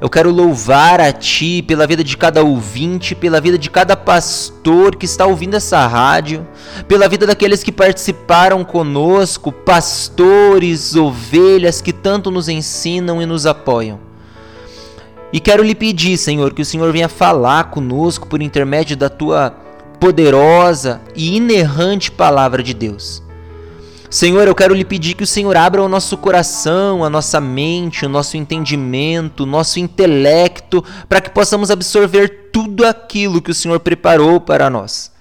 Eu 0.00 0.08
quero 0.08 0.30
louvar 0.30 1.00
a 1.00 1.12
Ti 1.12 1.62
pela 1.62 1.86
vida 1.86 2.04
de 2.04 2.16
cada 2.16 2.42
ouvinte, 2.42 3.14
pela 3.14 3.40
vida 3.40 3.58
de 3.58 3.68
cada 3.68 3.96
pastor 3.96 4.94
que 4.94 5.04
está 5.04 5.26
ouvindo 5.26 5.56
essa 5.56 5.84
rádio, 5.86 6.46
pela 6.86 7.08
vida 7.08 7.26
daqueles 7.26 7.64
que 7.64 7.72
participaram 7.72 8.64
conosco, 8.64 9.50
pastores, 9.50 10.94
ovelhas 10.94 11.80
que 11.80 11.92
tanto 11.92 12.30
nos 12.30 12.48
ensinam 12.48 13.20
e 13.20 13.26
nos 13.26 13.44
apoiam. 13.44 13.98
E 15.32 15.40
quero 15.40 15.62
lhe 15.62 15.74
pedir, 15.74 16.16
Senhor, 16.16 16.54
que 16.54 16.62
o 16.62 16.64
Senhor 16.64 16.92
venha 16.92 17.08
falar 17.08 17.70
conosco 17.70 18.28
por 18.28 18.40
intermédio 18.40 18.96
da 18.96 19.08
tua 19.08 19.50
poderosa 19.98 21.00
e 21.14 21.36
inerrante 21.36 22.10
palavra 22.10 22.62
de 22.62 22.72
Deus. 22.72 23.27
Senhor, 24.10 24.48
eu 24.48 24.54
quero 24.54 24.74
lhe 24.74 24.84
pedir 24.84 25.14
que 25.14 25.22
o 25.22 25.26
Senhor 25.26 25.54
abra 25.56 25.82
o 25.82 25.88
nosso 25.88 26.16
coração, 26.16 27.04
a 27.04 27.10
nossa 27.10 27.40
mente, 27.40 28.06
o 28.06 28.08
nosso 28.08 28.36
entendimento, 28.36 29.42
o 29.42 29.46
nosso 29.46 29.78
intelecto, 29.78 30.82
para 31.08 31.20
que 31.20 31.30
possamos 31.30 31.70
absorver 31.70 32.50
tudo 32.52 32.86
aquilo 32.86 33.42
que 33.42 33.50
o 33.50 33.54
Senhor 33.54 33.78
preparou 33.80 34.40
para 34.40 34.70
nós. 34.70 35.12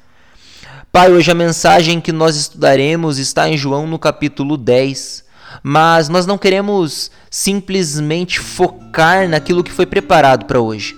Pai, 0.92 1.12
hoje 1.12 1.30
a 1.30 1.36
mensagem 1.36 2.00
que 2.00 2.14
nós 2.14 2.38
estudaremos 2.38 3.18
está 3.20 3.50
em 3.50 3.58
João 3.58 3.86
no 3.86 4.00
capítulo 4.00 4.56
10 4.56 5.28
mas 5.64 6.10
nós 6.10 6.26
não 6.26 6.38
queremos 6.38 7.12
simplesmente 7.30 8.40
focar 8.40 9.28
naquilo 9.28 9.64
que 9.64 9.72
foi 9.72 9.86
preparado 9.86 10.46
para 10.46 10.60
hoje. 10.60 10.96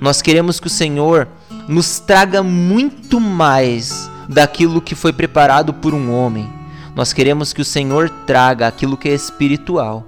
Nós 0.00 0.22
queremos 0.22 0.60
que 0.60 0.66
o 0.66 0.70
Senhor 0.70 1.28
nos 1.66 1.98
traga 1.98 2.42
muito 2.42 3.18
mais 3.18 4.10
daquilo 4.28 4.80
que 4.80 4.94
foi 4.94 5.12
preparado 5.12 5.72
por 5.74 5.94
um 5.94 6.12
homem. 6.12 6.57
Nós 6.98 7.12
queremos 7.12 7.52
que 7.52 7.62
o 7.62 7.64
Senhor 7.64 8.10
traga 8.26 8.66
aquilo 8.66 8.96
que 8.96 9.08
é 9.08 9.14
espiritual. 9.14 10.04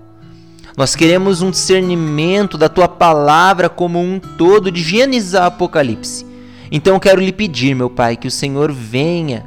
Nós 0.76 0.96
queremos 0.96 1.40
um 1.40 1.52
discernimento 1.52 2.58
da 2.58 2.68
tua 2.68 2.88
palavra 2.88 3.68
como 3.68 4.00
um 4.00 4.18
todo 4.18 4.72
de 4.72 5.00
a 5.36 5.46
Apocalipse. 5.46 6.26
Então 6.68 6.94
eu 6.94 6.98
quero 6.98 7.20
lhe 7.20 7.30
pedir, 7.30 7.76
meu 7.76 7.88
Pai, 7.88 8.16
que 8.16 8.26
o 8.26 8.30
Senhor 8.30 8.72
venha 8.72 9.46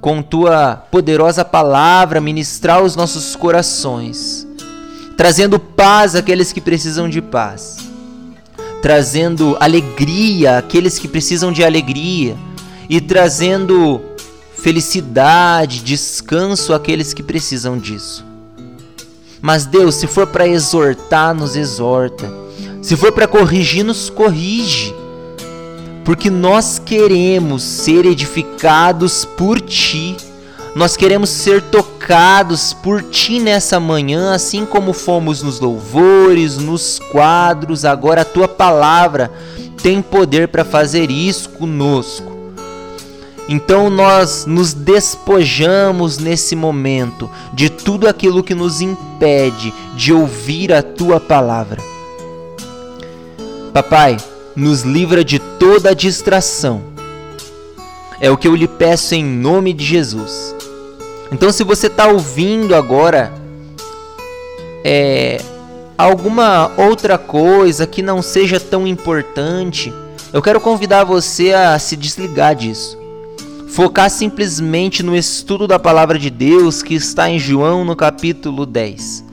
com 0.00 0.22
tua 0.22 0.76
poderosa 0.76 1.44
palavra 1.44 2.20
ministrar 2.20 2.80
os 2.80 2.94
nossos 2.94 3.34
corações, 3.34 4.46
trazendo 5.16 5.58
paz 5.58 6.14
àqueles 6.14 6.52
que 6.52 6.60
precisam 6.60 7.08
de 7.08 7.20
paz, 7.20 7.78
trazendo 8.80 9.56
alegria 9.58 10.58
àqueles 10.58 11.00
que 11.00 11.08
precisam 11.08 11.50
de 11.50 11.64
alegria 11.64 12.36
e 12.88 13.00
trazendo 13.00 14.00
felicidade, 14.66 15.80
descanso 15.80 16.74
àqueles 16.74 17.14
que 17.14 17.22
precisam 17.22 17.78
disso. 17.78 18.24
Mas 19.40 19.64
Deus, 19.64 19.94
se 19.94 20.08
for 20.08 20.26
para 20.26 20.48
exortar, 20.48 21.32
nos 21.32 21.54
exorta. 21.54 22.28
Se 22.82 22.96
for 22.96 23.12
para 23.12 23.28
corrigir, 23.28 23.84
nos 23.84 24.10
corrige 24.10 24.92
porque 26.04 26.28
nós 26.28 26.82
queremos 26.84 27.62
ser 27.62 28.06
edificados 28.06 29.24
por 29.24 29.60
Ti. 29.60 30.16
Nós 30.74 30.96
queremos 30.96 31.30
ser 31.30 31.62
tocados 31.62 32.72
por 32.72 33.04
Ti 33.04 33.38
nessa 33.38 33.78
manhã, 33.78 34.32
assim 34.34 34.66
como 34.66 34.92
fomos 34.92 35.44
nos 35.44 35.60
louvores, 35.60 36.56
nos 36.56 36.98
quadros. 37.12 37.84
Agora 37.84 38.22
a 38.22 38.24
Tua 38.24 38.48
palavra 38.48 39.30
tem 39.80 40.02
poder 40.02 40.48
para 40.48 40.64
fazer 40.64 41.08
isso 41.08 41.50
conosco. 41.50 42.35
Então 43.48 43.88
nós 43.88 44.44
nos 44.44 44.72
despojamos 44.72 46.18
nesse 46.18 46.56
momento 46.56 47.30
de 47.52 47.70
tudo 47.70 48.08
aquilo 48.08 48.42
que 48.42 48.54
nos 48.54 48.80
impede 48.80 49.72
de 49.94 50.12
ouvir 50.12 50.72
a 50.72 50.82
Tua 50.82 51.20
palavra. 51.20 51.80
Papai, 53.72 54.16
nos 54.56 54.82
livra 54.82 55.22
de 55.22 55.38
toda 55.38 55.94
distração. 55.94 56.82
É 58.18 58.30
o 58.30 58.36
que 58.36 58.48
eu 58.48 58.56
lhe 58.56 58.66
peço 58.66 59.14
em 59.14 59.22
nome 59.22 59.72
de 59.72 59.84
Jesus. 59.84 60.54
Então, 61.30 61.52
se 61.52 61.62
você 61.62 61.88
está 61.88 62.06
ouvindo 62.06 62.74
agora 62.74 63.32
é, 64.82 65.38
alguma 65.98 66.72
outra 66.78 67.18
coisa 67.18 67.86
que 67.86 68.00
não 68.00 68.22
seja 68.22 68.58
tão 68.58 68.86
importante, 68.86 69.92
eu 70.32 70.40
quero 70.40 70.60
convidar 70.60 71.04
você 71.04 71.52
a 71.52 71.78
se 71.78 71.96
desligar 71.96 72.54
disso. 72.54 73.05
Focar 73.68 74.08
simplesmente 74.08 75.02
no 75.02 75.14
estudo 75.14 75.66
da 75.66 75.78
palavra 75.78 76.18
de 76.18 76.30
Deus 76.30 76.82
que 76.82 76.94
está 76.94 77.28
em 77.28 77.38
João 77.38 77.84
no 77.84 77.94
capítulo 77.94 78.64
10. 78.64 79.24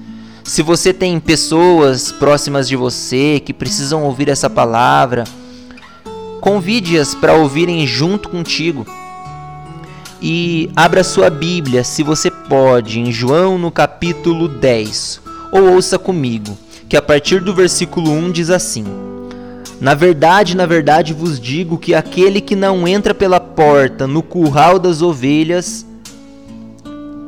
Se 0.43 0.61
você 0.61 0.91
tem 0.91 1.19
pessoas 1.19 2.11
próximas 2.11 2.67
de 2.67 2.75
você 2.75 3.39
que 3.39 3.53
precisam 3.53 4.03
ouvir 4.03 4.27
essa 4.27 4.49
palavra, 4.49 5.23
convide-as 6.41 7.15
para 7.15 7.35
ouvirem 7.35 7.87
junto 7.87 8.27
contigo. 8.27 8.85
E 10.21 10.69
abra 10.75 11.03
sua 11.03 11.29
Bíblia, 11.29 11.83
se 11.83 12.03
você 12.03 12.29
pode, 12.29 12.99
em 12.99 13.11
João 13.11 13.57
no 13.57 13.71
capítulo 13.71 14.47
10, 14.47 15.21
ou 15.51 15.73
ouça 15.73 15.97
comigo, 15.99 16.57
que 16.89 16.97
a 16.97 17.01
partir 17.01 17.39
do 17.39 17.53
versículo 17.53 18.11
1 18.11 18.31
diz 18.31 18.49
assim: 18.49 18.85
Na 19.83 19.93
verdade, 19.93 20.55
na 20.55 20.65
verdade 20.65 21.13
vos 21.13 21.37
digo 21.37 21.77
que 21.77 21.93
aquele 21.93 22.39
que 22.39 22.55
não 22.55 22.87
entra 22.87 23.13
pela 23.13 23.37
porta 23.37 24.07
no 24.07 24.23
curral 24.23 24.79
das 24.79 25.01
ovelhas, 25.01 25.85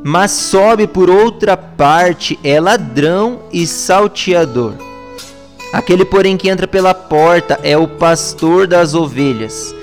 mas 0.02 0.30
sobe 0.30 0.86
por 0.86 1.10
outra 1.10 1.54
parte 1.54 2.38
é 2.42 2.58
ladrão 2.58 3.40
e 3.52 3.66
salteador. 3.66 4.72
Aquele, 5.70 6.06
porém, 6.06 6.38
que 6.38 6.48
entra 6.48 6.66
pela 6.66 6.94
porta 6.94 7.60
é 7.62 7.76
o 7.76 7.86
pastor 7.86 8.66
das 8.66 8.94
ovelhas. 8.94 9.74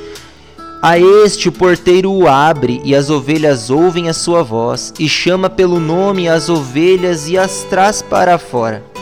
A 0.81 0.97
este 0.97 1.49
o 1.49 1.51
porteiro 1.51 2.11
o 2.11 2.27
abre, 2.27 2.81
e 2.83 2.95
as 2.95 3.07
ovelhas 3.07 3.69
ouvem 3.69 4.09
a 4.09 4.13
sua 4.13 4.41
voz, 4.41 4.91
e 4.97 5.07
chama 5.07 5.47
pelo 5.47 5.79
nome 5.79 6.27
as 6.27 6.49
ovelhas 6.49 7.29
e 7.29 7.37
as 7.37 7.67
traz 7.69 8.01
para 8.01 8.39
fora. 8.39 8.92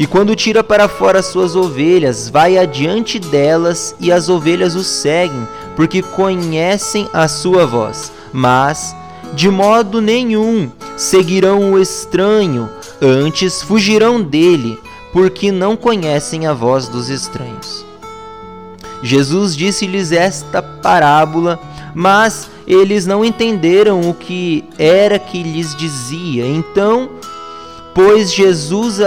E 0.00 0.06
quando 0.06 0.34
tira 0.34 0.64
para 0.64 0.88
fora 0.88 1.18
as 1.18 1.26
suas 1.26 1.54
ovelhas, 1.54 2.26
vai 2.26 2.56
adiante 2.56 3.18
delas, 3.18 3.94
e 4.00 4.10
as 4.10 4.30
ovelhas 4.30 4.74
o 4.74 4.82
seguem, 4.82 5.46
porque 5.76 6.00
conhecem 6.00 7.06
a 7.12 7.28
sua 7.28 7.66
voz. 7.66 8.10
Mas 8.32 8.96
de 9.34 9.50
modo 9.50 10.00
nenhum 10.00 10.70
seguirão 10.96 11.72
o 11.72 11.78
estranho, 11.78 12.70
antes 12.98 13.60
fugirão 13.60 14.22
dele, 14.22 14.80
porque 15.12 15.52
não 15.52 15.76
conhecem 15.76 16.46
a 16.46 16.54
voz 16.54 16.88
dos 16.88 17.10
estranhos. 17.10 17.84
Jesus 19.02 19.54
disse-lhes 19.54 20.12
esta 20.12 20.62
parábola, 20.62 21.60
mas 21.94 22.48
eles 22.66 23.04
não 23.04 23.22
entenderam 23.22 24.00
o 24.08 24.14
que 24.14 24.64
era 24.78 25.18
que 25.18 25.42
lhes 25.42 25.76
dizia. 25.76 26.46
Então, 26.46 27.10
pois 27.94 28.32
Jesus 28.32 28.98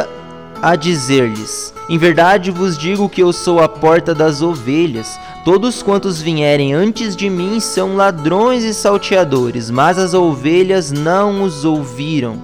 a, 0.64 0.78
dizer-lhes: 0.78 1.74
Em 1.90 1.98
verdade 1.98 2.50
vos 2.50 2.78
digo 2.78 3.10
que 3.10 3.22
eu 3.22 3.34
sou 3.34 3.60
a 3.60 3.68
porta 3.68 4.16
das 4.16 4.42
ovelhas. 4.42 5.20
Todos 5.44 5.84
quantos 5.84 6.22
vierem 6.22 6.74
antes 6.74 7.18
de 7.18 7.30
mim 7.30 7.60
são 7.60 7.98
ladrões 7.98 8.64
e 8.64 8.74
salteadores, 8.74 9.70
mas 9.70 10.00
as 10.00 10.14
ovelhas 10.14 10.90
não 10.90 11.44
os 11.44 11.66
ouviram. 11.66 12.42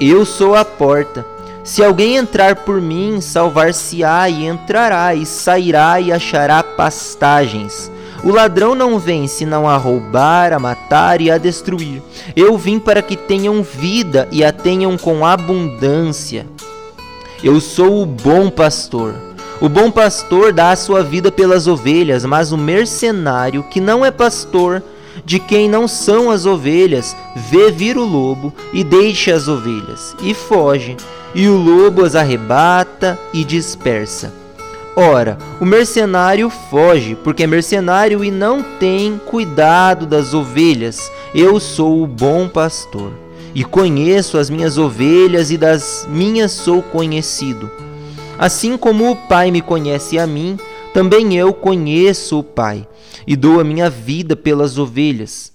Eu 0.00 0.26
sou 0.26 0.56
a 0.56 0.64
porta. 0.64 1.24
Se 1.62 1.82
alguém 1.82 2.16
entrar 2.16 2.56
por 2.56 2.80
mim, 2.80 3.20
salvar-se-á 3.20 4.28
e 4.28 4.46
entrará 4.46 5.14
e 5.14 5.24
sairá 5.24 6.00
e 6.00 6.12
achará 6.12 6.62
pastagens. 6.62 7.90
O 8.24 8.32
ladrão 8.32 8.74
não 8.74 8.98
vem 8.98 9.28
senão 9.28 9.68
a 9.68 9.76
roubar, 9.76 10.52
a 10.52 10.58
matar 10.58 11.20
e 11.20 11.30
a 11.30 11.38
destruir. 11.38 12.02
Eu 12.34 12.58
vim 12.58 12.78
para 12.78 13.00
que 13.00 13.16
tenham 13.16 13.62
vida 13.62 14.28
e 14.32 14.44
a 14.44 14.52
tenham 14.52 14.96
com 14.96 15.24
abundância. 15.24 16.46
Eu 17.46 17.60
sou 17.60 18.02
o 18.02 18.06
bom 18.06 18.50
pastor. 18.50 19.14
O 19.60 19.68
bom 19.68 19.88
pastor 19.88 20.52
dá 20.52 20.72
a 20.72 20.76
sua 20.76 21.04
vida 21.04 21.30
pelas 21.30 21.68
ovelhas, 21.68 22.24
mas 22.24 22.50
o 22.50 22.58
mercenário, 22.58 23.62
que 23.62 23.80
não 23.80 24.04
é 24.04 24.10
pastor, 24.10 24.82
de 25.24 25.38
quem 25.38 25.68
não 25.68 25.86
são 25.86 26.28
as 26.28 26.44
ovelhas, 26.44 27.16
vê 27.36 27.70
vir 27.70 27.96
o 27.96 28.04
lobo 28.04 28.52
e 28.72 28.82
deixa 28.82 29.32
as 29.32 29.46
ovelhas, 29.46 30.16
e 30.20 30.34
foge, 30.34 30.96
e 31.36 31.46
o 31.46 31.56
lobo 31.56 32.04
as 32.04 32.16
arrebata 32.16 33.16
e 33.32 33.44
dispersa. 33.44 34.32
Ora, 34.96 35.38
o 35.60 35.64
mercenário 35.64 36.50
foge, 36.50 37.16
porque 37.22 37.44
é 37.44 37.46
mercenário 37.46 38.24
e 38.24 38.30
não 38.32 38.60
tem 38.60 39.20
cuidado 39.24 40.04
das 40.04 40.34
ovelhas. 40.34 41.12
Eu 41.32 41.60
sou 41.60 42.02
o 42.02 42.08
bom 42.08 42.48
pastor, 42.48 43.12
e 43.56 43.64
conheço 43.64 44.36
as 44.36 44.50
minhas 44.50 44.76
ovelhas, 44.76 45.50
e 45.50 45.56
das 45.56 46.06
minhas 46.10 46.52
sou 46.52 46.82
conhecido. 46.82 47.70
Assim 48.38 48.76
como 48.76 49.10
o 49.10 49.16
Pai 49.16 49.50
me 49.50 49.62
conhece 49.62 50.18
a 50.18 50.26
mim, 50.26 50.58
também 50.92 51.34
eu 51.34 51.54
conheço 51.54 52.38
o 52.38 52.42
Pai, 52.42 52.86
e 53.26 53.34
dou 53.34 53.58
a 53.58 53.64
minha 53.64 53.88
vida 53.88 54.36
pelas 54.36 54.76
ovelhas. 54.76 55.52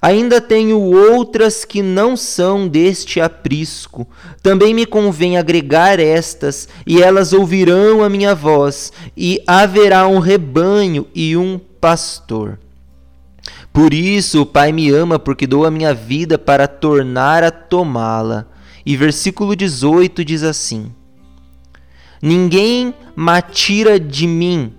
Ainda 0.00 0.40
tenho 0.40 0.78
outras 0.80 1.64
que 1.64 1.82
não 1.82 2.16
são 2.16 2.68
deste 2.68 3.20
aprisco. 3.20 4.06
Também 4.40 4.72
me 4.72 4.86
convém 4.86 5.36
agregar 5.36 5.98
estas, 5.98 6.68
e 6.86 7.02
elas 7.02 7.32
ouvirão 7.32 8.04
a 8.04 8.08
minha 8.08 8.36
voz, 8.36 8.92
e 9.16 9.42
haverá 9.48 10.06
um 10.06 10.20
rebanho 10.20 11.08
e 11.12 11.36
um 11.36 11.60
pastor. 11.80 12.56
Por 13.72 13.94
isso 13.94 14.42
o 14.42 14.46
Pai 14.46 14.72
me 14.72 14.90
ama, 14.90 15.18
porque 15.18 15.46
dou 15.46 15.64
a 15.64 15.70
minha 15.70 15.94
vida 15.94 16.38
para 16.38 16.66
tornar 16.68 17.42
a 17.42 17.50
tomá-la. 17.50 18.46
E 18.84 18.96
versículo 18.96 19.56
18 19.56 20.24
diz 20.24 20.42
assim: 20.42 20.92
Ninguém 22.20 22.94
me 23.16 23.42
tira 23.50 23.98
de 23.98 24.26
mim, 24.26 24.72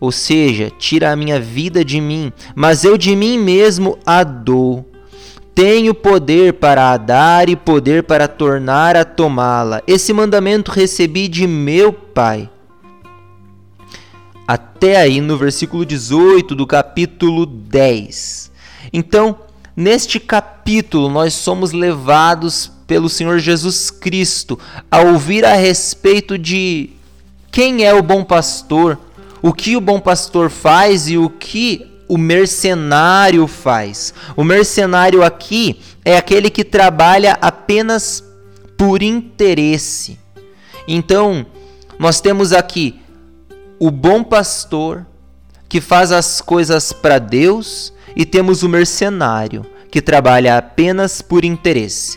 ou 0.00 0.10
seja, 0.10 0.70
tira 0.78 1.12
a 1.12 1.16
minha 1.16 1.38
vida 1.38 1.84
de 1.84 2.00
mim, 2.00 2.32
mas 2.54 2.84
eu 2.84 2.98
de 2.98 3.14
mim 3.14 3.38
mesmo 3.38 3.98
a 4.04 4.24
dou. 4.24 4.88
Tenho 5.54 5.94
poder 5.94 6.54
para 6.54 6.92
a 6.92 6.96
dar 6.96 7.48
e 7.48 7.54
poder 7.54 8.04
para 8.04 8.26
tornar 8.26 8.96
a 8.96 9.04
tomá-la. 9.04 9.82
Esse 9.86 10.12
mandamento 10.12 10.70
recebi 10.70 11.28
de 11.28 11.46
meu 11.46 11.92
Pai. 11.92 12.50
Até 14.46 14.96
aí 14.96 15.20
no 15.20 15.36
versículo 15.36 15.86
18 15.86 16.54
do 16.54 16.66
capítulo 16.66 17.46
10. 17.46 18.50
Então, 18.92 19.38
neste 19.76 20.18
capítulo, 20.18 21.08
nós 21.08 21.34
somos 21.34 21.72
levados 21.72 22.70
pelo 22.86 23.08
Senhor 23.08 23.38
Jesus 23.38 23.90
Cristo 23.90 24.58
a 24.90 25.00
ouvir 25.00 25.44
a 25.44 25.54
respeito 25.54 26.36
de 26.36 26.90
quem 27.50 27.84
é 27.84 27.94
o 27.94 28.02
bom 28.02 28.24
pastor, 28.24 28.98
o 29.40 29.52
que 29.52 29.76
o 29.76 29.80
bom 29.80 30.00
pastor 30.00 30.50
faz 30.50 31.08
e 31.08 31.16
o 31.16 31.30
que 31.30 31.86
o 32.08 32.18
mercenário 32.18 33.46
faz. 33.46 34.12
O 34.36 34.44
mercenário 34.44 35.22
aqui 35.22 35.80
é 36.04 36.16
aquele 36.16 36.50
que 36.50 36.64
trabalha 36.64 37.38
apenas 37.40 38.24
por 38.76 39.02
interesse. 39.02 40.18
Então, 40.86 41.46
nós 41.98 42.20
temos 42.20 42.52
aqui 42.52 43.01
o 43.84 43.90
bom 43.90 44.22
pastor 44.22 45.04
que 45.68 45.80
faz 45.80 46.12
as 46.12 46.40
coisas 46.40 46.92
para 46.92 47.18
Deus 47.18 47.92
e 48.14 48.24
temos 48.24 48.62
o 48.62 48.68
mercenário 48.68 49.66
que 49.90 50.00
trabalha 50.00 50.56
apenas 50.56 51.20
por 51.20 51.44
interesse. 51.44 52.16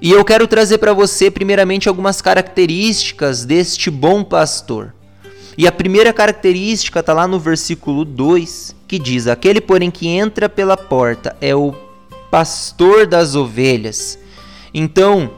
E 0.00 0.10
eu 0.10 0.24
quero 0.24 0.48
trazer 0.48 0.78
para 0.78 0.94
você, 0.94 1.30
primeiramente, 1.30 1.90
algumas 1.90 2.22
características 2.22 3.44
deste 3.44 3.90
bom 3.90 4.24
pastor. 4.24 4.94
E 5.58 5.66
a 5.66 5.72
primeira 5.72 6.10
característica 6.10 7.00
está 7.00 7.12
lá 7.12 7.28
no 7.28 7.38
versículo 7.38 8.02
2, 8.02 8.74
que 8.88 8.98
diz: 8.98 9.26
Aquele, 9.26 9.60
porém, 9.60 9.90
que 9.90 10.08
entra 10.08 10.48
pela 10.48 10.74
porta 10.74 11.36
é 11.38 11.54
o 11.54 11.74
pastor 12.30 13.06
das 13.06 13.34
ovelhas. 13.34 14.18
Então, 14.72 15.30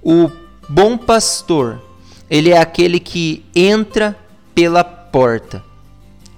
o 0.00 0.30
bom 0.68 0.96
pastor, 0.96 1.89
ele 2.30 2.50
é 2.50 2.58
aquele 2.58 3.00
que 3.00 3.44
entra 3.54 4.16
pela 4.54 4.84
porta. 4.84 5.62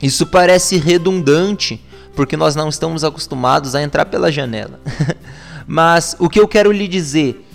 Isso 0.00 0.26
parece 0.26 0.78
redundante, 0.78 1.80
porque 2.16 2.36
nós 2.36 2.56
não 2.56 2.70
estamos 2.70 3.04
acostumados 3.04 3.74
a 3.74 3.82
entrar 3.82 4.06
pela 4.06 4.32
janela. 4.32 4.80
Mas 5.66 6.16
o 6.18 6.28
que 6.28 6.40
eu 6.40 6.48
quero 6.48 6.72
lhe 6.72 6.88
dizer 6.88 7.46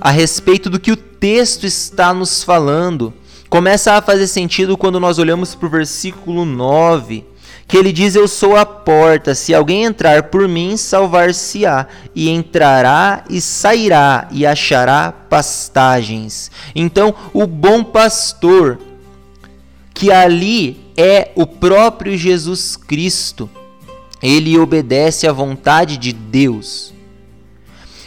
a 0.00 0.10
respeito 0.10 0.70
do 0.70 0.80
que 0.80 0.90
o 0.90 0.96
texto 0.96 1.64
está 1.66 2.14
nos 2.14 2.42
falando 2.42 3.12
começa 3.48 3.92
a 3.92 4.02
fazer 4.02 4.26
sentido 4.26 4.76
quando 4.76 4.98
nós 4.98 5.18
olhamos 5.18 5.54
para 5.54 5.66
o 5.66 5.70
versículo 5.70 6.44
9, 6.44 7.24
que 7.70 7.76
ele 7.76 7.92
diz: 7.92 8.16
Eu 8.16 8.26
sou 8.26 8.56
a 8.56 8.66
porta, 8.66 9.32
se 9.32 9.54
alguém 9.54 9.84
entrar 9.84 10.24
por 10.24 10.48
mim, 10.48 10.76
salvar-se-á, 10.76 11.86
e 12.14 12.28
entrará 12.28 13.24
e 13.30 13.40
sairá 13.40 14.26
e 14.32 14.44
achará 14.44 15.12
pastagens. 15.12 16.50
Então, 16.74 17.14
o 17.32 17.46
bom 17.46 17.84
pastor, 17.84 18.80
que 19.94 20.10
ali 20.10 20.80
é 20.96 21.30
o 21.36 21.46
próprio 21.46 22.18
Jesus 22.18 22.74
Cristo, 22.74 23.48
ele 24.20 24.58
obedece 24.58 25.28
à 25.28 25.32
vontade 25.32 25.96
de 25.96 26.12
Deus. 26.12 26.92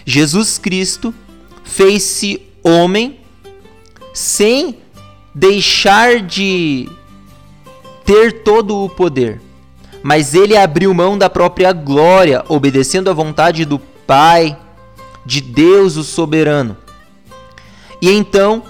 Jesus 0.05 0.57
Cristo 0.57 1.15
fez-se 1.63 2.41
homem 2.61 3.19
sem 4.13 4.77
deixar 5.33 6.19
de 6.19 6.89
ter 8.05 8.43
todo 8.43 8.83
o 8.83 8.89
poder, 8.89 9.41
mas 10.03 10.35
ele 10.35 10.57
abriu 10.57 10.93
mão 10.93 11.17
da 11.17 11.29
própria 11.29 11.71
glória, 11.71 12.43
obedecendo 12.49 13.09
à 13.09 13.13
vontade 13.13 13.63
do 13.63 13.79
Pai, 13.79 14.57
de 15.25 15.39
Deus 15.39 15.95
o 15.95 16.03
soberano. 16.03 16.75
E 18.01 18.11
então 18.11 18.61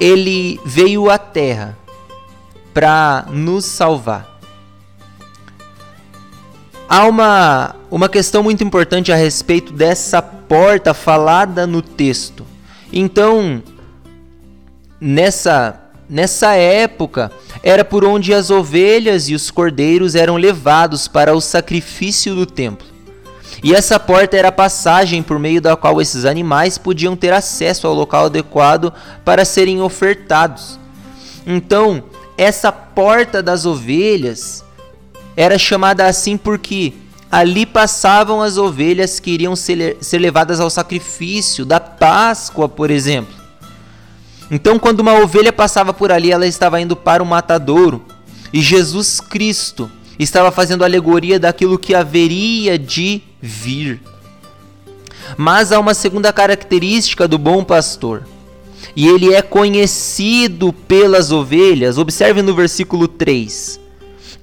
ele 0.00 0.58
veio 0.64 1.10
à 1.10 1.18
terra 1.18 1.76
para 2.72 3.26
nos 3.30 3.66
salvar. 3.66 4.40
Há 6.88 7.06
uma, 7.06 7.76
uma 7.90 8.08
questão 8.08 8.42
muito 8.42 8.64
importante 8.64 9.12
a 9.12 9.16
respeito 9.16 9.72
dessa 9.72 10.22
porta 10.22 10.94
falada 10.94 11.66
no 11.66 11.82
texto. 11.82 12.46
Então, 12.92 13.62
nessa, 15.00 15.83
nessa 16.08 16.54
época, 16.54 17.30
era 17.62 17.84
por 17.84 18.04
onde 18.04 18.34
as 18.34 18.50
ovelhas 18.50 19.28
e 19.28 19.34
os 19.34 19.50
cordeiros 19.50 20.14
eram 20.14 20.36
levados 20.36 21.08
para 21.08 21.34
o 21.34 21.40
sacrifício 21.40 22.34
do 22.34 22.46
templo. 22.46 22.86
E 23.62 23.74
essa 23.74 23.98
porta 23.98 24.36
era 24.36 24.48
a 24.48 24.52
passagem 24.52 25.22
por 25.22 25.38
meio 25.38 25.60
da 25.60 25.74
qual 25.76 26.00
esses 26.00 26.24
animais 26.24 26.76
podiam 26.76 27.16
ter 27.16 27.32
acesso 27.32 27.86
ao 27.86 27.94
local 27.94 28.26
adequado 28.26 28.92
para 29.24 29.44
serem 29.44 29.80
ofertados. 29.80 30.78
Então, 31.46 32.04
essa 32.36 32.70
porta 32.70 33.42
das 33.42 33.64
ovelhas 33.64 34.64
era 35.36 35.58
chamada 35.58 36.06
assim 36.06 36.36
porque 36.36 36.92
ali 37.30 37.64
passavam 37.64 38.42
as 38.42 38.56
ovelhas 38.56 39.18
que 39.18 39.30
iriam 39.30 39.56
ser, 39.56 39.96
ser 40.00 40.18
levadas 40.18 40.60
ao 40.60 40.70
sacrifício 40.70 41.64
da 41.64 41.80
Páscoa, 41.80 42.68
por 42.68 42.90
exemplo. 42.90 43.43
Então, 44.54 44.78
quando 44.78 45.00
uma 45.00 45.14
ovelha 45.14 45.52
passava 45.52 45.92
por 45.92 46.12
ali, 46.12 46.30
ela 46.30 46.46
estava 46.46 46.80
indo 46.80 46.94
para 46.94 47.20
o 47.20 47.26
matadouro. 47.26 48.04
E 48.52 48.60
Jesus 48.60 49.18
Cristo 49.18 49.90
estava 50.16 50.52
fazendo 50.52 50.84
alegoria 50.84 51.40
daquilo 51.40 51.76
que 51.76 51.92
haveria 51.92 52.78
de 52.78 53.20
vir. 53.42 54.00
Mas 55.36 55.72
há 55.72 55.80
uma 55.80 55.92
segunda 55.92 56.32
característica 56.32 57.26
do 57.26 57.36
bom 57.36 57.64
pastor. 57.64 58.28
E 58.94 59.08
ele 59.08 59.34
é 59.34 59.42
conhecido 59.42 60.72
pelas 60.72 61.32
ovelhas. 61.32 61.98
Observe 61.98 62.40
no 62.40 62.54
versículo 62.54 63.08
3. 63.08 63.80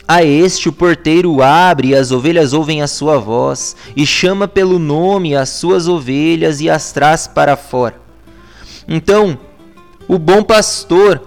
A 0.06 0.26
este 0.26 0.68
o 0.68 0.74
porteiro 0.74 1.42
abre 1.42 1.88
e 1.88 1.96
as 1.96 2.12
ovelhas 2.12 2.52
ouvem 2.52 2.82
a 2.82 2.88
sua 2.88 3.18
voz, 3.18 3.78
e 3.96 4.06
chama 4.06 4.46
pelo 4.46 4.78
nome 4.78 5.38
as 5.38 5.48
suas 5.48 5.88
ovelhas 5.88 6.60
e 6.60 6.70
as 6.70 6.92
traz 6.92 7.28
para 7.28 7.56
fora. 7.56 7.96
Então, 8.90 9.40
o 10.08 10.18
bom 10.18 10.44
pastor, 10.44 11.22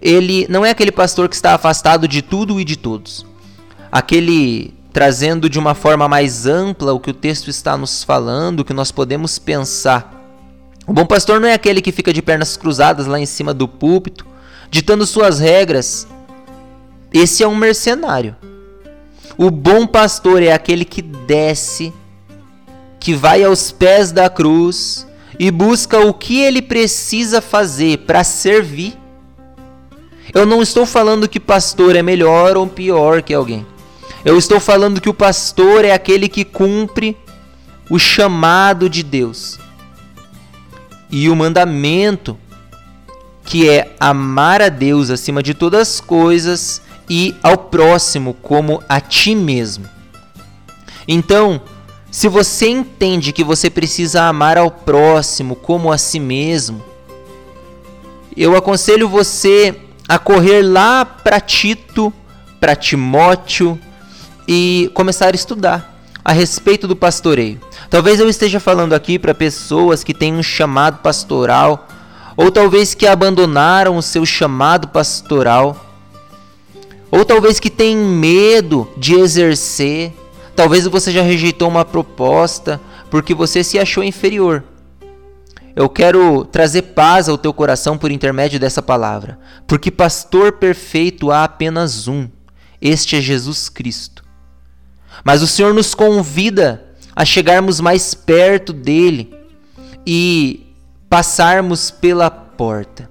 ele 0.00 0.46
não 0.48 0.64
é 0.64 0.70
aquele 0.70 0.92
pastor 0.92 1.28
que 1.28 1.34
está 1.34 1.54
afastado 1.54 2.06
de 2.06 2.22
tudo 2.22 2.60
e 2.60 2.64
de 2.64 2.76
todos. 2.76 3.26
Aquele 3.90 4.74
trazendo 4.92 5.50
de 5.50 5.58
uma 5.58 5.74
forma 5.74 6.08
mais 6.08 6.46
ampla 6.46 6.92
o 6.92 7.00
que 7.00 7.10
o 7.10 7.14
texto 7.14 7.48
está 7.48 7.76
nos 7.76 8.02
falando, 8.02 8.60
o 8.60 8.64
que 8.64 8.72
nós 8.72 8.90
podemos 8.90 9.38
pensar. 9.38 10.12
O 10.86 10.92
bom 10.92 11.04
pastor 11.04 11.40
não 11.40 11.48
é 11.48 11.52
aquele 11.52 11.82
que 11.82 11.92
fica 11.92 12.12
de 12.12 12.22
pernas 12.22 12.56
cruzadas 12.56 13.06
lá 13.06 13.20
em 13.20 13.26
cima 13.26 13.52
do 13.52 13.68
púlpito, 13.68 14.24
ditando 14.70 15.06
suas 15.06 15.38
regras 15.38 16.06
esse 17.12 17.42
é 17.42 17.48
um 17.48 17.54
mercenário. 17.54 18.36
O 19.38 19.50
bom 19.50 19.86
pastor 19.86 20.42
é 20.42 20.52
aquele 20.52 20.84
que 20.84 21.00
desce, 21.00 21.92
que 23.00 23.14
vai 23.14 23.42
aos 23.42 23.70
pés 23.70 24.12
da 24.12 24.28
cruz 24.28 25.05
e 25.38 25.50
busca 25.50 25.98
o 26.00 26.14
que 26.14 26.40
ele 26.40 26.62
precisa 26.62 27.40
fazer 27.40 27.98
para 27.98 28.24
servir. 28.24 28.96
Eu 30.32 30.44
não 30.44 30.62
estou 30.62 30.84
falando 30.84 31.28
que 31.28 31.38
pastor 31.38 31.94
é 31.94 32.02
melhor 32.02 32.56
ou 32.56 32.66
pior 32.66 33.22
que 33.22 33.34
alguém. 33.34 33.66
Eu 34.24 34.36
estou 34.36 34.58
falando 34.58 35.00
que 35.00 35.08
o 35.08 35.14
pastor 35.14 35.84
é 35.84 35.92
aquele 35.92 36.28
que 36.28 36.44
cumpre 36.44 37.16
o 37.88 37.98
chamado 37.98 38.90
de 38.90 39.02
Deus. 39.02 39.58
E 41.10 41.28
o 41.28 41.36
mandamento, 41.36 42.36
que 43.44 43.68
é 43.68 43.94
amar 44.00 44.60
a 44.60 44.68
Deus 44.68 45.10
acima 45.10 45.42
de 45.42 45.54
todas 45.54 45.80
as 45.80 46.00
coisas 46.00 46.82
e 47.08 47.34
ao 47.42 47.56
próximo 47.56 48.34
como 48.34 48.82
a 48.88 49.00
ti 49.00 49.34
mesmo. 49.34 49.88
Então, 51.06 51.62
se 52.16 52.28
você 52.28 52.68
entende 52.70 53.30
que 53.30 53.44
você 53.44 53.68
precisa 53.68 54.22
amar 54.22 54.56
ao 54.56 54.70
próximo 54.70 55.54
como 55.54 55.92
a 55.92 55.98
si 55.98 56.18
mesmo, 56.18 56.82
eu 58.34 58.56
aconselho 58.56 59.06
você 59.06 59.78
a 60.08 60.18
correr 60.18 60.62
lá 60.62 61.04
para 61.04 61.38
Tito, 61.40 62.10
para 62.58 62.74
Timóteo 62.74 63.78
e 64.48 64.90
começar 64.94 65.34
a 65.34 65.36
estudar 65.36 65.94
a 66.24 66.32
respeito 66.32 66.88
do 66.88 66.96
pastoreio. 66.96 67.60
Talvez 67.90 68.18
eu 68.18 68.30
esteja 68.30 68.58
falando 68.58 68.94
aqui 68.94 69.18
para 69.18 69.34
pessoas 69.34 70.02
que 70.02 70.14
têm 70.14 70.32
um 70.32 70.42
chamado 70.42 71.02
pastoral, 71.02 71.86
ou 72.34 72.50
talvez 72.50 72.94
que 72.94 73.06
abandonaram 73.06 73.94
o 73.94 74.02
seu 74.02 74.24
chamado 74.24 74.88
pastoral 74.88 75.84
ou 77.10 77.26
talvez 77.26 77.60
que 77.60 77.68
tem 77.68 77.94
medo 77.94 78.88
de 78.96 79.16
exercer. 79.16 80.14
Talvez 80.56 80.86
você 80.86 81.12
já 81.12 81.22
rejeitou 81.22 81.68
uma 81.68 81.84
proposta 81.84 82.80
porque 83.10 83.34
você 83.34 83.62
se 83.62 83.78
achou 83.78 84.02
inferior. 84.02 84.64
Eu 85.76 85.90
quero 85.90 86.46
trazer 86.46 86.80
paz 86.80 87.28
ao 87.28 87.36
teu 87.36 87.52
coração 87.52 87.98
por 87.98 88.10
intermédio 88.10 88.58
dessa 88.58 88.80
palavra, 88.80 89.38
porque 89.66 89.90
pastor 89.90 90.52
perfeito 90.52 91.30
há 91.30 91.44
apenas 91.44 92.08
um. 92.08 92.26
Este 92.80 93.16
é 93.16 93.20
Jesus 93.20 93.68
Cristo. 93.68 94.24
Mas 95.22 95.42
o 95.42 95.46
Senhor 95.46 95.74
nos 95.74 95.94
convida 95.94 96.82
a 97.14 97.26
chegarmos 97.26 97.78
mais 97.78 98.14
perto 98.14 98.72
dele 98.72 99.34
e 100.06 100.74
passarmos 101.10 101.90
pela 101.90 102.30
porta. 102.30 103.10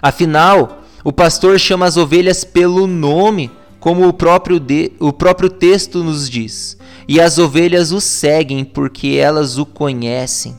Afinal, 0.00 0.82
o 1.04 1.12
pastor 1.12 1.58
chama 1.58 1.84
as 1.84 1.98
ovelhas 1.98 2.44
pelo 2.44 2.86
nome, 2.86 3.50
como 3.86 4.08
o 4.08 4.12
próprio, 4.12 4.58
de, 4.58 4.90
o 4.98 5.12
próprio 5.12 5.48
texto 5.48 6.02
nos 6.02 6.28
diz. 6.28 6.76
E 7.06 7.20
as 7.20 7.38
ovelhas 7.38 7.92
o 7.92 8.00
seguem 8.00 8.64
porque 8.64 9.10
elas 9.10 9.58
o 9.58 9.64
conhecem. 9.64 10.58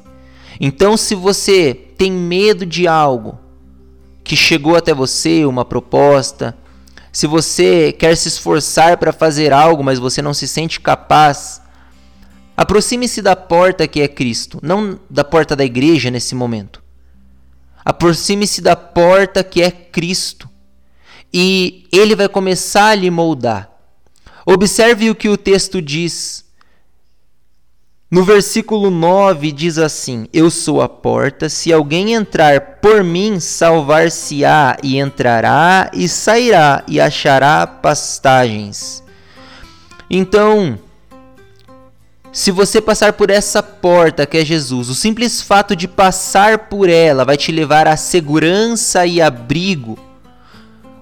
Então, 0.62 0.96
se 0.96 1.14
você 1.14 1.74
tem 1.74 2.10
medo 2.10 2.66
de 2.66 2.88
algo 2.88 3.38
que 4.24 4.38
chegou 4.38 4.78
até 4.78 4.94
você, 4.94 5.46
uma 5.46 5.66
proposta, 5.66 6.58
se 7.12 7.28
você 7.28 7.92
quer 7.92 8.16
se 8.16 8.30
esforçar 8.30 8.96
para 8.96 9.12
fazer 9.12 9.52
algo, 9.52 9.84
mas 9.84 10.00
você 10.00 10.22
não 10.22 10.34
se 10.34 10.48
sente 10.48 10.80
capaz, 10.80 11.62
aproxime-se 12.56 13.22
da 13.22 13.36
porta 13.36 13.90
que 13.90 14.00
é 14.00 14.08
Cristo, 14.08 14.58
não 14.64 14.98
da 15.10 15.26
porta 15.26 15.54
da 15.54 15.66
igreja 15.66 16.10
nesse 16.10 16.34
momento. 16.34 16.82
Aproxime-se 17.84 18.62
da 18.62 18.78
porta 18.78 19.44
que 19.44 19.62
é 19.62 19.70
Cristo 19.70 20.47
e 21.34 21.88
ele 21.92 22.16
vai 22.16 22.28
começar 22.28 22.90
a 22.90 22.96
lhe 22.96 23.10
moldar. 23.10 23.70
Observe 24.46 25.10
o 25.10 25.16
que 25.16 25.28
o 25.28 25.38
texto 25.38 25.82
diz. 25.82 26.46
No 28.10 28.24
versículo 28.24 28.90
9 28.90 29.52
diz 29.52 29.78
assim: 29.78 30.28
Eu 30.32 30.50
sou 30.50 30.82
a 30.82 30.88
porta, 30.88 31.50
se 31.50 31.74
alguém 31.74 32.14
entrar 32.14 32.80
por 32.82 33.04
mim, 33.04 33.40
salvar-se-á, 33.40 34.78
e 34.82 34.98
entrará 34.98 35.92
e 35.94 36.08
sairá 36.08 36.84
e 36.88 37.02
achará 37.02 37.68
pastagens. 37.68 39.04
Então, 40.10 40.80
se 42.32 42.52
você 42.52 42.80
passar 42.80 43.12
por 43.14 43.30
essa 43.30 43.62
porta 43.62 44.26
que 44.26 44.38
é 44.38 44.46
Jesus, 44.46 44.88
o 44.88 44.96
simples 44.96 45.42
fato 45.42 45.76
de 45.76 45.88
passar 45.88 46.70
por 46.70 46.88
ela 46.88 47.26
vai 47.26 47.36
te 47.36 47.52
levar 47.52 47.88
a 47.88 47.98
segurança 47.98 49.06
e 49.06 49.22
abrigo. 49.22 50.07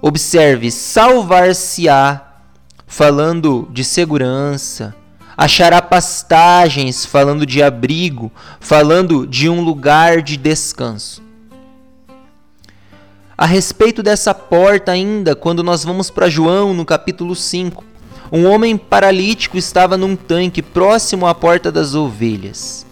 Observe, 0.07 0.69
salvar-se-á, 0.69 2.22
falando 2.86 3.68
de 3.72 3.84
segurança, 3.84 4.94
achará 5.36 5.82
pastagens, 5.82 7.03
falando 7.03 7.44
de 7.44 7.64
abrigo, 7.64 8.32
falando 8.60 9.26
de 9.26 9.49
um 9.49 9.61
lugar 9.61 10.22
de 10.22 10.38
descanso. 10.38 11.23
A 13.36 13.48
respeito 13.48 14.03
dessa 14.03 14.32
porta, 14.32 14.91
ainda, 14.91 15.36
quando 15.36 15.64
nós 15.64 15.84
vamos 15.84 16.11
para 16.11 16.30
João 16.30 16.72
no 16.72 16.86
capítulo 16.86 17.36
5, 17.36 17.84
um 18.32 18.45
homem 18.45 18.77
paralítico 18.77 19.57
estava 19.57 19.98
num 19.98 20.15
tanque 20.15 20.61
próximo 20.61 21.26
à 21.26 21.34
porta 21.34 21.72
das 21.72 21.95
ovelhas. 21.95 22.86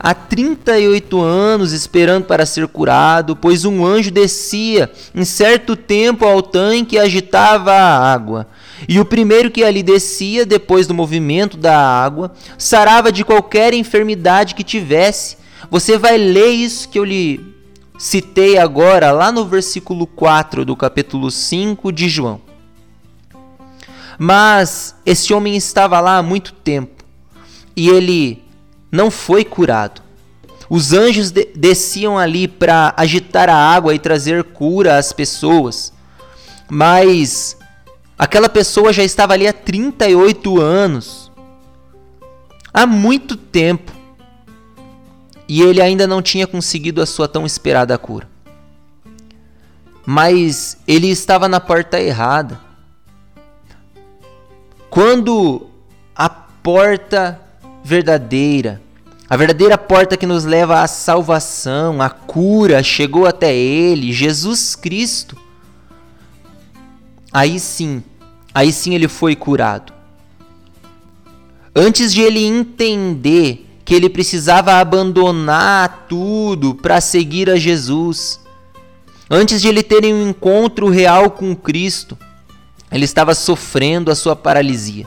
Há 0.00 0.14
38 0.14 1.20
anos 1.20 1.72
esperando 1.72 2.24
para 2.24 2.46
ser 2.46 2.68
curado, 2.68 3.34
pois 3.34 3.64
um 3.64 3.84
anjo 3.84 4.12
descia 4.12 4.90
em 5.12 5.24
certo 5.24 5.74
tempo 5.74 6.24
ao 6.24 6.40
tanque 6.40 6.94
e 6.94 6.98
agitava 6.98 7.72
a 7.72 8.12
água. 8.12 8.46
E 8.88 9.00
o 9.00 9.04
primeiro 9.04 9.50
que 9.50 9.64
ali 9.64 9.82
descia, 9.82 10.46
depois 10.46 10.86
do 10.86 10.94
movimento 10.94 11.56
da 11.56 11.76
água, 11.76 12.32
sarava 12.56 13.10
de 13.10 13.24
qualquer 13.24 13.74
enfermidade 13.74 14.54
que 14.54 14.62
tivesse. 14.62 15.36
Você 15.68 15.98
vai 15.98 16.16
ler 16.16 16.50
isso 16.50 16.88
que 16.88 16.98
eu 16.98 17.04
lhe 17.04 17.40
citei 17.98 18.56
agora, 18.56 19.10
lá 19.10 19.32
no 19.32 19.44
versículo 19.44 20.06
4 20.06 20.64
do 20.64 20.76
capítulo 20.76 21.28
5 21.28 21.90
de 21.90 22.08
João. 22.08 22.40
Mas 24.16 24.94
esse 25.04 25.34
homem 25.34 25.56
estava 25.56 25.98
lá 25.98 26.18
há 26.18 26.22
muito 26.22 26.52
tempo 26.52 27.04
e 27.76 27.88
ele 27.88 28.47
não 28.90 29.10
foi 29.10 29.44
curado. 29.44 30.02
Os 30.70 30.92
anjos 30.92 31.30
de 31.30 31.46
desciam 31.54 32.18
ali 32.18 32.46
para 32.46 32.92
agitar 32.96 33.48
a 33.48 33.56
água 33.56 33.94
e 33.94 33.98
trazer 33.98 34.44
cura 34.44 34.98
às 34.98 35.12
pessoas. 35.12 35.92
Mas 36.68 37.56
aquela 38.18 38.48
pessoa 38.48 38.92
já 38.92 39.02
estava 39.02 39.32
ali 39.32 39.46
há 39.48 39.52
38 39.52 40.60
anos. 40.60 41.32
Há 42.72 42.86
muito 42.86 43.36
tempo. 43.36 43.92
E 45.48 45.62
ele 45.62 45.80
ainda 45.80 46.06
não 46.06 46.20
tinha 46.20 46.46
conseguido 46.46 47.00
a 47.00 47.06
sua 47.06 47.26
tão 47.26 47.46
esperada 47.46 47.96
cura. 47.96 48.28
Mas 50.04 50.76
ele 50.86 51.08
estava 51.08 51.48
na 51.48 51.60
porta 51.60 51.98
errada. 51.98 52.60
Quando 54.90 55.66
a 56.14 56.28
porta 56.28 57.47
verdadeira, 57.88 58.82
a 59.30 59.36
verdadeira 59.36 59.78
porta 59.78 60.14
que 60.14 60.26
nos 60.26 60.44
leva 60.44 60.82
à 60.82 60.86
salvação, 60.86 62.02
à 62.02 62.10
cura, 62.10 62.82
chegou 62.82 63.24
até 63.26 63.54
ele, 63.54 64.12
Jesus 64.12 64.76
Cristo. 64.76 65.38
Aí 67.32 67.58
sim, 67.58 68.02
aí 68.54 68.70
sim 68.72 68.94
ele 68.94 69.08
foi 69.08 69.34
curado. 69.34 69.94
Antes 71.74 72.12
de 72.12 72.20
ele 72.20 72.44
entender 72.44 73.66
que 73.86 73.94
ele 73.94 74.10
precisava 74.10 74.74
abandonar 74.74 76.06
tudo 76.08 76.74
para 76.74 77.00
seguir 77.00 77.48
a 77.48 77.56
Jesus, 77.56 78.38
antes 79.30 79.62
de 79.62 79.68
ele 79.68 79.82
ter 79.82 80.04
um 80.04 80.28
encontro 80.28 80.90
real 80.90 81.30
com 81.30 81.56
Cristo, 81.56 82.18
ele 82.92 83.06
estava 83.06 83.34
sofrendo 83.34 84.10
a 84.10 84.14
sua 84.14 84.36
paralisia. 84.36 85.06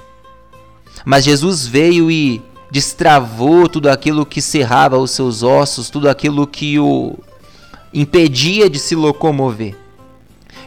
Mas 1.05 1.25
Jesus 1.25 1.65
veio 1.67 2.09
e 2.09 2.41
destravou 2.71 3.67
tudo 3.67 3.89
aquilo 3.89 4.25
que 4.25 4.41
cerrava 4.41 4.97
os 4.97 5.11
seus 5.11 5.43
ossos, 5.43 5.89
tudo 5.89 6.09
aquilo 6.09 6.47
que 6.47 6.79
o 6.79 7.19
impedia 7.93 8.69
de 8.69 8.79
se 8.79 8.95
locomover. 8.95 9.75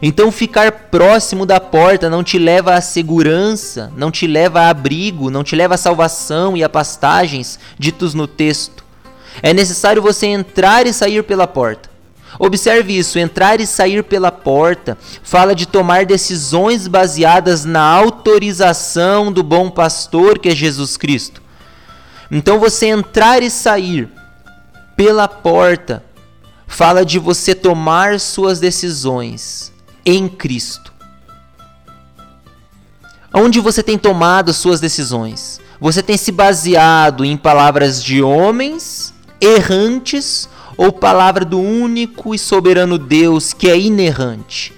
Então, 0.02 0.30
ficar 0.30 0.70
próximo 0.90 1.46
da 1.46 1.58
porta 1.58 2.10
não 2.10 2.22
te 2.22 2.38
leva 2.38 2.74
à 2.74 2.80
segurança, 2.82 3.90
não 3.96 4.10
te 4.10 4.26
leva 4.26 4.60
a 4.60 4.68
abrigo, 4.68 5.30
não 5.30 5.42
te 5.42 5.56
leva 5.56 5.76
à 5.76 5.78
salvação 5.78 6.54
e 6.54 6.62
a 6.62 6.68
pastagens 6.68 7.58
ditos 7.78 8.12
no 8.12 8.26
texto. 8.26 8.84
É 9.42 9.54
necessário 9.54 10.02
você 10.02 10.26
entrar 10.26 10.86
e 10.86 10.92
sair 10.92 11.24
pela 11.24 11.46
porta. 11.46 11.88
Observe 12.38 12.98
isso: 12.98 13.18
entrar 13.18 13.60
e 13.60 13.66
sair 13.66 14.02
pela 14.02 14.30
porta 14.30 14.98
fala 15.22 15.54
de 15.54 15.66
tomar 15.66 16.04
decisões 16.04 16.86
baseadas 16.86 17.64
na 17.64 17.82
autorização 17.82 19.32
do 19.32 19.42
bom 19.42 19.70
pastor 19.70 20.38
que 20.38 20.50
é 20.50 20.54
Jesus 20.54 20.96
Cristo. 20.98 21.43
Então, 22.30 22.58
você 22.58 22.86
entrar 22.86 23.42
e 23.42 23.50
sair 23.50 24.08
pela 24.96 25.28
porta 25.28 26.02
fala 26.66 27.04
de 27.04 27.18
você 27.18 27.54
tomar 27.54 28.18
suas 28.18 28.58
decisões 28.58 29.72
em 30.04 30.28
Cristo. 30.28 30.92
Onde 33.32 33.60
você 33.60 33.82
tem 33.82 33.98
tomado 33.98 34.52
suas 34.52 34.80
decisões? 34.80 35.60
Você 35.80 36.02
tem 36.02 36.16
se 36.16 36.30
baseado 36.30 37.24
em 37.24 37.36
palavras 37.36 38.02
de 38.02 38.22
homens 38.22 39.12
errantes 39.40 40.48
ou 40.76 40.92
palavra 40.92 41.44
do 41.44 41.58
único 41.58 42.34
e 42.34 42.38
soberano 42.38 42.96
Deus 42.96 43.52
que 43.52 43.68
é 43.68 43.78
inerrante? 43.78 44.72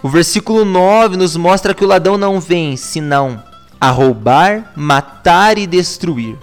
O 0.00 0.08
versículo 0.08 0.64
9 0.64 1.16
nos 1.16 1.36
mostra 1.36 1.74
que 1.74 1.84
o 1.84 1.88
ladrão 1.88 2.16
não 2.16 2.40
vem 2.40 2.76
senão 2.76 3.42
a 3.80 3.90
roubar, 3.90 4.72
matar 4.76 5.58
e 5.58 5.66
destruir. 5.66 6.36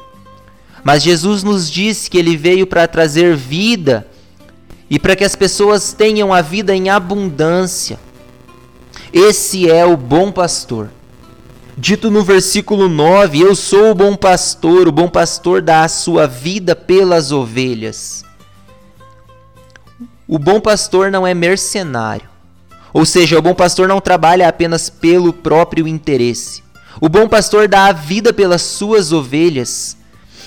Mas 0.84 1.04
Jesus 1.04 1.44
nos 1.44 1.70
disse 1.70 2.10
que 2.10 2.18
ele 2.18 2.38
veio 2.38 2.68
para 2.68 2.88
trazer 2.88 3.36
vida 3.36 4.08
e 4.90 5.00
para 5.00 5.16
que 5.16 5.24
as 5.24 5.36
pessoas 5.36 5.94
tenham 5.94 6.34
a 6.34 6.42
vida 6.42 6.76
em 6.76 6.90
abundância. 6.90 8.00
Esse 9.12 9.70
é 9.70 9.86
o 9.86 9.98
bom 9.98 10.32
pastor. 10.32 10.90
Dito 11.78 12.10
no 12.12 12.24
versículo 12.24 12.88
9: 12.88 13.42
Eu 13.42 13.56
sou 13.56 13.92
o 13.92 13.96
bom 13.96 14.16
pastor, 14.16 14.88
o 14.88 14.92
bom 14.92 15.10
pastor 15.10 15.62
dá 15.62 15.84
a 15.84 15.90
sua 15.90 16.28
vida 16.28 16.76
pelas 16.76 17.32
ovelhas. 17.32 18.24
O 20.28 20.40
bom 20.40 20.60
pastor 20.60 21.12
não 21.12 21.26
é 21.26 21.34
mercenário. 21.34 22.30
Ou 22.94 23.06
seja, 23.06 23.38
o 23.38 23.42
bom 23.42 23.54
pastor 23.54 23.88
não 23.88 24.00
trabalha 24.00 24.48
apenas 24.48 24.90
pelo 24.90 25.34
próprio 25.34 25.88
interesse. 25.88 26.65
O 27.00 27.10
bom 27.10 27.28
pastor 27.28 27.68
dá 27.68 27.88
a 27.88 27.92
vida 27.92 28.32
pelas 28.32 28.62
suas 28.62 29.12
ovelhas. 29.12 29.98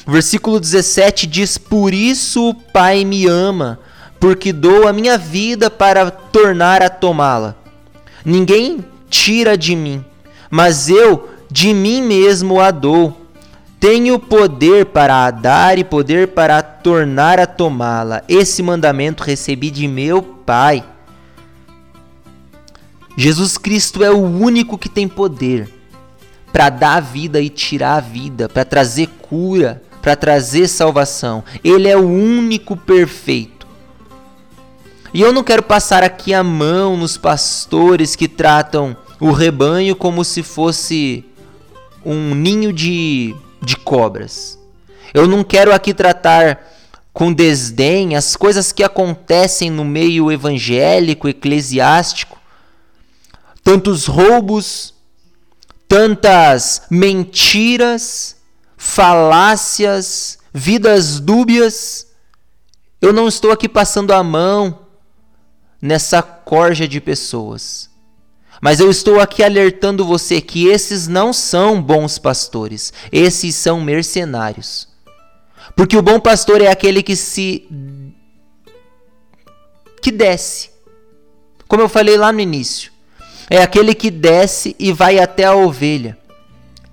Versículo 0.06 0.58
17 0.58 1.26
diz: 1.26 1.58
Por 1.58 1.92
isso 1.92 2.48
o 2.48 2.54
Pai 2.54 3.04
me 3.04 3.26
ama, 3.26 3.78
porque 4.18 4.52
dou 4.52 4.88
a 4.88 4.92
minha 4.92 5.18
vida 5.18 5.70
para 5.70 6.10
tornar 6.10 6.82
a 6.82 6.88
tomá-la. 6.88 7.54
Ninguém 8.24 8.84
tira 9.10 9.56
de 9.58 9.76
mim, 9.76 10.02
mas 10.50 10.88
eu 10.88 11.28
de 11.50 11.74
mim 11.74 12.02
mesmo 12.02 12.60
a 12.60 12.70
dou. 12.70 13.26
Tenho 13.78 14.18
poder 14.18 14.86
para 14.86 15.26
a 15.26 15.30
dar 15.30 15.78
e 15.78 15.84
poder 15.84 16.28
para 16.28 16.58
a 16.58 16.62
tornar 16.62 17.38
a 17.38 17.46
tomá-la. 17.46 18.24
Esse 18.28 18.60
mandamento 18.62 19.22
recebi 19.22 19.70
de 19.70 19.86
meu 19.86 20.20
Pai. 20.20 20.82
Jesus 23.16 23.58
Cristo 23.58 24.02
é 24.02 24.10
o 24.10 24.20
único 24.20 24.78
que 24.78 24.88
tem 24.88 25.06
poder 25.06 25.77
para 26.52 26.70
dar 26.70 27.00
vida 27.00 27.40
e 27.40 27.48
tirar 27.48 27.96
a 27.96 28.00
vida, 28.00 28.48
para 28.48 28.64
trazer 28.64 29.08
cura, 29.22 29.82
para 30.00 30.16
trazer 30.16 30.68
salvação. 30.68 31.44
Ele 31.62 31.88
é 31.88 31.96
o 31.96 32.06
único 32.06 32.76
perfeito. 32.76 33.66
E 35.12 35.20
eu 35.20 35.32
não 35.32 35.42
quero 35.42 35.62
passar 35.62 36.02
aqui 36.02 36.34
a 36.34 36.42
mão 36.42 36.96
nos 36.96 37.16
pastores 37.16 38.14
que 38.14 38.28
tratam 38.28 38.96
o 39.20 39.32
rebanho 39.32 39.96
como 39.96 40.24
se 40.24 40.42
fosse 40.42 41.24
um 42.04 42.34
ninho 42.34 42.72
de, 42.72 43.34
de 43.60 43.76
cobras. 43.76 44.58
Eu 45.12 45.26
não 45.26 45.42
quero 45.42 45.74
aqui 45.74 45.94
tratar 45.94 46.66
com 47.12 47.32
desdém 47.32 48.14
as 48.14 48.36
coisas 48.36 48.70
que 48.70 48.84
acontecem 48.84 49.70
no 49.70 49.84
meio 49.84 50.30
evangélico, 50.30 51.28
eclesiástico, 51.28 52.38
tantos 53.64 54.06
roubos, 54.06 54.94
tantas 55.88 56.82
mentiras, 56.90 58.36
falácias, 58.76 60.38
vidas 60.52 61.18
dúbias. 61.18 62.06
Eu 63.00 63.12
não 63.12 63.26
estou 63.26 63.50
aqui 63.50 63.68
passando 63.68 64.12
a 64.12 64.22
mão 64.22 64.86
nessa 65.80 66.20
corja 66.22 66.86
de 66.86 67.00
pessoas. 67.00 67.88
Mas 68.60 68.80
eu 68.80 68.90
estou 68.90 69.20
aqui 69.20 69.42
alertando 69.42 70.04
você 70.04 70.40
que 70.40 70.66
esses 70.66 71.06
não 71.06 71.32
são 71.32 71.80
bons 71.80 72.18
pastores, 72.18 72.92
esses 73.12 73.54
são 73.54 73.80
mercenários. 73.80 74.88
Porque 75.76 75.96
o 75.96 76.02
bom 76.02 76.18
pastor 76.18 76.60
é 76.60 76.68
aquele 76.68 77.02
que 77.02 77.14
se 77.14 77.68
que 80.02 80.10
desce. 80.10 80.70
Como 81.68 81.82
eu 81.82 81.88
falei 81.88 82.16
lá 82.16 82.32
no 82.32 82.40
início, 82.40 82.90
é 83.50 83.62
aquele 83.62 83.94
que 83.94 84.10
desce 84.10 84.76
e 84.78 84.92
vai 84.92 85.18
até 85.18 85.44
a 85.44 85.54
ovelha. 85.54 86.18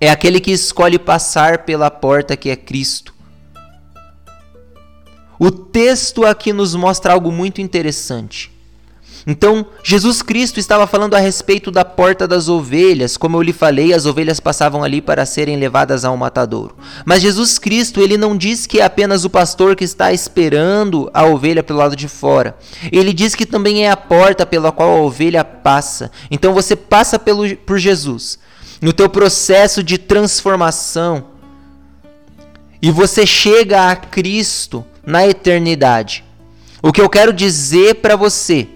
É 0.00 0.10
aquele 0.10 0.40
que 0.40 0.50
escolhe 0.50 0.98
passar 0.98 1.64
pela 1.64 1.90
porta 1.90 2.36
que 2.36 2.50
é 2.50 2.56
Cristo. 2.56 3.14
O 5.38 5.50
texto 5.50 6.24
aqui 6.24 6.52
nos 6.52 6.74
mostra 6.74 7.12
algo 7.12 7.30
muito 7.30 7.60
interessante. 7.60 8.50
Então, 9.26 9.66
Jesus 9.82 10.22
Cristo 10.22 10.60
estava 10.60 10.86
falando 10.86 11.14
a 11.14 11.18
respeito 11.18 11.72
da 11.72 11.84
porta 11.84 12.28
das 12.28 12.48
ovelhas. 12.48 13.16
Como 13.16 13.36
eu 13.36 13.42
lhe 13.42 13.52
falei, 13.52 13.92
as 13.92 14.06
ovelhas 14.06 14.38
passavam 14.38 14.84
ali 14.84 15.02
para 15.02 15.26
serem 15.26 15.56
levadas 15.56 16.04
ao 16.04 16.16
matadouro. 16.16 16.76
Mas 17.04 17.22
Jesus 17.22 17.58
Cristo, 17.58 18.00
ele 18.00 18.16
não 18.16 18.36
diz 18.36 18.66
que 18.66 18.78
é 18.78 18.84
apenas 18.84 19.24
o 19.24 19.30
pastor 19.30 19.74
que 19.74 19.82
está 19.82 20.12
esperando 20.12 21.10
a 21.12 21.24
ovelha 21.24 21.64
pelo 21.64 21.80
lado 21.80 21.96
de 21.96 22.06
fora. 22.06 22.56
Ele 22.92 23.12
diz 23.12 23.34
que 23.34 23.44
também 23.44 23.84
é 23.84 23.90
a 23.90 23.96
porta 23.96 24.46
pela 24.46 24.70
qual 24.70 24.90
a 24.90 25.00
ovelha 25.00 25.44
passa. 25.44 26.12
Então 26.30 26.54
você 26.54 26.76
passa 26.76 27.18
pelo, 27.18 27.56
por 27.56 27.78
Jesus 27.78 28.38
no 28.80 28.92
teu 28.92 29.08
processo 29.08 29.82
de 29.82 29.98
transformação 29.98 31.24
e 32.80 32.92
você 32.92 33.26
chega 33.26 33.90
a 33.90 33.96
Cristo 33.96 34.84
na 35.04 35.26
eternidade. 35.26 36.24
O 36.80 36.92
que 36.92 37.00
eu 37.00 37.08
quero 37.08 37.32
dizer 37.32 37.96
para 37.96 38.14
você 38.14 38.68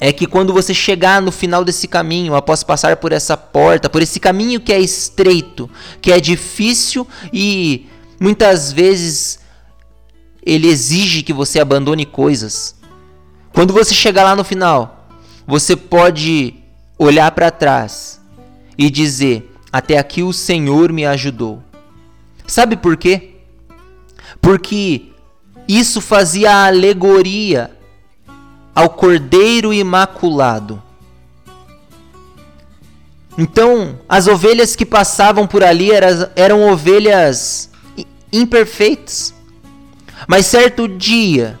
é 0.00 0.12
que 0.12 0.26
quando 0.26 0.52
você 0.52 0.72
chegar 0.72 1.20
no 1.20 1.32
final 1.32 1.64
desse 1.64 1.88
caminho, 1.88 2.34
após 2.34 2.62
passar 2.62 2.96
por 2.96 3.12
essa 3.12 3.36
porta, 3.36 3.90
por 3.90 4.00
esse 4.00 4.20
caminho 4.20 4.60
que 4.60 4.72
é 4.72 4.78
estreito, 4.78 5.68
que 6.00 6.12
é 6.12 6.20
difícil 6.20 7.06
e 7.32 7.86
muitas 8.20 8.72
vezes 8.72 9.40
ele 10.44 10.68
exige 10.68 11.22
que 11.22 11.32
você 11.32 11.58
abandone 11.58 12.06
coisas. 12.06 12.76
Quando 13.52 13.72
você 13.72 13.92
chegar 13.92 14.22
lá 14.22 14.36
no 14.36 14.44
final, 14.44 15.08
você 15.46 15.74
pode 15.74 16.54
olhar 16.96 17.30
para 17.32 17.50
trás 17.50 18.20
e 18.76 18.88
dizer: 18.88 19.52
Até 19.72 19.98
aqui 19.98 20.22
o 20.22 20.32
Senhor 20.32 20.92
me 20.92 21.04
ajudou. 21.04 21.62
Sabe 22.46 22.76
por 22.76 22.96
quê? 22.96 23.34
Porque 24.40 25.06
isso 25.66 26.00
fazia 26.00 26.66
alegoria 26.66 27.77
ao 28.78 28.90
Cordeiro 28.90 29.74
Imaculado. 29.74 30.80
Então, 33.36 33.98
as 34.08 34.28
ovelhas 34.28 34.76
que 34.76 34.86
passavam 34.86 35.48
por 35.48 35.64
ali 35.64 35.90
eram, 35.90 36.30
eram 36.36 36.70
ovelhas 36.70 37.70
imperfeitas. 38.32 39.34
Mas 40.28 40.46
certo 40.46 40.86
dia, 40.86 41.58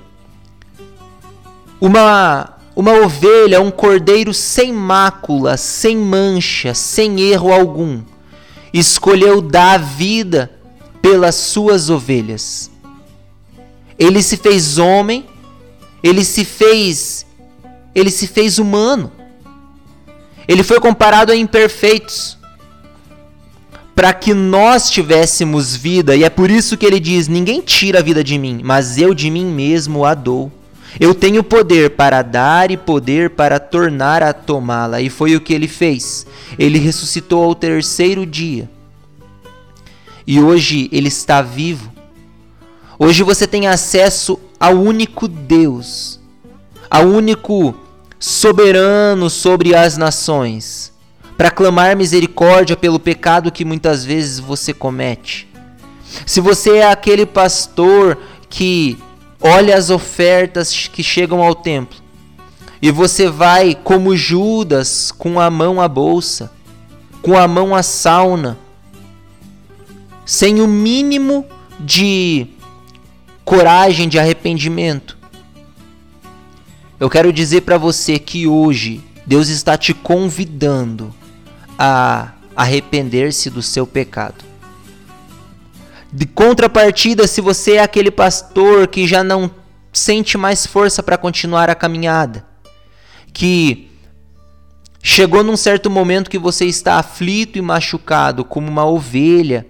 uma, 1.80 2.56
uma 2.76 2.92
ovelha, 2.92 3.60
um 3.60 3.72
cordeiro 3.72 4.32
sem 4.32 4.72
mácula, 4.72 5.56
sem 5.56 5.96
mancha, 5.96 6.72
sem 6.72 7.20
erro 7.20 7.52
algum, 7.52 8.00
escolheu 8.72 9.42
dar 9.42 9.74
a 9.74 9.78
vida 9.78 10.52
pelas 11.02 11.34
suas 11.34 11.90
ovelhas. 11.90 12.70
Ele 13.98 14.22
se 14.22 14.36
fez 14.36 14.78
homem 14.78 15.26
ele 16.02 16.24
se 16.24 16.44
fez 16.44 17.26
ele 17.94 18.10
se 18.10 18.26
fez 18.26 18.58
humano. 18.58 19.10
Ele 20.46 20.62
foi 20.62 20.80
comparado 20.80 21.32
a 21.32 21.36
imperfeitos 21.36 22.38
para 23.94 24.14
que 24.14 24.32
nós 24.32 24.88
tivéssemos 24.88 25.74
vida, 25.74 26.14
e 26.14 26.22
é 26.22 26.30
por 26.30 26.50
isso 26.50 26.76
que 26.76 26.86
ele 26.86 27.00
diz: 27.00 27.26
Ninguém 27.26 27.60
tira 27.60 27.98
a 27.98 28.02
vida 28.02 28.22
de 28.22 28.38
mim, 28.38 28.60
mas 28.62 28.96
eu 28.96 29.12
de 29.12 29.30
mim 29.30 29.46
mesmo 29.46 30.04
a 30.04 30.14
dou. 30.14 30.52
Eu 30.98 31.14
tenho 31.14 31.44
poder 31.44 31.90
para 31.90 32.22
dar 32.22 32.70
e 32.70 32.76
poder 32.76 33.30
para 33.30 33.58
tornar 33.58 34.22
a 34.22 34.32
tomá-la, 34.32 35.00
e 35.00 35.10
foi 35.10 35.36
o 35.36 35.40
que 35.40 35.52
ele 35.52 35.68
fez. 35.68 36.26
Ele 36.58 36.78
ressuscitou 36.78 37.44
ao 37.44 37.54
terceiro 37.54 38.24
dia. 38.24 38.70
E 40.26 40.40
hoje 40.40 40.88
ele 40.92 41.08
está 41.08 41.42
vivo. 41.42 41.92
Hoje 42.98 43.22
você 43.22 43.46
tem 43.46 43.66
acesso 43.66 44.38
ao 44.58 44.74
único 44.74 45.28
Deus, 45.28 46.18
ao 46.90 47.06
único 47.06 47.74
soberano 48.18 49.30
sobre 49.30 49.74
as 49.74 49.96
nações, 49.96 50.92
para 51.36 51.50
clamar 51.50 51.96
misericórdia 51.96 52.76
pelo 52.76 52.98
pecado 52.98 53.52
que 53.52 53.64
muitas 53.64 54.04
vezes 54.04 54.40
você 54.40 54.74
comete. 54.74 55.48
Se 56.26 56.40
você 56.40 56.78
é 56.78 56.90
aquele 56.90 57.24
pastor 57.24 58.18
que 58.48 58.98
olha 59.40 59.76
as 59.76 59.90
ofertas 59.90 60.88
que 60.88 61.02
chegam 61.02 61.42
ao 61.42 61.54
templo 61.54 61.98
e 62.82 62.90
você 62.90 63.28
vai 63.28 63.74
como 63.74 64.16
Judas 64.16 65.12
com 65.12 65.38
a 65.38 65.50
mão 65.50 65.80
à 65.80 65.86
bolsa, 65.86 66.50
com 67.22 67.36
a 67.36 67.46
mão 67.46 67.74
à 67.74 67.82
sauna, 67.82 68.58
sem 70.24 70.60
o 70.60 70.66
mínimo 70.66 71.46
de 71.78 72.48
coragem 73.48 74.10
de 74.10 74.18
arrependimento. 74.18 75.16
Eu 77.00 77.08
quero 77.08 77.32
dizer 77.32 77.62
para 77.62 77.78
você 77.78 78.18
que 78.18 78.46
hoje 78.46 79.02
Deus 79.24 79.48
está 79.48 79.74
te 79.74 79.94
convidando 79.94 81.14
a 81.78 82.32
arrepender-se 82.54 83.48
do 83.48 83.62
seu 83.62 83.86
pecado. 83.86 84.44
De 86.12 86.26
contrapartida, 86.26 87.26
se 87.26 87.40
você 87.40 87.76
é 87.76 87.82
aquele 87.82 88.10
pastor 88.10 88.86
que 88.86 89.08
já 89.08 89.24
não 89.24 89.50
sente 89.94 90.36
mais 90.36 90.66
força 90.66 91.02
para 91.02 91.16
continuar 91.16 91.70
a 91.70 91.74
caminhada, 91.74 92.44
que 93.32 93.90
chegou 95.02 95.42
num 95.42 95.56
certo 95.56 95.88
momento 95.88 96.28
que 96.28 96.38
você 96.38 96.66
está 96.66 96.98
aflito 96.98 97.56
e 97.56 97.62
machucado 97.62 98.44
como 98.44 98.68
uma 98.68 98.84
ovelha 98.84 99.66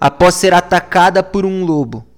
após 0.00 0.36
ser 0.36 0.54
atacada 0.54 1.22
por 1.22 1.44
um 1.44 1.66
lobo. 1.66 2.13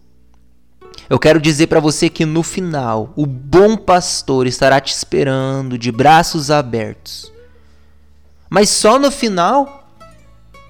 Eu 1.08 1.20
quero 1.20 1.40
dizer 1.40 1.68
para 1.68 1.78
você 1.78 2.08
que 2.10 2.24
no 2.24 2.42
final, 2.42 3.12
o 3.14 3.26
bom 3.26 3.76
pastor 3.76 4.46
estará 4.46 4.80
te 4.80 4.92
esperando 4.92 5.78
de 5.78 5.92
braços 5.92 6.50
abertos. 6.50 7.32
Mas 8.50 8.70
só 8.70 8.98
no 8.98 9.10
final? 9.10 9.88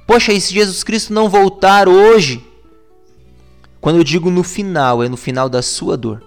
Poxa, 0.06 0.32
e 0.32 0.40
se 0.40 0.52
Jesus 0.52 0.84
Cristo 0.84 1.12
não 1.12 1.28
voltar 1.28 1.88
hoje? 1.88 2.44
Quando 3.80 3.96
eu 3.96 4.04
digo 4.04 4.30
no 4.30 4.42
final, 4.42 5.02
é 5.02 5.08
no 5.08 5.16
final 5.16 5.48
da 5.48 5.62
sua 5.62 5.96
dor, 5.96 6.22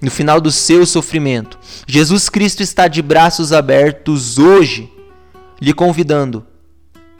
no 0.00 0.10
final 0.10 0.38
do 0.38 0.52
seu 0.52 0.84
sofrimento. 0.84 1.58
Jesus 1.86 2.28
Cristo 2.28 2.62
está 2.62 2.86
de 2.86 3.00
braços 3.00 3.50
abertos 3.50 4.38
hoje, 4.38 4.92
lhe 5.60 5.72
convidando: 5.72 6.46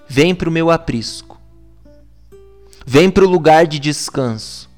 vem 0.06 0.34
para 0.34 0.48
o 0.48 0.52
meu 0.52 0.70
aprisco, 0.70 1.40
vem 2.84 3.10
para 3.10 3.24
o 3.24 3.28
lugar 3.28 3.66
de 3.66 3.78
descanso 3.78 4.71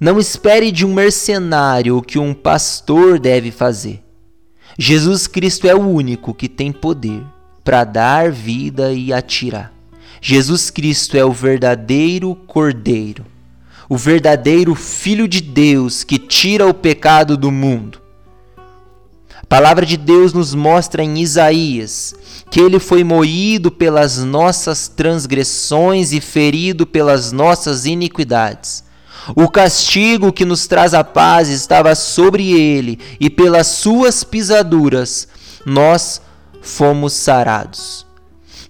não 0.00 0.18
espere 0.18 0.70
de 0.70 0.86
um 0.86 0.94
mercenário 0.94 1.96
o 1.96 2.02
que 2.02 2.18
um 2.18 2.32
pastor 2.32 3.18
deve 3.18 3.50
fazer. 3.50 4.02
Jesus 4.78 5.26
Cristo 5.26 5.66
é 5.66 5.74
o 5.74 5.80
único 5.80 6.32
que 6.32 6.48
tem 6.48 6.70
poder 6.70 7.22
para 7.64 7.82
dar 7.82 8.30
vida 8.30 8.92
e 8.92 9.12
atirar. 9.12 9.72
Jesus 10.20 10.70
Cristo 10.70 11.16
é 11.16 11.24
o 11.24 11.32
verdadeiro 11.32 12.34
Cordeiro, 12.46 13.26
o 13.88 13.96
verdadeiro 13.96 14.74
Filho 14.74 15.26
de 15.26 15.40
Deus 15.40 16.04
que 16.04 16.18
tira 16.18 16.66
o 16.66 16.74
pecado 16.74 17.36
do 17.36 17.50
mundo. 17.50 18.00
A 19.34 19.46
palavra 19.48 19.84
de 19.84 19.96
Deus 19.96 20.32
nos 20.32 20.54
mostra 20.54 21.02
em 21.02 21.18
Isaías 21.18 22.14
que 22.50 22.60
ele 22.60 22.78
foi 22.78 23.02
moído 23.02 23.70
pelas 23.70 24.22
nossas 24.22 24.88
transgressões 24.88 26.12
e 26.12 26.20
ferido 26.20 26.86
pelas 26.86 27.32
nossas 27.32 27.84
iniquidades. 27.84 28.84
O 29.34 29.48
castigo 29.48 30.32
que 30.32 30.44
nos 30.44 30.66
traz 30.66 30.94
a 30.94 31.04
paz 31.04 31.48
estava 31.48 31.94
sobre 31.94 32.52
ele, 32.52 32.98
e 33.20 33.28
pelas 33.28 33.66
suas 33.66 34.24
pisaduras 34.24 35.28
nós 35.64 36.20
fomos 36.62 37.12
sarados. 37.12 38.06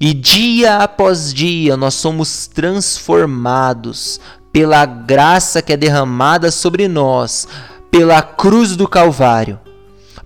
E 0.00 0.14
dia 0.14 0.78
após 0.78 1.34
dia 1.34 1.76
nós 1.76 1.94
somos 1.94 2.46
transformados 2.46 4.20
pela 4.52 4.86
graça 4.86 5.60
que 5.60 5.72
é 5.72 5.76
derramada 5.76 6.50
sobre 6.50 6.88
nós, 6.88 7.46
pela 7.90 8.22
cruz 8.22 8.76
do 8.76 8.88
Calvário. 8.88 9.58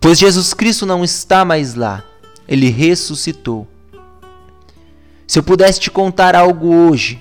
Pois 0.01 0.19
Jesus 0.19 0.53
Cristo 0.53 0.85
não 0.85 1.05
está 1.05 1.45
mais 1.45 1.75
lá, 1.75 2.03
ele 2.47 2.69
ressuscitou. 2.69 3.67
Se 5.27 5.39
eu 5.39 5.43
pudesse 5.43 5.81
te 5.81 5.91
contar 5.91 6.35
algo 6.35 6.75
hoje, 6.75 7.21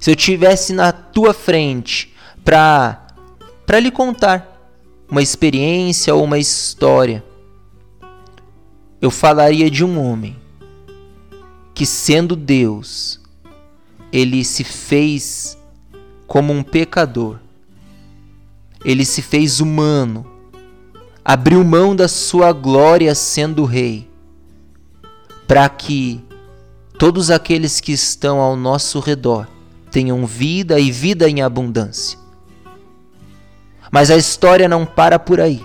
se 0.00 0.10
eu 0.10 0.16
tivesse 0.16 0.72
na 0.72 0.90
tua 0.90 1.32
frente 1.32 2.11
para 2.44 2.98
para 3.66 3.80
lhe 3.80 3.90
contar 3.90 4.52
uma 5.08 5.22
experiência 5.22 6.14
ou 6.14 6.24
uma 6.24 6.38
história. 6.38 7.24
Eu 9.00 9.10
falaria 9.10 9.70
de 9.70 9.84
um 9.84 10.00
homem 10.00 10.36
que 11.74 11.86
sendo 11.86 12.36
Deus, 12.36 13.20
ele 14.12 14.44
se 14.44 14.64
fez 14.64 15.58
como 16.26 16.52
um 16.52 16.62
pecador. 16.62 17.38
Ele 18.84 19.04
se 19.04 19.22
fez 19.22 19.60
humano, 19.60 20.26
abriu 21.24 21.62
mão 21.62 21.94
da 21.94 22.08
sua 22.08 22.52
glória 22.52 23.14
sendo 23.14 23.64
rei, 23.64 24.08
para 25.46 25.68
que 25.68 26.20
todos 26.98 27.30
aqueles 27.30 27.80
que 27.80 27.92
estão 27.92 28.40
ao 28.40 28.56
nosso 28.56 28.98
redor 28.98 29.46
tenham 29.90 30.26
vida 30.26 30.80
e 30.80 30.90
vida 30.90 31.28
em 31.28 31.42
abundância. 31.42 32.21
Mas 33.92 34.10
a 34.10 34.16
história 34.16 34.66
não 34.66 34.86
para 34.86 35.18
por 35.18 35.38
aí. 35.38 35.62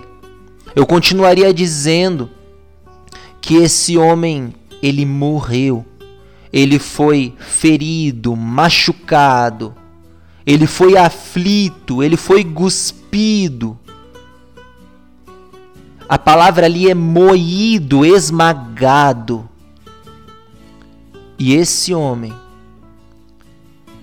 Eu 0.76 0.86
continuaria 0.86 1.52
dizendo 1.52 2.28
que 3.40 3.54
esse 3.54 3.96
homem, 3.96 4.54
ele 4.82 5.06
morreu. 5.06 5.82
Ele 6.52 6.78
foi 6.78 7.34
ferido, 7.38 8.36
machucado. 8.36 9.74
Ele 10.44 10.66
foi 10.66 10.98
aflito, 10.98 12.02
ele 12.02 12.18
foi 12.18 12.44
cuspido. 12.44 13.78
A 16.06 16.18
palavra 16.18 16.66
ali 16.66 16.90
é 16.90 16.94
moído, 16.94 18.04
esmagado. 18.04 19.48
E 21.38 21.54
esse 21.54 21.94
homem, 21.94 22.34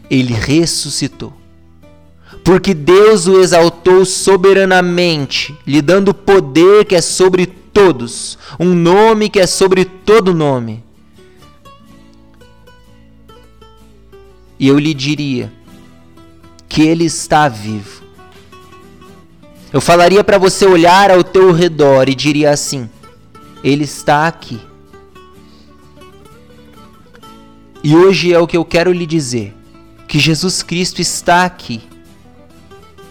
ele 0.09 0.33
ressuscitou 0.33 1.44
porque 2.45 2.75
Deus 2.75 3.25
o 3.25 3.41
exaltou 3.41 4.05
soberanamente, 4.05 5.57
lhe 5.65 5.81
dando 5.81 6.13
poder 6.13 6.85
que 6.85 6.93
é 6.93 7.01
sobre 7.01 7.47
todos, 7.47 8.37
um 8.59 8.75
nome 8.75 9.31
que 9.31 9.39
é 9.39 9.47
sobre 9.47 9.83
todo 9.83 10.31
nome. 10.31 10.83
E 14.59 14.67
eu 14.67 14.77
lhe 14.77 14.93
diria 14.93 15.51
que 16.69 16.83
ele 16.83 17.05
está 17.05 17.49
vivo. 17.49 18.03
Eu 19.73 19.81
falaria 19.81 20.23
para 20.23 20.37
você 20.37 20.67
olhar 20.67 21.09
ao 21.09 21.23
teu 21.23 21.51
redor 21.51 22.07
e 22.07 22.13
diria 22.13 22.51
assim: 22.51 22.87
ele 23.63 23.85
está 23.85 24.27
aqui. 24.27 24.61
E 27.83 27.95
hoje 27.95 28.31
é 28.31 28.37
o 28.37 28.45
que 28.45 28.55
eu 28.55 28.63
quero 28.63 28.91
lhe 28.91 29.07
dizer: 29.07 29.51
que 30.07 30.19
Jesus 30.19 30.61
Cristo 30.61 31.01
está 31.01 31.43
aqui. 31.43 31.94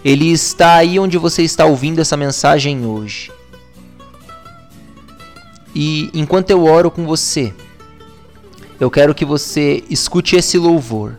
Ele 0.05 0.31
está 0.31 0.75
aí 0.75 0.99
onde 0.99 1.17
você 1.17 1.41
está 1.41 1.65
ouvindo 1.65 1.99
essa 1.99 2.15
mensagem 2.15 2.85
hoje. 2.85 3.31
E 5.73 6.11
enquanto 6.13 6.51
eu 6.51 6.63
oro 6.63 6.91
com 6.91 7.07
você, 7.07 7.51
eu 8.79 8.91
quero 8.91 9.15
que 9.15 9.25
você 9.25 9.83
escute 9.89 10.35
esse 10.35 10.59
louvor. 10.59 11.17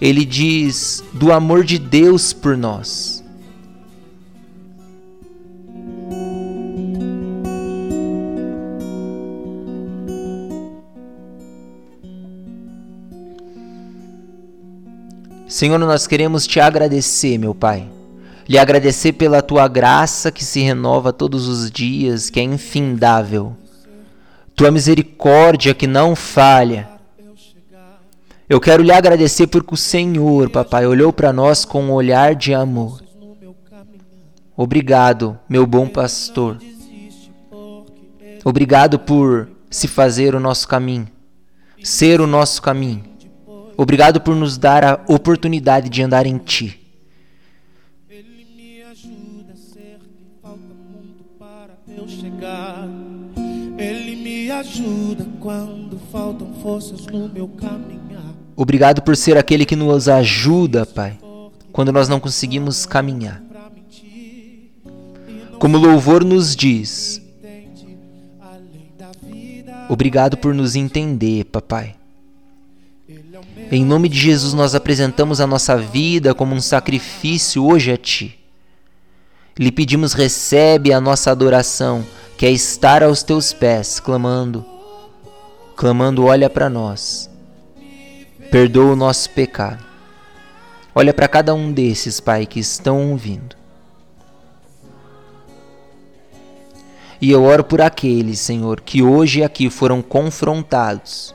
Ele 0.00 0.24
diz 0.24 1.04
do 1.12 1.32
amor 1.32 1.62
de 1.62 1.78
Deus 1.78 2.32
por 2.32 2.56
nós. 2.56 3.19
Senhor, 15.50 15.80
nós 15.80 16.06
queremos 16.06 16.46
te 16.46 16.60
agradecer, 16.60 17.36
meu 17.36 17.52
Pai. 17.52 17.90
Lhe 18.48 18.56
agradecer 18.56 19.14
pela 19.14 19.42
tua 19.42 19.66
graça 19.66 20.30
que 20.30 20.44
se 20.44 20.60
renova 20.60 21.12
todos 21.12 21.48
os 21.48 21.72
dias, 21.72 22.30
que 22.30 22.38
é 22.38 22.42
infindável. 22.44 23.56
Tua 24.54 24.70
misericórdia 24.70 25.74
que 25.74 25.88
não 25.88 26.14
falha. 26.14 26.88
Eu 28.48 28.60
quero 28.60 28.84
lhe 28.84 28.92
agradecer 28.92 29.48
porque 29.48 29.74
o 29.74 29.76
Senhor, 29.76 30.48
papai, 30.50 30.86
olhou 30.86 31.12
para 31.12 31.32
nós 31.32 31.64
com 31.64 31.82
um 31.82 31.92
olhar 31.92 32.36
de 32.36 32.54
amor. 32.54 33.02
Obrigado, 34.56 35.36
meu 35.48 35.66
bom 35.66 35.88
pastor. 35.88 36.58
Obrigado 38.44 39.00
por 39.00 39.48
se 39.68 39.88
fazer 39.88 40.32
o 40.36 40.40
nosso 40.40 40.68
caminho, 40.68 41.08
ser 41.82 42.20
o 42.20 42.26
nosso 42.28 42.62
caminho. 42.62 43.09
Obrigado 43.80 44.20
por 44.20 44.36
nos 44.36 44.58
dar 44.58 44.84
a 44.84 45.00
oportunidade 45.08 45.88
de 45.88 46.02
andar 46.02 46.26
em 46.26 46.36
Ti. 46.36 46.78
Ele 53.78 54.16
me 54.16 54.50
ajuda 54.50 55.26
quando 55.40 55.98
faltam 56.12 56.52
forças 56.62 57.06
no 57.06 57.26
meu 57.30 57.48
caminhar. 57.48 58.34
Obrigado 58.54 59.00
por 59.00 59.16
ser 59.16 59.38
aquele 59.38 59.64
que 59.64 59.74
nos 59.74 60.10
ajuda, 60.10 60.84
Pai, 60.84 61.18
quando 61.72 61.90
nós 61.90 62.06
não 62.06 62.20
conseguimos 62.20 62.84
caminhar. 62.84 63.42
Como 65.58 65.78
o 65.78 65.80
louvor 65.80 66.22
nos 66.22 66.54
diz, 66.54 67.22
obrigado 69.88 70.36
por 70.36 70.54
nos 70.54 70.76
entender, 70.76 71.44
Papai. 71.46 71.99
Em 73.68 73.84
nome 73.84 74.08
de 74.08 74.18
Jesus, 74.18 74.54
nós 74.54 74.74
apresentamos 74.74 75.40
a 75.40 75.46
nossa 75.46 75.76
vida 75.76 76.34
como 76.34 76.54
um 76.54 76.60
sacrifício 76.60 77.64
hoje 77.64 77.90
a 77.92 77.96
Ti. 77.96 78.38
Lhe 79.58 79.72
pedimos, 79.72 80.12
recebe 80.12 80.92
a 80.92 81.00
nossa 81.00 81.30
adoração, 81.30 82.06
que 82.36 82.46
é 82.46 82.50
estar 82.50 83.02
aos 83.02 83.22
Teus 83.22 83.52
pés, 83.52 83.98
clamando, 83.98 84.64
clamando, 85.76 86.24
olha 86.24 86.48
para 86.48 86.70
nós, 86.70 87.28
perdoa 88.50 88.92
o 88.92 88.96
nosso 88.96 89.30
pecado. 89.30 89.84
Olha 90.94 91.12
para 91.12 91.28
cada 91.28 91.54
um 91.54 91.72
desses, 91.72 92.20
Pai, 92.20 92.46
que 92.46 92.58
estão 92.58 93.10
ouvindo. 93.10 93.56
E 97.20 97.30
eu 97.30 97.44
oro 97.44 97.62
por 97.62 97.80
aqueles, 97.80 98.40
Senhor, 98.40 98.80
que 98.80 99.02
hoje 99.02 99.42
aqui 99.42 99.68
foram 99.68 100.00
confrontados 100.00 101.34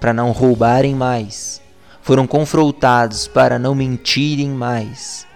para 0.00 0.14
não 0.14 0.32
roubarem 0.32 0.94
mais, 0.94 1.60
foram 2.00 2.26
confrontados 2.26 3.28
para 3.28 3.58
não 3.58 3.74
mentirem 3.74 4.48
mais, 4.48 5.26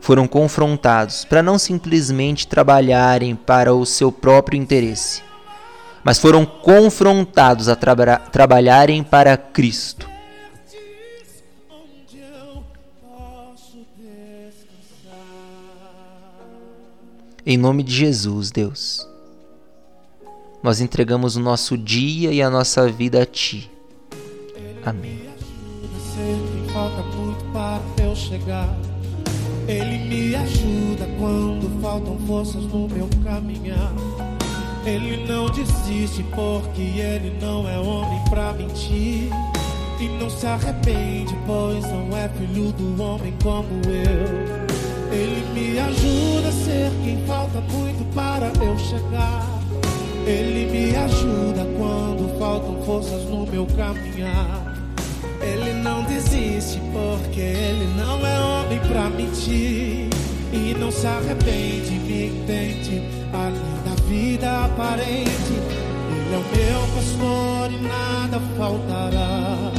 foram 0.00 0.28
confrontados 0.28 1.24
para 1.24 1.42
não 1.42 1.58
simplesmente 1.58 2.46
trabalharem 2.46 3.34
para 3.34 3.74
o 3.74 3.84
seu 3.84 4.12
próprio 4.12 4.58
interesse, 4.58 5.22
mas 6.04 6.18
foram 6.18 6.46
confrontados 6.46 7.68
a 7.68 7.74
tra 7.74 8.18
trabalharem 8.18 9.02
para 9.02 9.36
Cristo. 9.36 10.08
Em 17.44 17.56
nome 17.56 17.82
de 17.82 17.94
Jesus, 17.94 18.50
Deus, 18.50 19.08
nós 20.62 20.80
entregamos 20.80 21.34
o 21.34 21.40
nosso 21.40 21.78
dia 21.78 22.30
e 22.30 22.42
a 22.42 22.50
nossa 22.50 22.90
vida 22.90 23.22
a 23.22 23.26
Ti. 23.26 23.77
Amém. 24.88 25.20
falta 26.72 27.02
muito 27.14 27.44
para 27.52 27.82
eu 28.02 28.16
chegar. 28.16 28.74
Ele 29.66 29.98
me 29.98 30.34
ajuda 30.34 31.06
quando 31.18 31.82
faltam 31.82 32.18
forças 32.26 32.64
no 32.64 32.88
meu 32.88 33.06
caminhar. 33.22 33.92
Ele 34.86 35.26
não 35.26 35.50
desiste 35.50 36.22
porque 36.34 36.80
ele 36.80 37.36
não 37.38 37.68
é 37.68 37.78
homem 37.78 38.18
pra 38.30 38.54
mentir. 38.54 39.30
E 40.00 40.08
não 40.18 40.30
se 40.30 40.46
arrepende, 40.46 41.36
pois 41.46 41.84
não 41.84 42.16
é 42.16 42.28
filho 42.30 42.72
do 42.72 43.02
homem 43.02 43.34
como 43.42 43.68
eu. 43.84 45.12
Ele 45.12 45.44
me 45.52 45.78
ajuda 45.78 46.48
a 46.48 46.52
ser 46.52 46.90
quem 47.04 47.26
falta 47.26 47.60
muito 47.60 48.14
para 48.14 48.46
eu 48.64 48.78
chegar. 48.78 49.44
Ele 50.26 50.70
me 50.70 50.96
ajuda 50.96 51.66
quando 51.76 52.38
faltam 52.38 52.82
forças 52.84 53.24
no 53.24 53.46
meu 53.46 53.66
caminhar. 53.66 54.67
Ele 55.40 55.72
não 55.72 56.02
desiste 56.04 56.80
porque 56.92 57.40
ele 57.40 57.86
não 57.96 58.26
é 58.26 58.40
homem 58.40 58.78
pra 58.80 59.08
mentir. 59.10 60.08
E 60.52 60.74
não 60.78 60.90
se 60.90 61.06
arrepende, 61.06 61.90
me 61.90 62.26
entende, 62.26 63.02
além 63.32 63.78
da 63.84 64.02
vida 64.06 64.64
aparente. 64.64 65.52
Ele 66.10 66.34
é 66.34 66.38
o 66.38 66.44
meu 66.56 66.80
pastor 66.94 67.70
e 67.70 67.76
nada 67.86 68.40
faltará. 68.56 69.72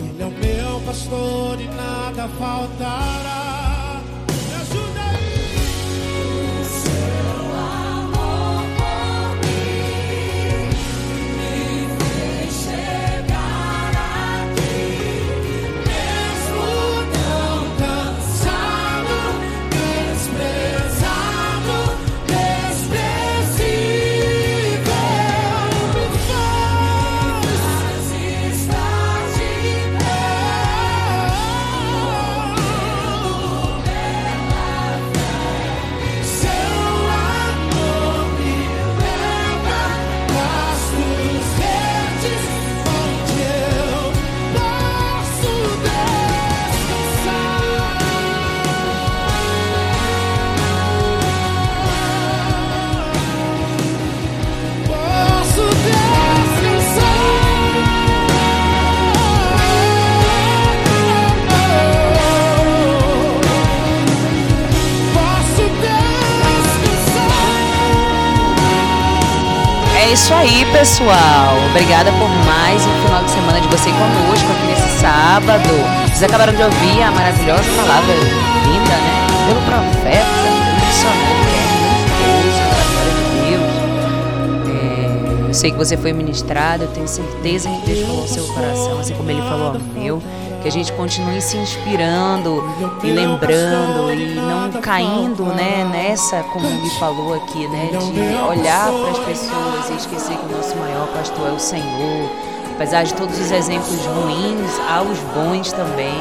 Ele 0.00 0.22
é 0.22 0.26
o 0.26 0.30
meu 0.30 0.80
pastor 0.86 1.60
e 1.60 1.66
nada 1.68 2.28
faltará. 2.38 3.41
é 70.12 70.14
isso 70.14 70.34
aí, 70.34 70.66
pessoal. 70.72 71.56
Obrigada 71.70 72.12
por 72.12 72.28
mais 72.44 72.84
um 72.84 73.02
final 73.02 73.24
de 73.24 73.30
semana 73.30 73.58
de 73.62 73.68
você 73.68 73.90
conosco 73.90 74.52
aqui 74.52 74.66
nesse 74.66 75.00
sábado. 75.00 75.70
Vocês 76.04 76.22
acabaram 76.24 76.52
de 76.52 76.62
ouvir 76.62 77.02
a 77.02 77.10
maravilhosa 77.10 77.62
palavra 77.74 78.14
linda, 78.14 78.94
né? 78.94 79.26
Pelo 79.46 79.62
profeta, 79.62 80.26
missionário, 80.84 81.48
é 81.48 82.36
Deus. 83.48 83.72
Eu 85.48 85.54
sei 85.54 85.70
que 85.70 85.78
você 85.78 85.96
foi 85.96 86.12
ministrado, 86.12 86.84
eu 86.84 86.88
tenho 86.88 87.08
certeza 87.08 87.70
que 87.70 87.86
Deus 87.86 88.06
falou 88.06 88.24
o 88.24 88.28
seu 88.28 88.44
coração, 88.48 89.00
assim 89.00 89.14
como 89.14 89.30
ele 89.30 89.40
falou 89.40 89.68
ao 89.68 89.80
meu. 89.94 90.22
Que 90.62 90.68
a 90.68 90.70
gente 90.72 90.92
continue 90.92 91.42
se 91.42 91.56
inspirando 91.56 92.62
e 93.02 93.10
lembrando 93.10 94.12
e 94.14 94.36
não 94.36 94.80
caindo 94.80 95.44
né, 95.46 95.84
nessa, 95.90 96.42
como 96.44 96.64
ele 96.66 96.90
falou 97.00 97.34
aqui, 97.34 97.66
né, 97.66 97.90
de 97.90 98.48
olhar 98.48 98.90
para 98.92 99.10
as 99.10 99.18
pessoas 99.18 99.90
e 99.90 99.96
esquecer 99.96 100.36
que 100.36 100.46
o 100.46 100.56
nosso 100.56 100.76
maior 100.76 101.08
pastor 101.08 101.48
é 101.48 101.52
o 101.52 101.58
Senhor. 101.58 102.30
Apesar 102.74 103.02
de 103.02 103.12
todos 103.14 103.38
os 103.38 103.50
exemplos 103.50 104.04
ruins, 104.06 104.70
há 104.88 105.02
os 105.02 105.18
bons 105.34 105.72
também. 105.72 106.14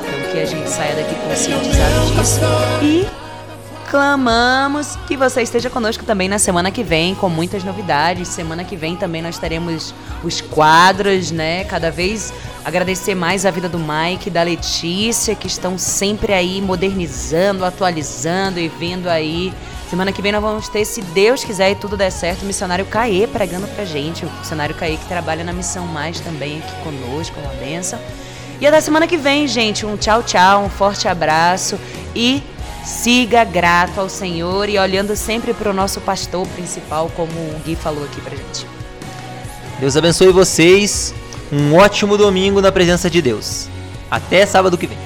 Então 0.00 0.32
que 0.32 0.40
a 0.40 0.46
gente 0.46 0.68
saia 0.68 0.94
daqui 0.94 1.14
conscientizado 1.14 2.06
disso. 2.16 2.40
E 2.82 3.21
clamamos 3.92 4.96
que 5.06 5.18
você 5.18 5.42
esteja 5.42 5.68
conosco 5.68 6.02
também 6.02 6.26
na 6.26 6.38
semana 6.38 6.70
que 6.70 6.82
vem, 6.82 7.14
com 7.14 7.28
muitas 7.28 7.62
novidades. 7.62 8.26
Semana 8.28 8.64
que 8.64 8.74
vem 8.74 8.96
também 8.96 9.20
nós 9.20 9.36
teremos 9.36 9.94
os 10.24 10.40
quadros, 10.40 11.30
né? 11.30 11.64
Cada 11.64 11.90
vez 11.90 12.32
agradecer 12.64 13.14
mais 13.14 13.44
a 13.44 13.50
vida 13.50 13.68
do 13.68 13.78
Mike, 13.78 14.30
da 14.30 14.42
Letícia, 14.42 15.34
que 15.34 15.46
estão 15.46 15.76
sempre 15.76 16.32
aí 16.32 16.62
modernizando, 16.62 17.66
atualizando 17.66 18.58
e 18.58 18.66
vindo 18.66 19.10
aí. 19.10 19.52
Semana 19.90 20.10
que 20.10 20.22
vem 20.22 20.32
nós 20.32 20.40
vamos 20.40 20.70
ter, 20.70 20.86
se 20.86 21.02
Deus 21.02 21.44
quiser 21.44 21.72
e 21.72 21.74
tudo 21.74 21.94
der 21.94 22.10
certo, 22.10 22.44
o 22.44 22.46
missionário 22.46 22.86
Caê 22.86 23.26
pregando 23.26 23.66
pra 23.68 23.84
gente. 23.84 24.24
O 24.24 24.32
missionário 24.38 24.74
Caê 24.74 24.96
que 24.96 25.04
trabalha 25.04 25.44
na 25.44 25.52
Missão 25.52 25.86
Mais 25.86 26.18
também 26.18 26.60
aqui 26.60 26.74
conosco, 26.82 27.38
uma 27.38 27.52
benção. 27.56 28.00
E 28.58 28.66
até 28.66 28.80
semana 28.80 29.06
que 29.06 29.18
vem, 29.18 29.46
gente. 29.46 29.84
Um 29.84 29.98
tchau, 29.98 30.22
tchau, 30.22 30.64
um 30.64 30.70
forte 30.70 31.06
abraço 31.08 31.78
e 32.16 32.42
siga 32.84 33.44
grato 33.44 34.00
ao 34.00 34.08
Senhor 34.08 34.68
e 34.68 34.78
olhando 34.78 35.14
sempre 35.16 35.54
para 35.54 35.70
o 35.70 35.74
nosso 35.74 36.00
pastor 36.00 36.46
principal, 36.48 37.10
como 37.14 37.32
o 37.32 37.60
Gui 37.64 37.76
falou 37.76 38.04
aqui 38.04 38.20
pra 38.20 38.36
gente. 38.36 38.66
Deus 39.80 39.96
abençoe 39.96 40.32
vocês. 40.32 41.14
Um 41.52 41.74
ótimo 41.74 42.16
domingo 42.16 42.60
na 42.60 42.72
presença 42.72 43.10
de 43.10 43.20
Deus. 43.20 43.68
Até 44.10 44.46
sábado 44.46 44.78
que 44.78 44.86
vem. 44.86 44.98